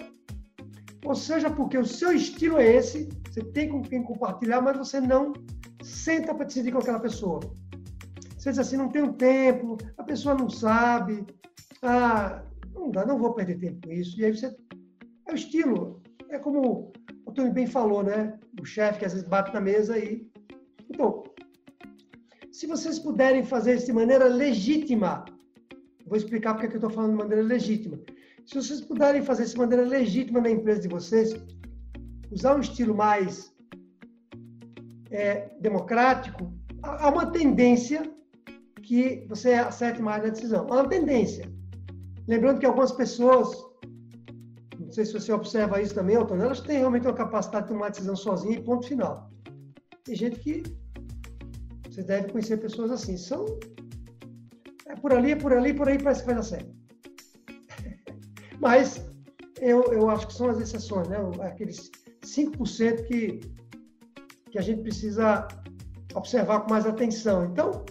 Ou 1.05 1.15
seja 1.15 1.49
porque 1.49 1.77
o 1.77 1.85
seu 1.85 2.11
estilo 2.13 2.57
é 2.57 2.75
esse, 2.75 3.09
você 3.27 3.41
tem 3.41 3.69
com 3.69 3.81
quem 3.81 4.03
compartilhar, 4.03 4.61
mas 4.61 4.77
você 4.77 4.99
não 4.99 5.33
senta 5.81 6.33
para 6.33 6.45
decidir 6.45 6.71
com 6.71 6.79
aquela 6.79 6.99
pessoa. 6.99 7.39
Você 8.37 8.51
diz 8.51 8.59
assim, 8.59 8.77
não 8.77 8.89
tenho 8.89 9.13
tempo, 9.13 9.77
a 9.97 10.03
pessoa 10.03 10.35
não 10.35 10.49
sabe, 10.49 11.25
ah, 11.81 12.43
não 12.73 12.91
dá, 12.91 13.05
não 13.05 13.17
vou 13.17 13.33
perder 13.33 13.59
tempo 13.59 13.87
com 13.87 13.93
isso. 13.93 14.19
E 14.19 14.25
aí 14.25 14.35
você. 14.35 14.55
É 15.27 15.31
o 15.31 15.35
estilo. 15.35 16.01
É 16.29 16.39
como 16.39 16.91
o 17.25 17.31
Tony 17.31 17.51
bem 17.51 17.67
falou, 17.67 18.03
né? 18.03 18.37
O 18.59 18.65
chefe 18.65 18.99
que 18.99 19.05
às 19.05 19.13
vezes 19.13 19.27
bate 19.27 19.53
na 19.53 19.61
mesa 19.61 19.97
e. 19.97 20.27
Então, 20.89 21.23
se 22.51 22.65
vocês 22.65 22.99
puderem 22.99 23.43
fazer 23.43 23.75
isso 23.75 23.85
de 23.85 23.93
maneira 23.93 24.25
legítima, 24.25 25.23
vou 26.09 26.17
explicar 26.17 26.55
porque 26.55 26.67
que 26.67 26.75
eu 26.75 26.79
estou 26.79 26.89
falando 26.89 27.11
de 27.11 27.17
maneira 27.17 27.43
legítima. 27.43 27.99
Se 28.45 28.55
vocês 28.55 28.81
puderem 28.81 29.21
fazer 29.21 29.43
isso 29.43 29.53
de 29.53 29.59
maneira 29.59 29.85
legítima 29.85 30.41
na 30.41 30.49
empresa 30.49 30.81
de 30.81 30.87
vocês, 30.87 31.35
usar 32.31 32.55
um 32.55 32.59
estilo 32.59 32.95
mais 32.95 33.53
é, 35.11 35.51
democrático, 35.61 36.51
há 36.81 37.09
uma 37.09 37.27
tendência 37.27 38.11
que 38.81 39.25
você 39.29 39.53
acerte 39.53 40.01
mais 40.01 40.23
na 40.23 40.29
decisão. 40.29 40.67
É 40.67 40.71
uma 40.71 40.89
tendência. 40.89 41.45
Lembrando 42.27 42.59
que 42.59 42.65
algumas 42.65 42.91
pessoas, 42.91 43.55
não 44.79 44.91
sei 44.91 45.05
se 45.05 45.13
você 45.13 45.31
observa 45.31 45.81
isso 45.81 45.93
também, 45.93 46.15
Antônio, 46.15 46.45
elas 46.45 46.61
têm 46.61 46.79
realmente 46.79 47.05
uma 47.05 47.13
capacidade 47.13 47.67
de 47.67 47.73
tomar 47.73 47.89
decisão 47.89 48.15
sozinha 48.15 48.57
e 48.57 48.63
ponto 48.63 48.87
final. 48.87 49.31
Tem 50.03 50.15
gente 50.15 50.39
que 50.39 50.63
você 51.87 52.01
deve 52.01 52.31
conhecer 52.31 52.57
pessoas 52.57 52.89
assim, 52.89 53.15
são 53.15 53.45
é 54.89 54.95
por 54.95 55.13
ali, 55.13 55.31
é 55.31 55.35
por 55.35 55.53
ali, 55.53 55.73
por 55.73 55.87
aí 55.87 55.97
parece 56.01 56.21
que 56.21 56.27
vai 56.27 56.35
dar 56.35 56.43
certo. 56.43 56.73
Mas 58.59 59.09
eu, 59.61 59.83
eu 59.93 60.09
acho 60.09 60.27
que 60.27 60.33
são 60.33 60.49
as 60.49 60.59
exceções, 60.59 61.07
né? 61.07 61.17
Aqueles 61.41 61.91
5% 62.23 63.05
que, 63.07 63.39
que 64.51 64.57
a 64.57 64.61
gente 64.61 64.81
precisa 64.81 65.47
observar 66.13 66.61
com 66.61 66.71
mais 66.71 66.85
atenção. 66.85 67.45
Então, 67.45 67.85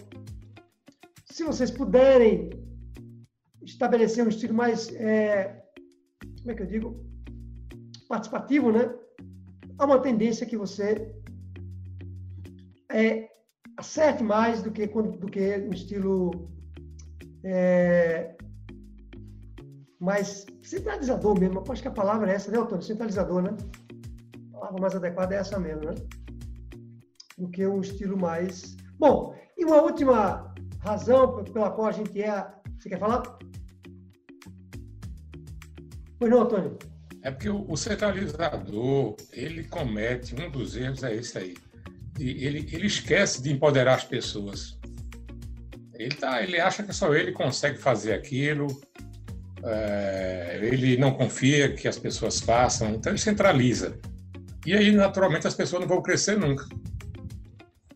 se 1.25 1.43
vocês 1.43 1.71
puderem 1.71 2.49
estabelecer 3.63 4.25
um 4.25 4.29
estilo 4.29 4.53
mais, 4.53 4.93
é, 4.95 5.63
como 6.39 6.51
é 6.51 6.55
que 6.55 6.63
eu 6.63 6.67
digo, 6.67 7.05
participativo, 8.07 8.71
né? 8.71 8.93
há 9.79 9.85
uma 9.85 9.99
tendência 9.99 10.45
que 10.45 10.57
você 10.57 11.15
é, 12.91 13.29
acerte 13.77 14.21
mais 14.21 14.61
do 14.61 14.71
que, 14.71 14.85
do 14.85 15.27
que 15.27 15.57
um 15.59 15.71
estilo 15.71 16.51
é, 17.43 18.35
mais 19.99 20.45
centralizador 20.61 21.39
mesmo. 21.39 21.63
Acho 21.69 21.81
que 21.81 21.87
a 21.87 21.91
palavra 21.91 22.31
é 22.31 22.35
essa, 22.35 22.51
né, 22.51 22.57
Antônio? 22.57 22.83
Centralizador, 22.83 23.41
né? 23.41 23.55
A 24.53 24.57
palavra 24.57 24.81
mais 24.81 24.95
adequada 24.95 25.35
é 25.35 25.37
essa 25.39 25.59
mesmo, 25.59 25.85
né? 25.85 25.95
Do 27.37 27.49
que 27.49 27.65
um 27.65 27.81
estilo 27.81 28.17
mais. 28.17 28.75
Bom, 28.97 29.35
e 29.57 29.65
uma 29.65 29.81
última 29.81 30.53
razão 30.79 31.43
pela 31.43 31.71
qual 31.71 31.87
a 31.87 31.91
gente 31.91 32.21
é. 32.21 32.47
Você 32.77 32.89
quer 32.89 32.99
falar? 32.99 33.23
Pois 36.17 36.31
não, 36.31 36.41
Antônio? 36.41 36.77
É 37.21 37.31
porque 37.31 37.49
o 37.49 37.75
centralizador, 37.75 39.15
ele 39.33 39.65
comete, 39.65 40.35
um 40.35 40.49
dos 40.49 40.77
erros 40.77 41.03
é 41.03 41.15
esse 41.15 41.37
aí. 41.37 41.57
Ele, 42.17 42.67
ele 42.71 42.87
esquece 42.87 43.41
de 43.41 43.51
empoderar 43.51 43.95
as 43.95 44.05
pessoas. 44.05 44.78
Ele, 45.99 46.15
tá, 46.15 46.41
ele 46.41 46.57
acha 46.61 46.81
que 46.81 46.93
só 46.93 47.13
ele 47.13 47.33
consegue 47.33 47.77
fazer 47.77 48.13
aquilo, 48.13 48.67
é, 49.61 50.57
ele 50.63 50.95
não 50.95 51.13
confia 51.13 51.73
que 51.73 51.89
as 51.89 51.99
pessoas 51.99 52.39
façam, 52.39 52.91
então 52.91 53.11
ele 53.11 53.19
centraliza. 53.19 53.99
E 54.65 54.73
aí, 54.73 54.91
naturalmente, 54.93 55.45
as 55.45 55.53
pessoas 55.53 55.81
não 55.81 55.89
vão 55.89 56.01
crescer 56.01 56.37
nunca. 56.37 56.65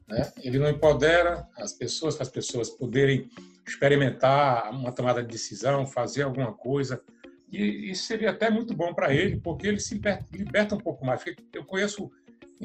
Né? 0.06 0.30
Ele 0.44 0.60
não 0.60 0.70
empodera 0.70 1.48
as 1.58 1.72
pessoas 1.72 2.16
para 2.16 2.24
as 2.24 2.30
pessoas 2.30 2.70
poderem 2.70 3.30
experimentar 3.66 4.70
uma 4.72 4.92
tomada 4.92 5.22
de 5.22 5.30
decisão, 5.30 5.88
fazer 5.88 6.24
alguma 6.24 6.52
coisa, 6.54 7.02
e 7.50 7.92
isso 7.92 8.04
seria 8.06 8.32
até 8.32 8.50
muito 8.50 8.74
bom 8.76 8.94
para 8.94 9.14
ele, 9.14 9.40
porque 9.40 9.68
ele 9.68 9.80
se 9.80 10.02
liberta 10.34 10.76
um 10.76 10.80
pouco 10.80 11.06
mais. 11.06 11.24
Eu 11.54 11.64
conheço 11.64 12.12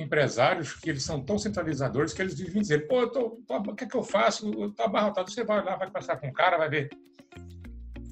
empresários 0.00 0.74
que 0.74 0.90
eles 0.90 1.02
são 1.02 1.22
tão 1.22 1.38
centralizadores 1.38 2.12
que 2.12 2.22
eles 2.22 2.38
vivem 2.38 2.62
dizer, 2.62 2.86
pô, 2.86 3.06
tô, 3.08 3.42
tô, 3.46 3.56
o 3.56 3.74
que 3.74 3.84
é 3.84 3.86
que 3.86 3.96
eu 3.96 4.02
faço? 4.02 4.50
Eu 4.52 4.70
tô 4.72 4.82
abarrotado. 4.82 5.30
Você 5.30 5.44
vai 5.44 5.64
lá, 5.64 5.76
vai 5.76 5.90
passar 5.90 6.16
com 6.16 6.28
o 6.28 6.32
cara, 6.32 6.56
vai 6.56 6.68
ver. 6.68 6.90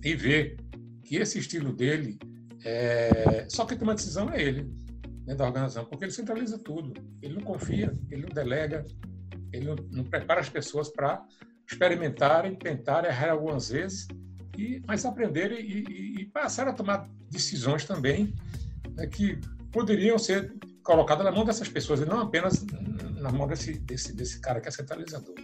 E 0.05 0.15
ver 0.15 0.57
que 1.05 1.17
esse 1.17 1.39
estilo 1.39 1.73
dele, 1.73 2.19
é... 2.65 3.47
só 3.49 3.65
quem 3.65 3.79
toma 3.79 3.95
decisão 3.95 4.31
é 4.31 4.43
ele, 4.43 4.71
né, 5.27 5.35
da 5.35 5.45
organização, 5.45 5.85
porque 5.85 6.05
ele 6.05 6.13
centraliza 6.13 6.59
tudo. 6.59 6.93
Ele 7.23 7.35
não 7.35 7.43
confia, 7.43 7.97
ele 8.11 8.23
não 8.23 8.31
delega, 8.31 8.85
ele 9.53 9.75
não, 9.91 10.05
prepara 10.05 10.41
as 10.41 10.49
pessoas 10.49 10.89
para 10.89 11.25
experimentarem, 11.69 12.55
tentarem, 12.55 13.11
errar 13.11 13.33
algumas 13.33 13.71
vezes 13.71 14.07
e, 14.57 14.81
mas 14.87 15.05
aprender 15.05 15.53
e, 15.53 15.85
e, 15.89 16.21
e 16.21 16.27
passar 16.27 16.69
a 16.69 16.73
tomar 16.73 17.09
decisões 17.31 17.85
também 17.85 18.33
né, 18.95 19.07
que 19.07 19.39
poderiam 19.73 20.19
ser 20.19 20.55
colocadas 20.87 21.25
na 21.25 21.33
mão 21.33 21.45
dessas 21.45 21.69
pessoas 21.69 22.01
e 22.01 22.07
não 22.07 22.21
apenas 22.21 22.65
na 23.21 23.31
mão 23.31 23.47
desse, 23.47 23.79
desse, 23.81 24.15
desse 24.15 24.41
cara 24.41 24.61
que 24.61 24.69
é 24.69 24.71
centralizador. 24.71 25.35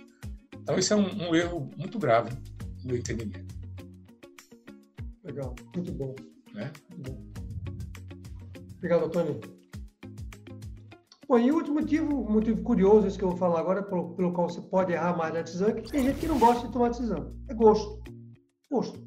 Então, 0.55 0.78
isso 0.78 0.95
é 0.95 0.97
um, 0.97 1.28
um 1.28 1.34
erro 1.34 1.70
muito 1.76 1.99
grave 1.99 2.30
no 2.84 2.97
entendimento. 2.97 3.55
Legal, 5.24 5.55
muito 5.74 5.93
bom. 5.93 6.14
Né? 6.55 6.72
Muito 6.90 7.11
bom. 7.11 7.22
Obrigado, 8.76 9.05
Antônio. 9.05 9.40
Bom, 11.28 11.38
e 11.38 11.51
o 11.51 11.57
último 11.57 11.80
motivo, 11.80 12.30
motivo 12.30 12.62
curioso, 12.62 13.07
esse 13.07 13.18
que 13.18 13.24
eu 13.24 13.30
vou 13.30 13.38
falar 13.38 13.61
agora, 13.61 13.82
pelo, 13.82 14.14
pelo 14.14 14.32
qual 14.32 14.49
você 14.49 14.61
pode 14.61 14.93
errar 14.93 15.16
mais 15.16 15.34
na 15.34 15.43
decisão, 15.43 15.68
é 15.68 15.72
que 15.72 15.90
tem 15.90 16.05
gente 16.05 16.20
que 16.20 16.26
não 16.28 16.38
gosta 16.38 16.66
de 16.66 16.72
tomar 16.72 16.88
decisão. 16.88 17.34
É 17.49 17.55
gosto 17.55 18.03
gosto. 18.72 18.99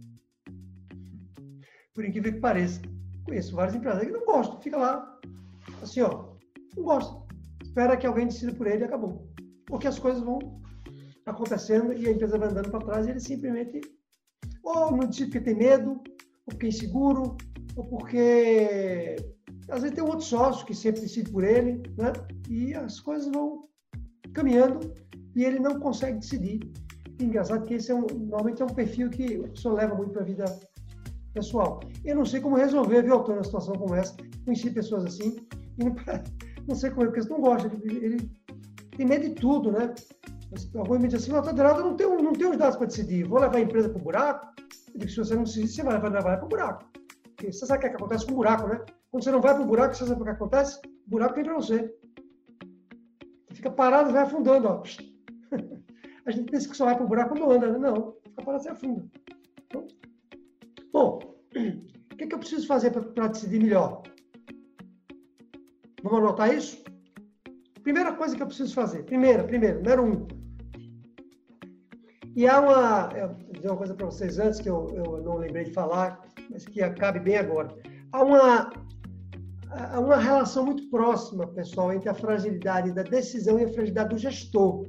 Por 1.93 2.05
incrível 2.05 2.33
que 2.33 2.39
pareça. 2.39 2.81
Conheço 3.25 3.55
vários 3.55 3.75
empresários 3.75 4.11
que 4.11 4.17
não 4.17 4.25
gostam. 4.25 4.61
Fica 4.61 4.77
lá, 4.77 5.19
assim, 5.85 6.01
ó, 6.01 6.35
não 6.75 6.83
gosta. 6.83 7.25
Espera 7.63 7.97
que 7.97 8.07
alguém 8.07 8.27
decida 8.27 8.53
por 8.53 8.67
ele 8.67 8.83
e 8.83 8.85
acabou. 8.85 9.27
Porque 9.65 9.87
as 9.87 9.99
coisas 9.99 10.21
vão 10.21 10.39
acontecendo 11.25 11.93
e 11.93 12.07
a 12.07 12.11
empresa 12.11 12.37
vai 12.37 12.49
andando 12.49 12.69
para 12.69 12.85
trás 12.85 13.07
e 13.07 13.11
ele 13.11 13.19
simplesmente 13.19 13.81
ou 14.63 14.91
não 14.91 15.07
decide 15.07 15.25
porque 15.25 15.41
tem 15.41 15.55
medo, 15.55 15.91
ou 15.91 16.01
porque 16.47 16.65
é 16.65 16.69
inseguro, 16.69 17.37
ou 17.75 17.85
porque 17.85 19.15
às 19.69 19.81
vezes 19.81 19.95
tem 19.95 20.03
um 20.03 20.07
outro 20.07 20.25
sócio 20.25 20.65
que 20.65 20.73
sempre 20.73 21.01
decide 21.01 21.31
por 21.31 21.43
ele, 21.43 21.81
né? 21.97 22.13
E 22.49 22.73
as 22.73 22.99
coisas 22.99 23.31
vão 23.31 23.67
caminhando 24.33 24.93
e 25.35 25.43
ele 25.43 25.59
não 25.59 25.79
consegue 25.79 26.19
decidir 26.19 26.59
engraçado 27.19 27.65
que 27.65 27.75
esse 27.75 27.91
é 27.91 27.95
um, 27.95 28.05
normalmente 28.07 28.61
é 28.61 28.65
um 28.65 28.73
perfil 28.73 29.09
que 29.09 29.37
a 29.37 29.49
pessoa 29.49 29.75
leva 29.75 29.95
muito 29.95 30.11
para 30.11 30.21
a 30.21 30.25
vida 30.25 30.45
pessoal. 31.33 31.79
Eu 32.03 32.15
não 32.15 32.25
sei 32.25 32.39
como 32.39 32.55
resolver, 32.55 33.03
viu, 33.03 33.15
Antônio, 33.15 33.37
uma 33.37 33.43
situação 33.43 33.75
como 33.75 33.95
essa. 33.95 34.15
Conheci 34.43 34.69
pessoas 34.71 35.05
assim, 35.05 35.35
e 35.77 35.83
não, 36.67 36.75
sei 36.75 36.89
como 36.89 37.03
é, 37.03 37.05
porque 37.05 37.19
eles 37.19 37.29
não 37.29 37.41
gostam. 37.41 37.71
Ele, 37.83 38.05
ele, 38.05 38.31
tem 38.95 39.05
medo 39.05 39.27
de 39.27 39.35
tudo, 39.35 39.71
né? 39.71 39.93
Alguém 40.75 40.99
me 40.99 41.07
diz 41.07 41.21
assim, 41.21 41.31
não, 41.31 41.41
tá 41.41 41.51
não 41.53 41.95
tenho, 41.95 42.21
não 42.21 42.33
tenho 42.33 42.51
os 42.51 42.57
dados 42.57 42.77
para 42.77 42.87
decidir. 42.87 43.27
Vou 43.27 43.39
levar 43.39 43.57
a 43.57 43.61
empresa 43.61 43.89
para 43.89 43.99
o 43.99 44.03
buraco? 44.03 44.53
Eu 44.93 44.99
digo, 44.99 45.11
se 45.11 45.17
você 45.17 45.35
não 45.35 45.43
decidir, 45.43 45.67
você 45.67 45.83
vai 45.83 45.99
levar 45.99 46.37
para 46.37 46.45
o 46.45 46.49
buraco. 46.49 46.85
Porque 47.35 47.51
você 47.51 47.65
sabe 47.65 47.79
o 47.79 47.81
que, 47.81 47.87
é 47.87 47.89
que 47.89 47.95
acontece 47.97 48.25
com 48.25 48.31
o 48.31 48.35
buraco, 48.35 48.67
né? 48.67 48.81
Quando 49.11 49.23
você 49.23 49.31
não 49.31 49.41
vai 49.41 49.53
para 49.53 49.63
o 49.63 49.67
buraco, 49.67 49.95
você 49.95 50.05
sabe 50.05 50.21
o 50.21 50.23
que 50.23 50.29
acontece? 50.29 50.79
O 51.07 51.09
buraco 51.09 51.33
tem 51.33 51.43
para 51.43 51.55
você. 51.55 51.93
Você 53.47 53.55
fica 53.55 53.71
parado 53.71 54.13
vai 54.13 54.23
afundando, 54.23 54.67
ó 54.67 54.83
a 56.25 56.31
gente 56.31 56.51
pensa 56.51 56.69
que 56.69 56.75
só 56.77 56.85
vai 56.85 56.95
para 56.95 57.05
o 57.05 57.07
buraco 57.07 57.29
quando 57.35 57.51
anda, 57.51 57.71
né? 57.71 57.77
Não, 57.77 58.15
fica 58.23 58.43
para 58.43 58.59
se 58.59 58.69
afunda. 58.69 59.05
Então, 59.65 59.87
bom, 60.91 61.19
o 62.11 62.15
que, 62.15 62.23
é 62.23 62.27
que 62.27 62.33
eu 62.33 62.39
preciso 62.39 62.65
fazer 62.65 62.91
para 62.91 63.27
decidir 63.27 63.61
melhor? 63.61 64.01
Vamos 66.05 66.19
anotar 66.19 66.53
isso? 66.53 66.83
Primeira 67.81 68.13
coisa 68.13 68.35
que 68.35 68.43
eu 68.43 68.45
preciso 68.45 68.75
fazer. 68.75 69.01
Primeira, 69.05 69.43
primeiro, 69.43 69.77
número 69.77 70.03
um. 70.05 70.27
E 72.35 72.47
há 72.47 72.61
uma. 72.61 73.09
Eu 73.15 73.29
vou 73.29 73.53
dizer 73.53 73.67
uma 73.69 73.77
coisa 73.77 73.95
para 73.95 74.05
vocês 74.05 74.37
antes, 74.37 74.61
que 74.61 74.69
eu, 74.69 74.87
eu 74.93 75.23
não 75.23 75.37
lembrei 75.37 75.63
de 75.63 75.73
falar, 75.73 76.21
mas 76.51 76.63
que 76.63 76.87
cabe 76.91 77.19
bem 77.21 77.37
agora. 77.37 77.75
Há 78.11 78.23
uma, 78.23 78.71
há 79.71 79.99
uma 79.99 80.17
relação 80.17 80.63
muito 80.63 80.87
próxima, 80.91 81.47
pessoal, 81.47 81.91
entre 81.91 82.07
a 82.07 82.13
fragilidade 82.13 82.91
da 82.91 83.01
decisão 83.01 83.57
e 83.57 83.63
a 83.63 83.67
fragilidade 83.67 84.09
do 84.09 84.17
gestor 84.19 84.85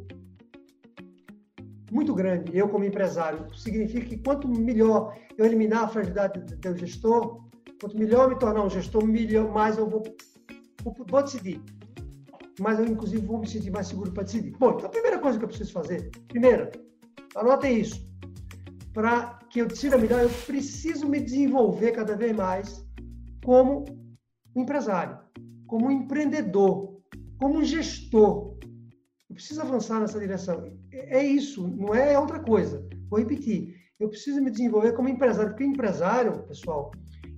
muito 1.91 2.13
grande, 2.13 2.55
eu 2.55 2.69
como 2.69 2.85
empresário. 2.85 3.47
Significa 3.57 4.05
que 4.05 4.19
quanto 4.19 4.47
melhor 4.49 5.17
eu 5.39 5.47
eliminar 5.47 5.85
a 5.85 5.89
fragilidade 5.89 6.41
do 6.57 6.77
gestor, 6.77 7.41
quanto 7.81 7.97
melhor 7.97 8.25
eu 8.25 8.31
me 8.31 8.39
tornar 8.39 8.63
um 8.65 8.69
gestor, 8.69 9.03
melhor, 9.07 9.51
mais 9.51 9.79
eu 9.79 9.89
vou, 9.89 10.03
vou 10.93 11.23
decidir. 11.23 11.61
Mas 12.59 12.79
eu, 12.79 12.87
inclusive, 12.87 13.27
vou 13.27 13.39
me 13.39 13.49
sentir 13.49 13.71
mais 13.71 13.89
seguro 13.89 14.13
para 14.13 14.23
decidir. 14.23 14.53
Bom, 14.59 14.71
então 14.71 14.87
a 14.87 14.91
primeira 14.91 15.19
coisa 15.19 15.39
que 15.39 15.45
eu 15.45 15.49
preciso 15.49 15.73
fazer, 15.73 16.11
primeira, 16.29 16.71
anotem 17.35 17.81
isso. 17.81 18.07
Para 18.93 19.39
que 19.51 19.61
eu 19.61 19.67
decida 19.67 19.99
melhor, 19.99 20.23
eu 20.23 20.31
preciso 20.47 21.07
me 21.07 21.21
desenvolver 21.21 21.93
cada 21.93 22.17
vez 22.17 22.35
mais 22.35 22.87
como 23.45 23.85
empresário, 24.55 25.19
como 25.67 25.91
empreendedor, 25.91 26.99
como 27.39 27.63
gestor. 27.63 28.57
Eu 29.29 29.35
preciso 29.35 29.61
avançar 29.61 30.01
nessa 30.01 30.19
direção 30.19 30.65
é 30.93 31.23
isso, 31.23 31.67
não 31.69 31.95
é 31.95 32.19
outra 32.19 32.41
coisa. 32.41 32.87
Vou 33.09 33.19
repetir. 33.19 33.75
Eu 33.99 34.09
preciso 34.09 34.41
me 34.43 34.51
desenvolver 34.51 34.93
como 34.93 35.09
empresário, 35.09 35.51
porque 35.51 35.65
empresário, 35.65 36.43
pessoal, 36.45 36.91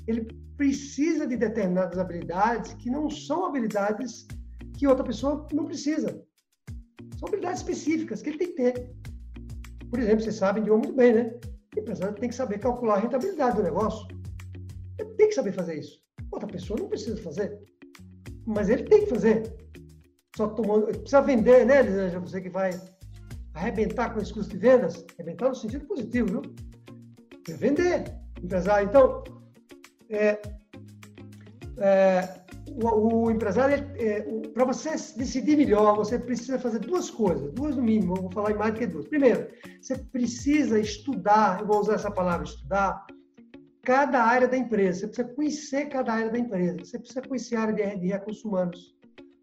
ele 0.07 0.27
precisa 0.59 1.25
de 1.25 1.37
determinadas 1.37 1.99
habilidades 1.99 2.75
que 2.75 2.91
não 2.91 3.09
são 3.09 3.47
habilidades 3.47 4.27
que 4.77 4.89
outra 4.89 5.05
pessoa 5.05 5.47
não 5.53 5.65
precisa. 5.65 6.21
São 7.17 7.29
habilidades 7.29 7.61
específicas 7.61 8.21
que 8.21 8.31
ele 8.31 8.39
tem 8.39 8.49
que 8.49 8.55
ter. 8.55 8.93
Por 9.89 10.01
exemplo, 10.01 10.21
vocês 10.21 10.35
sabem 10.35 10.65
de 10.65 10.71
uma 10.71 10.79
muito 10.79 10.95
bem, 10.95 11.15
né? 11.15 11.33
O 11.77 11.81
empresário 11.81 12.15
tem 12.17 12.29
que 12.29 12.35
saber 12.35 12.59
calcular 12.59 12.97
a 12.97 12.99
rentabilidade 12.99 13.57
do 13.57 13.63
negócio. 13.63 14.07
Ele 14.99 15.11
tem 15.11 15.29
que 15.29 15.35
saber 15.35 15.53
fazer 15.53 15.79
isso. 15.79 16.03
Outra 16.33 16.49
pessoa 16.49 16.79
não 16.79 16.89
precisa 16.89 17.17
fazer. 17.23 17.57
Mas 18.45 18.69
ele 18.69 18.83
tem 18.83 19.05
que 19.05 19.11
fazer. 19.11 19.55
Só 20.37 20.49
tomando. 20.49 20.87
Precisa 20.87 21.23
vender, 21.23 21.65
né, 21.67 21.81
Elisângela? 21.81 22.21
Você 22.21 22.41
que 22.41 22.51
vai 22.51 22.71
arrebentar 23.55 24.13
com 24.13 24.21
esse 24.21 24.33
custo 24.33 24.53
de 24.53 24.59
vendas, 24.59 25.05
arrebentar 25.15 25.49
no 25.49 25.55
sentido 25.55 25.87
positivo, 25.87 26.43
viu? 26.43 26.43
É 27.49 27.53
vender, 27.53 28.13
empresário. 28.43 28.89
Então, 28.89 29.23
é, 30.11 30.41
é, 31.79 32.43
o, 32.83 33.25
o, 33.25 33.31
empresário, 33.31 33.87
é, 33.97 34.23
para 34.55 34.65
você 34.65 34.91
decidir 35.17 35.57
melhor, 35.57 35.97
você 35.97 36.19
precisa 36.19 36.59
fazer 36.59 36.81
duas 36.81 37.11
coisas, 37.11 37.53
duas 37.53 37.77
no 37.77 37.83
mínimo, 37.83 38.17
eu 38.17 38.23
vou 38.23 38.33
falar 38.33 38.53
em 38.53 38.55
mais 38.55 38.73
do 38.75 38.79
que 38.79 38.87
duas. 38.87 39.07
Primeiro, 39.09 39.49
você 39.81 39.97
precisa 39.97 40.79
estudar, 40.79 41.61
eu 41.61 41.67
vou 41.67 41.81
usar 41.81 41.95
essa 41.95 42.11
palavra, 42.11 42.45
estudar, 42.45 43.07
cada 43.83 44.23
área 44.23 44.47
da 44.47 44.57
empresa. 44.57 45.01
Você 45.01 45.07
precisa 45.07 45.35
conhecer 45.35 45.87
cada 45.87 46.13
área 46.13 46.31
da 46.31 46.39
empresa. 46.39 46.85
Você 46.85 46.99
precisa 46.99 47.23
conhecer 47.23 47.57
a 47.57 47.63
área 47.63 47.75
de, 47.75 48.01
de 48.01 48.09
recursos 48.09 48.45
humanos. 48.45 48.95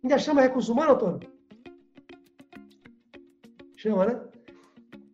Ainda 0.03 0.20
chama 0.20 0.41
recursos 0.41 0.70
humanos, 0.70 0.93
Antônio? 0.95 1.36
chama, 3.76 4.05
né? 4.05 4.22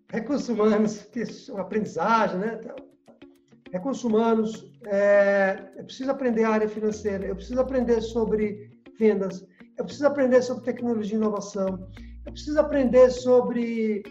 Recursos 0.09 0.49
humanos, 0.49 1.07
é 1.15 1.59
aprendizagem, 1.59 2.39
né? 2.39 2.59
Recursos 3.72 4.03
humanos, 4.03 4.69
é, 4.86 5.72
eu 5.78 5.86
preciso 5.86 6.11
aprender 6.11 6.43
a 6.43 6.49
área 6.49 6.67
financeira, 6.67 7.26
eu 7.26 7.36
preciso 7.36 7.59
aprender 7.59 8.01
sobre 8.01 8.69
vendas, 8.99 9.45
eu 9.78 9.86
preciso 9.86 10.07
aprender 10.07 10.41
sobre 10.41 10.65
tecnologia 10.65 11.15
e 11.15 11.17
inovação, 11.17 11.89
eu 12.26 12.32
preciso 12.34 12.59
aprender 12.59 13.09
sobre 13.09 14.03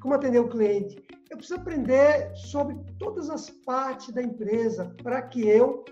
como 0.00 0.14
atender 0.14 0.40
o 0.40 0.48
cliente, 0.48 1.02
eu 1.30 1.38
preciso 1.38 1.60
aprender 1.60 2.30
sobre 2.36 2.76
todas 2.98 3.30
as 3.30 3.48
partes 3.48 4.12
da 4.12 4.22
empresa 4.22 4.94
para 5.02 5.22
que 5.22 5.48
eu 5.48 5.82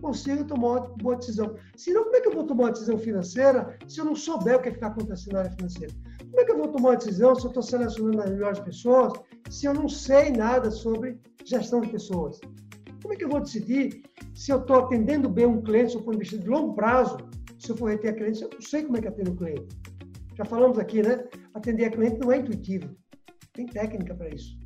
consiga 0.00 0.44
tomar 0.44 0.68
uma 0.68 0.80
boa 0.96 1.16
decisão. 1.16 1.54
Senão, 1.76 2.04
como 2.04 2.16
é 2.16 2.20
que 2.20 2.28
eu 2.28 2.32
vou 2.32 2.44
tomar 2.44 2.64
uma 2.64 2.72
decisão 2.72 2.98
financeira 2.98 3.78
se 3.86 4.00
eu 4.00 4.04
não 4.04 4.14
souber 4.14 4.56
o 4.56 4.62
que 4.62 4.68
é 4.68 4.72
está 4.72 4.88
acontecendo 4.88 5.34
na 5.34 5.40
área 5.40 5.52
financeira? 5.52 5.94
Como 6.20 6.40
é 6.40 6.44
que 6.44 6.52
eu 6.52 6.58
vou 6.58 6.68
tomar 6.68 6.90
uma 6.90 6.96
decisão 6.96 7.34
se 7.34 7.44
eu 7.44 7.48
estou 7.48 7.62
selecionando 7.62 8.22
as 8.22 8.30
melhores 8.30 8.60
pessoas 8.60 9.12
se 9.50 9.66
eu 9.66 9.74
não 9.74 9.88
sei 9.88 10.30
nada 10.30 10.70
sobre 10.70 11.18
gestão 11.44 11.80
de 11.80 11.88
pessoas? 11.88 12.40
Como 13.02 13.14
é 13.14 13.16
que 13.16 13.24
eu 13.24 13.28
vou 13.28 13.40
decidir 13.40 14.02
se 14.34 14.52
eu 14.52 14.60
estou 14.60 14.76
atendendo 14.76 15.28
bem 15.28 15.46
um 15.46 15.62
cliente, 15.62 15.92
se 15.92 15.98
eu 15.98 16.02
for 16.04 16.14
investir 16.14 16.38
de 16.40 16.48
longo 16.48 16.74
prazo, 16.74 17.16
se 17.58 17.70
eu 17.70 17.76
for 17.76 17.90
reter 17.90 18.10
a 18.10 18.14
cliente, 18.14 18.42
eu 18.42 18.50
não 18.52 18.60
sei 18.60 18.84
como 18.84 18.96
é 18.98 19.00
que 19.00 19.08
atendo 19.08 19.32
o 19.32 19.36
cliente. 19.36 19.68
Já 20.36 20.44
falamos 20.44 20.78
aqui, 20.78 21.02
né? 21.02 21.24
Atender 21.54 21.86
a 21.86 21.90
cliente 21.90 22.20
não 22.20 22.30
é 22.30 22.38
intuitivo. 22.38 22.94
Tem 23.52 23.66
técnica 23.66 24.14
para 24.14 24.28
isso. 24.28 24.56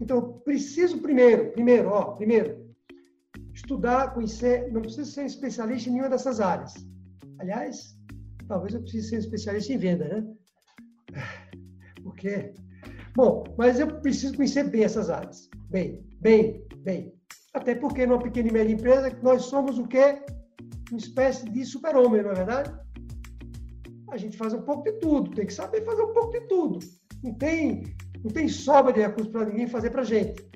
Então, 0.00 0.40
preciso 0.44 0.98
primeiro, 0.98 1.50
primeiro, 1.52 1.88
ó, 1.88 2.12
primeiro, 2.12 2.65
estudar, 3.66 4.14
conhecer, 4.14 4.72
não 4.72 4.80
preciso 4.80 5.10
ser 5.10 5.26
especialista 5.26 5.88
em 5.88 5.92
nenhuma 5.92 6.08
dessas 6.08 6.40
áreas. 6.40 6.72
Aliás, 7.40 7.98
talvez 8.46 8.72
eu 8.72 8.80
precise 8.80 9.08
ser 9.08 9.18
especialista 9.18 9.72
em 9.72 9.78
venda, 9.78 10.08
né? 10.08 10.24
Porque, 12.04 12.54
bom, 13.16 13.42
mas 13.58 13.80
eu 13.80 14.00
preciso 14.00 14.36
conhecer 14.36 14.70
bem 14.70 14.84
essas 14.84 15.10
áreas. 15.10 15.50
Bem, 15.68 16.00
bem, 16.20 16.64
bem. 16.78 17.12
Até 17.52 17.74
porque 17.74 18.06
numa 18.06 18.22
pequena 18.22 18.48
e 18.48 18.52
média 18.52 18.72
empresa, 18.72 19.18
nós 19.22 19.42
somos 19.46 19.78
o 19.78 19.88
quê? 19.88 20.22
Uma 20.90 20.98
espécie 20.98 21.50
de 21.50 21.64
super-homem, 21.64 22.22
não 22.22 22.30
é 22.30 22.34
verdade? 22.34 22.72
A 24.10 24.16
gente 24.16 24.36
faz 24.36 24.54
um 24.54 24.62
pouco 24.62 24.84
de 24.84 24.92
tudo, 25.00 25.34
tem 25.34 25.46
que 25.46 25.52
saber 25.52 25.84
fazer 25.84 26.02
um 26.02 26.12
pouco 26.12 26.30
de 26.30 26.46
tudo. 26.46 26.78
Não 27.24 27.34
tem, 27.34 27.82
não 28.22 28.30
tem 28.30 28.46
sobra 28.46 28.92
de 28.92 29.00
recursos 29.00 29.32
para 29.32 29.46
ninguém 29.46 29.66
fazer 29.66 29.90
para 29.90 30.04
gente. 30.04 30.46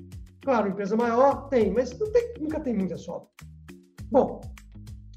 Claro, 0.41 0.69
empresa 0.69 0.95
maior 0.95 1.47
tem, 1.49 1.71
mas 1.71 1.91
tem, 1.91 2.33
nunca 2.39 2.59
tem 2.59 2.73
muita 2.73 2.97
sobra. 2.97 3.27
Bom, 4.09 4.41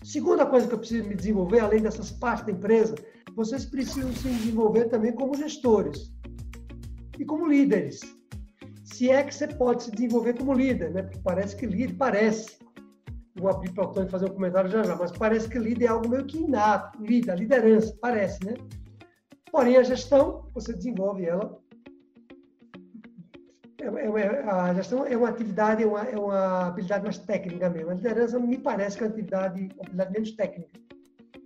segunda 0.02 0.44
coisa 0.44 0.68
que 0.68 0.74
eu 0.74 0.78
preciso 0.78 1.08
me 1.08 1.14
desenvolver, 1.14 1.60
além 1.60 1.80
dessas 1.80 2.10
partes 2.10 2.44
da 2.44 2.52
empresa, 2.52 2.94
vocês 3.34 3.64
precisam 3.64 4.12
se 4.12 4.28
desenvolver 4.28 4.84
também 4.84 5.12
como 5.12 5.34
gestores 5.34 6.12
e 7.18 7.24
como 7.24 7.46
líderes. 7.46 8.00
Se 8.84 9.10
é 9.10 9.24
que 9.24 9.34
você 9.34 9.48
pode 9.48 9.84
se 9.84 9.90
desenvolver 9.90 10.34
como 10.34 10.52
líder, 10.52 10.92
né? 10.92 11.02
Porque 11.02 11.18
parece 11.18 11.56
que 11.56 11.66
líder, 11.66 11.94
parece. 11.96 12.58
Vou 13.34 13.50
abrir 13.50 13.72
para 13.72 13.86
o 13.86 13.88
Antônio 13.88 14.10
fazer 14.10 14.26
um 14.26 14.34
comentário 14.34 14.70
já 14.70 14.84
já, 14.84 14.94
mas 14.94 15.10
parece 15.10 15.48
que 15.48 15.58
líder 15.58 15.86
é 15.86 15.88
algo 15.88 16.08
meio 16.08 16.24
que 16.26 16.38
inato, 16.38 17.02
líder, 17.02 17.38
liderança, 17.38 17.96
parece, 18.00 18.44
né? 18.44 18.54
Porém, 19.50 19.76
a 19.76 19.82
gestão, 19.82 20.48
você 20.52 20.72
desenvolve 20.72 21.24
ela 21.24 21.58
é, 23.84 24.22
é, 24.22 24.42
a 24.48 24.74
gestão 24.74 25.04
é 25.04 25.16
uma 25.16 25.28
atividade, 25.28 25.82
é 25.82 25.86
uma, 25.86 26.02
é 26.02 26.18
uma 26.18 26.68
habilidade 26.68 27.04
mais 27.04 27.18
técnica 27.18 27.68
mesmo. 27.68 27.90
A 27.90 27.94
liderança 27.94 28.38
me 28.38 28.58
parece 28.58 28.96
que 28.96 29.04
é 29.04 29.06
uma 29.06 29.12
atividade, 29.12 29.68
uma 29.92 30.04
menos 30.06 30.32
técnica. 30.32 30.80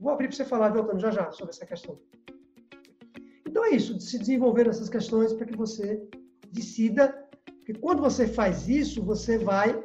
Vou 0.00 0.12
abrir 0.12 0.28
para 0.28 0.36
você 0.36 0.44
falar, 0.44 0.70
voltando 0.70 1.00
já 1.00 1.10
já, 1.10 1.30
sobre 1.32 1.50
essa 1.50 1.66
questão. 1.66 1.98
Então 3.46 3.64
é 3.64 3.70
isso, 3.70 3.96
de 3.96 4.02
se 4.04 4.18
desenvolver 4.18 4.68
essas 4.68 4.88
questões 4.88 5.32
para 5.32 5.46
que 5.46 5.56
você 5.56 6.00
decida, 6.52 7.26
que 7.66 7.74
quando 7.74 8.00
você 8.00 8.26
faz 8.26 8.68
isso, 8.68 9.02
você 9.02 9.38
vai. 9.38 9.82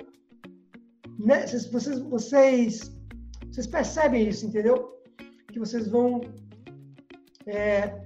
Né, 1.20 1.48
vocês, 1.48 2.00
vocês, 2.00 2.92
vocês 3.48 3.68
percebem 3.68 4.28
isso, 4.28 4.46
entendeu? 4.46 5.00
Que 5.52 5.60
vocês 5.60 5.88
vão 5.88 6.22
é, 7.46 8.04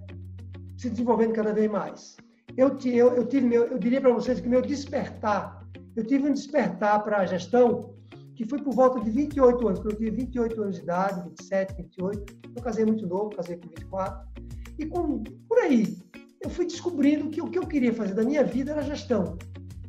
se 0.77 0.89
desenvolvendo 0.89 1.33
cada 1.33 1.53
vez 1.53 1.69
mais 1.69 2.17
eu, 2.57 2.75
eu, 2.85 3.15
eu, 3.15 3.25
tive 3.27 3.45
meu, 3.45 3.65
eu 3.65 3.77
diria 3.77 4.01
para 4.01 4.11
vocês 4.11 4.41
que 4.41 4.49
meu 4.49 4.61
despertar, 4.61 5.63
eu 5.95 6.03
tive 6.03 6.27
um 6.27 6.33
despertar 6.33 7.03
para 7.03 7.19
a 7.19 7.25
gestão 7.25 7.95
que 8.35 8.45
foi 8.45 8.61
por 8.61 8.73
volta 8.73 8.99
de 8.99 9.09
28 9.09 9.67
anos, 9.67 9.79
quando 9.79 9.93
eu 9.93 9.97
tinha 9.97 10.11
28 10.11 10.61
anos 10.61 10.75
de 10.75 10.83
idade, 10.83 11.27
27, 11.29 11.75
28. 11.75 12.37
Eu 12.55 12.61
casei 12.61 12.85
muito 12.85 13.07
novo, 13.07 13.35
casei 13.35 13.57
com 13.57 13.67
24. 13.67 14.27
E 14.77 14.85
com, 14.85 15.23
por 15.23 15.57
aí, 15.57 15.97
eu 16.41 16.49
fui 16.49 16.67
descobrindo 16.67 17.29
que 17.29 17.41
o 17.41 17.49
que 17.49 17.57
eu 17.57 17.65
queria 17.65 17.91
fazer 17.91 18.13
da 18.13 18.23
minha 18.23 18.43
vida 18.43 18.73
era 18.73 18.83
gestão. 18.83 19.37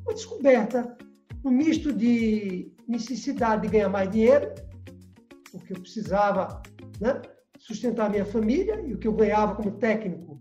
Uma 0.03 0.15
descoberta, 0.15 0.97
um 1.45 1.51
misto 1.51 1.93
de 1.93 2.73
necessidade 2.87 3.63
de 3.63 3.69
ganhar 3.69 3.91
mais 3.91 4.11
dinheiro, 4.11 4.51
porque 5.53 5.75
eu 5.75 5.81
precisava 5.81 6.63
né, 7.03 7.21
sustentar 7.59 8.07
a 8.07 8.11
minha 8.11 8.25
família, 8.25 8.81
e 8.87 8.95
o 8.95 8.99
que 8.99 9.07
eu 9.07 9.13
ganhava 9.13 9.55
como 9.57 9.73
técnico 9.73 10.41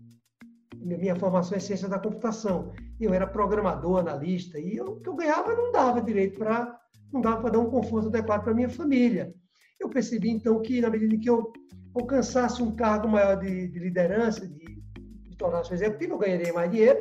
minha 0.80 1.16
formação 1.16 1.56
é 1.56 1.60
ciência 1.60 1.88
da 1.88 1.98
computação. 1.98 2.72
Eu 3.00 3.12
era 3.12 3.26
programador, 3.26 3.98
analista, 3.98 4.58
e 4.58 4.80
o 4.80 4.96
que 4.96 5.08
eu 5.08 5.16
ganhava 5.16 5.54
não 5.54 5.72
dava 5.72 6.00
direito 6.00 6.38
para 6.38 6.78
não 7.12 7.20
dava 7.22 7.40
para 7.40 7.50
dar 7.50 7.60
um 7.60 7.70
conforto 7.70 8.08
adequado 8.08 8.44
para 8.44 8.54
minha 8.54 8.68
família. 8.68 9.34
Eu 9.80 9.88
percebi 9.88 10.30
então 10.30 10.60
que 10.60 10.80
na 10.80 10.90
medida 10.90 11.16
que 11.16 11.30
eu 11.30 11.52
alcançasse 11.94 12.62
um 12.62 12.74
cargo 12.74 13.08
maior 13.08 13.36
de, 13.36 13.68
de 13.68 13.78
liderança, 13.78 14.46
de, 14.46 14.82
de 14.94 15.36
tornar-se 15.36 15.72
executivo, 15.72 16.14
eu 16.14 16.18
ganharia 16.18 16.52
mais 16.52 16.70
dinheiro 16.70 17.00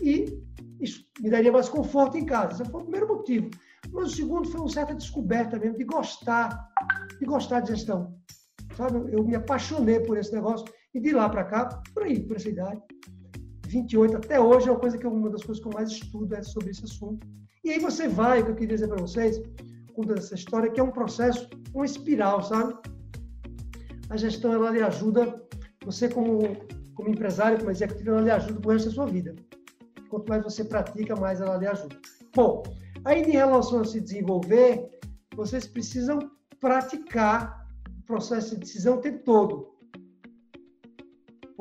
e 0.00 0.40
isso 0.80 1.04
me 1.20 1.30
daria 1.30 1.50
mais 1.50 1.68
conforto 1.68 2.16
em 2.16 2.24
casa. 2.24 2.62
Esse 2.62 2.70
foi 2.70 2.80
o 2.80 2.84
primeiro 2.84 3.08
motivo. 3.08 3.50
Mas 3.90 4.12
o 4.12 4.16
segundo 4.16 4.48
foi 4.48 4.60
uma 4.60 4.68
certa 4.68 4.94
descoberta 4.94 5.58
mesmo 5.58 5.76
de 5.76 5.84
gostar, 5.84 6.68
de 7.18 7.26
gostar 7.26 7.60
de 7.60 7.70
gestão. 7.74 8.14
Sabe? 8.76 9.12
Eu 9.12 9.24
me 9.24 9.34
apaixonei 9.34 10.00
por 10.00 10.16
esse 10.16 10.32
negócio 10.32 10.66
e 10.94 11.00
de 11.00 11.12
lá 11.12 11.28
para 11.28 11.44
cá, 11.44 11.82
por 11.94 12.02
aí, 12.02 12.20
por 12.20 12.36
essa 12.36 12.48
idade, 12.48 12.80
28 13.66 14.16
até 14.16 14.38
hoje 14.38 14.68
é 14.68 14.72
uma 14.72 14.80
coisa 14.80 14.98
que 14.98 15.06
uma 15.06 15.30
das 15.30 15.42
coisas 15.42 15.62
que 15.62 15.68
eu 15.68 15.72
mais 15.72 15.90
estudo 15.90 16.34
é 16.34 16.42
sobre 16.42 16.70
esse 16.70 16.84
assunto. 16.84 17.26
E 17.64 17.70
aí 17.70 17.78
você 17.78 18.08
vai, 18.08 18.40
o 18.40 18.44
que 18.44 18.50
eu 18.50 18.54
queria 18.54 18.74
dizer 18.74 18.88
para 18.88 19.00
vocês, 19.00 19.40
contando 19.94 20.18
essa 20.18 20.34
história, 20.34 20.70
que 20.70 20.80
é 20.80 20.82
um 20.82 20.90
processo, 20.90 21.48
uma 21.74 21.86
espiral, 21.86 22.42
sabe? 22.42 22.74
A 24.10 24.16
gestão, 24.16 24.52
ela 24.52 24.70
lhe 24.70 24.82
ajuda, 24.82 25.42
você 25.84 26.08
como, 26.08 26.40
como 26.94 27.08
empresário, 27.08 27.58
como 27.58 27.70
executivo, 27.70 28.10
ela 28.10 28.20
lhe 28.20 28.30
ajuda 28.30 28.60
pro 28.60 28.72
resto 28.72 28.88
da 28.88 28.94
sua 28.94 29.06
vida. 29.06 29.34
Quanto 30.10 30.28
mais 30.28 30.44
você 30.44 30.64
pratica, 30.64 31.16
mais 31.16 31.40
ela 31.40 31.56
lhe 31.56 31.66
ajuda. 31.66 31.96
Bom, 32.34 32.62
aí 33.04 33.22
em 33.22 33.30
relação 33.30 33.80
a 33.80 33.84
se 33.84 34.00
desenvolver, 34.00 34.90
vocês 35.34 35.66
precisam 35.66 36.18
praticar 36.60 37.66
o 38.00 38.02
processo 38.04 38.50
de 38.50 38.60
decisão 38.60 38.96
o 38.96 39.00
tempo 39.00 39.24
todo. 39.24 39.71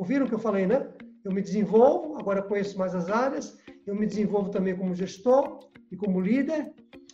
Ouviram 0.02 0.26
o 0.26 0.28
que 0.28 0.34
eu 0.34 0.40
falei, 0.40 0.66
né? 0.66 0.88
Eu 1.24 1.32
me 1.32 1.44
desenvolvo, 1.44 2.18
agora 2.18 2.42
conheço 2.42 2.76
mais 2.76 2.96
as 2.96 3.08
áreas, 3.08 3.56
eu 3.86 3.94
me 3.94 4.08
desenvolvo 4.08 4.50
também 4.50 4.76
como 4.76 4.96
gestor 4.96 5.60
e 5.92 5.96
como 5.96 6.20
líder. 6.20 6.74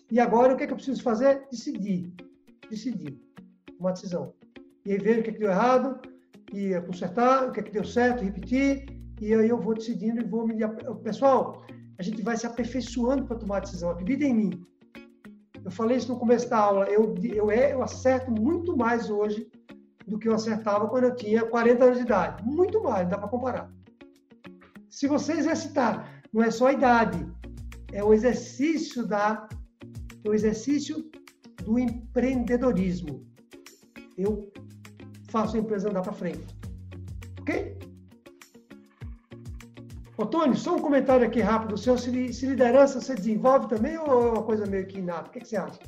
E 0.09 0.21
agora 0.21 0.53
o 0.53 0.55
que, 0.55 0.63
é 0.63 0.67
que 0.67 0.71
eu 0.71 0.77
preciso 0.77 1.03
fazer? 1.03 1.45
Decidir. 1.51 2.13
Decidir. 2.69 3.19
Uma 3.77 3.91
decisão. 3.91 4.33
E 4.85 4.93
aí 4.93 4.99
ver 4.99 5.19
o 5.19 5.23
que, 5.23 5.31
é 5.31 5.33
que 5.33 5.39
deu 5.39 5.49
errado, 5.49 5.99
e 6.53 6.79
consertar, 6.79 7.49
o 7.49 7.51
que, 7.51 7.59
é 7.59 7.63
que 7.63 7.73
deu 7.73 7.83
certo, 7.83 8.23
repetir. 8.23 8.85
E 9.19 9.33
aí 9.33 9.49
eu 9.49 9.59
vou 9.59 9.73
decidindo 9.73 10.21
e 10.21 10.23
vou 10.23 10.47
me. 10.47 10.55
Pessoal, 11.03 11.65
a 11.99 12.01
gente 12.01 12.21
vai 12.21 12.37
se 12.37 12.47
aperfeiçoando 12.47 13.25
para 13.25 13.35
tomar 13.35 13.59
decisão. 13.59 13.89
Acredita 13.89 14.23
em 14.23 14.33
mim. 14.33 14.65
Eu 15.61 15.71
falei 15.71 15.97
isso 15.97 16.07
no 16.07 16.17
começo 16.17 16.49
da 16.49 16.57
aula. 16.57 16.85
Eu, 16.85 17.13
eu, 17.21 17.51
eu 17.51 17.83
acerto 17.83 18.31
muito 18.31 18.77
mais 18.77 19.09
hoje 19.09 19.45
do 20.07 20.17
que 20.17 20.27
eu 20.27 20.33
acertava 20.33 20.87
quando 20.87 21.03
eu 21.03 21.15
tinha 21.15 21.45
40 21.45 21.83
anos 21.83 21.97
de 21.97 22.03
idade. 22.03 22.43
Muito 22.43 22.81
mais, 22.81 23.07
dá 23.09 23.17
para 23.17 23.27
comparar. 23.27 23.69
Se 24.89 25.05
você 25.07 25.33
exercitar, 25.33 26.21
não 26.33 26.41
é 26.41 26.49
só 26.49 26.67
a 26.67 26.73
idade, 26.73 27.27
é 27.91 28.03
o 28.03 28.13
exercício 28.13 29.05
da 29.05 29.47
é 30.23 30.29
o 30.29 30.33
exercício 30.33 31.09
do 31.63 31.77
empreendedorismo. 31.77 33.25
Eu 34.17 34.51
faço 35.29 35.55
a 35.55 35.59
empresa 35.59 35.89
andar 35.89 36.01
para 36.01 36.13
frente. 36.13 36.47
Ok? 37.41 37.77
Otônio, 40.17 40.57
só 40.57 40.75
um 40.75 40.79
comentário 40.79 41.25
aqui 41.25 41.41
rápido 41.41 41.77
seu. 41.77 41.97
Se, 41.97 42.33
se 42.33 42.45
liderança 42.47 42.99
você 42.99 43.13
desenvolve 43.13 43.67
também 43.67 43.97
ou 43.97 44.05
é 44.05 44.31
uma 44.31 44.43
coisa 44.43 44.65
meio 44.65 44.87
que 44.87 44.97
inata? 44.97 45.29
O 45.29 45.31
que, 45.31 45.41
que 45.41 45.47
você 45.47 45.57
acha? 45.57 45.79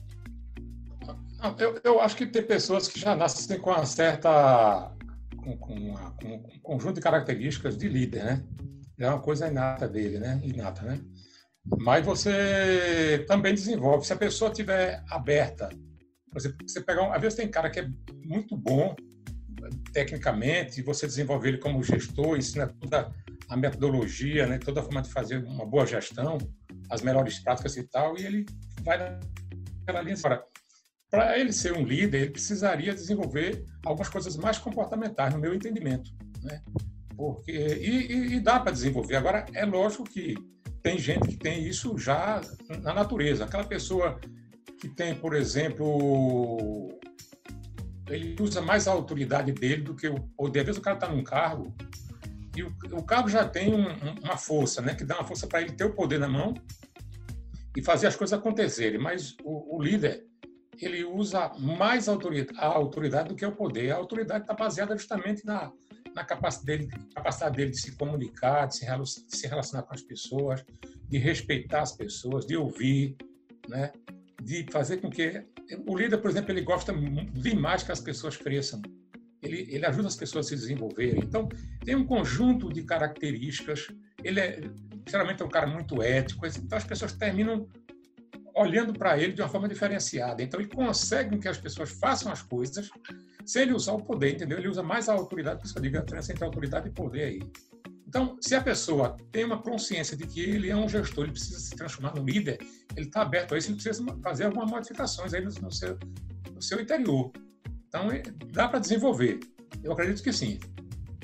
Eu, 1.57 1.79
eu, 1.83 2.01
acho 2.01 2.17
que 2.17 2.25
tem 2.25 2.43
pessoas 2.43 2.87
que 2.87 2.99
já 2.99 3.15
nascem 3.15 3.59
com 3.59 3.69
uma 3.69 3.85
certa. 3.85 4.91
com, 5.37 5.57
com, 5.57 5.73
uma, 5.73 6.11
com 6.11 6.27
um 6.27 6.59
conjunto 6.61 6.95
de 6.95 7.01
características 7.01 7.77
de 7.77 7.87
líder, 7.87 8.25
né? 8.25 8.43
É 8.99 9.07
uma 9.07 9.21
coisa 9.21 9.47
inata 9.47 9.87
dele, 9.87 10.19
né? 10.19 10.39
Inata, 10.43 10.81
né? 10.81 10.99
Mas 11.79 12.05
você 12.05 13.23
também 13.27 13.53
desenvolve. 13.53 14.05
Se 14.05 14.11
a 14.11 14.17
pessoa 14.17 14.51
tiver 14.51 15.01
aberta, 15.09 15.69
você, 16.33 16.53
você 16.61 16.81
pegar 16.81 17.03
um, 17.03 17.13
às 17.13 17.21
vezes 17.21 17.37
tem 17.37 17.47
cara 17.47 17.69
que 17.69 17.79
é 17.79 17.89
muito 18.25 18.57
bom 18.57 18.95
tecnicamente, 19.93 20.79
e 20.79 20.83
você 20.83 21.05
desenvolver 21.07 21.49
ele 21.49 21.57
como 21.57 21.83
gestor, 21.83 22.37
ensina 22.37 22.67
toda 22.67 23.11
a 23.47 23.57
metodologia, 23.57 24.45
né? 24.45 24.57
Toda 24.57 24.81
a 24.81 24.83
forma 24.83 25.01
de 25.01 25.09
fazer 25.09 25.43
uma 25.43 25.65
boa 25.65 25.85
gestão, 25.85 26.37
as 26.89 27.01
melhores 27.01 27.39
práticas 27.39 27.77
e 27.77 27.83
tal, 27.83 28.17
e 28.17 28.25
ele 28.25 28.45
vai 28.83 28.97
naquela 28.97 30.01
linha. 30.01 30.15
Agora, 30.17 30.43
para 31.09 31.37
ele 31.39 31.51
ser 31.51 31.73
um 31.73 31.83
líder, 31.83 32.21
ele 32.21 32.31
precisaria 32.31 32.93
desenvolver 32.93 33.65
algumas 33.83 34.09
coisas 34.09 34.37
mais 34.37 34.57
comportamentais, 34.57 35.33
no 35.33 35.39
meu 35.39 35.53
entendimento. 35.53 36.11
Né? 36.43 36.61
Porque, 37.15 37.51
e, 37.51 38.35
e 38.35 38.39
dá 38.39 38.59
para 38.59 38.71
desenvolver. 38.71 39.15
Agora, 39.15 39.45
é 39.53 39.65
lógico 39.65 40.03
que 40.03 40.35
tem 40.81 40.97
gente 40.97 41.27
que 41.27 41.37
tem 41.37 41.67
isso 41.67 41.97
já 41.97 42.41
na 42.81 42.93
natureza. 42.93 43.45
Aquela 43.45 43.65
pessoa 43.65 44.19
que 44.79 44.87
tem, 44.87 45.15
por 45.15 45.35
exemplo, 45.35 46.89
ele 48.07 48.35
usa 48.39 48.61
mais 48.61 48.87
a 48.87 48.91
autoridade 48.91 49.51
dele 49.51 49.81
do 49.81 49.95
que 49.95 50.07
o 50.07 50.19
poder. 50.37 50.61
Às 50.61 50.65
vezes 50.67 50.79
o 50.79 50.83
cara 50.83 50.95
está 50.95 51.09
num 51.09 51.23
cargo 51.23 51.75
e 52.55 52.63
o, 52.63 52.73
o 52.93 53.03
cargo 53.03 53.29
já 53.29 53.47
tem 53.47 53.73
um, 53.73 53.87
uma 54.23 54.37
força, 54.37 54.81
né? 54.81 54.95
Que 54.95 55.03
dá 55.03 55.15
uma 55.15 55.27
força 55.27 55.47
para 55.47 55.61
ele 55.61 55.73
ter 55.73 55.85
o 55.85 55.93
poder 55.93 56.19
na 56.19 56.27
mão 56.27 56.53
e 57.75 57.81
fazer 57.81 58.07
as 58.07 58.15
coisas 58.15 58.37
acontecerem. 58.37 58.99
Mas 58.99 59.35
o, 59.43 59.77
o 59.77 59.81
líder, 59.81 60.25
ele 60.85 61.03
usa 61.03 61.51
mais 61.59 62.07
autoridade, 62.07 62.57
a 62.59 62.67
autoridade 62.67 63.29
do 63.29 63.35
que 63.35 63.45
o 63.45 63.51
poder. 63.51 63.91
A 63.91 63.95
autoridade 63.97 64.43
está 64.43 64.53
baseada 64.53 64.97
justamente 64.97 65.45
na, 65.45 65.71
na 66.13 66.23
capacidade 66.23 66.85
dele, 66.85 67.05
capacidade 67.13 67.57
dele 67.57 67.71
de 67.71 67.79
se 67.79 67.95
comunicar, 67.95 68.67
de 68.67 68.77
se, 68.77 69.47
relacionar 69.47 69.83
com 69.83 69.93
as 69.93 70.01
pessoas, 70.01 70.63
de 71.07 71.17
respeitar 71.17 71.81
as 71.81 71.91
pessoas, 71.91 72.45
de 72.45 72.55
ouvir, 72.55 73.15
né? 73.67 73.91
de 74.41 74.65
fazer 74.71 74.97
com 74.97 75.09
que 75.09 75.43
o 75.85 75.97
líder, 75.97 76.17
por 76.17 76.29
exemplo, 76.29 76.51
ele 76.51 76.61
gosta 76.61 76.93
demais 77.33 77.83
que 77.83 77.91
as 77.91 77.99
pessoas 77.99 78.37
cresçam. 78.37 78.81
Ele, 79.41 79.67
ele 79.69 79.85
ajuda 79.85 80.07
as 80.07 80.15
pessoas 80.15 80.47
a 80.47 80.49
se 80.49 80.55
desenvolverem. 80.55 81.21
Então, 81.23 81.47
tem 81.85 81.95
um 81.95 82.05
conjunto 82.05 82.71
de 82.71 82.83
características. 82.83 83.87
Ele 84.23 84.39
é, 84.39 84.61
geralmente 85.07 85.41
é 85.41 85.45
um 85.45 85.49
cara 85.49 85.67
muito 85.67 86.01
ético. 86.01 86.45
Então, 86.45 86.77
as 86.77 86.83
pessoas 86.83 87.13
terminam 87.13 87.67
olhando 88.55 88.93
para 88.93 89.17
ele 89.17 89.33
de 89.33 89.41
uma 89.41 89.49
forma 89.49 89.67
diferenciada. 89.67 90.41
Então, 90.41 90.59
ele 90.59 90.69
consegue 90.69 91.37
que 91.37 91.47
as 91.47 91.57
pessoas 91.57 91.91
façam 91.91 92.31
as 92.31 92.41
coisas 92.41 92.89
sem 93.45 93.63
ele 93.63 93.73
usar 93.73 93.93
o 93.93 94.03
poder, 94.03 94.35
entendeu? 94.35 94.57
Ele 94.57 94.67
usa 94.67 94.83
mais 94.83 95.09
a 95.09 95.13
autoridade, 95.13 95.59
por 95.59 95.65
isso 95.65 95.77
eu 95.77 95.81
digo 95.81 95.97
a 95.97 96.01
diferença 96.01 96.31
entre 96.31 96.43
autoridade 96.43 96.87
e 96.87 96.91
poder 96.91 97.23
aí. 97.23 97.39
Então, 98.07 98.37
se 98.41 98.55
a 98.55 98.61
pessoa 98.61 99.17
tem 99.31 99.43
uma 99.43 99.61
consciência 99.61 100.17
de 100.17 100.25
que 100.25 100.41
ele 100.41 100.69
é 100.69 100.75
um 100.75 100.89
gestor, 100.89 101.25
ele 101.25 101.33
precisa 101.33 101.59
se 101.59 101.75
transformar 101.75 102.15
no 102.15 102.23
líder, 102.23 102.57
ele 102.95 103.05
está 103.05 103.21
aberto 103.21 103.53
a 103.53 103.57
isso, 103.57 103.69
ele 103.69 103.75
precisa 103.75 104.03
fazer 104.23 104.45
algumas 104.45 104.69
modificações 104.69 105.33
aí 105.33 105.41
no, 105.41 105.51
no, 105.61 105.71
seu, 105.71 105.97
no 106.53 106.61
seu 106.61 106.79
interior. 106.81 107.31
Então, 107.87 108.11
é, 108.11 108.23
dá 108.51 108.67
para 108.67 108.79
desenvolver. 108.79 109.39
Eu 109.83 109.91
acredito 109.91 110.23
que 110.23 110.33
sim. 110.33 110.59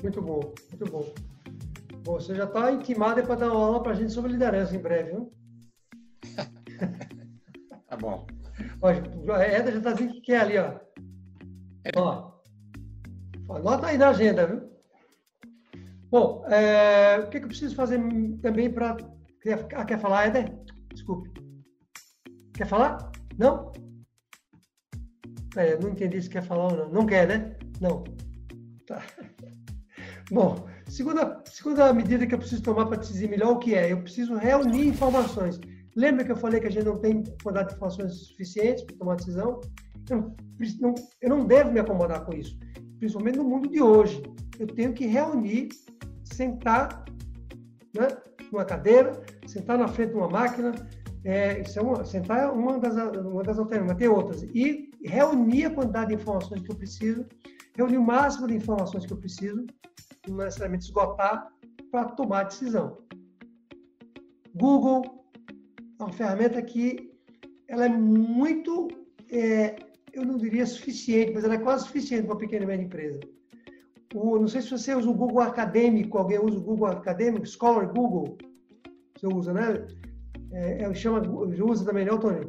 Muito 0.01 0.21
bom, 0.21 0.53
muito 0.71 0.91
bom. 0.91 1.13
Você 2.03 2.35
já 2.35 2.43
está 2.43 2.71
intimado 2.71 3.23
para 3.23 3.33
dar 3.33 3.51
uma 3.51 3.65
aula 3.65 3.81
para 3.81 3.93
a 3.93 3.95
gente 3.95 4.11
sobre 4.11 4.31
liderança 4.31 4.75
em 4.75 4.79
breve, 4.79 5.11
viu? 5.11 5.33
Bom. 8.05 8.27
Olha, 8.81 9.03
a 9.35 9.43
Eda 9.43 9.71
já 9.71 9.77
está 9.79 9.91
dizendo 9.93 10.13
que 10.13 10.21
quer 10.21 10.41
ali, 10.41 10.57
ó. 10.57 10.79
É. 11.83 11.91
Ó, 11.97 12.31
anota 13.49 13.87
aí 13.87 13.97
na 13.97 14.09
agenda, 14.09 14.47
viu? 14.47 14.75
Bom, 16.09 16.45
é, 16.47 17.19
o 17.19 17.29
que, 17.29 17.39
que, 17.39 17.45
eu 17.45 17.49
preciso 17.49 17.75
fazer 17.75 17.99
também 18.41 18.71
para. 18.71 18.95
Quer, 19.41 19.67
ah, 19.73 19.85
quer 19.85 19.99
falar, 19.99 20.27
Éder? 20.27 20.53
Desculpe. 20.93 21.29
Quer 22.53 22.67
falar? 22.67 23.11
Não? 23.37 23.73
É, 25.57 25.77
não 25.77 25.89
entendi 25.89 26.21
se 26.21 26.29
quer 26.29 26.43
falar 26.43 26.71
ou 26.71 26.77
não. 26.77 26.89
Não 26.89 27.05
quer, 27.05 27.27
né? 27.27 27.55
Não. 27.81 28.03
Tá. 28.87 29.03
Bom, 30.31 30.67
segunda, 30.87 31.43
segunda 31.45 31.93
medida 31.93 32.25
que 32.25 32.33
eu 32.33 32.39
preciso 32.39 32.63
tomar 32.63 32.85
para 32.85 32.97
decidir 32.97 33.29
melhor 33.29 33.51
o 33.51 33.59
que 33.59 33.75
é? 33.75 33.91
Eu 33.91 34.01
preciso 34.01 34.35
reunir 34.35 34.87
informações. 34.87 35.59
Lembra 35.95 36.25
que 36.25 36.31
eu 36.31 36.35
falei 36.35 36.59
que 36.59 36.67
a 36.67 36.71
gente 36.71 36.85
não 36.85 36.97
tem 36.97 37.23
quantidade 37.41 37.69
de 37.69 37.75
informações 37.75 38.13
suficientes 38.27 38.83
para 38.83 38.97
tomar 38.97 39.15
decisão? 39.15 39.61
Eu 40.09 40.35
não, 40.81 40.95
eu 41.21 41.29
não 41.29 41.45
devo 41.45 41.71
me 41.71 41.79
acomodar 41.79 42.25
com 42.25 42.33
isso, 42.33 42.57
principalmente 42.99 43.37
no 43.37 43.45
mundo 43.45 43.69
de 43.69 43.81
hoje. 43.81 44.21
Eu 44.59 44.67
tenho 44.67 44.93
que 44.93 45.05
reunir 45.05 45.69
sentar 46.23 47.05
né, 47.95 48.07
numa 48.51 48.65
cadeira, 48.65 49.23
sentar 49.47 49.77
na 49.77 49.87
frente 49.87 50.09
de 50.09 50.15
uma 50.15 50.29
máquina, 50.29 50.73
é, 51.23 51.61
isso 51.61 51.79
é 51.79 51.81
uma, 51.81 52.05
sentar 52.05 52.39
é 52.43 52.47
uma 52.47 52.77
das, 52.77 52.95
uma 52.95 53.41
das 53.41 53.57
alternativas, 53.57 53.97
tem 53.97 54.07
outras. 54.07 54.43
E 54.43 54.91
reunir 55.03 55.65
a 55.65 55.73
quantidade 55.73 56.09
de 56.09 56.15
informações 56.15 56.61
que 56.61 56.71
eu 56.71 56.75
preciso, 56.75 57.25
reunir 57.75 57.97
o 57.97 58.03
máximo 58.03 58.47
de 58.47 58.55
informações 58.55 59.05
que 59.05 59.13
eu 59.13 59.17
preciso, 59.17 59.65
não 60.27 60.37
necessariamente 60.37 60.85
esgotar, 60.85 61.47
para 61.89 62.09
tomar 62.09 62.43
decisão. 62.43 62.97
Google 64.53 65.24
é 65.99 66.03
uma 66.03 66.11
ferramenta 66.11 66.61
que 66.61 67.11
ela 67.67 67.85
é 67.85 67.89
muito, 67.89 68.87
é, 69.31 69.75
eu 70.13 70.23
não 70.23 70.37
diria 70.37 70.65
suficiente, 70.65 71.33
mas 71.33 71.43
ela 71.43 71.55
é 71.55 71.59
quase 71.59 71.85
suficiente 71.85 72.23
para 72.23 72.33
uma 72.33 72.39
pequena 72.39 72.63
e 72.63 72.67
média 72.67 72.85
empresa. 72.85 73.19
O, 74.13 74.37
não 74.37 74.47
sei 74.47 74.61
se 74.61 74.71
você 74.71 74.95
usa 74.95 75.09
o 75.09 75.13
Google 75.13 75.41
Acadêmico, 75.41 76.17
alguém 76.17 76.39
usa 76.39 76.57
o 76.57 76.63
Google 76.63 76.87
Acadêmico, 76.87 77.45
Scholar 77.45 77.91
Google, 77.91 78.37
você 79.15 79.27
usa, 79.27 79.53
né? 79.53 79.87
É, 80.51 80.83
é, 80.83 80.93
chama, 80.93 81.21
usa 81.27 81.85
também, 81.85 82.05
né, 82.05 82.17
Tony? 82.17 82.47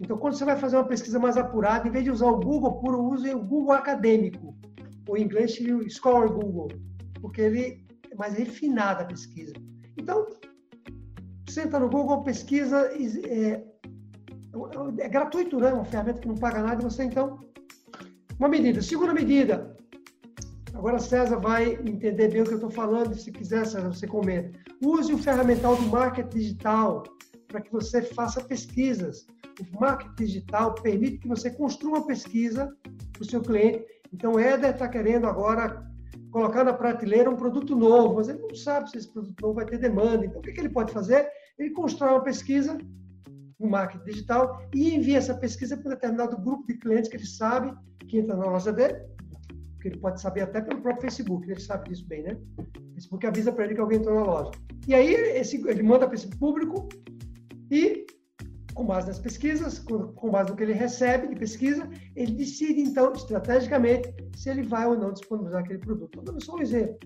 Então, 0.00 0.18
quando 0.18 0.34
você 0.34 0.44
vai 0.44 0.56
fazer 0.56 0.76
uma 0.76 0.86
pesquisa 0.86 1.18
mais 1.18 1.36
apurada, 1.36 1.88
em 1.88 1.90
vez 1.90 2.04
de 2.04 2.10
usar 2.10 2.26
o 2.26 2.40
Google 2.40 2.80
puro, 2.80 3.02
use 3.02 3.32
o 3.32 3.38
Google 3.38 3.72
Acadêmico, 3.72 4.56
ou 5.08 5.16
em 5.16 5.22
inglês 5.22 5.58
o 5.60 5.88
Scholar 5.88 6.28
Google, 6.28 6.68
porque 7.20 7.40
ele 7.40 7.84
é 8.10 8.14
mais 8.14 8.34
refinada 8.34 9.02
a 9.02 9.06
pesquisa. 9.06 9.52
Então, 9.96 10.26
senta 11.52 11.78
no 11.78 11.88
Google, 11.88 12.22
pesquisa, 12.22 12.90
é, 13.26 13.62
é 14.98 15.08
gratuito, 15.08 15.58
né? 15.58 15.72
Uma 15.72 15.84
ferramenta 15.84 16.20
que 16.20 16.28
não 16.28 16.36
paga 16.36 16.62
nada, 16.62 16.82
você 16.82 17.04
então. 17.04 17.38
Uma 18.38 18.48
medida. 18.48 18.82
Segunda 18.82 19.14
medida, 19.14 19.72
Agora 20.74 20.98
César 20.98 21.36
vai 21.36 21.74
entender 21.74 22.28
bem 22.28 22.40
o 22.40 22.44
que 22.44 22.52
eu 22.52 22.56
estou 22.56 22.70
falando. 22.70 23.14
Se 23.14 23.30
quiser, 23.30 23.66
César, 23.66 23.88
você 23.88 24.06
comenta. 24.06 24.58
Use 24.82 25.12
o 25.12 25.18
ferramental 25.18 25.76
do 25.76 25.82
marketing 25.82 26.36
digital 26.36 27.02
para 27.48 27.60
que 27.60 27.70
você 27.70 28.02
faça 28.02 28.42
pesquisas. 28.42 29.26
O 29.60 29.80
marketing 29.80 30.14
digital 30.16 30.74
permite 30.74 31.18
que 31.18 31.28
você 31.28 31.50
construa 31.50 31.98
uma 31.98 32.06
pesquisa 32.06 32.74
para 33.12 33.22
o 33.22 33.24
seu 33.24 33.42
cliente. 33.42 33.84
Então, 34.12 34.38
Éder 34.38 34.70
está 34.70 34.88
querendo 34.88 35.26
agora 35.26 35.86
colocar 36.30 36.64
na 36.64 36.72
prateleira 36.72 37.30
um 37.30 37.36
produto 37.36 37.76
novo, 37.76 38.14
mas 38.14 38.28
ele 38.28 38.38
não 38.38 38.54
sabe 38.54 38.90
se 38.90 38.96
esse 38.96 39.12
produto 39.12 39.38
novo 39.42 39.54
vai 39.54 39.66
ter 39.66 39.78
demanda. 39.78 40.24
Então, 40.24 40.40
o 40.40 40.42
que, 40.42 40.52
que 40.52 40.60
ele 40.60 40.70
pode 40.70 40.90
fazer? 40.90 41.28
Ele 41.58 41.70
constrói 41.70 42.12
uma 42.12 42.24
pesquisa 42.24 42.78
no 43.58 43.68
marketing 43.68 44.04
digital 44.04 44.68
e 44.74 44.94
envia 44.94 45.18
essa 45.18 45.34
pesquisa 45.34 45.76
para 45.76 45.86
um 45.88 45.94
determinado 45.94 46.36
grupo 46.36 46.66
de 46.66 46.78
clientes 46.78 47.10
que 47.10 47.16
ele 47.16 47.26
sabe 47.26 47.72
que 48.08 48.18
entra 48.18 48.36
na 48.36 48.46
loja 48.46 48.72
dele 48.72 49.12
porque 49.82 49.88
ele 49.88 49.98
pode 49.98 50.20
saber 50.20 50.42
até 50.42 50.60
pelo 50.60 50.80
próprio 50.80 51.02
Facebook, 51.02 51.50
ele 51.50 51.58
sabe 51.58 51.88
disso 51.88 52.06
bem, 52.06 52.22
né? 52.22 52.38
O 52.56 52.94
Facebook 52.94 53.26
avisa 53.26 53.50
para 53.50 53.64
ele 53.64 53.74
que 53.74 53.80
alguém 53.80 53.98
entrou 53.98 54.14
na 54.14 54.24
loja. 54.24 54.52
E 54.86 54.94
aí 54.94 55.12
esse, 55.12 55.56
ele 55.68 55.82
manda 55.82 56.06
para 56.06 56.14
esse 56.14 56.28
público 56.28 56.88
e, 57.68 58.06
com 58.74 58.86
base 58.86 59.08
nas 59.08 59.18
pesquisas, 59.18 59.80
com, 59.80 60.12
com 60.12 60.30
base 60.30 60.50
no 60.50 60.56
que 60.56 60.62
ele 60.62 60.72
recebe 60.72 61.26
de 61.26 61.34
pesquisa, 61.34 61.90
ele 62.14 62.32
decide, 62.32 62.80
então, 62.80 63.12
estrategicamente, 63.12 64.14
se 64.36 64.50
ele 64.50 64.62
vai 64.62 64.86
ou 64.86 64.96
não 64.96 65.12
disponibilizar 65.12 65.62
aquele 65.62 65.80
produto. 65.80 66.10
Estou 66.10 66.22
dando 66.22 66.44
só 66.44 66.54
um 66.54 66.62
exemplo. 66.62 66.98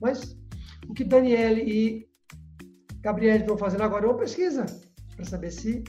Mas 0.00 0.38
o 0.88 0.94
que 0.94 1.02
Daniele 1.02 1.62
e 1.62 2.08
Gabriel 3.04 3.36
estão 3.36 3.56
fazendo 3.56 3.82
agora 3.82 4.06
é 4.06 4.08
uma 4.08 4.18
pesquisa 4.18 4.64
para 5.14 5.24
saber 5.24 5.50
se 5.50 5.84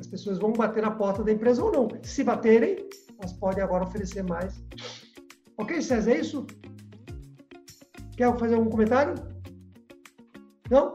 as 0.00 0.06
pessoas 0.06 0.38
vão 0.38 0.52
bater 0.52 0.82
na 0.82 0.92
porta 0.92 1.22
da 1.24 1.32
empresa 1.32 1.62
ou 1.62 1.72
não. 1.72 1.88
Se 2.02 2.22
baterem, 2.22 2.88
elas 3.18 3.32
podem 3.32 3.62
agora 3.62 3.84
oferecer 3.84 4.22
mais 4.22 4.62
Ok, 5.56 5.80
César, 5.80 6.12
é 6.12 6.20
isso? 6.20 6.46
Quer 8.16 8.36
fazer 8.38 8.54
algum 8.54 8.70
comentário? 8.70 9.14
Não? 10.68 10.94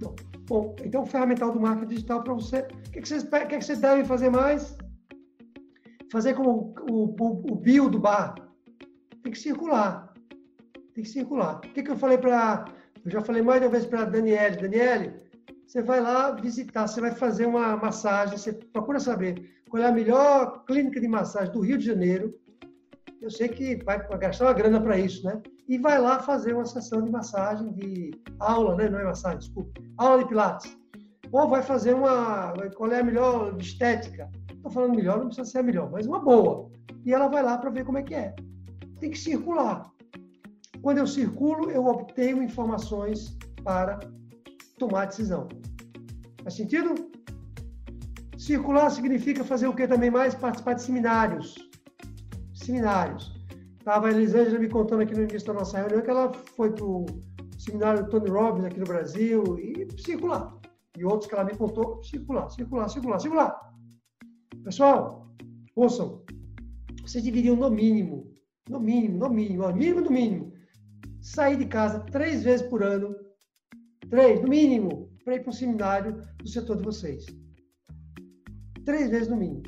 Não. 0.00 0.16
Bom, 0.48 0.74
então, 0.84 1.06
ferramental 1.06 1.52
do 1.52 1.60
marketing 1.60 1.94
digital 1.94 2.24
para 2.24 2.34
você. 2.34 2.60
O 2.60 2.90
que, 2.90 3.00
que, 3.00 3.08
vocês, 3.08 3.22
que, 3.22 3.46
que 3.46 3.60
vocês 3.60 3.78
devem 3.78 4.04
fazer 4.04 4.28
mais? 4.28 4.76
Fazer 6.10 6.34
como 6.34 6.74
o, 6.90 7.14
o, 7.20 7.52
o 7.52 7.54
bio 7.54 7.88
do 7.88 8.00
bar. 8.00 8.34
Tem 9.22 9.30
que 9.30 9.38
circular. 9.38 10.12
Tem 10.92 11.04
que 11.04 11.10
circular. 11.10 11.58
O 11.58 11.60
que, 11.60 11.82
que 11.82 11.90
eu 11.90 11.96
falei 11.96 12.18
para. 12.18 12.64
Eu 13.04 13.10
já 13.10 13.20
falei 13.22 13.42
mais 13.42 13.60
de 13.60 13.66
uma 13.66 13.72
vez 13.72 13.86
para 13.86 14.02
a 14.02 14.04
Daniele. 14.04 14.56
Daniele, 14.56 15.14
você 15.66 15.82
vai 15.82 16.00
lá 16.00 16.32
visitar, 16.32 16.86
você 16.86 17.00
vai 17.00 17.12
fazer 17.12 17.46
uma 17.46 17.76
massagem, 17.76 18.36
você 18.36 18.52
procura 18.52 19.00
saber 19.00 19.62
qual 19.68 19.82
é 19.82 19.86
a 19.86 19.92
melhor 19.92 20.64
clínica 20.64 21.00
de 21.00 21.08
massagem 21.08 21.52
do 21.52 21.60
Rio 21.60 21.78
de 21.78 21.86
Janeiro. 21.86 22.30
Eu 23.20 23.30
sei 23.30 23.48
que 23.48 23.76
vai 23.84 23.98
gastar 24.18 24.46
uma 24.46 24.52
grana 24.52 24.80
para 24.80 24.98
isso, 24.98 25.24
né? 25.24 25.40
E 25.68 25.78
vai 25.78 25.98
lá 26.00 26.18
fazer 26.20 26.54
uma 26.54 26.64
sessão 26.64 27.02
de 27.02 27.10
massagem, 27.10 27.72
de 27.72 28.10
aula, 28.40 28.74
né? 28.74 28.88
Não 28.88 28.98
é 28.98 29.04
massagem, 29.04 29.38
desculpa. 29.38 29.80
Aula 29.98 30.22
de 30.22 30.28
pilates. 30.28 30.76
Ou 31.30 31.48
vai 31.48 31.62
fazer 31.62 31.94
uma. 31.94 32.52
Qual 32.76 32.90
é 32.90 33.00
a 33.00 33.04
melhor 33.04 33.54
de 33.56 33.64
estética? 33.64 34.28
Estou 34.50 34.70
falando 34.70 34.96
melhor, 34.96 35.18
não 35.18 35.26
precisa 35.26 35.48
ser 35.48 35.58
a 35.58 35.62
melhor, 35.62 35.90
mas 35.90 36.06
uma 36.06 36.18
boa. 36.18 36.70
E 37.04 37.14
ela 37.14 37.28
vai 37.28 37.42
lá 37.42 37.56
para 37.56 37.70
ver 37.70 37.84
como 37.84 37.98
é 37.98 38.02
que 38.02 38.14
é. 38.14 38.34
Tem 38.98 39.10
que 39.10 39.18
circular. 39.18 39.90
Quando 40.82 40.98
eu 40.98 41.06
circulo, 41.06 41.70
eu 41.70 41.84
obtenho 41.86 42.42
informações 42.42 43.36
para 43.62 44.00
tomar 44.78 45.06
decisão. 45.06 45.48
Faz 46.42 46.54
sentido? 46.54 46.94
Circular 48.38 48.88
significa 48.90 49.44
fazer 49.44 49.66
o 49.66 49.74
que 49.74 49.86
também 49.86 50.10
mais? 50.10 50.34
Participar 50.34 50.74
de 50.74 50.82
seminários. 50.82 51.54
Seminários. 52.54 53.38
Estava 53.78 54.08
a 54.08 54.10
Elisângela 54.10 54.58
me 54.58 54.68
contando 54.68 55.02
aqui 55.02 55.14
no 55.14 55.22
início 55.22 55.46
da 55.48 55.54
nossa 55.54 55.78
reunião 55.78 56.00
que 56.00 56.10
ela 56.10 56.32
foi 56.32 56.72
para 56.72 56.84
o 56.84 57.04
seminário 57.58 58.04
do 58.04 58.10
Tony 58.10 58.30
Robbins 58.30 58.64
aqui 58.64 58.80
no 58.80 58.86
Brasil 58.86 59.58
e 59.58 59.86
circular. 60.00 60.56
E 60.96 61.04
outros 61.04 61.28
que 61.28 61.34
ela 61.34 61.44
me 61.44 61.56
contou, 61.56 62.02
circular, 62.02 62.48
circular, 62.50 62.88
circular, 62.88 63.18
circular. 63.18 63.72
Pessoal, 64.64 65.28
ouçam, 65.76 66.22
vocês 67.02 67.24
deveriam, 67.24 67.56
no 67.56 67.70
mínimo, 67.70 68.30
no 68.68 68.80
mínimo, 68.80 69.18
no 69.18 69.30
mínimo, 69.30 69.68
no 69.68 69.74
mínimo 69.74 70.02
do 70.02 70.10
mínimo, 70.10 70.49
sair 71.20 71.56
de 71.56 71.66
casa 71.66 72.00
três 72.00 72.42
vezes 72.42 72.66
por 72.66 72.82
ano, 72.82 73.14
três, 74.08 74.40
no 74.40 74.48
mínimo, 74.48 75.10
para 75.24 75.36
ir 75.36 75.40
para 75.40 75.50
um 75.50 75.52
seminário 75.52 76.22
do 76.38 76.48
setor 76.48 76.76
de 76.76 76.84
vocês. 76.84 77.26
Três 78.84 79.10
vezes 79.10 79.28
no 79.28 79.36
mínimo. 79.36 79.62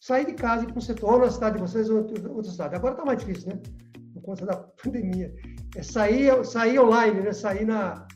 Sair 0.00 0.26
de 0.26 0.34
casa 0.34 0.62
e 0.62 0.64
ir 0.64 0.68
para 0.68 0.78
um 0.78 0.82
setor, 0.82 1.14
ou 1.14 1.20
na 1.20 1.30
cidade 1.30 1.56
de 1.56 1.62
vocês, 1.62 1.88
ou 1.88 1.98
outra 1.98 2.50
cidade. 2.50 2.74
Agora 2.74 2.94
está 2.94 3.04
mais 3.04 3.18
difícil, 3.18 3.48
né? 3.48 3.62
Por 4.12 4.22
conta 4.22 4.44
da 4.44 4.56
pandemia. 4.82 5.34
É 5.76 5.82
sair, 5.82 6.44
sair 6.44 6.78
online, 6.78 7.20
né? 7.20 7.32
Sair 7.32 7.64
na, 7.64 8.06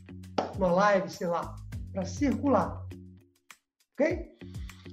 numa 0.55 0.73
live, 0.73 1.09
sei 1.09 1.29
lá, 1.29 1.55
para 1.93 2.05
circular. 2.05 2.87
Ok? 3.95 4.37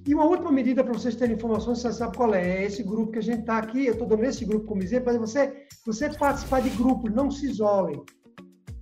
E 0.08 0.14
uma 0.14 0.26
última 0.26 0.52
medida 0.52 0.84
para 0.84 0.94
vocês 0.94 1.16
terem 1.16 1.36
informações, 1.36 1.80
você 1.80 1.92
sabe 1.92 2.16
qual 2.16 2.34
é? 2.36 2.60
É 2.60 2.66
esse 2.66 2.84
grupo 2.84 3.12
que 3.12 3.20
a 3.20 3.24
gente 3.24 3.40
está 3.40 3.58
aqui. 3.58 3.88
Eu 3.88 3.94
estou 3.94 4.08
dando 4.08 4.24
esse 4.24 4.46
grupo 4.46 4.68
como 4.68 4.84
exemplo, 4.84 5.08
mas 5.08 5.18
você, 5.18 5.66
você 5.84 6.10
participar 6.10 6.62
de 6.62 6.70
grupo, 6.70 7.10
não 7.10 7.32
se 7.32 7.48
isolem. 7.48 8.04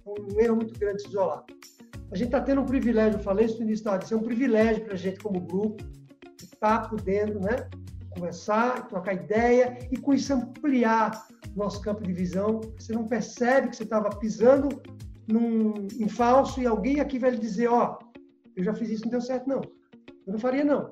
É 0.06 0.10
um 0.10 0.40
erro 0.40 0.56
muito 0.58 0.78
grande 0.78 1.02
se 1.02 1.08
isolar. 1.08 1.46
A 2.12 2.16
gente 2.16 2.28
está 2.28 2.42
tendo 2.42 2.62
um 2.62 2.66
privilégio, 2.66 3.20
eu 3.20 3.24
falei 3.24 3.46
isso 3.46 3.58
no 3.58 3.64
início 3.64 3.86
da 3.86 4.00
é 4.12 4.16
um 4.16 4.22
privilégio 4.22 4.84
para 4.84 4.94
a 4.94 4.98
gente, 4.98 5.20
como 5.20 5.40
grupo, 5.40 5.82
estar 6.42 6.82
tá 6.82 6.90
podendo 6.90 7.40
né, 7.40 7.70
conversar, 8.14 8.86
trocar 8.88 9.14
ideia 9.14 9.80
e 9.92 9.98
com 9.98 10.14
isso 10.14 10.34
ampliar 10.34 11.26
nosso 11.56 11.82
campo 11.82 12.04
de 12.04 12.12
visão. 12.12 12.60
Você 12.78 12.92
não 12.92 13.08
percebe 13.08 13.70
que 13.70 13.78
você 13.78 13.84
estava 13.84 14.10
pisando 14.10 14.82
num, 15.26 15.88
em 15.98 16.10
falso 16.10 16.62
e 16.62 16.68
alguém 16.68 17.00
aqui 17.00 17.18
vai 17.18 17.32
lhe 17.32 17.38
dizer: 17.38 17.70
Ó, 17.70 17.98
oh, 17.98 18.20
eu 18.58 18.64
já 18.64 18.74
fiz 18.76 18.90
isso, 18.90 19.06
não 19.06 19.12
deu 19.12 19.22
certo, 19.22 19.48
não. 19.48 19.62
Eu 20.28 20.34
não 20.34 20.40
faria, 20.40 20.64
não. 20.64 20.92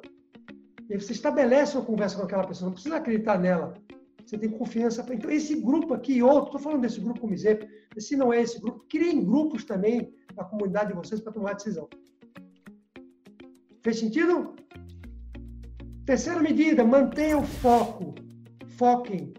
E 0.90 1.00
você 1.00 1.14
estabelece 1.14 1.78
uma 1.78 1.86
conversa 1.86 2.18
com 2.18 2.24
aquela 2.24 2.46
pessoa, 2.46 2.68
não 2.68 2.74
precisa 2.74 2.98
acreditar 2.98 3.38
nela. 3.40 3.74
Você 4.26 4.38
tem 4.38 4.50
confiança. 4.50 5.06
Então, 5.12 5.30
esse 5.30 5.60
grupo 5.60 5.94
aqui 5.94 6.14
e 6.14 6.24
outro, 6.24 6.46
estou 6.46 6.60
falando 6.60 6.82
desse 6.82 7.00
grupo 7.00 7.22
como 7.22 7.34
exemplo, 7.34 7.68
se 7.98 8.16
não 8.16 8.32
é 8.32 8.42
esse 8.42 8.60
grupo, 8.62 8.86
criem 8.88 9.24
grupos 9.24 9.66
também 9.66 10.14
na 10.36 10.44
comunidade 10.44 10.90
de 10.90 10.96
vocês 10.96 11.20
para 11.20 11.34
tomar 11.34 11.54
decisão. 11.54 11.90
Fez 13.84 14.00
sentido? 14.00 14.56
Terceira 16.06 16.40
medida, 16.40 16.84
mantenha 16.84 17.38
o 17.38 17.44
foco. 17.44 18.16
Foquem. 18.78 19.34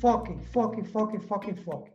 Foquem, 0.00 0.38
foquem, 0.38 0.84
foquem, 0.84 1.20
foquem, 1.20 1.54
foquem. 1.54 1.92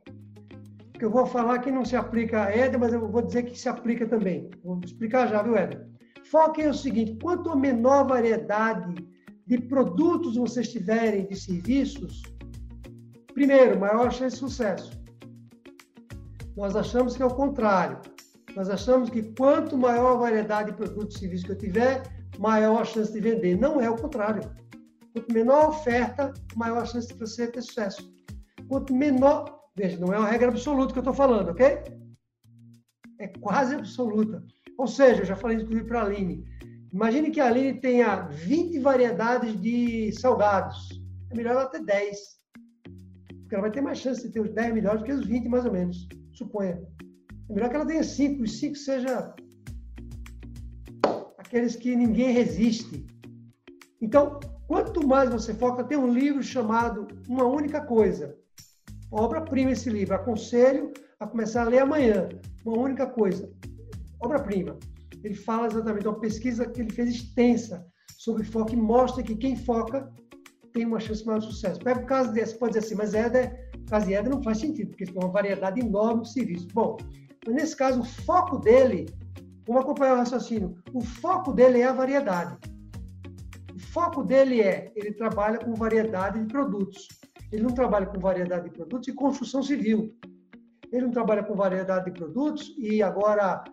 Que 0.93 1.05
eu 1.05 1.11
vou 1.11 1.25
falar 1.25 1.59
que 1.59 1.71
não 1.71 1.83
se 1.83 1.95
aplica 1.95 2.45
a 2.45 2.51
Éder, 2.55 2.79
mas 2.79 2.93
eu 2.93 3.07
vou 3.07 3.21
dizer 3.21 3.43
que 3.43 3.57
se 3.57 3.67
aplica 3.67 4.07
também. 4.07 4.49
Vou 4.63 4.79
explicar 4.83 5.27
já, 5.27 5.41
viu, 5.41 5.57
Éder? 5.57 5.90
Foquem 6.31 6.69
o 6.69 6.73
seguinte: 6.73 7.17
quanto 7.21 7.57
menor 7.57 8.07
variedade 8.07 9.05
de 9.45 9.57
produtos 9.59 10.37
vocês 10.37 10.71
tiverem, 10.71 11.27
de 11.27 11.35
serviços, 11.35 12.23
primeiro, 13.33 13.77
maior 13.77 14.09
chance 14.13 14.35
de 14.35 14.39
sucesso. 14.39 14.91
Nós 16.55 16.73
achamos 16.73 17.17
que 17.17 17.21
é 17.21 17.25
o 17.25 17.35
contrário. 17.35 17.99
Nós 18.55 18.69
achamos 18.69 19.09
que 19.09 19.23
quanto 19.37 19.77
maior 19.77 20.15
a 20.15 20.19
variedade 20.19 20.71
de 20.71 20.77
produtos 20.77 21.17
e 21.17 21.19
serviços 21.19 21.45
que 21.45 21.51
eu 21.51 21.57
tiver, 21.57 22.03
maior 22.39 22.81
a 22.81 22.85
chance 22.85 23.11
de 23.11 23.19
vender. 23.19 23.57
Não 23.57 23.81
é 23.81 23.89
o 23.89 23.97
contrário. 23.97 24.49
Quanto 25.13 25.33
menor 25.33 25.65
a 25.65 25.69
oferta, 25.69 26.33
maior 26.55 26.83
a 26.83 26.85
chance 26.85 27.09
de 27.09 27.15
você 27.15 27.47
ter 27.47 27.61
sucesso. 27.61 28.09
Quanto 28.69 28.93
menor, 28.93 29.59
veja, 29.75 29.99
não 29.99 30.13
é 30.13 30.17
uma 30.17 30.29
regra 30.29 30.47
absoluta 30.47 30.93
que 30.93 30.99
eu 30.99 31.01
estou 31.01 31.13
falando, 31.13 31.49
ok? 31.49 31.83
É 33.19 33.27
quase 33.27 33.75
absoluta. 33.75 34.41
Ou 34.77 34.87
seja, 34.87 35.21
eu 35.21 35.25
já 35.25 35.35
falei 35.35 35.57
inclusive 35.57 35.87
para 35.87 36.01
a 36.01 36.05
Aline. 36.05 36.43
Imagine 36.93 37.31
que 37.31 37.39
a 37.39 37.47
Aline 37.47 37.79
tenha 37.79 38.27
20 38.27 38.79
variedades 38.79 39.59
de 39.61 40.11
salgados. 40.13 41.01
É 41.29 41.35
melhor 41.35 41.51
ela 41.53 41.65
ter 41.67 41.83
10. 41.83 42.19
Porque 43.41 43.55
ela 43.55 43.61
vai 43.61 43.71
ter 43.71 43.81
mais 43.81 43.97
chance 43.97 44.21
de 44.25 44.33
ter 44.33 44.41
os 44.41 44.51
10 44.51 44.73
melhores 44.73 44.99
do 44.99 45.05
que 45.05 45.13
os 45.13 45.25
20, 45.25 45.47
mais 45.47 45.65
ou 45.65 45.71
menos. 45.71 46.07
Suponha. 46.33 46.81
É 47.49 47.53
melhor 47.53 47.69
que 47.69 47.75
ela 47.75 47.85
tenha 47.85 48.03
5. 48.03 48.43
Os 48.43 48.59
5 48.59 48.75
seja 48.75 49.33
aqueles 51.37 51.75
que 51.75 51.95
ninguém 51.95 52.31
resiste. 52.33 53.05
Então, 54.01 54.39
quanto 54.67 55.07
mais 55.07 55.29
você 55.29 55.53
foca, 55.53 55.83
tem 55.83 55.97
um 55.97 56.13
livro 56.13 56.43
chamado 56.43 57.07
Uma 57.27 57.45
Única 57.45 57.79
Coisa. 57.81 58.35
Obra-prima 59.09 59.71
esse 59.71 59.89
livro. 59.89 60.15
Aconselho 60.15 60.91
a 61.19 61.27
começar 61.27 61.61
a 61.61 61.69
ler 61.69 61.79
amanhã. 61.79 62.27
Uma 62.65 62.77
única 62.77 63.07
coisa 63.07 63.49
obra-prima. 64.21 64.77
Ele 65.23 65.35
fala 65.35 65.67
exatamente 65.67 66.03
de 66.03 66.07
uma 66.07 66.19
pesquisa 66.19 66.65
que 66.65 66.81
ele 66.81 66.91
fez 66.91 67.09
extensa 67.09 67.85
sobre 68.17 68.43
foco 68.43 68.73
e 68.73 68.75
mostra 68.75 69.23
que 69.23 69.35
quem 69.35 69.55
foca 69.55 70.11
tem 70.73 70.85
uma 70.85 70.99
chance 70.99 71.25
maior 71.25 71.39
de 71.39 71.45
sucesso. 71.45 71.79
Pega 71.79 72.01
o 72.01 72.05
caso 72.05 72.31
desse, 72.31 72.57
pode 72.57 72.73
dizer 72.73 72.85
assim, 72.85 72.95
mas 72.95 73.13
Éder, 73.13 73.71
caso 73.89 74.05
de 74.07 74.13
Éder 74.13 74.31
não 74.31 74.43
faz 74.43 74.59
sentido, 74.59 74.89
porque 74.89 75.05
tem 75.05 75.15
uma 75.15 75.31
variedade 75.31 75.79
enorme 75.79 76.23
de 76.23 76.31
serviços. 76.31 76.67
Bom, 76.71 76.97
nesse 77.47 77.75
caso, 77.75 78.01
o 78.01 78.05
foco 78.05 78.57
dele, 78.57 79.07
vamos 79.67 79.83
acompanhar 79.83 80.13
o 80.13 80.17
raciocínio, 80.17 80.75
o 80.93 81.01
foco 81.01 81.51
dele 81.51 81.81
é 81.81 81.87
a 81.87 81.93
variedade. 81.93 82.57
O 83.75 83.79
foco 83.79 84.23
dele 84.23 84.61
é, 84.61 84.91
ele 84.95 85.13
trabalha 85.13 85.57
com 85.59 85.73
variedade 85.73 86.39
de 86.39 86.45
produtos. 86.45 87.07
Ele 87.51 87.63
não 87.63 87.71
trabalha 87.71 88.05
com 88.05 88.19
variedade 88.19 88.65
de 88.65 88.71
produtos 88.71 89.07
e 89.07 89.13
construção 89.13 89.61
civil. 89.61 90.15
Ele 90.91 91.05
não 91.05 91.11
trabalha 91.11 91.43
com 91.43 91.55
variedade 91.55 92.05
de 92.05 92.11
produtos 92.11 92.73
e 92.77 93.01
agora 93.01 93.63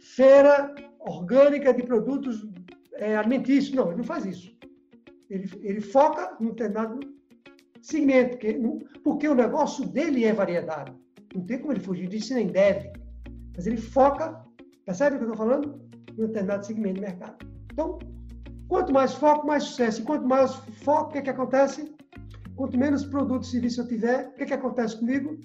feira 0.00 0.74
orgânica 0.98 1.72
de 1.72 1.82
produtos 1.82 2.46
é, 2.94 3.16
alimentícios. 3.16 3.74
Não, 3.74 3.88
ele 3.88 3.98
não 3.98 4.04
faz 4.04 4.24
isso. 4.24 4.56
Ele, 5.28 5.48
ele 5.62 5.80
foca 5.80 6.36
em 6.40 6.46
um 6.46 6.50
determinado 6.50 7.00
segmento, 7.80 8.30
porque, 8.30 8.60
porque 9.04 9.28
o 9.28 9.34
negócio 9.34 9.86
dele 9.86 10.24
é 10.24 10.32
variedade. 10.32 10.92
Não 11.34 11.44
tem 11.44 11.58
como 11.58 11.72
ele 11.72 11.80
fugir 11.80 12.08
disso, 12.08 12.34
nem 12.34 12.48
deve. 12.48 12.92
Mas 13.54 13.66
ele 13.66 13.76
foca, 13.76 14.44
percebe 14.84 15.16
o 15.16 15.18
que 15.18 15.24
eu 15.24 15.32
estou 15.32 15.46
falando? 15.46 15.80
Em 16.10 16.24
um 16.24 16.26
determinado 16.26 16.66
segmento 16.66 16.94
de 16.96 17.00
mercado. 17.02 17.46
Então, 17.72 17.98
quanto 18.68 18.92
mais 18.92 19.14
foco, 19.14 19.46
mais 19.46 19.62
sucesso. 19.64 20.02
E 20.02 20.04
quanto 20.04 20.26
mais 20.26 20.54
foco, 20.82 21.10
o 21.10 21.12
que, 21.12 21.18
é 21.18 21.22
que 21.22 21.30
acontece? 21.30 21.94
Quanto 22.56 22.76
menos 22.76 23.04
produto 23.04 23.44
e 23.44 23.46
serviço 23.46 23.80
eu 23.82 23.88
tiver, 23.88 24.28
o 24.28 24.32
que, 24.34 24.42
é 24.42 24.46
que 24.46 24.54
acontece 24.54 24.98
comigo? 24.98 25.38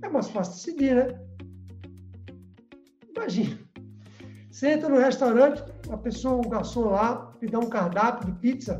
É 0.00 0.08
mais 0.08 0.30
fácil 0.30 0.54
de 0.54 0.60
seguir, 0.60 0.94
né? 0.94 1.20
Imagina. 3.14 3.67
Você 4.58 4.70
entra 4.70 4.88
no 4.88 4.98
restaurante, 4.98 5.62
a 5.88 5.96
pessoa, 5.96 6.44
o 6.44 6.50
garçom 6.50 6.88
lá, 6.88 7.32
me 7.40 7.48
dá 7.48 7.60
um 7.60 7.68
cardápio 7.68 8.32
de 8.32 8.40
pizza. 8.40 8.76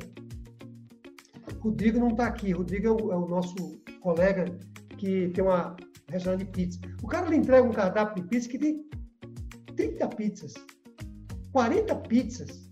Rodrigo 1.61 2.01
não 2.01 2.09
está 2.09 2.27
aqui. 2.27 2.51
Rodrigo 2.51 2.89
é 2.89 2.91
o, 2.91 3.13
é 3.13 3.17
o, 3.17 3.29
nosso 3.29 3.55
colega 4.01 4.47
que 4.97 5.29
tem 5.29 5.45
uma 5.45 5.77
restaurante 6.09 6.45
de 6.47 6.51
pizza. 6.51 6.81
O 7.01 7.07
cara 7.07 7.29
lhe 7.29 7.37
entrega 7.37 7.63
um 7.63 7.71
cardápio 7.71 8.21
de 8.21 8.29
pizza 8.29 8.49
que 8.49 8.59
tem 8.59 8.91
30 9.77 10.09
pizzas, 10.09 10.55
40 11.53 11.95
pizzas. 11.95 12.69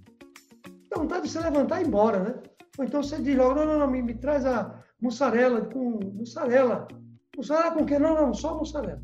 Dá 0.90 1.00
vontade 1.00 1.26
de 1.26 1.30
você 1.30 1.38
levantar 1.38 1.80
e 1.80 1.84
ir 1.84 1.86
embora, 1.86 2.18
né? 2.18 2.42
Ou 2.76 2.84
então 2.84 3.04
você 3.04 3.22
diz 3.22 3.36
logo, 3.36 3.54
não, 3.54 3.66
não, 3.66 3.78
não, 3.78 3.88
me, 3.88 4.02
me 4.02 4.14
traz 4.14 4.44
a 4.44 4.82
mussarela 5.00 5.60
com 5.66 6.00
mussarela. 6.12 6.88
Mussarela 7.36 7.70
com 7.70 7.86
quê? 7.86 8.00
Não, 8.00 8.16
não, 8.16 8.34
só 8.34 8.58
mussarela. 8.58 9.00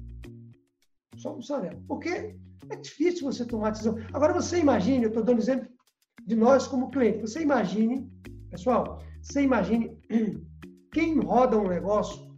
Só 1.19 1.37
mussarela. 1.37 1.81
Por 1.87 2.01
quê? 2.01 2.37
É 2.73 2.77
difícil 2.77 3.31
você 3.31 3.45
tomar 3.45 3.70
decisão. 3.70 3.97
Agora, 4.12 4.33
você 4.33 4.59
imagine, 4.59 5.05
eu 5.05 5.09
estou 5.09 5.23
dando 5.23 5.41
exemplo 5.41 5.68
de 6.25 6.35
nós 6.35 6.66
como 6.66 6.91
cliente. 6.91 7.20
Você 7.20 7.43
imagine, 7.43 8.11
pessoal, 8.51 9.03
você 9.23 9.43
imagine 9.43 9.99
quem 10.93 11.20
roda 11.20 11.59
um 11.59 11.68
negócio 11.68 12.33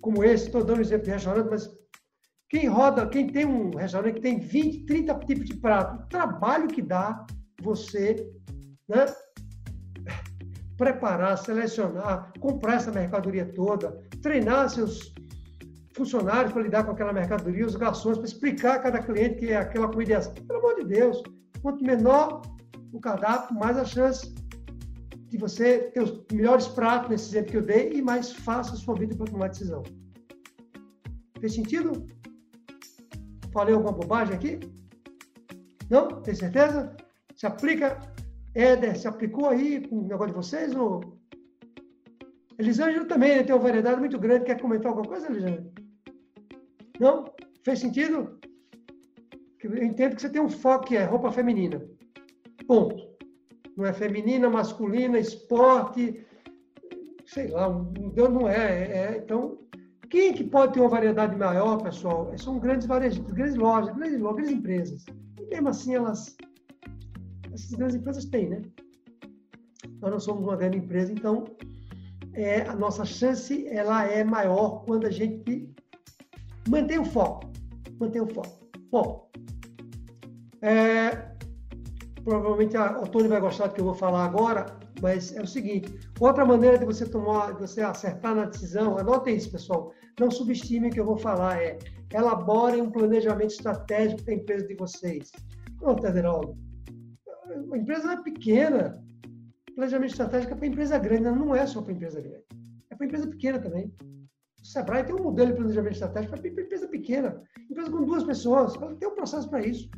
como 0.00 0.22
esse, 0.22 0.46
estou 0.46 0.64
dando 0.64 0.80
exemplo 0.80 1.04
de 1.06 1.10
restaurante, 1.10 1.50
mas 1.50 1.68
quem 2.48 2.66
roda, 2.66 3.06
quem 3.08 3.26
tem 3.26 3.44
um 3.44 3.70
restaurante 3.76 4.14
que 4.14 4.20
tem 4.20 4.38
20, 4.38 4.86
30 4.86 5.14
tipos 5.26 5.46
de 5.46 5.56
prato, 5.56 6.02
o 6.02 6.08
trabalho 6.08 6.68
que 6.68 6.80
dá 6.80 7.26
você 7.60 8.30
né, 8.88 9.06
preparar, 10.76 11.36
selecionar, 11.36 12.32
comprar 12.38 12.74
essa 12.74 12.92
mercadoria 12.92 13.44
toda, 13.54 14.00
treinar 14.22 14.70
seus 14.70 15.12
funcionários 15.98 16.52
para 16.52 16.62
lidar 16.62 16.84
com 16.84 16.92
aquela 16.92 17.12
mercadoria, 17.12 17.66
os 17.66 17.76
garçons 17.76 18.16
para 18.16 18.26
explicar 18.26 18.76
a 18.76 18.78
cada 18.78 19.02
cliente 19.02 19.40
que 19.40 19.52
aquela 19.52 19.88
comida 19.88 20.14
é 20.14 20.16
assim. 20.16 20.32
Pelo 20.46 20.60
amor 20.60 20.76
de 20.76 20.84
Deus, 20.84 21.22
quanto 21.60 21.84
menor 21.84 22.42
o 22.92 23.00
cardápio, 23.00 23.58
mais 23.58 23.76
a 23.76 23.84
chance 23.84 24.34
de 25.28 25.36
você 25.36 25.90
ter 25.92 26.02
os 26.02 26.24
melhores 26.32 26.66
pratos, 26.68 27.10
nesse 27.10 27.28
exemplo 27.30 27.50
que 27.50 27.56
eu 27.58 27.62
dei, 27.62 27.92
e 27.92 28.00
mais 28.00 28.32
fácil 28.32 28.74
a 28.74 28.76
sua 28.76 28.94
vida 28.94 29.14
para 29.14 29.26
tomar 29.26 29.48
decisão. 29.48 29.82
Fez 31.38 31.54
sentido? 31.54 32.06
Falei 33.52 33.74
alguma 33.74 33.92
bobagem 33.92 34.34
aqui? 34.34 34.60
Não? 35.90 36.08
Tem 36.22 36.34
certeza? 36.34 36.96
Se 37.36 37.46
aplica 37.46 38.00
Éder, 38.54 38.98
se 38.98 39.06
aplicou 39.06 39.48
aí 39.48 39.86
com 39.86 39.98
o 39.98 40.08
negócio 40.08 40.28
de 40.28 40.36
vocês? 40.36 40.74
Ou... 40.74 41.18
Elisângela 42.58 43.04
também 43.04 43.36
né? 43.36 43.42
tem 43.42 43.54
uma 43.54 43.62
variedade 43.62 44.00
muito 44.00 44.18
grande. 44.18 44.44
Quer 44.44 44.60
comentar 44.60 44.88
alguma 44.88 45.06
coisa, 45.06 45.26
Elisângela? 45.26 45.70
Não? 46.98 47.32
Fez 47.64 47.78
sentido? 47.80 48.38
Eu 49.62 49.82
entendo 49.82 50.14
que 50.16 50.22
você 50.22 50.30
tem 50.30 50.40
um 50.40 50.48
foco 50.48 50.86
que 50.86 50.96
é 50.96 51.04
roupa 51.04 51.32
feminina. 51.32 51.82
Ponto. 52.66 53.08
Não 53.76 53.86
é 53.86 53.92
feminina, 53.92 54.48
masculina, 54.48 55.18
esporte, 55.18 56.26
sei 57.26 57.48
lá, 57.48 57.68
não 57.68 58.48
é, 58.48 58.56
é, 58.56 58.96
é. 58.96 59.18
Então, 59.18 59.58
quem 60.10 60.32
que 60.32 60.44
pode 60.44 60.72
ter 60.72 60.80
uma 60.80 60.88
variedade 60.88 61.36
maior, 61.36 61.80
pessoal? 61.82 62.32
São 62.38 62.58
grandes 62.58 62.86
varejistas, 62.86 63.30
grandes 63.32 63.56
lojas, 63.56 63.94
grandes, 63.94 64.18
lojas, 64.18 64.36
grandes 64.36 64.58
empresas. 64.58 65.04
E 65.38 65.46
mesmo 65.46 65.68
assim, 65.68 65.94
elas, 65.94 66.36
essas 67.52 67.70
grandes 67.72 67.96
empresas 67.96 68.24
têm, 68.24 68.48
né? 68.48 68.62
Nós 70.00 70.10
não 70.10 70.20
somos 70.20 70.42
uma 70.42 70.56
grande 70.56 70.78
empresa, 70.78 71.12
então 71.12 71.44
é, 72.32 72.62
a 72.62 72.74
nossa 72.74 73.04
chance 73.04 73.66
ela 73.68 74.04
é 74.04 74.24
maior 74.24 74.84
quando 74.84 75.06
a 75.06 75.10
gente 75.10 75.68
mantém 76.68 76.98
o 76.98 77.04
foco. 77.04 77.50
Mantém 78.00 78.22
o 78.22 78.26
foco. 78.26 78.68
Bom, 78.90 79.30
é, 80.62 81.28
provavelmente 82.24 82.76
a, 82.76 83.00
o 83.00 83.06
Tony 83.06 83.28
vai 83.28 83.40
gostar 83.40 83.68
do 83.68 83.74
que 83.74 83.80
eu 83.80 83.84
vou 83.84 83.94
falar 83.94 84.24
agora, 84.24 84.66
mas 85.00 85.34
é 85.34 85.42
o 85.42 85.46
seguinte: 85.46 85.92
outra 86.20 86.44
maneira 86.44 86.78
de 86.78 86.84
você 86.84 87.06
tomar, 87.06 87.54
de 87.54 87.60
você 87.60 87.80
acertar 87.80 88.34
na 88.34 88.46
decisão, 88.46 88.98
anotem 88.98 89.36
isso, 89.36 89.50
pessoal. 89.50 89.92
Não 90.18 90.30
subestimem 90.30 90.90
o 90.90 90.92
que 90.92 91.00
eu 91.00 91.06
vou 91.06 91.16
falar, 91.16 91.62
é 91.62 91.78
elaborem 92.12 92.82
um 92.82 92.90
planejamento 92.90 93.50
estratégico 93.50 94.22
para 94.24 94.34
a 94.34 94.36
empresa 94.36 94.66
de 94.66 94.74
vocês. 94.74 95.30
Não, 95.80 95.94
Tederaldo, 95.94 96.56
a 97.72 97.76
empresa 97.76 98.12
é 98.12 98.22
pequena. 98.22 99.02
Planejamento 99.74 100.10
estratégico 100.10 100.54
é 100.54 100.56
para 100.56 100.66
empresa 100.66 100.98
grande, 100.98 101.22
não 101.22 101.54
é 101.54 101.66
só 101.66 101.80
para 101.80 101.92
empresa 101.92 102.20
grande. 102.20 102.44
É 102.90 102.96
para 102.96 103.06
empresa 103.06 103.28
pequena 103.28 103.60
também. 103.60 103.92
Sebrae 104.68 105.02
tem 105.02 105.14
um 105.14 105.22
modelo 105.22 105.50
de 105.50 105.56
planejamento 105.56 105.94
estratégico 105.94 106.36
para 106.36 106.46
empresa 106.46 106.86
pequena. 106.88 107.42
Empresa 107.70 107.90
com 107.90 108.04
duas 108.04 108.22
pessoas, 108.22 108.74
ela 108.74 108.94
tem 108.96 109.08
um 109.08 109.14
processo 109.14 109.48
para 109.48 109.66
isso. 109.66 109.88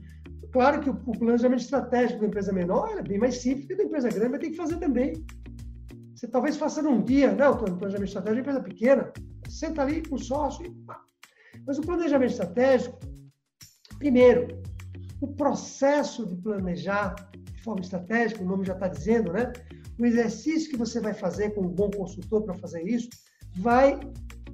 Claro 0.53 0.81
que 0.81 0.91
o, 0.91 0.95
planejamento 0.95 1.61
estratégico 1.61 2.21
da 2.21 2.27
empresa 2.29 2.53
menor 2.53 2.97
é 2.97 3.03
bem 3.03 3.19
mais 3.19 3.39
simples 3.39 3.67
que 3.67 3.75
da 3.75 3.83
empresa 3.83 4.09
grande, 4.09 4.31
vai 4.31 4.39
ter 4.39 4.51
que 4.51 4.57
fazer 4.57 4.77
também. 4.77 5.13
Você 6.15 6.29
talvez 6.29 6.57
faça 6.57 6.81
num 6.83 7.03
dia, 7.03 7.33
né, 7.33 7.49
o 7.49 7.57
planejamento 7.57 8.05
estratégico 8.05 8.35
da 8.35 8.41
empresa 8.41 8.61
pequena, 8.61 9.13
senta 9.49 9.83
ali 9.83 10.07
com 10.09 10.15
o 10.15 10.19
sócio 10.19 10.65
e 10.65 10.71
pá. 10.87 11.03
Mas 11.67 11.77
o 11.79 11.83
planejamento 11.83 12.31
estratégico, 12.31 12.97
primeiro, 13.99 14.63
o 15.21 15.27
processo 15.27 16.25
de 16.25 16.37
planejar 16.37 17.17
de 17.35 17.63
forma 17.65 17.81
estratégica, 17.81 18.43
o 18.43 18.47
nome 18.47 18.65
já 18.65 18.75
está 18.75 18.87
dizendo, 18.87 19.33
né? 19.33 19.53
O 19.99 20.07
exercício 20.07 20.71
que 20.71 20.77
você 20.77 21.01
vai 21.01 21.13
fazer 21.13 21.51
com 21.55 21.63
um 21.63 21.69
bom 21.69 21.91
consultor 21.91 22.45
para 22.45 22.55
fazer 22.55 22.83
isso 22.85 23.09
vai 23.57 23.99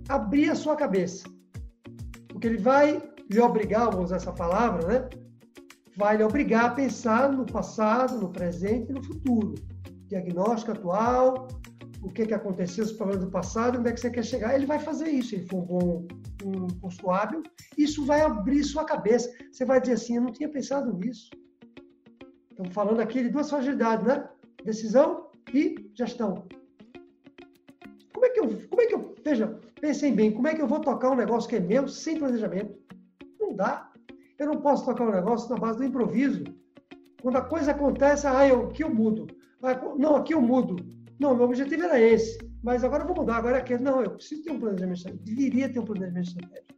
abrir 0.09 0.50
a 0.50 0.54
sua 0.54 0.76
cabeça. 0.76 1.28
Porque 2.28 2.46
ele 2.46 2.59
vai 2.59 3.02
lhe 3.30 3.40
obrigar, 3.40 3.90
vou 3.90 4.04
usar 4.04 4.16
essa 4.16 4.32
palavra, 4.32 4.86
né? 4.86 5.09
vai 5.96 6.18
lhe 6.18 6.22
obrigar 6.22 6.66
a 6.66 6.70
pensar 6.70 7.32
no 7.32 7.46
passado, 7.46 8.20
no 8.20 8.30
presente 8.30 8.90
e 8.90 8.92
no 8.92 9.02
futuro. 9.02 9.54
Diagnóstico 10.07 10.72
atual, 10.72 11.48
o 12.02 12.11
que, 12.11 12.26
que 12.26 12.34
aconteceu, 12.34 12.84
os 12.84 12.92
problemas 12.92 13.24
do 13.24 13.30
passado, 13.30 13.78
onde 13.78 13.88
é 13.88 13.92
que 13.92 14.00
você 14.00 14.11
quer 14.11 14.24
chegar. 14.24 14.54
Ele 14.54 14.66
vai 14.66 14.78
fazer 14.78 15.09
isso, 15.09 15.34
ele 15.34 15.46
for 15.46 15.59
um 15.59 15.66
bom 15.66 16.07
um 16.44 16.66
posto 16.80 17.11
hábil, 17.11 17.42
isso 17.76 18.04
vai 18.04 18.20
abrir 18.20 18.62
sua 18.62 18.84
cabeça. 18.84 19.32
Você 19.50 19.64
vai 19.64 19.80
dizer 19.80 19.94
assim, 19.94 20.16
eu 20.16 20.22
não 20.22 20.32
tinha 20.32 20.48
pensado 20.48 20.92
nisso. 20.92 21.30
Estamos 22.50 22.72
falando 22.72 23.00
aqui 23.00 23.22
de 23.22 23.30
duas 23.30 23.50
fragilidades, 23.50 24.07
né? 24.07 24.28
Decisão 24.64 25.28
e 25.52 25.90
gestão. 25.94 26.46
Como 28.16 28.24
é 28.24 28.30
que 28.30 28.40
eu, 28.40 28.68
como 28.70 28.80
é 28.80 28.86
que 28.86 28.94
eu, 28.94 29.14
veja, 29.22 29.60
pensem 29.78 30.14
bem, 30.14 30.32
como 30.32 30.48
é 30.48 30.54
que 30.54 30.62
eu 30.62 30.66
vou 30.66 30.80
tocar 30.80 31.10
um 31.10 31.16
negócio 31.16 31.50
que 31.50 31.56
é 31.56 31.60
meu 31.60 31.86
sem 31.86 32.18
planejamento? 32.18 32.74
Não 33.38 33.54
dá. 33.54 33.92
Eu 34.38 34.46
não 34.46 34.62
posso 34.62 34.86
tocar 34.86 35.06
um 35.06 35.12
negócio 35.12 35.50
na 35.50 35.56
base 35.56 35.78
do 35.78 35.84
improviso. 35.84 36.42
Quando 37.20 37.36
a 37.36 37.42
coisa 37.42 37.72
acontece, 37.72 38.26
ah, 38.26 38.48
eu, 38.48 38.68
aqui 38.68 38.82
eu 38.82 38.94
mudo. 38.94 39.26
Ah, 39.62 39.74
não, 39.98 40.16
aqui 40.16 40.32
eu 40.32 40.40
mudo. 40.40 40.76
Não, 41.20 41.34
meu 41.34 41.44
objetivo 41.44 41.82
era 41.82 42.00
esse. 42.00 42.38
Mas 42.62 42.82
agora 42.82 43.02
eu 43.02 43.06
vou 43.06 43.16
mudar, 43.16 43.36
agora 43.36 43.58
é 43.58 43.60
aquele. 43.60 43.82
Não, 43.82 44.00
eu 44.00 44.12
preciso 44.12 44.42
ter 44.42 44.52
um 44.52 44.60
planejamento 44.60 44.96
estratégico. 44.96 45.36
Deveria 45.36 45.68
ter 45.70 45.78
um 45.78 45.84
planejamento 45.84 46.28
estratégico. 46.28 46.74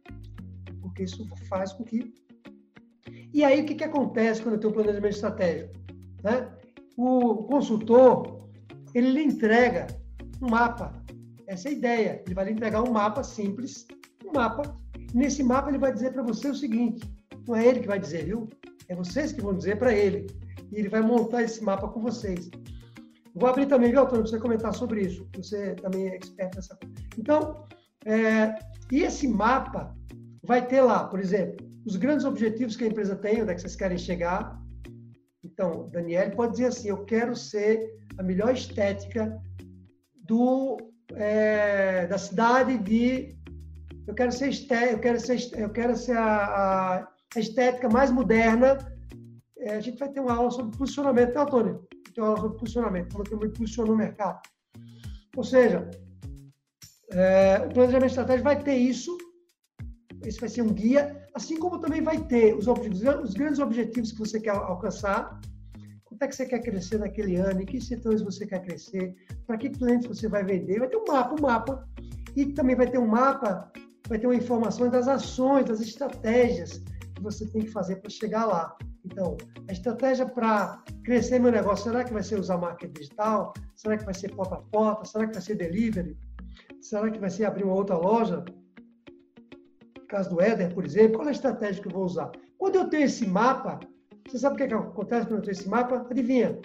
Porque 0.81 1.03
isso 1.03 1.25
faz 1.47 1.71
com 1.71 1.85
que. 1.85 2.13
E 3.33 3.45
aí, 3.45 3.61
o 3.61 3.65
que, 3.65 3.75
que 3.75 3.83
acontece 3.85 4.41
quando 4.41 4.55
eu 4.55 4.59
tenho 4.59 4.71
um 4.71 4.75
planejamento 4.75 5.13
estratégico? 5.13 5.73
Né? 6.21 6.51
O 6.97 7.43
consultor, 7.43 8.49
ele 8.93 9.11
lhe 9.11 9.23
entrega 9.23 9.87
um 10.41 10.49
mapa. 10.49 10.98
Essa 11.49 11.67
é 11.67 11.71
a 11.71 11.73
ideia. 11.73 12.23
Ele 12.23 12.35
vai 12.35 12.45
lhe 12.45 12.51
entregar 12.51 12.83
um 12.83 12.91
mapa 12.91 13.23
simples, 13.23 13.87
um 14.23 14.31
mapa. 14.31 14.61
Nesse 15.15 15.41
mapa, 15.41 15.69
ele 15.69 15.79
vai 15.79 15.91
dizer 15.91 16.13
para 16.13 16.21
você 16.21 16.47
o 16.47 16.55
seguinte: 16.55 17.01
não 17.47 17.55
é 17.55 17.65
ele 17.65 17.79
que 17.79 17.87
vai 17.87 17.99
dizer, 17.99 18.25
viu? 18.25 18.47
É 18.87 18.95
vocês 18.95 19.33
que 19.33 19.41
vão 19.41 19.57
dizer 19.57 19.79
para 19.79 19.91
ele. 19.91 20.27
E 20.71 20.77
ele 20.77 20.89
vai 20.89 21.01
montar 21.01 21.41
esse 21.41 21.63
mapa 21.63 21.87
com 21.87 22.01
vocês. 22.01 22.51
Vou 23.33 23.49
abrir 23.49 23.65
também, 23.65 23.89
viu, 23.89 24.01
Antônio, 24.01 24.21
para 24.21 24.31
você 24.31 24.39
comentar 24.39 24.73
sobre 24.75 25.01
isso. 25.01 25.27
Você 25.35 25.73
também 25.75 26.09
é 26.09 26.15
expert 26.17 26.55
nessa 26.55 26.75
coisa. 26.75 26.95
Então, 27.17 27.67
é, 28.05 28.59
e 28.91 29.01
esse 29.01 29.27
mapa 29.27 29.95
vai 30.43 30.67
ter 30.67 30.81
lá, 30.81 31.07
por 31.07 31.19
exemplo, 31.19 31.65
os 31.83 31.95
grandes 31.95 32.25
objetivos 32.25 32.75
que 32.75 32.83
a 32.83 32.87
empresa 32.87 33.15
tem, 33.15 33.41
onde 33.41 33.51
é 33.51 33.55
que 33.55 33.61
vocês 33.61 33.75
querem 33.75 33.97
chegar. 33.97 34.61
Então, 35.43 35.89
Daniel 35.89 36.29
pode 36.35 36.51
dizer 36.51 36.65
assim: 36.65 36.89
eu 36.89 37.03
quero 37.05 37.35
ser 37.35 37.89
a 38.19 38.21
melhor 38.21 38.53
estética 38.53 39.35
do, 40.15 40.77
é, 41.15 42.07
da 42.07 42.17
cidade 42.17 42.77
de. 42.77 43.35
Eu 44.07 44.15
quero 44.15 44.31
ser 44.31 44.49
estética, 44.49 44.91
eu 44.91 44.99
quero 44.99 45.19
ser, 45.19 45.59
eu 45.59 45.69
quero 45.69 45.95
ser 45.95 46.17
a, 46.17 47.07
a 47.35 47.39
estética 47.39 47.87
mais 47.89 48.09
moderna. 48.11 48.77
É, 49.57 49.75
a 49.75 49.81
gente 49.81 49.99
vai 49.99 50.09
ter 50.09 50.19
uma 50.19 50.33
aula 50.33 50.51
sobre 50.51 50.77
posicionamento, 50.77 51.35
né, 51.35 51.41
Antônio? 51.41 51.87
Tem 52.13 52.23
uma 52.23 52.29
aula 52.29 52.41
sobre 52.41 52.57
posicionamento, 52.57 53.11
como 53.11 53.23
que 53.23 53.33
eu 53.33 53.39
me 53.39 53.49
posiciono 53.49 53.91
no 53.91 53.97
mercado. 53.97 54.41
Ou 55.35 55.43
seja, 55.43 55.89
é, 57.11 57.65
o 57.65 57.73
planejamento 57.73 58.09
estratégico 58.09 58.43
vai 58.43 58.63
ter 58.63 58.75
isso, 58.75 59.17
esse 60.23 60.39
vai 60.39 60.49
ser 60.49 60.61
um 60.61 60.73
guia, 60.73 61.27
assim 61.33 61.57
como 61.57 61.79
também 61.79 62.01
vai 62.01 62.19
ter 62.25 62.55
os, 62.55 62.67
objetivos, 62.67 63.23
os 63.23 63.33
grandes 63.33 63.59
objetivos 63.59 64.11
que 64.11 64.19
você 64.19 64.39
quer 64.39 64.51
alcançar, 64.51 65.39
é 66.25 66.27
que 66.27 66.35
você 66.35 66.45
quer 66.45 66.59
crescer 66.59 66.99
naquele 66.99 67.35
ano, 67.35 67.61
em 67.61 67.65
que 67.65 67.79
setores 67.79 68.21
você 68.21 68.45
quer 68.45 68.61
crescer, 68.61 69.15
para 69.47 69.57
que 69.57 69.69
clientes 69.69 70.07
você 70.07 70.27
vai 70.27 70.43
vender, 70.43 70.79
vai 70.79 70.89
ter 70.89 70.97
um 70.97 71.05
mapa, 71.07 71.35
um 71.35 71.41
mapa, 71.41 71.87
e 72.35 72.45
também 72.47 72.75
vai 72.75 72.89
ter 72.89 72.97
um 72.97 73.07
mapa, 73.07 73.71
vai 74.07 74.19
ter 74.19 74.27
uma 74.27 74.35
informação 74.35 74.89
das 74.89 75.07
ações, 75.07 75.65
das 75.65 75.79
estratégias 75.81 76.81
que 77.15 77.21
você 77.21 77.45
tem 77.47 77.61
que 77.63 77.71
fazer 77.71 77.97
para 77.97 78.09
chegar 78.09 78.45
lá. 78.45 78.75
Então, 79.05 79.37
a 79.67 79.71
estratégia 79.71 80.25
para 80.25 80.83
crescer 81.03 81.39
meu 81.39 81.51
negócio, 81.51 81.85
será 81.85 82.03
que 82.03 82.13
vai 82.13 82.23
ser 82.23 82.39
usar 82.39 82.57
marketing 82.57 82.93
digital? 82.93 83.53
Será 83.75 83.97
que 83.97 84.05
vai 84.05 84.13
ser 84.13 84.35
porta 84.35 84.55
a 84.55 84.61
porta? 84.61 85.05
Será 85.05 85.25
que 85.27 85.33
vai 85.33 85.41
ser 85.41 85.55
delivery? 85.55 86.17
Será 86.81 87.09
que 87.09 87.19
vai 87.19 87.29
ser 87.29 87.45
abrir 87.45 87.63
uma 87.63 87.73
outra 87.73 87.97
loja? 87.97 88.43
No 89.97 90.07
caso 90.07 90.29
do 90.29 90.41
Éder, 90.41 90.73
por 90.73 90.85
exemplo, 90.85 91.17
qual 91.17 91.27
é 91.27 91.29
a 91.29 91.33
estratégia 91.33 91.81
que 91.81 91.87
eu 91.87 91.93
vou 91.93 92.03
usar? 92.03 92.31
Quando 92.57 92.75
eu 92.75 92.89
tenho 92.89 93.05
esse 93.05 93.25
mapa, 93.25 93.79
você 94.29 94.37
sabe 94.37 94.53
o 94.53 94.57
que, 94.57 94.63
é 94.63 94.67
que 94.67 94.73
acontece 94.75 95.25
quando 95.25 95.39
eu 95.39 95.41
tenho 95.41 95.51
esse 95.51 95.67
mapa? 95.67 96.05
Adivinha? 96.09 96.59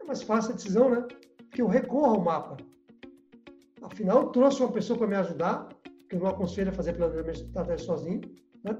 É 0.00 0.04
mais 0.04 0.22
fácil 0.22 0.52
a 0.52 0.54
decisão, 0.54 0.90
né? 0.90 1.06
Que 1.50 1.62
eu 1.62 1.66
recorro 1.66 2.16
ao 2.16 2.20
mapa. 2.20 2.58
Afinal, 3.82 4.22
eu 4.22 4.28
trouxe 4.28 4.60
uma 4.60 4.70
pessoa 4.70 4.98
para 4.98 5.08
me 5.08 5.14
ajudar, 5.14 5.68
que 6.08 6.16
eu 6.16 6.20
não 6.20 6.28
aconselho 6.28 6.68
a 6.68 6.72
fazer 6.74 6.92
planejamento 6.92 7.40
estratégico 7.40 7.86
sozinho. 7.86 8.20
Né? 8.62 8.76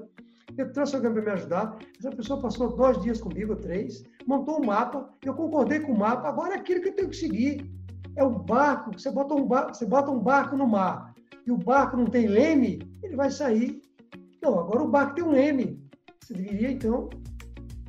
Eu 0.57 0.71
trouxe 0.71 0.95
alguém 0.95 1.11
para 1.11 1.21
me 1.23 1.31
ajudar. 1.31 1.79
Essa 1.97 2.11
pessoa 2.11 2.39
passou 2.39 2.75
dois 2.75 3.01
dias 3.01 3.19
comigo, 3.19 3.55
três, 3.55 4.03
montou 4.27 4.61
um 4.61 4.65
mapa, 4.65 5.09
eu 5.25 5.33
concordei 5.33 5.79
com 5.79 5.93
o 5.93 5.97
mapa, 5.97 6.29
agora 6.29 6.53
é 6.53 6.57
aquilo 6.57 6.81
que 6.81 6.89
eu 6.89 6.95
tenho 6.95 7.09
que 7.09 7.15
seguir. 7.15 7.67
É 8.15 8.23
o 8.23 8.29
barco, 8.29 8.91
você 8.93 9.09
bota 9.09 9.33
um 9.33 9.47
barco, 9.47 9.73
você 9.73 9.85
bota 9.85 10.11
um 10.11 10.19
barco 10.19 10.55
no 10.55 10.67
mar 10.67 11.15
e 11.47 11.51
o 11.51 11.57
barco 11.57 11.97
não 11.97 12.05
tem 12.05 12.27
leme, 12.27 12.79
ele 13.01 13.15
vai 13.15 13.31
sair. 13.31 13.81
Não, 14.41 14.59
agora 14.59 14.83
o 14.83 14.87
barco 14.87 15.15
tem 15.15 15.23
um 15.23 15.31
leme. 15.31 15.88
Você 16.29 16.35
deveria, 16.35 16.69
então, 16.69 17.09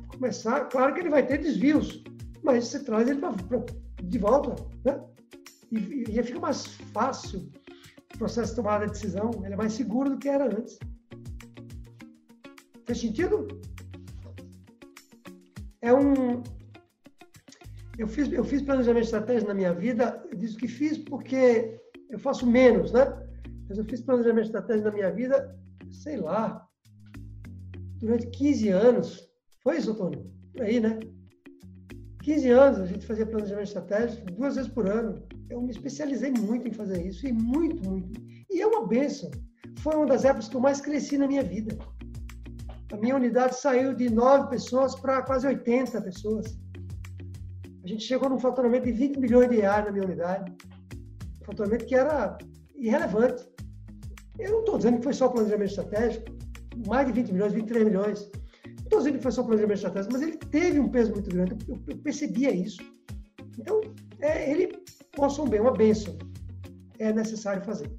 começar. 0.07 0.61
Claro 0.61 0.95
que 0.95 0.99
ele 0.99 1.11
vai 1.11 1.23
ter 1.23 1.37
desvios, 1.37 2.03
mas 2.41 2.65
você 2.67 2.83
traz 2.83 3.07
ele 3.07 3.19
pra, 3.19 3.31
pra, 3.33 3.63
de 4.01 4.17
volta, 4.17 4.55
né? 4.83 4.99
E, 5.71 6.05
e 6.09 6.23
fica 6.23 6.39
mais 6.39 6.65
fácil 6.91 7.47
processo 8.17 8.51
de 8.51 8.55
tomada 8.55 8.85
de 8.85 8.91
decisão 8.91 9.31
ele 9.43 9.53
é 9.53 9.57
mais 9.57 9.73
seguro 9.73 10.09
do 10.09 10.17
que 10.17 10.27
era 10.27 10.45
antes. 10.45 10.77
Fez 12.85 12.99
sentido? 12.99 13.47
É 15.81 15.93
um. 15.93 16.41
Eu 17.97 18.07
fiz, 18.07 18.31
eu 18.31 18.43
fiz 18.43 18.63
planejamento 18.63 19.05
estratégico 19.05 19.49
na 19.49 19.53
minha 19.53 19.73
vida, 19.73 20.23
eu 20.31 20.37
disse 20.37 20.57
que 20.57 20.67
fiz 20.67 20.97
porque 20.97 21.79
eu 22.09 22.17
faço 22.17 22.47
menos, 22.47 22.91
né? 22.91 23.05
Mas 23.69 23.77
eu 23.77 23.85
fiz 23.85 24.01
planejamento 24.01 24.45
estratégico 24.45 24.87
na 24.87 24.93
minha 24.93 25.11
vida, 25.11 25.55
sei 25.91 26.17
lá, 26.17 26.67
durante 28.01 28.27
15 28.27 28.69
anos. 28.69 29.29
Foi 29.63 29.77
isso, 29.77 29.91
Antônio? 29.91 30.25
Por 30.53 30.63
aí, 30.63 30.79
né? 30.79 30.99
15 32.23 32.49
anos 32.49 32.79
a 32.79 32.85
gente 32.85 33.05
fazia 33.05 33.25
planejamento 33.25 33.67
estratégico 33.67 34.31
duas 34.31 34.55
vezes 34.55 34.71
por 34.71 34.87
ano. 34.87 35.23
Eu 35.49 35.61
me 35.61 35.71
especializei 35.71 36.31
muito 36.31 36.67
em 36.67 36.73
fazer 36.73 37.05
isso, 37.05 37.25
e 37.27 37.31
muito, 37.31 37.87
muito. 37.87 38.21
E 38.49 38.61
é 38.61 38.67
uma 38.67 38.85
benção. 38.85 39.29
Foi 39.79 39.95
uma 39.95 40.05
das 40.05 40.25
épocas 40.25 40.47
que 40.47 40.55
eu 40.55 40.61
mais 40.61 40.81
cresci 40.81 41.17
na 41.17 41.27
minha 41.27 41.43
vida. 41.43 41.77
A 42.91 42.97
minha 42.97 43.15
unidade 43.15 43.55
saiu 43.55 43.95
de 43.95 44.09
9 44.09 44.49
pessoas 44.49 44.95
para 44.95 45.21
quase 45.23 45.47
80 45.47 46.01
pessoas. 46.01 46.57
A 47.83 47.87
gente 47.87 48.03
chegou 48.03 48.29
num 48.29 48.39
faturamento 48.39 48.85
de 48.85 48.91
20 48.91 49.17
milhões 49.17 49.49
de 49.49 49.57
reais 49.57 49.85
na 49.85 49.91
minha 49.91 50.05
unidade. 50.05 50.51
Um 51.41 51.45
faturamento 51.45 51.85
que 51.85 51.95
era 51.95 52.37
irrelevante. 52.75 53.49
Eu 54.37 54.51
não 54.51 54.59
estou 54.59 54.77
dizendo 54.77 54.97
que 54.97 55.03
foi 55.03 55.13
só 55.13 55.29
planejamento 55.29 55.69
estratégico, 55.69 56.40
mais 56.87 57.07
de 57.07 57.13
20 57.13 57.31
milhões, 57.31 57.53
23 57.53 57.85
milhões. 57.85 58.31
Não 58.65 58.83
estou 58.83 58.99
dizendo 58.99 59.17
que 59.17 59.23
foi 59.23 59.31
só 59.31 59.43
planejamento 59.43 59.75
estratégico, 59.75 60.13
mas 60.13 60.21
ele 60.21 60.37
teve 60.37 60.79
um 60.79 60.89
peso 60.89 61.11
muito 61.11 61.29
grande. 61.29 61.55
Eu, 61.67 61.81
eu 61.87 61.97
percebia 61.97 62.51
isso. 62.51 62.81
Então, 63.57 63.81
é, 64.19 64.51
ele 64.51 64.77
possa 65.11 65.41
um 65.41 65.47
bem, 65.47 65.61
uma 65.61 65.73
bênção. 65.73 66.17
É 66.99 67.11
necessário 67.11 67.63
fazer. 67.63 67.91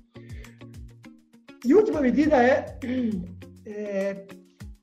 E 1.64 1.74
última 1.74 2.00
medida 2.00 2.42
é, 2.42 2.78
é 3.66 4.26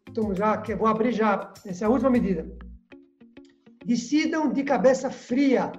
então 0.10 0.34
já, 0.34 0.62
vou 0.78 0.88
abrir 0.88 1.12
já, 1.12 1.54
essa 1.66 1.86
é 1.86 1.88
a 1.88 1.90
última 1.90 2.10
medida. 2.10 2.50
Decidam 3.86 4.52
de 4.52 4.64
cabeça 4.64 5.10
fria. 5.10 5.72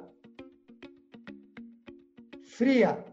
Fria. 2.45 3.05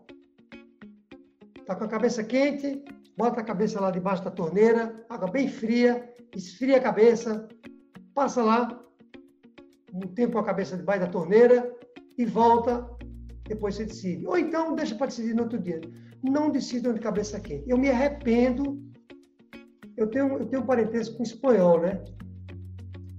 Está 1.59 1.75
com 1.75 1.83
a 1.83 1.87
cabeça 1.87 2.23
quente, 2.23 2.83
bota 3.17 3.41
a 3.41 3.43
cabeça 3.43 3.81
lá 3.81 3.89
debaixo 3.89 4.23
da 4.23 4.29
torneira, 4.29 5.03
água 5.09 5.29
bem 5.29 5.47
fria, 5.47 6.13
esfria 6.35 6.77
a 6.77 6.81
cabeça, 6.81 7.47
passa 8.13 8.43
lá 8.43 8.79
um 9.91 10.01
tempo 10.01 10.37
a 10.37 10.43
cabeça 10.43 10.77
debaixo 10.77 11.01
da 11.01 11.11
torneira 11.11 11.75
e 12.17 12.25
volta, 12.25 12.87
depois 13.47 13.75
você 13.75 13.85
decide. 13.85 14.27
Ou 14.27 14.37
então 14.37 14.75
deixa 14.75 14.95
para 14.95 15.07
decidir 15.07 15.33
no 15.33 15.43
outro 15.43 15.57
dia. 15.57 15.81
Não 16.23 16.51
decidam 16.51 16.93
de 16.93 16.99
cabeça 16.99 17.39
quente. 17.39 17.67
Eu 17.67 17.77
me 17.77 17.89
arrependo. 17.89 18.79
Eu 19.95 20.07
tenho, 20.07 20.37
eu 20.37 20.45
tenho 20.45 20.61
um 20.61 20.65
parentesco 20.65 21.17
com 21.17 21.23
espanhol, 21.23 21.81
né? 21.81 22.03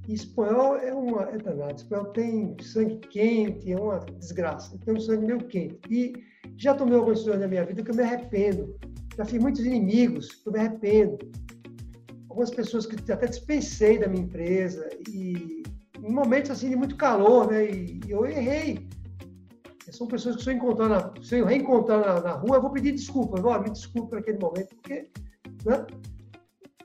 E 0.07 0.14
espanhol 0.14 0.76
é 0.76 0.94
uma 0.94 1.22
é 1.22 1.38
danado. 1.38 1.74
Espanhol 1.74 2.07
tem 2.07 2.57
sangue 2.61 2.99
quente, 3.09 3.72
é 3.72 3.76
uma 3.76 3.99
desgraça. 4.18 4.78
Tem 4.84 4.94
um 4.94 5.01
sangue 5.01 5.26
meio 5.26 5.46
quente. 5.46 5.80
E 5.90 6.12
já 6.57 6.74
tomei 6.74 6.94
algumas 6.94 7.18
decisões 7.18 7.40
na 7.40 7.49
minha 7.49 7.64
vida 7.64 7.82
que 7.82 7.90
eu 7.90 7.94
me 7.94 8.03
arrependo. 8.03 8.78
Já 9.19 9.25
fiz 9.25 9.43
muitos 9.43 9.66
inimigos 9.66 10.41
eu 10.47 10.53
me 10.53 10.61
arrependo. 10.61 11.19
Algumas 12.29 12.51
pessoas 12.51 12.87
que 12.87 13.11
até 13.11 13.27
dispensei 13.27 13.99
da 13.99 14.07
minha 14.07 14.23
empresa 14.23 14.89
e 15.09 15.64
em 16.01 16.12
momentos 16.12 16.53
assim 16.53 16.71
de 16.71 16.77
muito 16.77 16.97
calor, 16.97 17.51
né? 17.51 17.69
E, 17.69 18.01
eu 18.09 18.25
errei. 18.25 18.89
São 19.91 20.07
pessoas 20.07 20.37
que 20.37 20.45
se 20.45 20.51
eu 20.51 20.55
encontrar 20.55 20.89
na, 20.89 21.12
se 21.21 21.37
eu 21.37 21.47
reencontrar 21.47 21.99
na, 21.99 22.21
na 22.21 22.33
rua, 22.35 22.59
eu 22.59 22.62
vou 22.62 22.71
pedir 22.71 22.93
desculpa. 22.93 23.41
Vou, 23.41 23.61
me 23.61 23.71
desculpe 23.71 24.11
por 24.11 24.19
aquele 24.21 24.39
momento, 24.39 24.77
porque 24.77 25.11
né? 25.64 25.85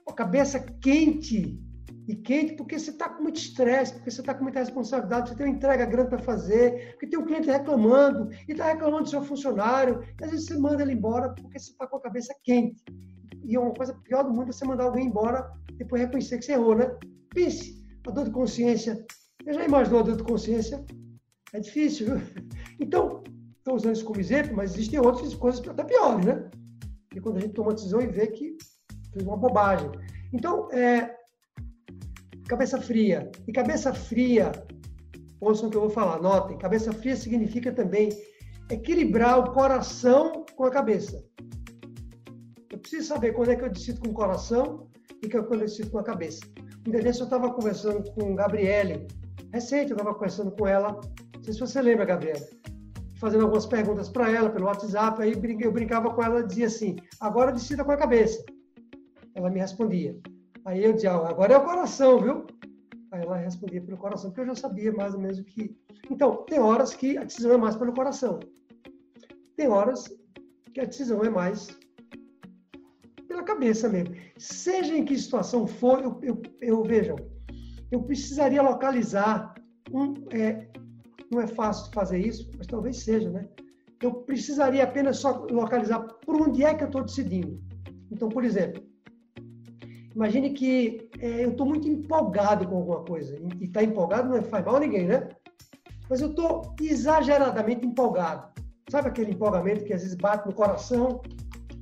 a 0.07 0.13
cabeça 0.13 0.59
quente 0.81 1.61
e 2.07 2.15
quente 2.15 2.55
porque 2.55 2.77
você 2.77 2.91
está 2.91 3.09
com 3.09 3.23
muito 3.23 3.37
estresse, 3.37 3.93
porque 3.93 4.11
você 4.11 4.21
está 4.21 4.33
com 4.33 4.43
muita 4.43 4.59
responsabilidade, 4.59 5.29
você 5.29 5.35
tem 5.35 5.47
uma 5.47 5.55
entrega 5.55 5.85
grande 5.85 6.09
para 6.09 6.19
fazer, 6.19 6.91
porque 6.91 7.07
tem 7.07 7.19
um 7.19 7.25
cliente 7.25 7.49
reclamando, 7.49 8.29
e 8.47 8.51
está 8.51 8.65
reclamando 8.65 9.03
do 9.03 9.09
seu 9.09 9.23
funcionário, 9.23 10.03
e 10.19 10.23
às 10.23 10.31
vezes 10.31 10.47
você 10.47 10.57
manda 10.57 10.83
ele 10.83 10.93
embora 10.93 11.29
porque 11.29 11.57
você 11.59 11.71
está 11.71 11.87
com 11.87 11.97
a 11.97 12.01
cabeça 12.01 12.33
quente. 12.43 12.83
E 13.43 13.55
é 13.55 13.59
uma 13.59 13.73
coisa 13.73 13.93
pior 13.93 14.23
do 14.23 14.31
mundo 14.31 14.51
você 14.51 14.65
mandar 14.65 14.85
alguém 14.85 15.07
embora 15.07 15.51
depois 15.73 16.01
reconhecer 16.01 16.37
que 16.37 16.45
você 16.45 16.53
errou, 16.53 16.75
né? 16.75 16.95
Pense, 17.33 17.83
a 18.07 18.11
dor 18.11 18.25
de 18.25 18.31
consciência. 18.31 19.05
Eu 19.45 19.53
já 19.53 19.65
imaginou 19.65 19.99
a 19.99 20.03
dor 20.03 20.17
de 20.17 20.23
consciência? 20.23 20.83
É 21.53 21.59
difícil, 21.59 22.17
viu? 22.17 22.21
Então, 22.79 23.23
estou 23.57 23.75
usando 23.75 23.95
isso 23.95 24.03
como 24.03 24.19
exemplo, 24.19 24.55
mas 24.55 24.73
existem 24.73 24.99
outras 24.99 25.33
coisas 25.35 25.65
até 25.65 25.83
piores, 25.83 26.25
né? 26.25 26.49
E 27.15 27.21
quando 27.21 27.37
a 27.37 27.39
gente 27.39 27.53
toma 27.53 27.73
decisão 27.73 28.01
e 28.01 28.07
vê 28.07 28.27
que 28.27 28.57
fez 29.13 29.25
uma 29.25 29.37
bobagem. 29.37 29.89
Então, 30.33 30.69
é, 30.71 31.15
cabeça 32.53 32.79
fria. 32.79 33.31
E 33.47 33.51
cabeça 33.51 33.93
fria, 33.93 34.51
ouçam 35.41 35.67
o 35.67 35.71
que 35.71 35.77
eu 35.77 35.81
vou 35.81 35.89
falar, 35.89 36.21
notem, 36.21 36.57
cabeça 36.57 36.93
fria 36.93 37.15
significa 37.15 37.71
também 37.71 38.09
equilibrar 38.69 39.39
o 39.39 39.51
coração 39.51 40.45
com 40.55 40.65
a 40.65 40.71
cabeça. 40.71 41.23
Eu 42.71 42.77
preciso 42.77 43.07
saber 43.07 43.33
quando 43.33 43.49
é 43.49 43.55
que 43.55 43.63
eu 43.63 43.71
decido 43.71 44.01
com 44.01 44.09
o 44.09 44.13
coração 44.13 44.87
e 45.21 45.27
quando 45.29 45.53
eu 45.53 45.59
decido 45.61 45.89
com 45.89 45.97
a 45.97 46.03
cabeça. 46.03 46.41
Um 46.87 46.91
dia 46.91 47.01
eu 47.01 47.09
estava 47.09 47.51
conversando 47.51 48.03
com 48.11 48.35
Gabriele, 48.35 49.07
recente, 49.51 49.91
eu 49.91 49.97
estava 49.97 50.13
conversando 50.13 50.51
com 50.51 50.67
ela, 50.67 50.99
não 51.35 51.43
sei 51.43 51.53
se 51.53 51.59
você 51.59 51.81
lembra, 51.81 52.05
Gabriele, 52.05 52.45
fazendo 53.15 53.43
algumas 53.43 53.65
perguntas 53.65 54.09
para 54.09 54.29
ela 54.31 54.49
pelo 54.49 54.65
WhatsApp, 54.65 55.21
aí 55.21 55.33
eu 55.33 55.71
brincava 55.71 56.13
com 56.13 56.23
ela 56.23 56.43
dizia 56.43 56.67
assim, 56.67 56.97
agora 57.19 57.51
decida 57.51 57.83
com 57.83 57.91
a 57.91 57.97
cabeça. 57.97 58.43
Ela 59.35 59.49
me 59.49 59.59
respondia, 59.59 60.15
Aí 60.65 60.83
eu 60.83 60.93
dizia, 60.93 61.11
agora 61.11 61.53
é 61.53 61.57
o 61.57 61.65
coração, 61.65 62.19
viu? 62.19 62.45
Aí 63.11 63.21
ela 63.21 63.37
respondia 63.37 63.81
pelo 63.81 63.97
coração, 63.97 64.29
porque 64.29 64.41
eu 64.41 64.47
já 64.47 64.55
sabia 64.55 64.91
mais 64.91 65.13
ou 65.13 65.19
menos 65.19 65.39
o 65.39 65.43
que. 65.43 65.75
Então, 66.09 66.37
tem 66.45 66.59
horas 66.59 66.93
que 66.93 67.17
a 67.17 67.23
decisão 67.23 67.53
é 67.53 67.57
mais 67.57 67.75
pelo 67.75 67.93
coração. 67.93 68.39
Tem 69.55 69.67
horas 69.67 70.07
que 70.73 70.79
a 70.79 70.85
decisão 70.85 71.23
é 71.23 71.29
mais 71.29 71.77
pela 73.27 73.43
cabeça 73.43 73.89
mesmo. 73.89 74.15
Seja 74.37 74.95
em 74.95 75.05
que 75.05 75.17
situação 75.17 75.67
for, 75.67 76.01
eu, 76.01 76.19
eu, 76.23 76.41
eu 76.61 76.83
vejam, 76.83 77.17
eu 77.91 78.01
precisaria 78.03 78.61
localizar 78.61 79.53
um. 79.91 80.13
É, 80.31 80.67
não 81.31 81.41
é 81.41 81.47
fácil 81.47 81.91
fazer 81.93 82.19
isso, 82.19 82.49
mas 82.57 82.67
talvez 82.67 82.97
seja, 82.97 83.29
né? 83.29 83.47
Eu 84.01 84.13
precisaria 84.13 84.83
apenas 84.83 85.17
só 85.17 85.45
localizar 85.49 85.99
por 86.25 86.41
onde 86.41 86.63
é 86.63 86.73
que 86.73 86.83
eu 86.83 86.87
estou 86.87 87.03
decidindo. 87.03 87.61
Então, 88.11 88.29
por 88.29 88.43
exemplo, 88.43 88.83
Imagine 90.15 90.51
que 90.51 91.09
é, 91.19 91.43
eu 91.43 91.51
estou 91.51 91.65
muito 91.65 91.87
empolgado 91.87 92.67
com 92.67 92.77
alguma 92.77 93.03
coisa. 93.03 93.35
E 93.59 93.65
estar 93.65 93.79
tá 93.79 93.85
empolgado 93.85 94.29
não 94.29 94.41
faz 94.43 94.63
mal 94.65 94.75
a 94.75 94.79
ninguém, 94.79 95.07
né? 95.07 95.29
Mas 96.09 96.21
eu 96.21 96.29
estou 96.29 96.75
exageradamente 96.79 97.85
empolgado. 97.85 98.53
Sabe 98.89 99.07
aquele 99.07 99.31
empolgamento 99.31 99.85
que 99.85 99.93
às 99.93 100.01
vezes 100.01 100.15
bate 100.15 100.47
no 100.47 100.53
coração 100.53 101.21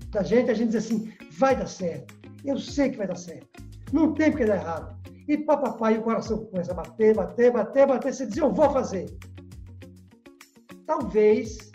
da 0.09 0.23
gente? 0.23 0.49
A 0.49 0.53
gente 0.53 0.71
diz 0.71 0.85
assim: 0.85 1.11
vai 1.31 1.55
dar 1.55 1.67
certo. 1.67 2.15
Eu 2.45 2.57
sei 2.57 2.91
que 2.91 2.97
vai 2.97 3.07
dar 3.07 3.17
certo. 3.17 3.47
Não 3.91 4.13
tem 4.13 4.31
porque 4.31 4.45
dar 4.45 4.55
errado. 4.55 5.01
E 5.27 5.37
papapá, 5.37 5.91
e 5.91 5.97
o 5.97 6.03
coração 6.03 6.45
começa 6.45 6.71
a 6.71 6.75
bater, 6.75 7.15
bater, 7.15 7.51
bater, 7.51 7.87
bater. 7.87 8.13
Você 8.13 8.25
diz: 8.25 8.37
eu 8.37 8.53
vou 8.53 8.69
fazer. 8.71 9.05
Talvez 10.85 11.71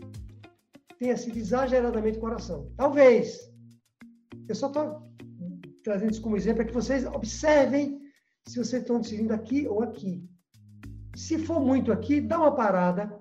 tenha 0.98 1.16
sido 1.16 1.36
exageradamente 1.36 2.18
coração. 2.18 2.70
Talvez. 2.76 3.52
Eu 4.48 4.54
só 4.54 4.68
estou 4.68 5.05
trazendo 5.86 6.10
isso 6.10 6.20
como 6.20 6.36
exemplo, 6.36 6.62
é 6.62 6.64
que 6.64 6.74
vocês 6.74 7.06
observem 7.06 8.00
se 8.44 8.58
vocês 8.58 8.82
estão 8.82 9.00
decidindo 9.00 9.32
aqui 9.32 9.68
ou 9.68 9.84
aqui. 9.84 10.28
Se 11.14 11.38
for 11.38 11.60
muito 11.60 11.92
aqui, 11.92 12.20
dá 12.20 12.38
uma 12.40 12.56
parada, 12.56 13.16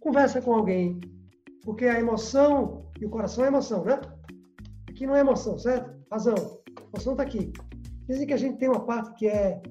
conversa 0.00 0.42
com 0.42 0.52
alguém, 0.52 1.00
porque 1.62 1.84
a 1.84 2.00
emoção 2.00 2.90
e 3.00 3.06
o 3.06 3.08
coração 3.08 3.44
é 3.44 3.48
emoção, 3.48 3.84
né? 3.84 4.00
Aqui 4.88 5.06
não 5.06 5.14
é 5.14 5.20
emoção, 5.20 5.56
certo? 5.58 5.96
Razão. 6.10 6.34
A 6.76 6.82
emoção 6.92 7.12
está 7.12 7.22
aqui. 7.22 7.52
Dizem 8.08 8.26
que 8.26 8.32
a 8.32 8.36
gente 8.36 8.58
tem 8.58 8.68
uma 8.68 8.84
parte 8.84 9.14
que 9.14 9.28
é, 9.28 9.62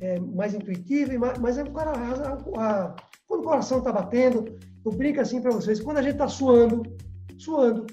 é 0.00 0.20
mais 0.20 0.54
intuitiva, 0.54 1.12
mas 1.40 1.58
é, 1.58 1.62
a, 1.62 2.34
a, 2.58 2.96
quando 3.26 3.40
o 3.40 3.44
coração 3.44 3.78
está 3.78 3.90
batendo, 3.90 4.56
eu 4.84 4.92
brinco 4.92 5.20
assim 5.20 5.42
para 5.42 5.50
vocês, 5.50 5.80
quando 5.80 5.98
a 5.98 6.02
gente 6.02 6.12
está 6.12 6.28
suando, 6.28 6.82
suando, 7.38 7.86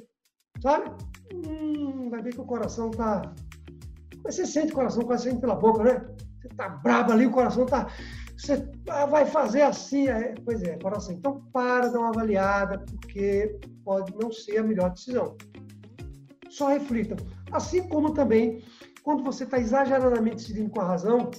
sabe? 0.62 0.92
Hum, 1.34 2.12
vai 2.12 2.22
ver 2.22 2.34
que 2.34 2.42
o 2.42 2.46
coração 2.46 2.92
está 2.92 3.34
mas 4.24 4.36
você 4.36 4.45
sente 4.45 4.72
o 4.72 4.76
coração 4.76 5.03
quase 5.03 5.26
saindo 5.26 5.41
pela 5.41 5.55
boca, 5.55 5.84
né? 5.84 6.05
Você 6.41 6.49
tá 6.49 6.70
brabo 6.70 7.11
ali, 7.11 7.26
o 7.26 7.32
coração 7.32 7.65
tá. 7.65 7.88
Você 8.38 8.70
vai 8.86 9.26
fazer 9.26 9.63
assim. 9.63 10.07
É, 10.07 10.34
pois 10.45 10.63
é, 10.63 10.78
coração. 10.78 11.13
Então, 11.13 11.41
para, 11.51 11.89
dá 11.89 11.99
uma 11.99 12.09
avaliada, 12.09 12.80
porque 12.80 13.59
pode 13.84 14.13
não 14.15 14.32
ser 14.32 14.57
a 14.57 14.63
melhor 14.63 14.91
decisão. 14.91 15.36
Só 16.49 16.70
reflitam. 16.70 17.17
Assim 17.51 17.88
como 17.88 18.13
também, 18.13 18.63
quando 19.03 19.24
você 19.24 19.43
está 19.43 19.59
exageradamente 19.59 20.38
decidindo 20.38 20.70
com 20.70 20.82
a 20.82 20.88
razão, 20.88 21.32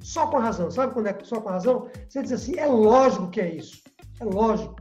só 0.00 0.26
com 0.26 0.36
a 0.38 0.40
razão, 0.40 0.70
sabe 0.70 0.92
quando 0.92 1.06
é 1.06 1.18
só 1.22 1.40
com 1.40 1.48
a 1.48 1.52
razão? 1.52 1.88
Você 2.08 2.22
diz 2.22 2.32
assim: 2.32 2.56
é 2.58 2.66
lógico 2.66 3.30
que 3.30 3.40
é 3.40 3.54
isso. 3.54 3.82
É 4.20 4.24
lógico. 4.24 4.76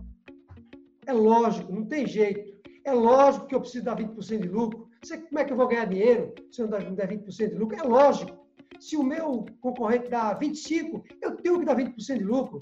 É 1.05 1.13
lógico, 1.13 1.71
não 1.71 1.85
tem 1.85 2.07
jeito. 2.07 2.51
É 2.83 2.93
lógico 2.93 3.45
que 3.45 3.55
eu 3.55 3.61
preciso 3.61 3.85
dar 3.85 3.97
20% 3.97 4.41
de 4.41 4.47
lucro. 4.47 4.80
Como 5.01 5.39
é 5.39 5.45
que 5.45 5.53
eu 5.53 5.57
vou 5.57 5.67
ganhar 5.67 5.85
dinheiro 5.85 6.33
se 6.51 6.61
eu 6.61 6.67
não 6.67 6.93
der 6.93 7.09
20% 7.09 7.49
de 7.49 7.55
lucro? 7.55 7.77
É 7.77 7.83
lógico. 7.83 8.39
Se 8.79 8.95
o 8.95 9.03
meu 9.03 9.45
concorrente 9.59 10.09
dá 10.09 10.37
25%, 10.37 11.03
eu 11.21 11.35
tenho 11.37 11.59
que 11.59 11.65
dar 11.65 11.75
20% 11.75 12.17
de 12.17 12.23
lucro. 12.23 12.59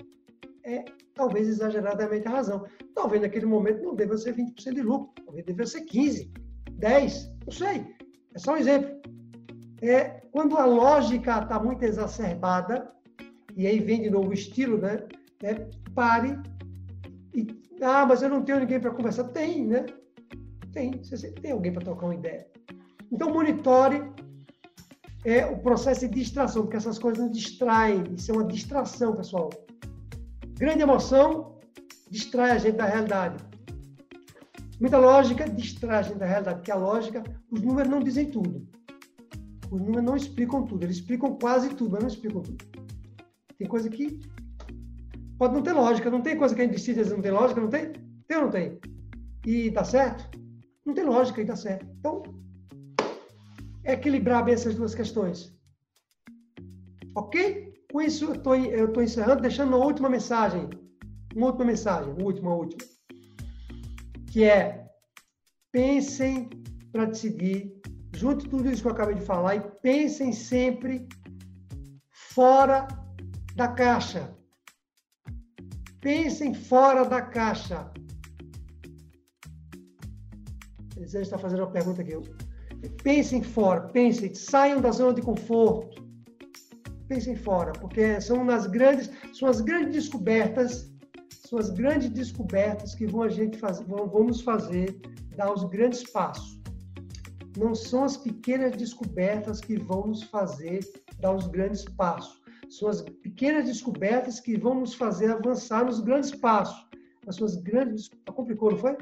É 0.63 0.85
talvez 1.13 1.47
exageradamente 1.47 2.27
a 2.27 2.31
razão. 2.31 2.65
Talvez 2.95 3.21
naquele 3.21 3.45
momento 3.45 3.83
não 3.83 3.95
deva 3.95 4.17
ser 4.17 4.35
20% 4.35 4.73
de 4.73 4.81
lucro, 4.81 5.11
talvez 5.25 5.45
deva 5.45 5.65
ser 5.65 5.81
15%, 5.81 6.31
10%, 6.79 7.31
não 7.45 7.51
sei. 7.51 7.85
É 8.33 8.39
só 8.39 8.53
um 8.53 8.57
exemplo. 8.57 9.01
É, 9.81 10.21
quando 10.31 10.57
a 10.57 10.65
lógica 10.65 11.39
está 11.39 11.59
muito 11.59 11.83
exacerbada, 11.83 12.91
e 13.55 13.67
aí 13.67 13.79
vem 13.79 14.01
de 14.01 14.09
novo 14.09 14.29
o 14.29 14.33
estilo, 14.33 14.77
né? 14.77 15.05
É, 15.43 15.67
pare 15.93 16.37
e, 17.33 17.47
ah, 17.81 18.05
mas 18.05 18.21
eu 18.21 18.29
não 18.29 18.43
tenho 18.43 18.59
ninguém 18.59 18.79
para 18.79 18.91
conversar. 18.91 19.25
Tem, 19.25 19.65
né? 19.65 19.85
Tem, 20.79 20.91
você 21.03 21.17
sempre 21.17 21.41
tem 21.41 21.51
alguém 21.51 21.73
para 21.73 21.81
trocar 21.81 22.05
uma 22.05 22.15
ideia. 22.15 22.47
Então, 23.11 23.33
monitore 23.33 24.01
é 25.25 25.45
o 25.45 25.57
processo 25.57 26.07
de 26.07 26.15
distração, 26.15 26.61
porque 26.61 26.77
essas 26.77 26.97
coisas 26.97 27.21
nos 27.21 27.37
distraem. 27.37 28.01
Isso 28.15 28.31
é 28.31 28.33
uma 28.33 28.45
distração, 28.45 29.13
pessoal. 29.13 29.49
Grande 30.57 30.81
emoção 30.81 31.59
distrai 32.09 32.51
a 32.51 32.57
gente 32.57 32.77
da 32.77 32.85
realidade. 32.85 33.43
Muita 34.79 34.97
lógica 34.97 35.49
distrai 35.49 35.99
a 35.99 36.01
gente 36.01 36.17
da 36.17 36.25
realidade, 36.25 36.59
porque 36.59 36.71
a 36.71 36.75
lógica, 36.75 37.23
os 37.51 37.61
números 37.61 37.91
não 37.91 37.99
dizem 37.99 38.31
tudo. 38.31 38.65
Os 39.69 39.81
números 39.81 40.05
não 40.05 40.15
explicam 40.15 40.65
tudo. 40.65 40.85
Eles 40.85 40.95
explicam 40.95 41.35
quase 41.35 41.75
tudo, 41.75 41.91
mas 41.91 42.03
não 42.03 42.07
explicam 42.09 42.41
tudo. 42.41 42.65
Tem 43.57 43.67
coisa 43.67 43.89
que 43.89 44.17
pode 45.37 45.55
não 45.55 45.61
ter 45.61 45.73
lógica. 45.73 46.09
Não 46.09 46.21
tem 46.21 46.37
coisa 46.37 46.55
que 46.55 46.61
a 46.61 46.63
gente 46.63 46.75
decide, 46.75 47.03
não 47.09 47.21
tem 47.21 47.31
lógica, 47.31 47.59
não 47.59 47.69
tem? 47.69 47.91
Tem 48.29 48.37
ou 48.37 48.43
não 48.43 48.49
tem? 48.49 48.79
E 49.45 49.69
dá 49.71 49.83
certo? 49.83 50.39
Não 50.89 50.95
tem 50.95 51.05
lógica 51.05 51.39
e 51.39 51.45
dá 51.45 51.55
certo. 51.55 51.85
Então, 51.99 52.23
é 53.83 53.93
equilibrar 53.93 54.43
bem 54.43 54.55
essas 54.55 54.73
duas 54.73 54.95
questões. 54.95 55.55
Ok? 57.15 57.75
Com 57.91 58.01
isso, 58.01 58.25
eu 58.25 58.85
estou 58.87 59.03
encerrando, 59.03 59.43
deixando 59.43 59.67
uma 59.67 59.85
última 59.85 60.09
mensagem. 60.09 60.67
Uma 61.35 61.45
última 61.45 61.65
mensagem, 61.65 62.11
última, 62.19 62.55
última. 62.55 62.89
Que 64.31 64.45
é, 64.45 64.89
pensem 65.71 66.49
para 66.91 67.05
decidir, 67.05 67.79
junto 68.15 68.49
tudo 68.49 68.67
isso 68.67 68.81
que 68.81 68.87
eu 68.87 68.93
acabei 68.93 69.13
de 69.13 69.21
falar, 69.21 69.57
e 69.57 69.61
pensem 69.83 70.33
sempre 70.33 71.07
fora 72.09 72.87
da 73.55 73.67
caixa. 73.67 74.35
Pensem 76.01 76.55
fora 76.55 77.05
da 77.05 77.21
caixa. 77.21 77.91
Elisângela 80.99 81.23
está 81.23 81.37
fazendo 81.37 81.59
uma 81.59 81.71
pergunta 81.71 82.01
aqui. 82.01 82.13
Pensem 83.03 83.41
fora, 83.41 83.81
pensem, 83.89 84.33
saiam 84.33 84.81
da 84.81 84.91
zona 84.91 85.13
de 85.13 85.21
conforto. 85.21 86.03
Pensem 87.07 87.35
fora, 87.35 87.71
porque 87.73 88.21
são 88.21 88.43
nas 88.45 88.67
grandes, 88.67 89.09
são 89.33 89.49
as 89.49 89.61
grandes 89.61 89.93
descobertas, 89.93 90.91
são 91.45 91.57
as 91.57 91.69
grandes 91.69 92.09
descobertas 92.09 92.93
que 92.93 93.07
vão 93.07 93.23
a 93.23 93.29
gente 93.29 93.57
fazer, 93.57 93.83
vamos 93.85 94.41
fazer 94.41 94.99
dar 95.35 95.51
os 95.51 95.63
grandes 95.63 96.03
passos. 96.11 96.59
Não 97.57 97.73
são 97.73 98.03
as 98.03 98.15
pequenas 98.15 98.75
descobertas 98.77 99.59
que 99.59 99.77
vão 99.79 100.07
nos 100.07 100.23
fazer 100.23 100.79
dar 101.19 101.33
os 101.33 101.47
grandes 101.47 101.83
passos. 101.83 102.39
São 102.69 102.87
as 102.87 103.01
pequenas 103.01 103.65
descobertas 103.65 104.39
que 104.39 104.57
vão 104.57 104.81
nos 104.81 104.93
fazer 104.93 105.31
avançar 105.31 105.85
nos 105.85 105.99
grandes 105.99 106.31
passos. 106.35 106.87
As 107.25 107.35
suas 107.35 107.55
grandes. 107.55 108.09
Complicou, 108.33 108.71
não 108.71 108.77
foi? 108.77 108.95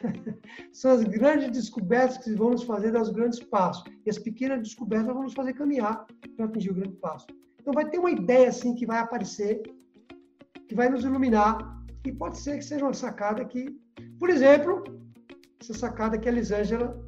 São 0.72 0.92
as 0.92 1.04
grandes 1.04 1.50
descobertas 1.50 2.18
que 2.18 2.32
vão 2.34 2.50
nos 2.50 2.62
fazer 2.62 2.92
dar 2.92 3.02
os 3.02 3.10
grandes 3.10 3.40
passos. 3.40 3.84
E 4.04 4.10
as 4.10 4.18
pequenas 4.18 4.60
descobertas 4.60 5.12
vão 5.12 5.22
nos 5.22 5.34
fazer 5.34 5.54
caminhar 5.54 6.06
para 6.36 6.46
atingir 6.46 6.70
o 6.70 6.74
grande 6.74 6.96
passo. 6.96 7.26
Então 7.60 7.72
vai 7.72 7.88
ter 7.88 7.98
uma 7.98 8.10
ideia 8.10 8.48
assim 8.48 8.74
que 8.74 8.86
vai 8.86 8.98
aparecer, 8.98 9.62
que 10.68 10.74
vai 10.74 10.88
nos 10.88 11.04
iluminar. 11.04 11.58
E 12.04 12.12
pode 12.12 12.38
ser 12.38 12.56
que 12.58 12.64
seja 12.64 12.84
uma 12.84 12.94
sacada 12.94 13.44
que, 13.44 13.78
por 14.18 14.30
exemplo, 14.30 14.82
essa 15.60 15.74
sacada 15.74 16.18
que 16.18 16.28
a 16.28 16.32
Elisângela 16.32 16.98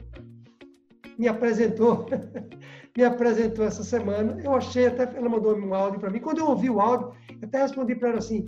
me 1.18 1.28
apresentou, 1.28 2.07
me 2.97 3.05
apresentou 3.05 3.64
essa 3.64 3.82
semana. 3.82 4.38
Eu 4.43 4.55
achei 4.55 4.86
até, 4.86 5.05
ela 5.16 5.28
mandou 5.28 5.57
um 5.57 5.74
áudio 5.74 6.01
para 6.01 6.11
mim. 6.11 6.20
Quando 6.20 6.38
eu 6.38 6.49
ouvi 6.49 6.68
o 6.68 6.80
áudio, 6.80 7.12
até 7.43 7.62
respondi 7.62 7.95
para 7.95 8.11
ela 8.11 8.18
assim: 8.18 8.45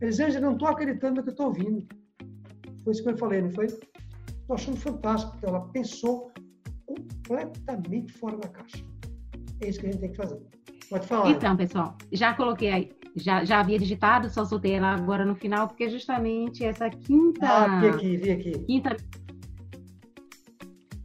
Elisângela, 0.00 0.46
não 0.46 0.52
estou 0.52 0.68
acreditando 0.68 1.16
no 1.16 1.22
que 1.22 1.30
eu 1.30 1.32
estou 1.32 1.46
ouvindo. 1.46 1.86
Foi 2.88 2.94
isso 2.94 3.02
que 3.02 3.10
eu 3.10 3.18
falei, 3.18 3.42
não 3.42 3.50
foi? 3.50 3.66
Estou 3.66 4.54
achando 4.54 4.78
fantástico, 4.78 5.32
porque 5.32 5.44
ela 5.44 5.60
pensou 5.68 6.32
completamente 6.86 8.14
fora 8.14 8.38
da 8.38 8.48
caixa. 8.48 8.82
É 9.60 9.68
isso 9.68 9.78
que 9.78 9.88
a 9.88 9.92
gente 9.92 10.00
tem 10.00 10.10
que 10.10 10.16
fazer. 10.16 10.40
Pode 10.88 11.06
falar. 11.06 11.30
Então, 11.30 11.54
pessoal, 11.54 11.98
já 12.10 12.32
coloquei 12.32 12.70
aí, 12.70 12.90
já, 13.14 13.44
já 13.44 13.60
havia 13.60 13.78
digitado, 13.78 14.30
só 14.30 14.42
soltei 14.42 14.72
ela 14.72 14.94
agora 14.94 15.26
no 15.26 15.34
final, 15.34 15.68
porque 15.68 15.90
justamente 15.90 16.64
essa 16.64 16.88
quinta. 16.88 17.46
Ah, 17.46 17.78
vi 17.78 17.88
aqui, 17.88 18.16
vi 18.16 18.30
aqui. 18.30 18.52
Quinta. 18.64 18.96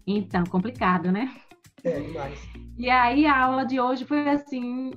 Então, 0.08 0.46
complicado, 0.46 1.12
né? 1.12 1.36
É, 1.84 2.00
demais. 2.00 2.40
E 2.78 2.90
aí 2.90 3.26
a 3.26 3.44
aula 3.44 3.66
de 3.66 3.78
hoje 3.82 4.06
foi 4.06 4.30
assim, 4.30 4.92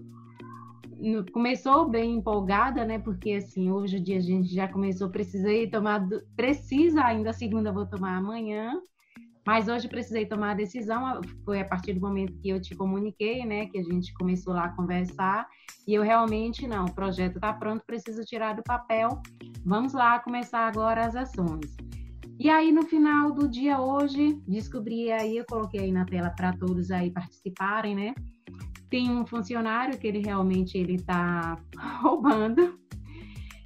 começou 1.33 1.89
bem 1.89 2.17
empolgada, 2.17 2.85
né? 2.85 2.99
Porque 2.99 3.33
assim, 3.33 3.71
hoje 3.71 3.97
o 3.97 4.03
dia 4.03 4.19
a 4.19 4.21
gente 4.21 4.53
já 4.53 4.69
começou, 4.69 5.11
precisei 5.11 5.69
tomar, 5.69 6.07
precisa 6.35 7.05
ainda, 7.05 7.33
segunda 7.33 7.73
vou 7.73 7.87
tomar 7.87 8.17
amanhã, 8.17 8.81
mas 9.47 9.69
hoje 9.69 9.89
precisei 9.89 10.27
tomar 10.27 10.53
a 10.53 10.55
decisão, 10.55 11.21
foi 11.45 11.61
a 11.61 11.65
partir 11.65 11.93
do 11.93 12.01
momento 12.01 12.37
que 12.41 12.49
eu 12.49 12.61
te 12.61 12.75
comuniquei, 12.75 13.45
né? 13.45 13.67
Que 13.67 13.79
a 13.79 13.83
gente 13.83 14.13
começou 14.15 14.55
lá 14.55 14.65
a 14.65 14.77
conversar, 14.77 15.47
e 15.87 15.95
eu 15.95 16.03
realmente, 16.03 16.67
não, 16.67 16.87
o 16.87 16.95
projeto 16.95 17.37
está 17.37 17.53
pronto, 17.53 17.85
preciso 17.87 18.25
tirar 18.25 18.55
do 18.55 18.63
papel, 18.63 19.21
vamos 19.65 19.93
lá 19.93 20.19
começar 20.19 20.67
agora 20.67 21.07
as 21.07 21.15
ações. 21.15 21.77
E 22.39 22.51
aí, 22.51 22.71
no 22.71 22.83
final 22.83 23.33
do 23.33 23.49
dia 23.49 23.81
hoje, 23.81 24.39
descobri 24.47 25.11
aí, 25.11 25.39
eu 25.39 25.45
coloquei 25.49 25.81
aí 25.81 25.93
na 25.93 26.05
tela 26.05 26.29
para 26.29 26.53
todos 26.53 26.91
aí 26.91 27.11
participarem, 27.11 27.95
né? 27.95 28.15
Tem 28.89 29.11
um 29.11 29.27
funcionário 29.27 29.99
que 29.99 30.07
ele 30.07 30.21
realmente 30.21 30.77
ele 30.77 30.95
está 30.95 31.59
roubando. 32.03 32.79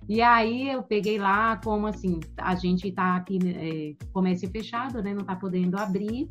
E 0.09 0.21
aí 0.21 0.71
eu 0.71 0.83
peguei 0.83 1.19
lá, 1.19 1.57
como 1.59 1.87
assim, 1.87 2.19
a 2.37 2.55
gente 2.57 2.89
está 2.89 3.17
aqui, 3.17 3.39
é, 3.47 4.05
comércio 4.13 4.51
fechado, 4.51 5.03
né? 5.03 5.15
Não 5.15 5.21
está 5.21 5.37
podendo 5.37 5.79
abrir. 5.79 6.29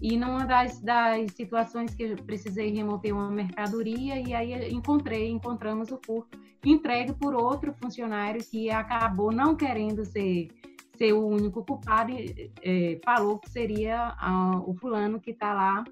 E 0.00 0.16
numa 0.16 0.44
das, 0.44 0.80
das 0.80 1.30
situações 1.32 1.94
que 1.94 2.02
eu 2.02 2.16
precisei 2.16 2.72
remover 2.72 3.14
uma 3.14 3.30
mercadoria, 3.30 4.20
e 4.20 4.34
aí 4.34 4.72
encontrei, 4.72 5.30
encontramos 5.30 5.92
o 5.92 6.00
furto 6.04 6.36
entregue 6.64 7.12
por 7.14 7.34
outro 7.34 7.74
funcionário 7.74 8.42
que 8.44 8.70
acabou 8.70 9.32
não 9.32 9.56
querendo 9.56 10.04
ser, 10.04 10.48
ser 10.96 11.12
o 11.12 11.26
único 11.26 11.64
culpado 11.64 12.12
e 12.12 12.50
é, 12.62 13.00
falou 13.04 13.38
que 13.38 13.50
seria 13.50 14.14
ah, 14.18 14.60
o 14.64 14.74
fulano 14.74 15.20
que 15.20 15.30
está 15.30 15.52
lá 15.52 15.84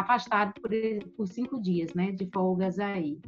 afastado 0.00 0.52
por, 0.60 0.70
por 1.16 1.26
cinco 1.28 1.60
dias, 1.60 1.94
né, 1.94 2.12
de 2.12 2.28
folgas 2.32 2.78
aí. 2.78 3.20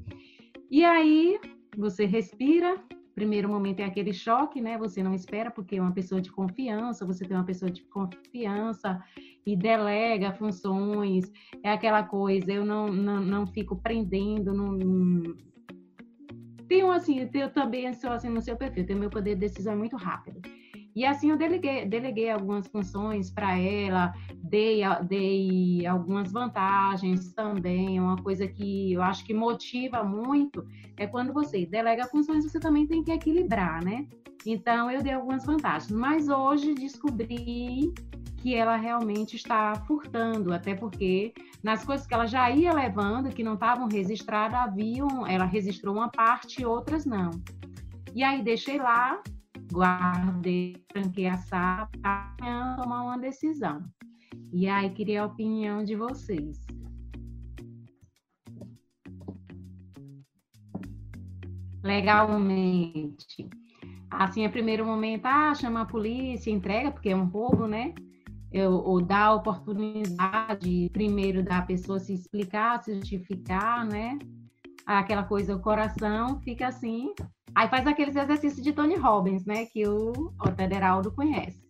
E 0.71 0.85
aí 0.85 1.39
você 1.77 2.05
respira. 2.05 2.83
Primeiro 3.15 3.49
momento 3.49 3.81
é 3.81 3.85
aquele 3.85 4.15
choque, 4.15 4.63
né? 4.63 4.79
Você 4.79 5.03
não 5.03 5.13
espera 5.13 5.51
porque 5.51 5.77
é 5.77 5.83
uma 5.83 5.93
pessoa 5.93 6.21
de 6.21 6.31
confiança, 6.31 7.05
você 7.05 7.25
tem 7.25 7.37
uma 7.37 7.45
pessoa 7.45 7.71
de 7.71 7.83
confiança 7.83 9.03
e 9.45 9.55
delega 9.57 10.33
funções. 10.33 11.31
É 11.63 11.71
aquela 11.71 12.03
coisa, 12.03 12.51
eu 12.51 12.65
não, 12.65 12.91
não, 12.91 13.21
não 13.21 13.47
fico 13.47 13.77
prendendo, 13.77 14.55
não, 14.55 14.79
tenho 16.71 16.89
assim, 16.93 17.29
eu 17.35 17.51
também 17.51 17.93
sou 17.93 18.13
assim 18.13 18.29
no 18.29 18.41
seu 18.41 18.57
perfil, 18.57 18.87
tenho 18.87 18.99
meu 19.01 19.11
poder 19.11 19.35
de 19.35 19.41
decisão 19.41 19.77
muito 19.77 19.97
rápido. 19.97 20.41
E 20.95 21.05
assim 21.05 21.31
eu 21.31 21.37
deleguei, 21.37 21.87
deleguei 21.87 22.31
algumas 22.31 22.67
funções 22.67 23.31
para 23.31 23.57
ela, 23.57 24.13
dei, 24.43 24.81
dei 25.09 25.87
algumas 25.87 26.33
vantagens 26.33 27.33
também. 27.33 28.01
Uma 28.01 28.17
coisa 28.17 28.47
que 28.47 28.93
eu 28.93 29.03
acho 29.03 29.25
que 29.25 29.33
motiva 29.33 30.03
muito 30.03 30.67
é 30.97 31.07
quando 31.07 31.33
você 31.33 31.65
delega 31.65 32.07
funções, 32.09 32.45
você 32.45 32.59
também 32.59 32.87
tem 32.87 33.05
que 33.05 33.13
equilibrar, 33.13 33.85
né? 33.85 34.07
Então 34.45 34.91
eu 34.91 35.03
dei 35.03 35.13
algumas 35.13 35.45
vantagens, 35.45 35.93
mas 35.93 36.29
hoje 36.29 36.75
descobri 36.75 37.93
que 38.39 38.55
ela 38.55 38.77
realmente 38.77 39.37
está 39.37 39.75
furtando, 39.87 40.53
até 40.53 40.75
porque 40.75 41.35
nas 41.63 41.85
coisas 41.85 42.07
que 42.07 42.15
ela 42.15 42.27
já 42.27 42.51
ia 42.51 42.73
levando, 42.73 43.29
que 43.29 43.45
não 43.45 43.55
estavam 43.55 43.87
registradas, 43.87 44.59
haviam, 44.59 45.27
ela 45.27 45.45
registrou 45.45 45.95
uma 45.95 46.09
parte 46.09 46.63
e 46.63 46.67
outras 46.67 47.05
não. 47.05 47.31
E 48.15 48.23
aí 48.23 48.43
deixei 48.43 48.79
lá, 48.79 49.23
guardei, 49.73 50.85
tranquei 50.89 51.27
a 51.27 51.37
sala 51.37 51.89
para 52.01 52.77
tomar 52.77 53.03
uma 53.03 53.19
decisão. 53.19 53.85
E 54.53 54.69
aí 54.69 54.91
queria 54.91 55.23
a 55.23 55.27
opinião 55.27 55.85
de 55.85 55.95
vocês. 55.97 56.67
Legalmente. 61.83 63.49
Assim, 64.11 64.45
a 64.45 64.51
primeiro 64.51 64.85
momento, 64.85 65.27
ah, 65.27 65.55
chama 65.55 65.83
a 65.83 65.87
polícia, 65.87 66.51
entrega, 66.51 66.91
porque 66.91 67.11
é 67.11 67.17
um 67.17 67.27
roubo, 67.27 67.67
né? 67.67 67.95
Eu, 68.53 68.73
ou 68.73 69.01
dá 69.01 69.27
a 69.27 69.35
oportunidade, 69.35 70.91
primeiro, 70.93 71.45
da 71.45 71.63
pessoa 71.63 72.01
se 72.01 72.13
explicar, 72.13 72.83
se 72.83 72.95
justificar, 72.97 73.87
né? 73.87 74.19
Aquela 74.99 75.23
coisa, 75.23 75.55
o 75.55 75.61
coração 75.61 76.41
fica 76.41 76.67
assim, 76.67 77.15
Aí 77.55 77.69
faz 77.69 77.87
aqueles 77.87 78.17
exercícios 78.17 78.63
de 78.63 78.73
Tony 78.73 78.97
Robbins, 78.97 79.45
né? 79.45 79.67
Que 79.67 79.87
o, 79.87 80.33
Federaldo 80.57 81.11
conhece. 81.13 81.61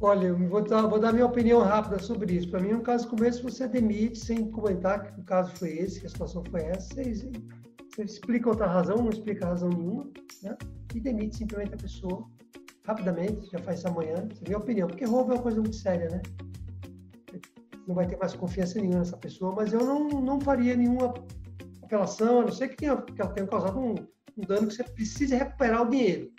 Olha, 0.00 0.32
vou 0.32 0.62
dar, 0.62 0.86
vou 0.86 0.98
dar 0.98 1.12
minha 1.12 1.26
opinião 1.26 1.60
rápida 1.60 1.98
sobre 1.98 2.34
isso. 2.34 2.50
Para 2.50 2.60
mim, 2.60 2.72
no 2.72 2.80
caso 2.80 3.06
como 3.08 3.24
esse, 3.24 3.42
você 3.42 3.68
demite 3.68 4.18
sem 4.18 4.50
comentar 4.50 5.12
que 5.12 5.20
o 5.20 5.24
caso 5.24 5.54
foi 5.56 5.70
esse, 5.76 6.00
que 6.00 6.06
a 6.06 6.08
situação 6.08 6.42
foi 6.50 6.62
essa, 6.62 6.94
você 6.94 8.02
explica 8.02 8.48
outra 8.48 8.66
razão, 8.66 8.96
não 8.96 9.10
explica 9.10 9.46
razão 9.46 9.68
nenhuma, 9.68 10.10
né? 10.42 10.56
E 10.94 11.00
demite 11.00 11.36
simplesmente 11.36 11.74
a 11.74 11.78
pessoa 11.78 12.26
rapidamente, 12.86 13.50
já 13.50 13.58
faz 13.58 13.80
isso 13.80 13.88
amanhã, 13.88 14.26
você 14.32 14.42
vê 14.42 14.54
a 14.54 14.58
opinião, 14.58 14.88
porque 14.88 15.04
roubo 15.04 15.32
é 15.32 15.34
uma 15.34 15.42
coisa 15.42 15.60
muito 15.60 15.76
séria, 15.76 16.08
né? 16.08 16.22
Não 17.90 17.96
vai 17.96 18.06
ter 18.06 18.16
mais 18.18 18.36
confiança 18.36 18.78
nenhuma 18.78 19.00
nessa 19.00 19.16
pessoa, 19.16 19.52
mas 19.52 19.72
eu 19.72 19.80
não, 19.80 20.08
não 20.20 20.40
faria 20.40 20.76
nenhuma 20.76 21.12
apelação, 21.82 22.38
a 22.38 22.42
não 22.44 22.52
ser 22.52 22.68
que, 22.68 22.76
tenha, 22.76 22.96
que 23.02 23.20
ela 23.20 23.32
tenha 23.32 23.48
causado 23.48 23.80
um, 23.80 23.96
um 24.38 24.46
dano 24.46 24.68
que 24.68 24.74
você 24.74 24.84
precise 24.84 25.34
recuperar 25.34 25.82
o 25.82 25.90
dinheiro. 25.90 26.32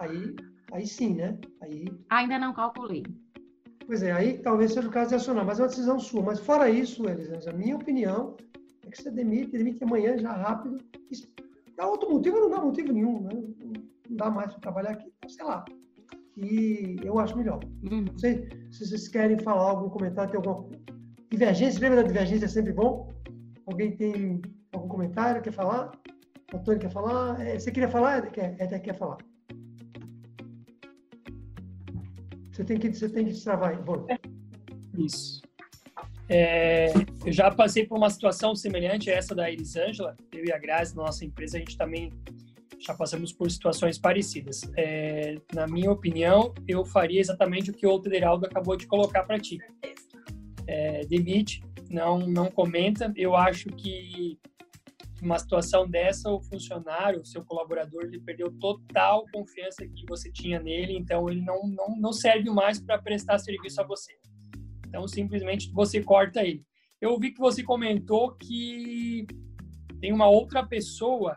Aí, 0.00 0.34
aí 0.72 0.84
sim, 0.84 1.14
né? 1.14 1.38
Aí... 1.60 1.86
Ainda 2.10 2.40
não 2.40 2.52
calculei. 2.52 3.04
Pois 3.86 4.02
é, 4.02 4.10
aí 4.10 4.38
talvez 4.38 4.72
seja 4.72 4.88
o 4.88 4.90
caso 4.90 5.10
de 5.10 5.14
acionar, 5.14 5.46
mas 5.46 5.60
é 5.60 5.62
uma 5.62 5.68
decisão 5.68 6.00
sua. 6.00 6.24
Mas 6.24 6.40
fora 6.40 6.68
isso, 6.68 7.08
Elisângela, 7.08 7.54
a 7.54 7.56
minha 7.56 7.76
opinião 7.76 8.36
é 8.84 8.90
que 8.90 9.00
você 9.00 9.12
demite, 9.12 9.52
demite 9.52 9.84
amanhã 9.84 10.18
já 10.18 10.32
rápido. 10.32 10.78
Dá 11.76 11.86
outro 11.86 12.10
motivo, 12.10 12.40
não 12.40 12.50
dá 12.50 12.60
motivo 12.60 12.92
nenhum, 12.92 13.20
né? 13.20 13.30
Não 14.10 14.16
dá 14.16 14.28
mais 14.28 14.50
para 14.50 14.60
trabalhar 14.60 14.90
aqui, 14.90 15.06
então, 15.18 15.30
sei 15.30 15.44
lá. 15.44 15.64
E 16.40 16.96
eu 17.02 17.18
acho 17.18 17.36
melhor. 17.36 17.60
Uhum. 17.90 18.02
Não 18.02 18.18
sei 18.18 18.48
se 18.70 18.86
vocês 18.86 19.08
querem 19.08 19.38
falar 19.38 19.70
algum 19.70 19.88
comentário, 19.88 20.30
tem 20.30 20.38
alguma 20.38 20.68
divergência. 21.30 21.80
Lembra 21.80 22.02
da 22.02 22.08
divergência? 22.08 22.44
É 22.44 22.48
sempre 22.48 22.72
bom. 22.72 23.12
Alguém 23.66 23.96
tem 23.96 24.40
algum 24.72 24.88
comentário? 24.88 25.42
Quer 25.42 25.52
falar? 25.52 25.92
O 26.52 26.56
Antônio 26.56 26.80
quer 26.80 26.90
falar? 26.90 27.40
É, 27.40 27.58
você 27.58 27.72
queria 27.72 27.88
falar? 27.88 28.30
Quer, 28.30 28.56
até 28.62 28.78
quer 28.78 28.94
falar. 28.94 29.18
Você 32.52 32.64
tem 32.64 32.78
que, 32.78 32.92
você 32.92 33.08
tem 33.08 33.24
que 33.24 33.32
destravar 33.32 33.70
aí. 33.70 33.82
Bom. 33.82 34.06
Isso. 34.96 35.42
É, 36.28 36.92
eu 37.24 37.32
já 37.32 37.50
passei 37.50 37.86
por 37.86 37.96
uma 37.96 38.10
situação 38.10 38.54
semelhante 38.54 39.10
a 39.10 39.14
essa 39.14 39.34
da 39.34 39.50
Elisângela. 39.50 40.16
Eu 40.32 40.44
e 40.44 40.52
a 40.52 40.58
Grazi, 40.58 40.94
na 40.94 41.04
nossa 41.04 41.24
empresa, 41.24 41.56
a 41.56 41.60
gente 41.60 41.76
também 41.76 42.12
já 42.80 42.94
passamos 42.94 43.32
por 43.32 43.50
situações 43.50 43.98
parecidas. 43.98 44.60
É, 44.76 45.36
na 45.54 45.66
minha 45.66 45.90
opinião, 45.90 46.54
eu 46.66 46.84
faria 46.84 47.20
exatamente 47.20 47.70
o 47.70 47.74
que 47.74 47.86
o 47.86 47.98
Tederaldo 47.98 48.46
acabou 48.46 48.76
de 48.76 48.86
colocar 48.86 49.24
para 49.24 49.38
ti. 49.38 49.58
É, 50.66 51.00
demite, 51.06 51.62
não, 51.90 52.18
não 52.18 52.50
comenta. 52.50 53.12
Eu 53.16 53.34
acho 53.34 53.68
que 53.70 54.38
uma 55.20 55.38
situação 55.38 55.88
dessa, 55.88 56.30
o 56.30 56.40
funcionário, 56.40 57.20
o 57.20 57.26
seu 57.26 57.44
colaborador, 57.44 58.04
ele 58.04 58.20
perdeu 58.20 58.52
total 58.58 59.24
confiança 59.32 59.86
que 59.86 60.06
você 60.08 60.30
tinha 60.30 60.60
nele, 60.60 60.96
então 60.96 61.28
ele 61.28 61.40
não, 61.40 61.66
não, 61.66 61.96
não 61.98 62.12
serve 62.12 62.48
mais 62.50 62.80
para 62.80 62.98
prestar 62.98 63.38
serviço 63.38 63.80
a 63.80 63.84
você. 63.84 64.12
Então, 64.86 65.06
simplesmente 65.08 65.70
você 65.72 66.02
corta 66.02 66.44
ele. 66.44 66.64
Eu 67.00 67.18
vi 67.18 67.32
que 67.32 67.40
você 67.40 67.62
comentou 67.62 68.34
que 68.36 69.26
tem 70.00 70.12
uma 70.12 70.28
outra 70.28 70.64
pessoa 70.64 71.36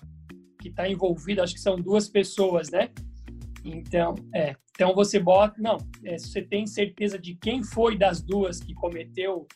que 0.62 0.70
está 0.70 0.88
envolvida, 0.88 1.44
acho 1.44 1.54
que 1.54 1.60
são 1.60 1.76
duas 1.76 2.08
pessoas, 2.08 2.70
né? 2.70 2.90
Então, 3.64 4.16
é. 4.34 4.56
Então 4.74 4.96
você 4.96 5.20
bota, 5.20 5.62
não, 5.62 5.78
é, 6.04 6.18
você 6.18 6.42
tem 6.42 6.66
certeza 6.66 7.20
de 7.20 7.36
quem 7.36 7.64
foi 7.64 7.98
das 7.98 8.22
duas 8.22 8.60
que 8.60 8.74
cometeu 8.74 9.48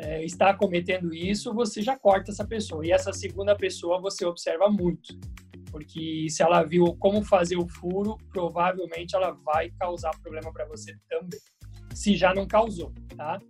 é, 0.00 0.24
está 0.24 0.52
cometendo 0.54 1.14
isso, 1.14 1.54
você 1.54 1.80
já 1.80 1.96
corta 1.96 2.30
essa 2.30 2.44
pessoa. 2.44 2.84
E 2.84 2.90
essa 2.90 3.12
segunda 3.12 3.54
pessoa 3.54 4.00
você 4.00 4.24
observa 4.24 4.68
muito, 4.68 5.16
porque 5.70 6.26
se 6.28 6.42
ela 6.42 6.62
viu 6.62 6.94
como 6.96 7.22
fazer 7.22 7.56
o 7.56 7.68
furo, 7.68 8.16
provavelmente 8.32 9.14
ela 9.14 9.30
vai 9.30 9.70
causar 9.78 10.10
problema 10.20 10.52
para 10.52 10.66
você 10.66 10.96
também, 11.08 11.40
se 11.94 12.16
já 12.16 12.34
não 12.34 12.46
causou, 12.46 12.92
tá? 13.16 13.40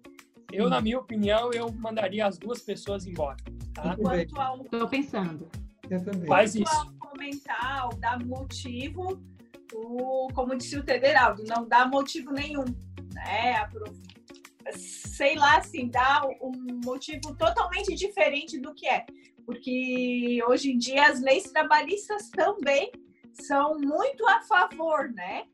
Eu, 0.53 0.69
na 0.69 0.81
minha 0.81 0.99
opinião, 0.99 1.51
eu 1.53 1.73
mandaria 1.73 2.25
as 2.27 2.39
duas 2.39 2.61
pessoas 2.61 3.07
embora. 3.07 3.37
Tá? 3.75 3.97
Estou 4.63 4.89
pensando. 4.89 5.49
Eu 5.91 6.05
também. 6.05 6.27
Faz 6.27 6.55
isso. 6.55 6.94
Comentar, 7.25 7.89
dar 8.01 8.23
motivo, 8.23 9.19
o, 9.73 10.29
como 10.35 10.55
disse 10.55 10.77
o 10.77 10.85
Tederaldo, 10.85 11.43
não 11.45 11.67
dá 11.67 11.87
motivo 11.87 12.31
nenhum. 12.33 12.65
Né? 13.15 13.67
sei 14.77 15.35
lá, 15.37 15.59
assim, 15.59 15.89
dá 15.89 16.23
um 16.43 16.81
motivo 16.85 17.35
totalmente 17.35 17.95
diferente 17.95 18.59
do 18.59 18.75
que 18.75 18.87
é. 18.87 19.07
Porque 19.47 20.43
hoje 20.47 20.73
em 20.73 20.79
dia 20.79 21.07
as 21.07 21.21
leis 21.21 21.45
trabalhistas 21.45 22.29
também 22.29 22.93
são 23.33 23.79
muito 23.79 24.27
a 24.27 24.41
favor, 24.43 25.11
né? 25.13 25.45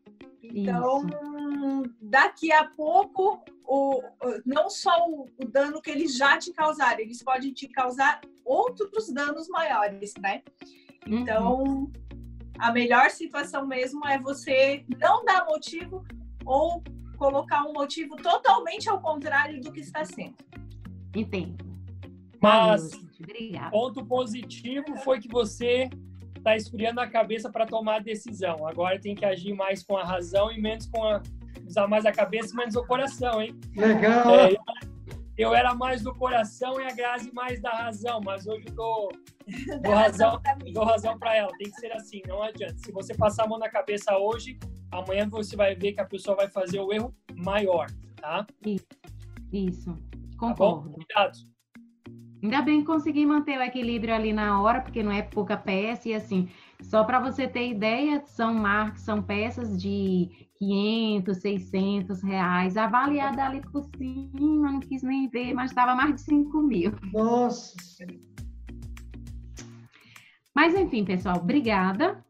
Então, 0.43 1.07
Isso. 1.07 1.95
daqui 2.01 2.51
a 2.51 2.65
pouco, 2.65 3.45
o, 3.65 4.03
não 4.45 4.69
só 4.69 5.09
o, 5.09 5.29
o, 5.39 5.45
dano 5.45 5.81
que 5.81 5.91
eles 5.91 6.17
já 6.17 6.37
te 6.37 6.53
causaram, 6.53 7.01
eles 7.01 7.23
podem 7.23 7.53
te 7.53 7.69
causar 7.69 8.21
outros 8.45 9.13
danos 9.13 9.49
maiores, 9.49 10.15
né? 10.21 10.43
Então, 11.06 11.62
uhum. 11.62 11.93
a 12.59 12.72
melhor 12.72 13.10
situação 13.10 13.66
mesmo 13.66 14.06
é 14.06 14.18
você 14.18 14.85
não 14.98 15.24
dar 15.24 15.47
motivo 15.47 16.05
ou 16.44 16.82
colocar 17.16 17.64
um 17.64 17.72
motivo 17.72 18.16
totalmente 18.16 18.89
ao 18.89 19.01
contrário 19.01 19.60
do 19.60 19.72
que 19.72 19.81
está 19.81 20.05
sendo. 20.05 20.36
Entendo. 21.14 21.64
Mas 22.40 22.90
ponto 23.70 24.05
positivo 24.06 24.97
foi 25.05 25.20
que 25.20 25.28
você 25.28 25.90
está 26.36 26.56
esfriando 26.56 27.01
a 27.01 27.06
cabeça 27.06 27.51
para 27.51 27.66
tomar 27.66 27.97
a 27.97 28.01
decisão. 28.01 28.66
Agora 28.66 28.98
tem 28.98 29.14
que 29.14 29.24
agir 29.24 29.52
mais 29.52 29.82
com 29.82 29.97
a 29.97 30.05
razão 30.05 30.51
e 30.51 30.60
menos 30.60 30.86
com 30.86 31.05
a 31.05 31.22
usar 31.66 31.86
mais 31.86 32.06
a 32.06 32.12
cabeça 32.12 32.55
e 32.55 32.56
menos 32.56 32.74
o 32.74 32.85
coração, 32.85 33.43
hein? 33.43 33.59
Legal. 33.77 34.35
É, 34.35 34.56
eu 35.41 35.55
era 35.55 35.75
mais 35.75 36.03
do 36.03 36.15
coração 36.15 36.81
e 36.81 36.85
a 36.85 36.93
Grazi 36.93 37.33
mais 37.33 37.61
da 37.62 37.71
razão, 37.71 38.21
mas 38.23 38.47
hoje 38.47 38.67
eu 38.69 38.75
dou, 38.75 39.12
dou 39.83 39.95
razão, 39.95 40.41
dou 40.73 40.85
razão 40.85 41.19
para 41.19 41.35
ela. 41.35 41.51
Tem 41.57 41.71
que 41.71 41.81
ser 41.81 41.93
assim, 41.93 42.21
não 42.27 42.43
adianta. 42.43 42.77
Se 42.77 42.93
você 42.93 43.15
passar 43.15 43.45
a 43.45 43.49
mão 43.49 43.59
na 43.59 43.71
cabeça 43.71 44.17
hoje, 44.19 44.59
amanhã 44.91 45.27
você 45.29 45.57
vai 45.57 45.75
ver 45.75 45.93
que 45.93 46.01
a 46.01 46.05
pessoa 46.05 46.37
vai 46.37 46.49
fazer 46.49 46.79
o 46.81 46.93
erro 46.93 47.15
maior, 47.35 47.87
tá? 48.17 48.47
Isso, 49.53 49.95
concordo. 50.39 50.91
Tá 50.91 50.95
Cuidado. 50.95 51.51
Ainda 52.43 52.62
bem 52.62 52.81
que 52.81 52.87
consegui 52.87 53.27
manter 53.27 53.59
o 53.59 53.62
equilíbrio 53.62 54.15
ali 54.15 54.33
na 54.33 54.61
hora, 54.62 54.81
porque 54.81 55.03
não 55.03 55.12
é 55.12 55.23
pouca 55.23 55.57
peça 55.57 56.09
e 56.09 56.15
assim, 56.15 56.49
só 56.83 57.05
para 57.05 57.21
você 57.21 57.47
ter 57.47 57.69
ideia, 57.69 58.23
são 58.27 58.55
marcas, 58.55 59.01
são 59.01 59.23
peças 59.23 59.81
de 59.81 60.49
500, 60.61 61.39
600 61.39 62.23
reais, 62.23 62.77
avaliada 62.77 63.45
ali 63.45 63.62
por 63.62 63.85
cima, 63.97 64.73
não 64.73 64.81
quis 64.81 65.03
nem 65.03 65.28
ver, 65.28 65.55
mas 65.55 65.70
estava 65.70 65.95
mais 65.95 66.15
de 66.16 66.20
5 66.20 66.62
mil. 66.62 66.93
Nossa! 67.12 67.74
Mas 70.55 70.74
enfim, 70.74 71.05
pessoal, 71.05 71.39
obrigada 71.39 72.23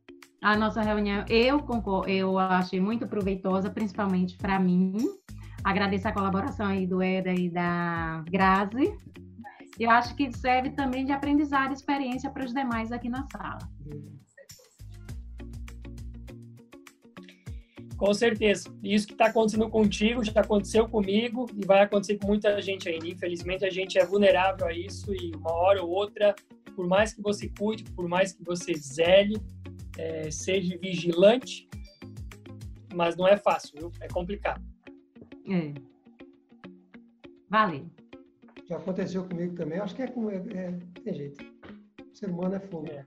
a 0.42 0.56
nossa 0.56 0.80
reunião, 0.80 1.24
eu 1.28 1.60
concordo, 1.60 2.08
eu 2.08 2.38
achei 2.38 2.80
muito 2.80 3.06
proveitosa, 3.06 3.68
principalmente 3.68 4.36
para 4.36 4.58
mim. 4.58 4.96
Agradeço 5.62 6.08
a 6.08 6.12
colaboração 6.12 6.66
aí 6.66 6.86
do 6.86 7.02
Eda 7.02 7.32
e 7.32 7.50
da 7.50 8.24
Grazi. 8.30 8.96
Eu 9.78 9.90
acho 9.90 10.14
que 10.14 10.32
serve 10.32 10.70
também 10.70 11.04
de 11.04 11.12
aprendizado 11.12 11.72
e 11.72 11.74
experiência 11.74 12.30
para 12.30 12.44
os 12.44 12.54
demais 12.54 12.90
aqui 12.90 13.08
na 13.08 13.26
sala. 13.30 13.58
Com 18.00 18.14
certeza. 18.14 18.74
Isso 18.82 19.06
que 19.06 19.12
está 19.12 19.26
acontecendo 19.26 19.68
contigo 19.68 20.24
já 20.24 20.40
aconteceu 20.40 20.88
comigo 20.88 21.44
e 21.54 21.66
vai 21.66 21.82
acontecer 21.82 22.16
com 22.16 22.28
muita 22.28 22.58
gente 22.62 22.88
ainda. 22.88 23.06
Infelizmente, 23.06 23.62
a 23.62 23.68
gente 23.68 23.98
é 23.98 24.06
vulnerável 24.06 24.66
a 24.66 24.72
isso 24.72 25.14
e 25.14 25.30
uma 25.36 25.52
hora 25.52 25.82
ou 25.82 25.90
outra, 25.90 26.34
por 26.74 26.86
mais 26.86 27.12
que 27.12 27.20
você 27.20 27.50
cuide, 27.58 27.84
por 27.84 28.08
mais 28.08 28.32
que 28.32 28.42
você 28.42 28.72
zele, 28.72 29.36
é, 29.98 30.30
seja 30.30 30.78
vigilante, 30.78 31.68
mas 32.94 33.18
não 33.18 33.28
é 33.28 33.36
fácil, 33.36 33.78
viu? 33.78 33.92
É 34.00 34.08
complicado. 34.08 34.64
É. 35.46 35.74
Valeu. 37.50 37.84
Já 38.64 38.78
aconteceu 38.78 39.28
comigo 39.28 39.54
também. 39.54 39.78
Acho 39.78 39.94
que 39.94 40.00
é 40.00 40.06
com. 40.06 40.30
É, 40.30 40.36
é, 40.36 40.72
tem 41.04 41.12
jeito. 41.12 41.44
O 42.10 42.16
ser 42.16 42.30
humano 42.30 42.54
é 42.54 42.60
fogo. 42.60 42.86
É. 42.90 43.04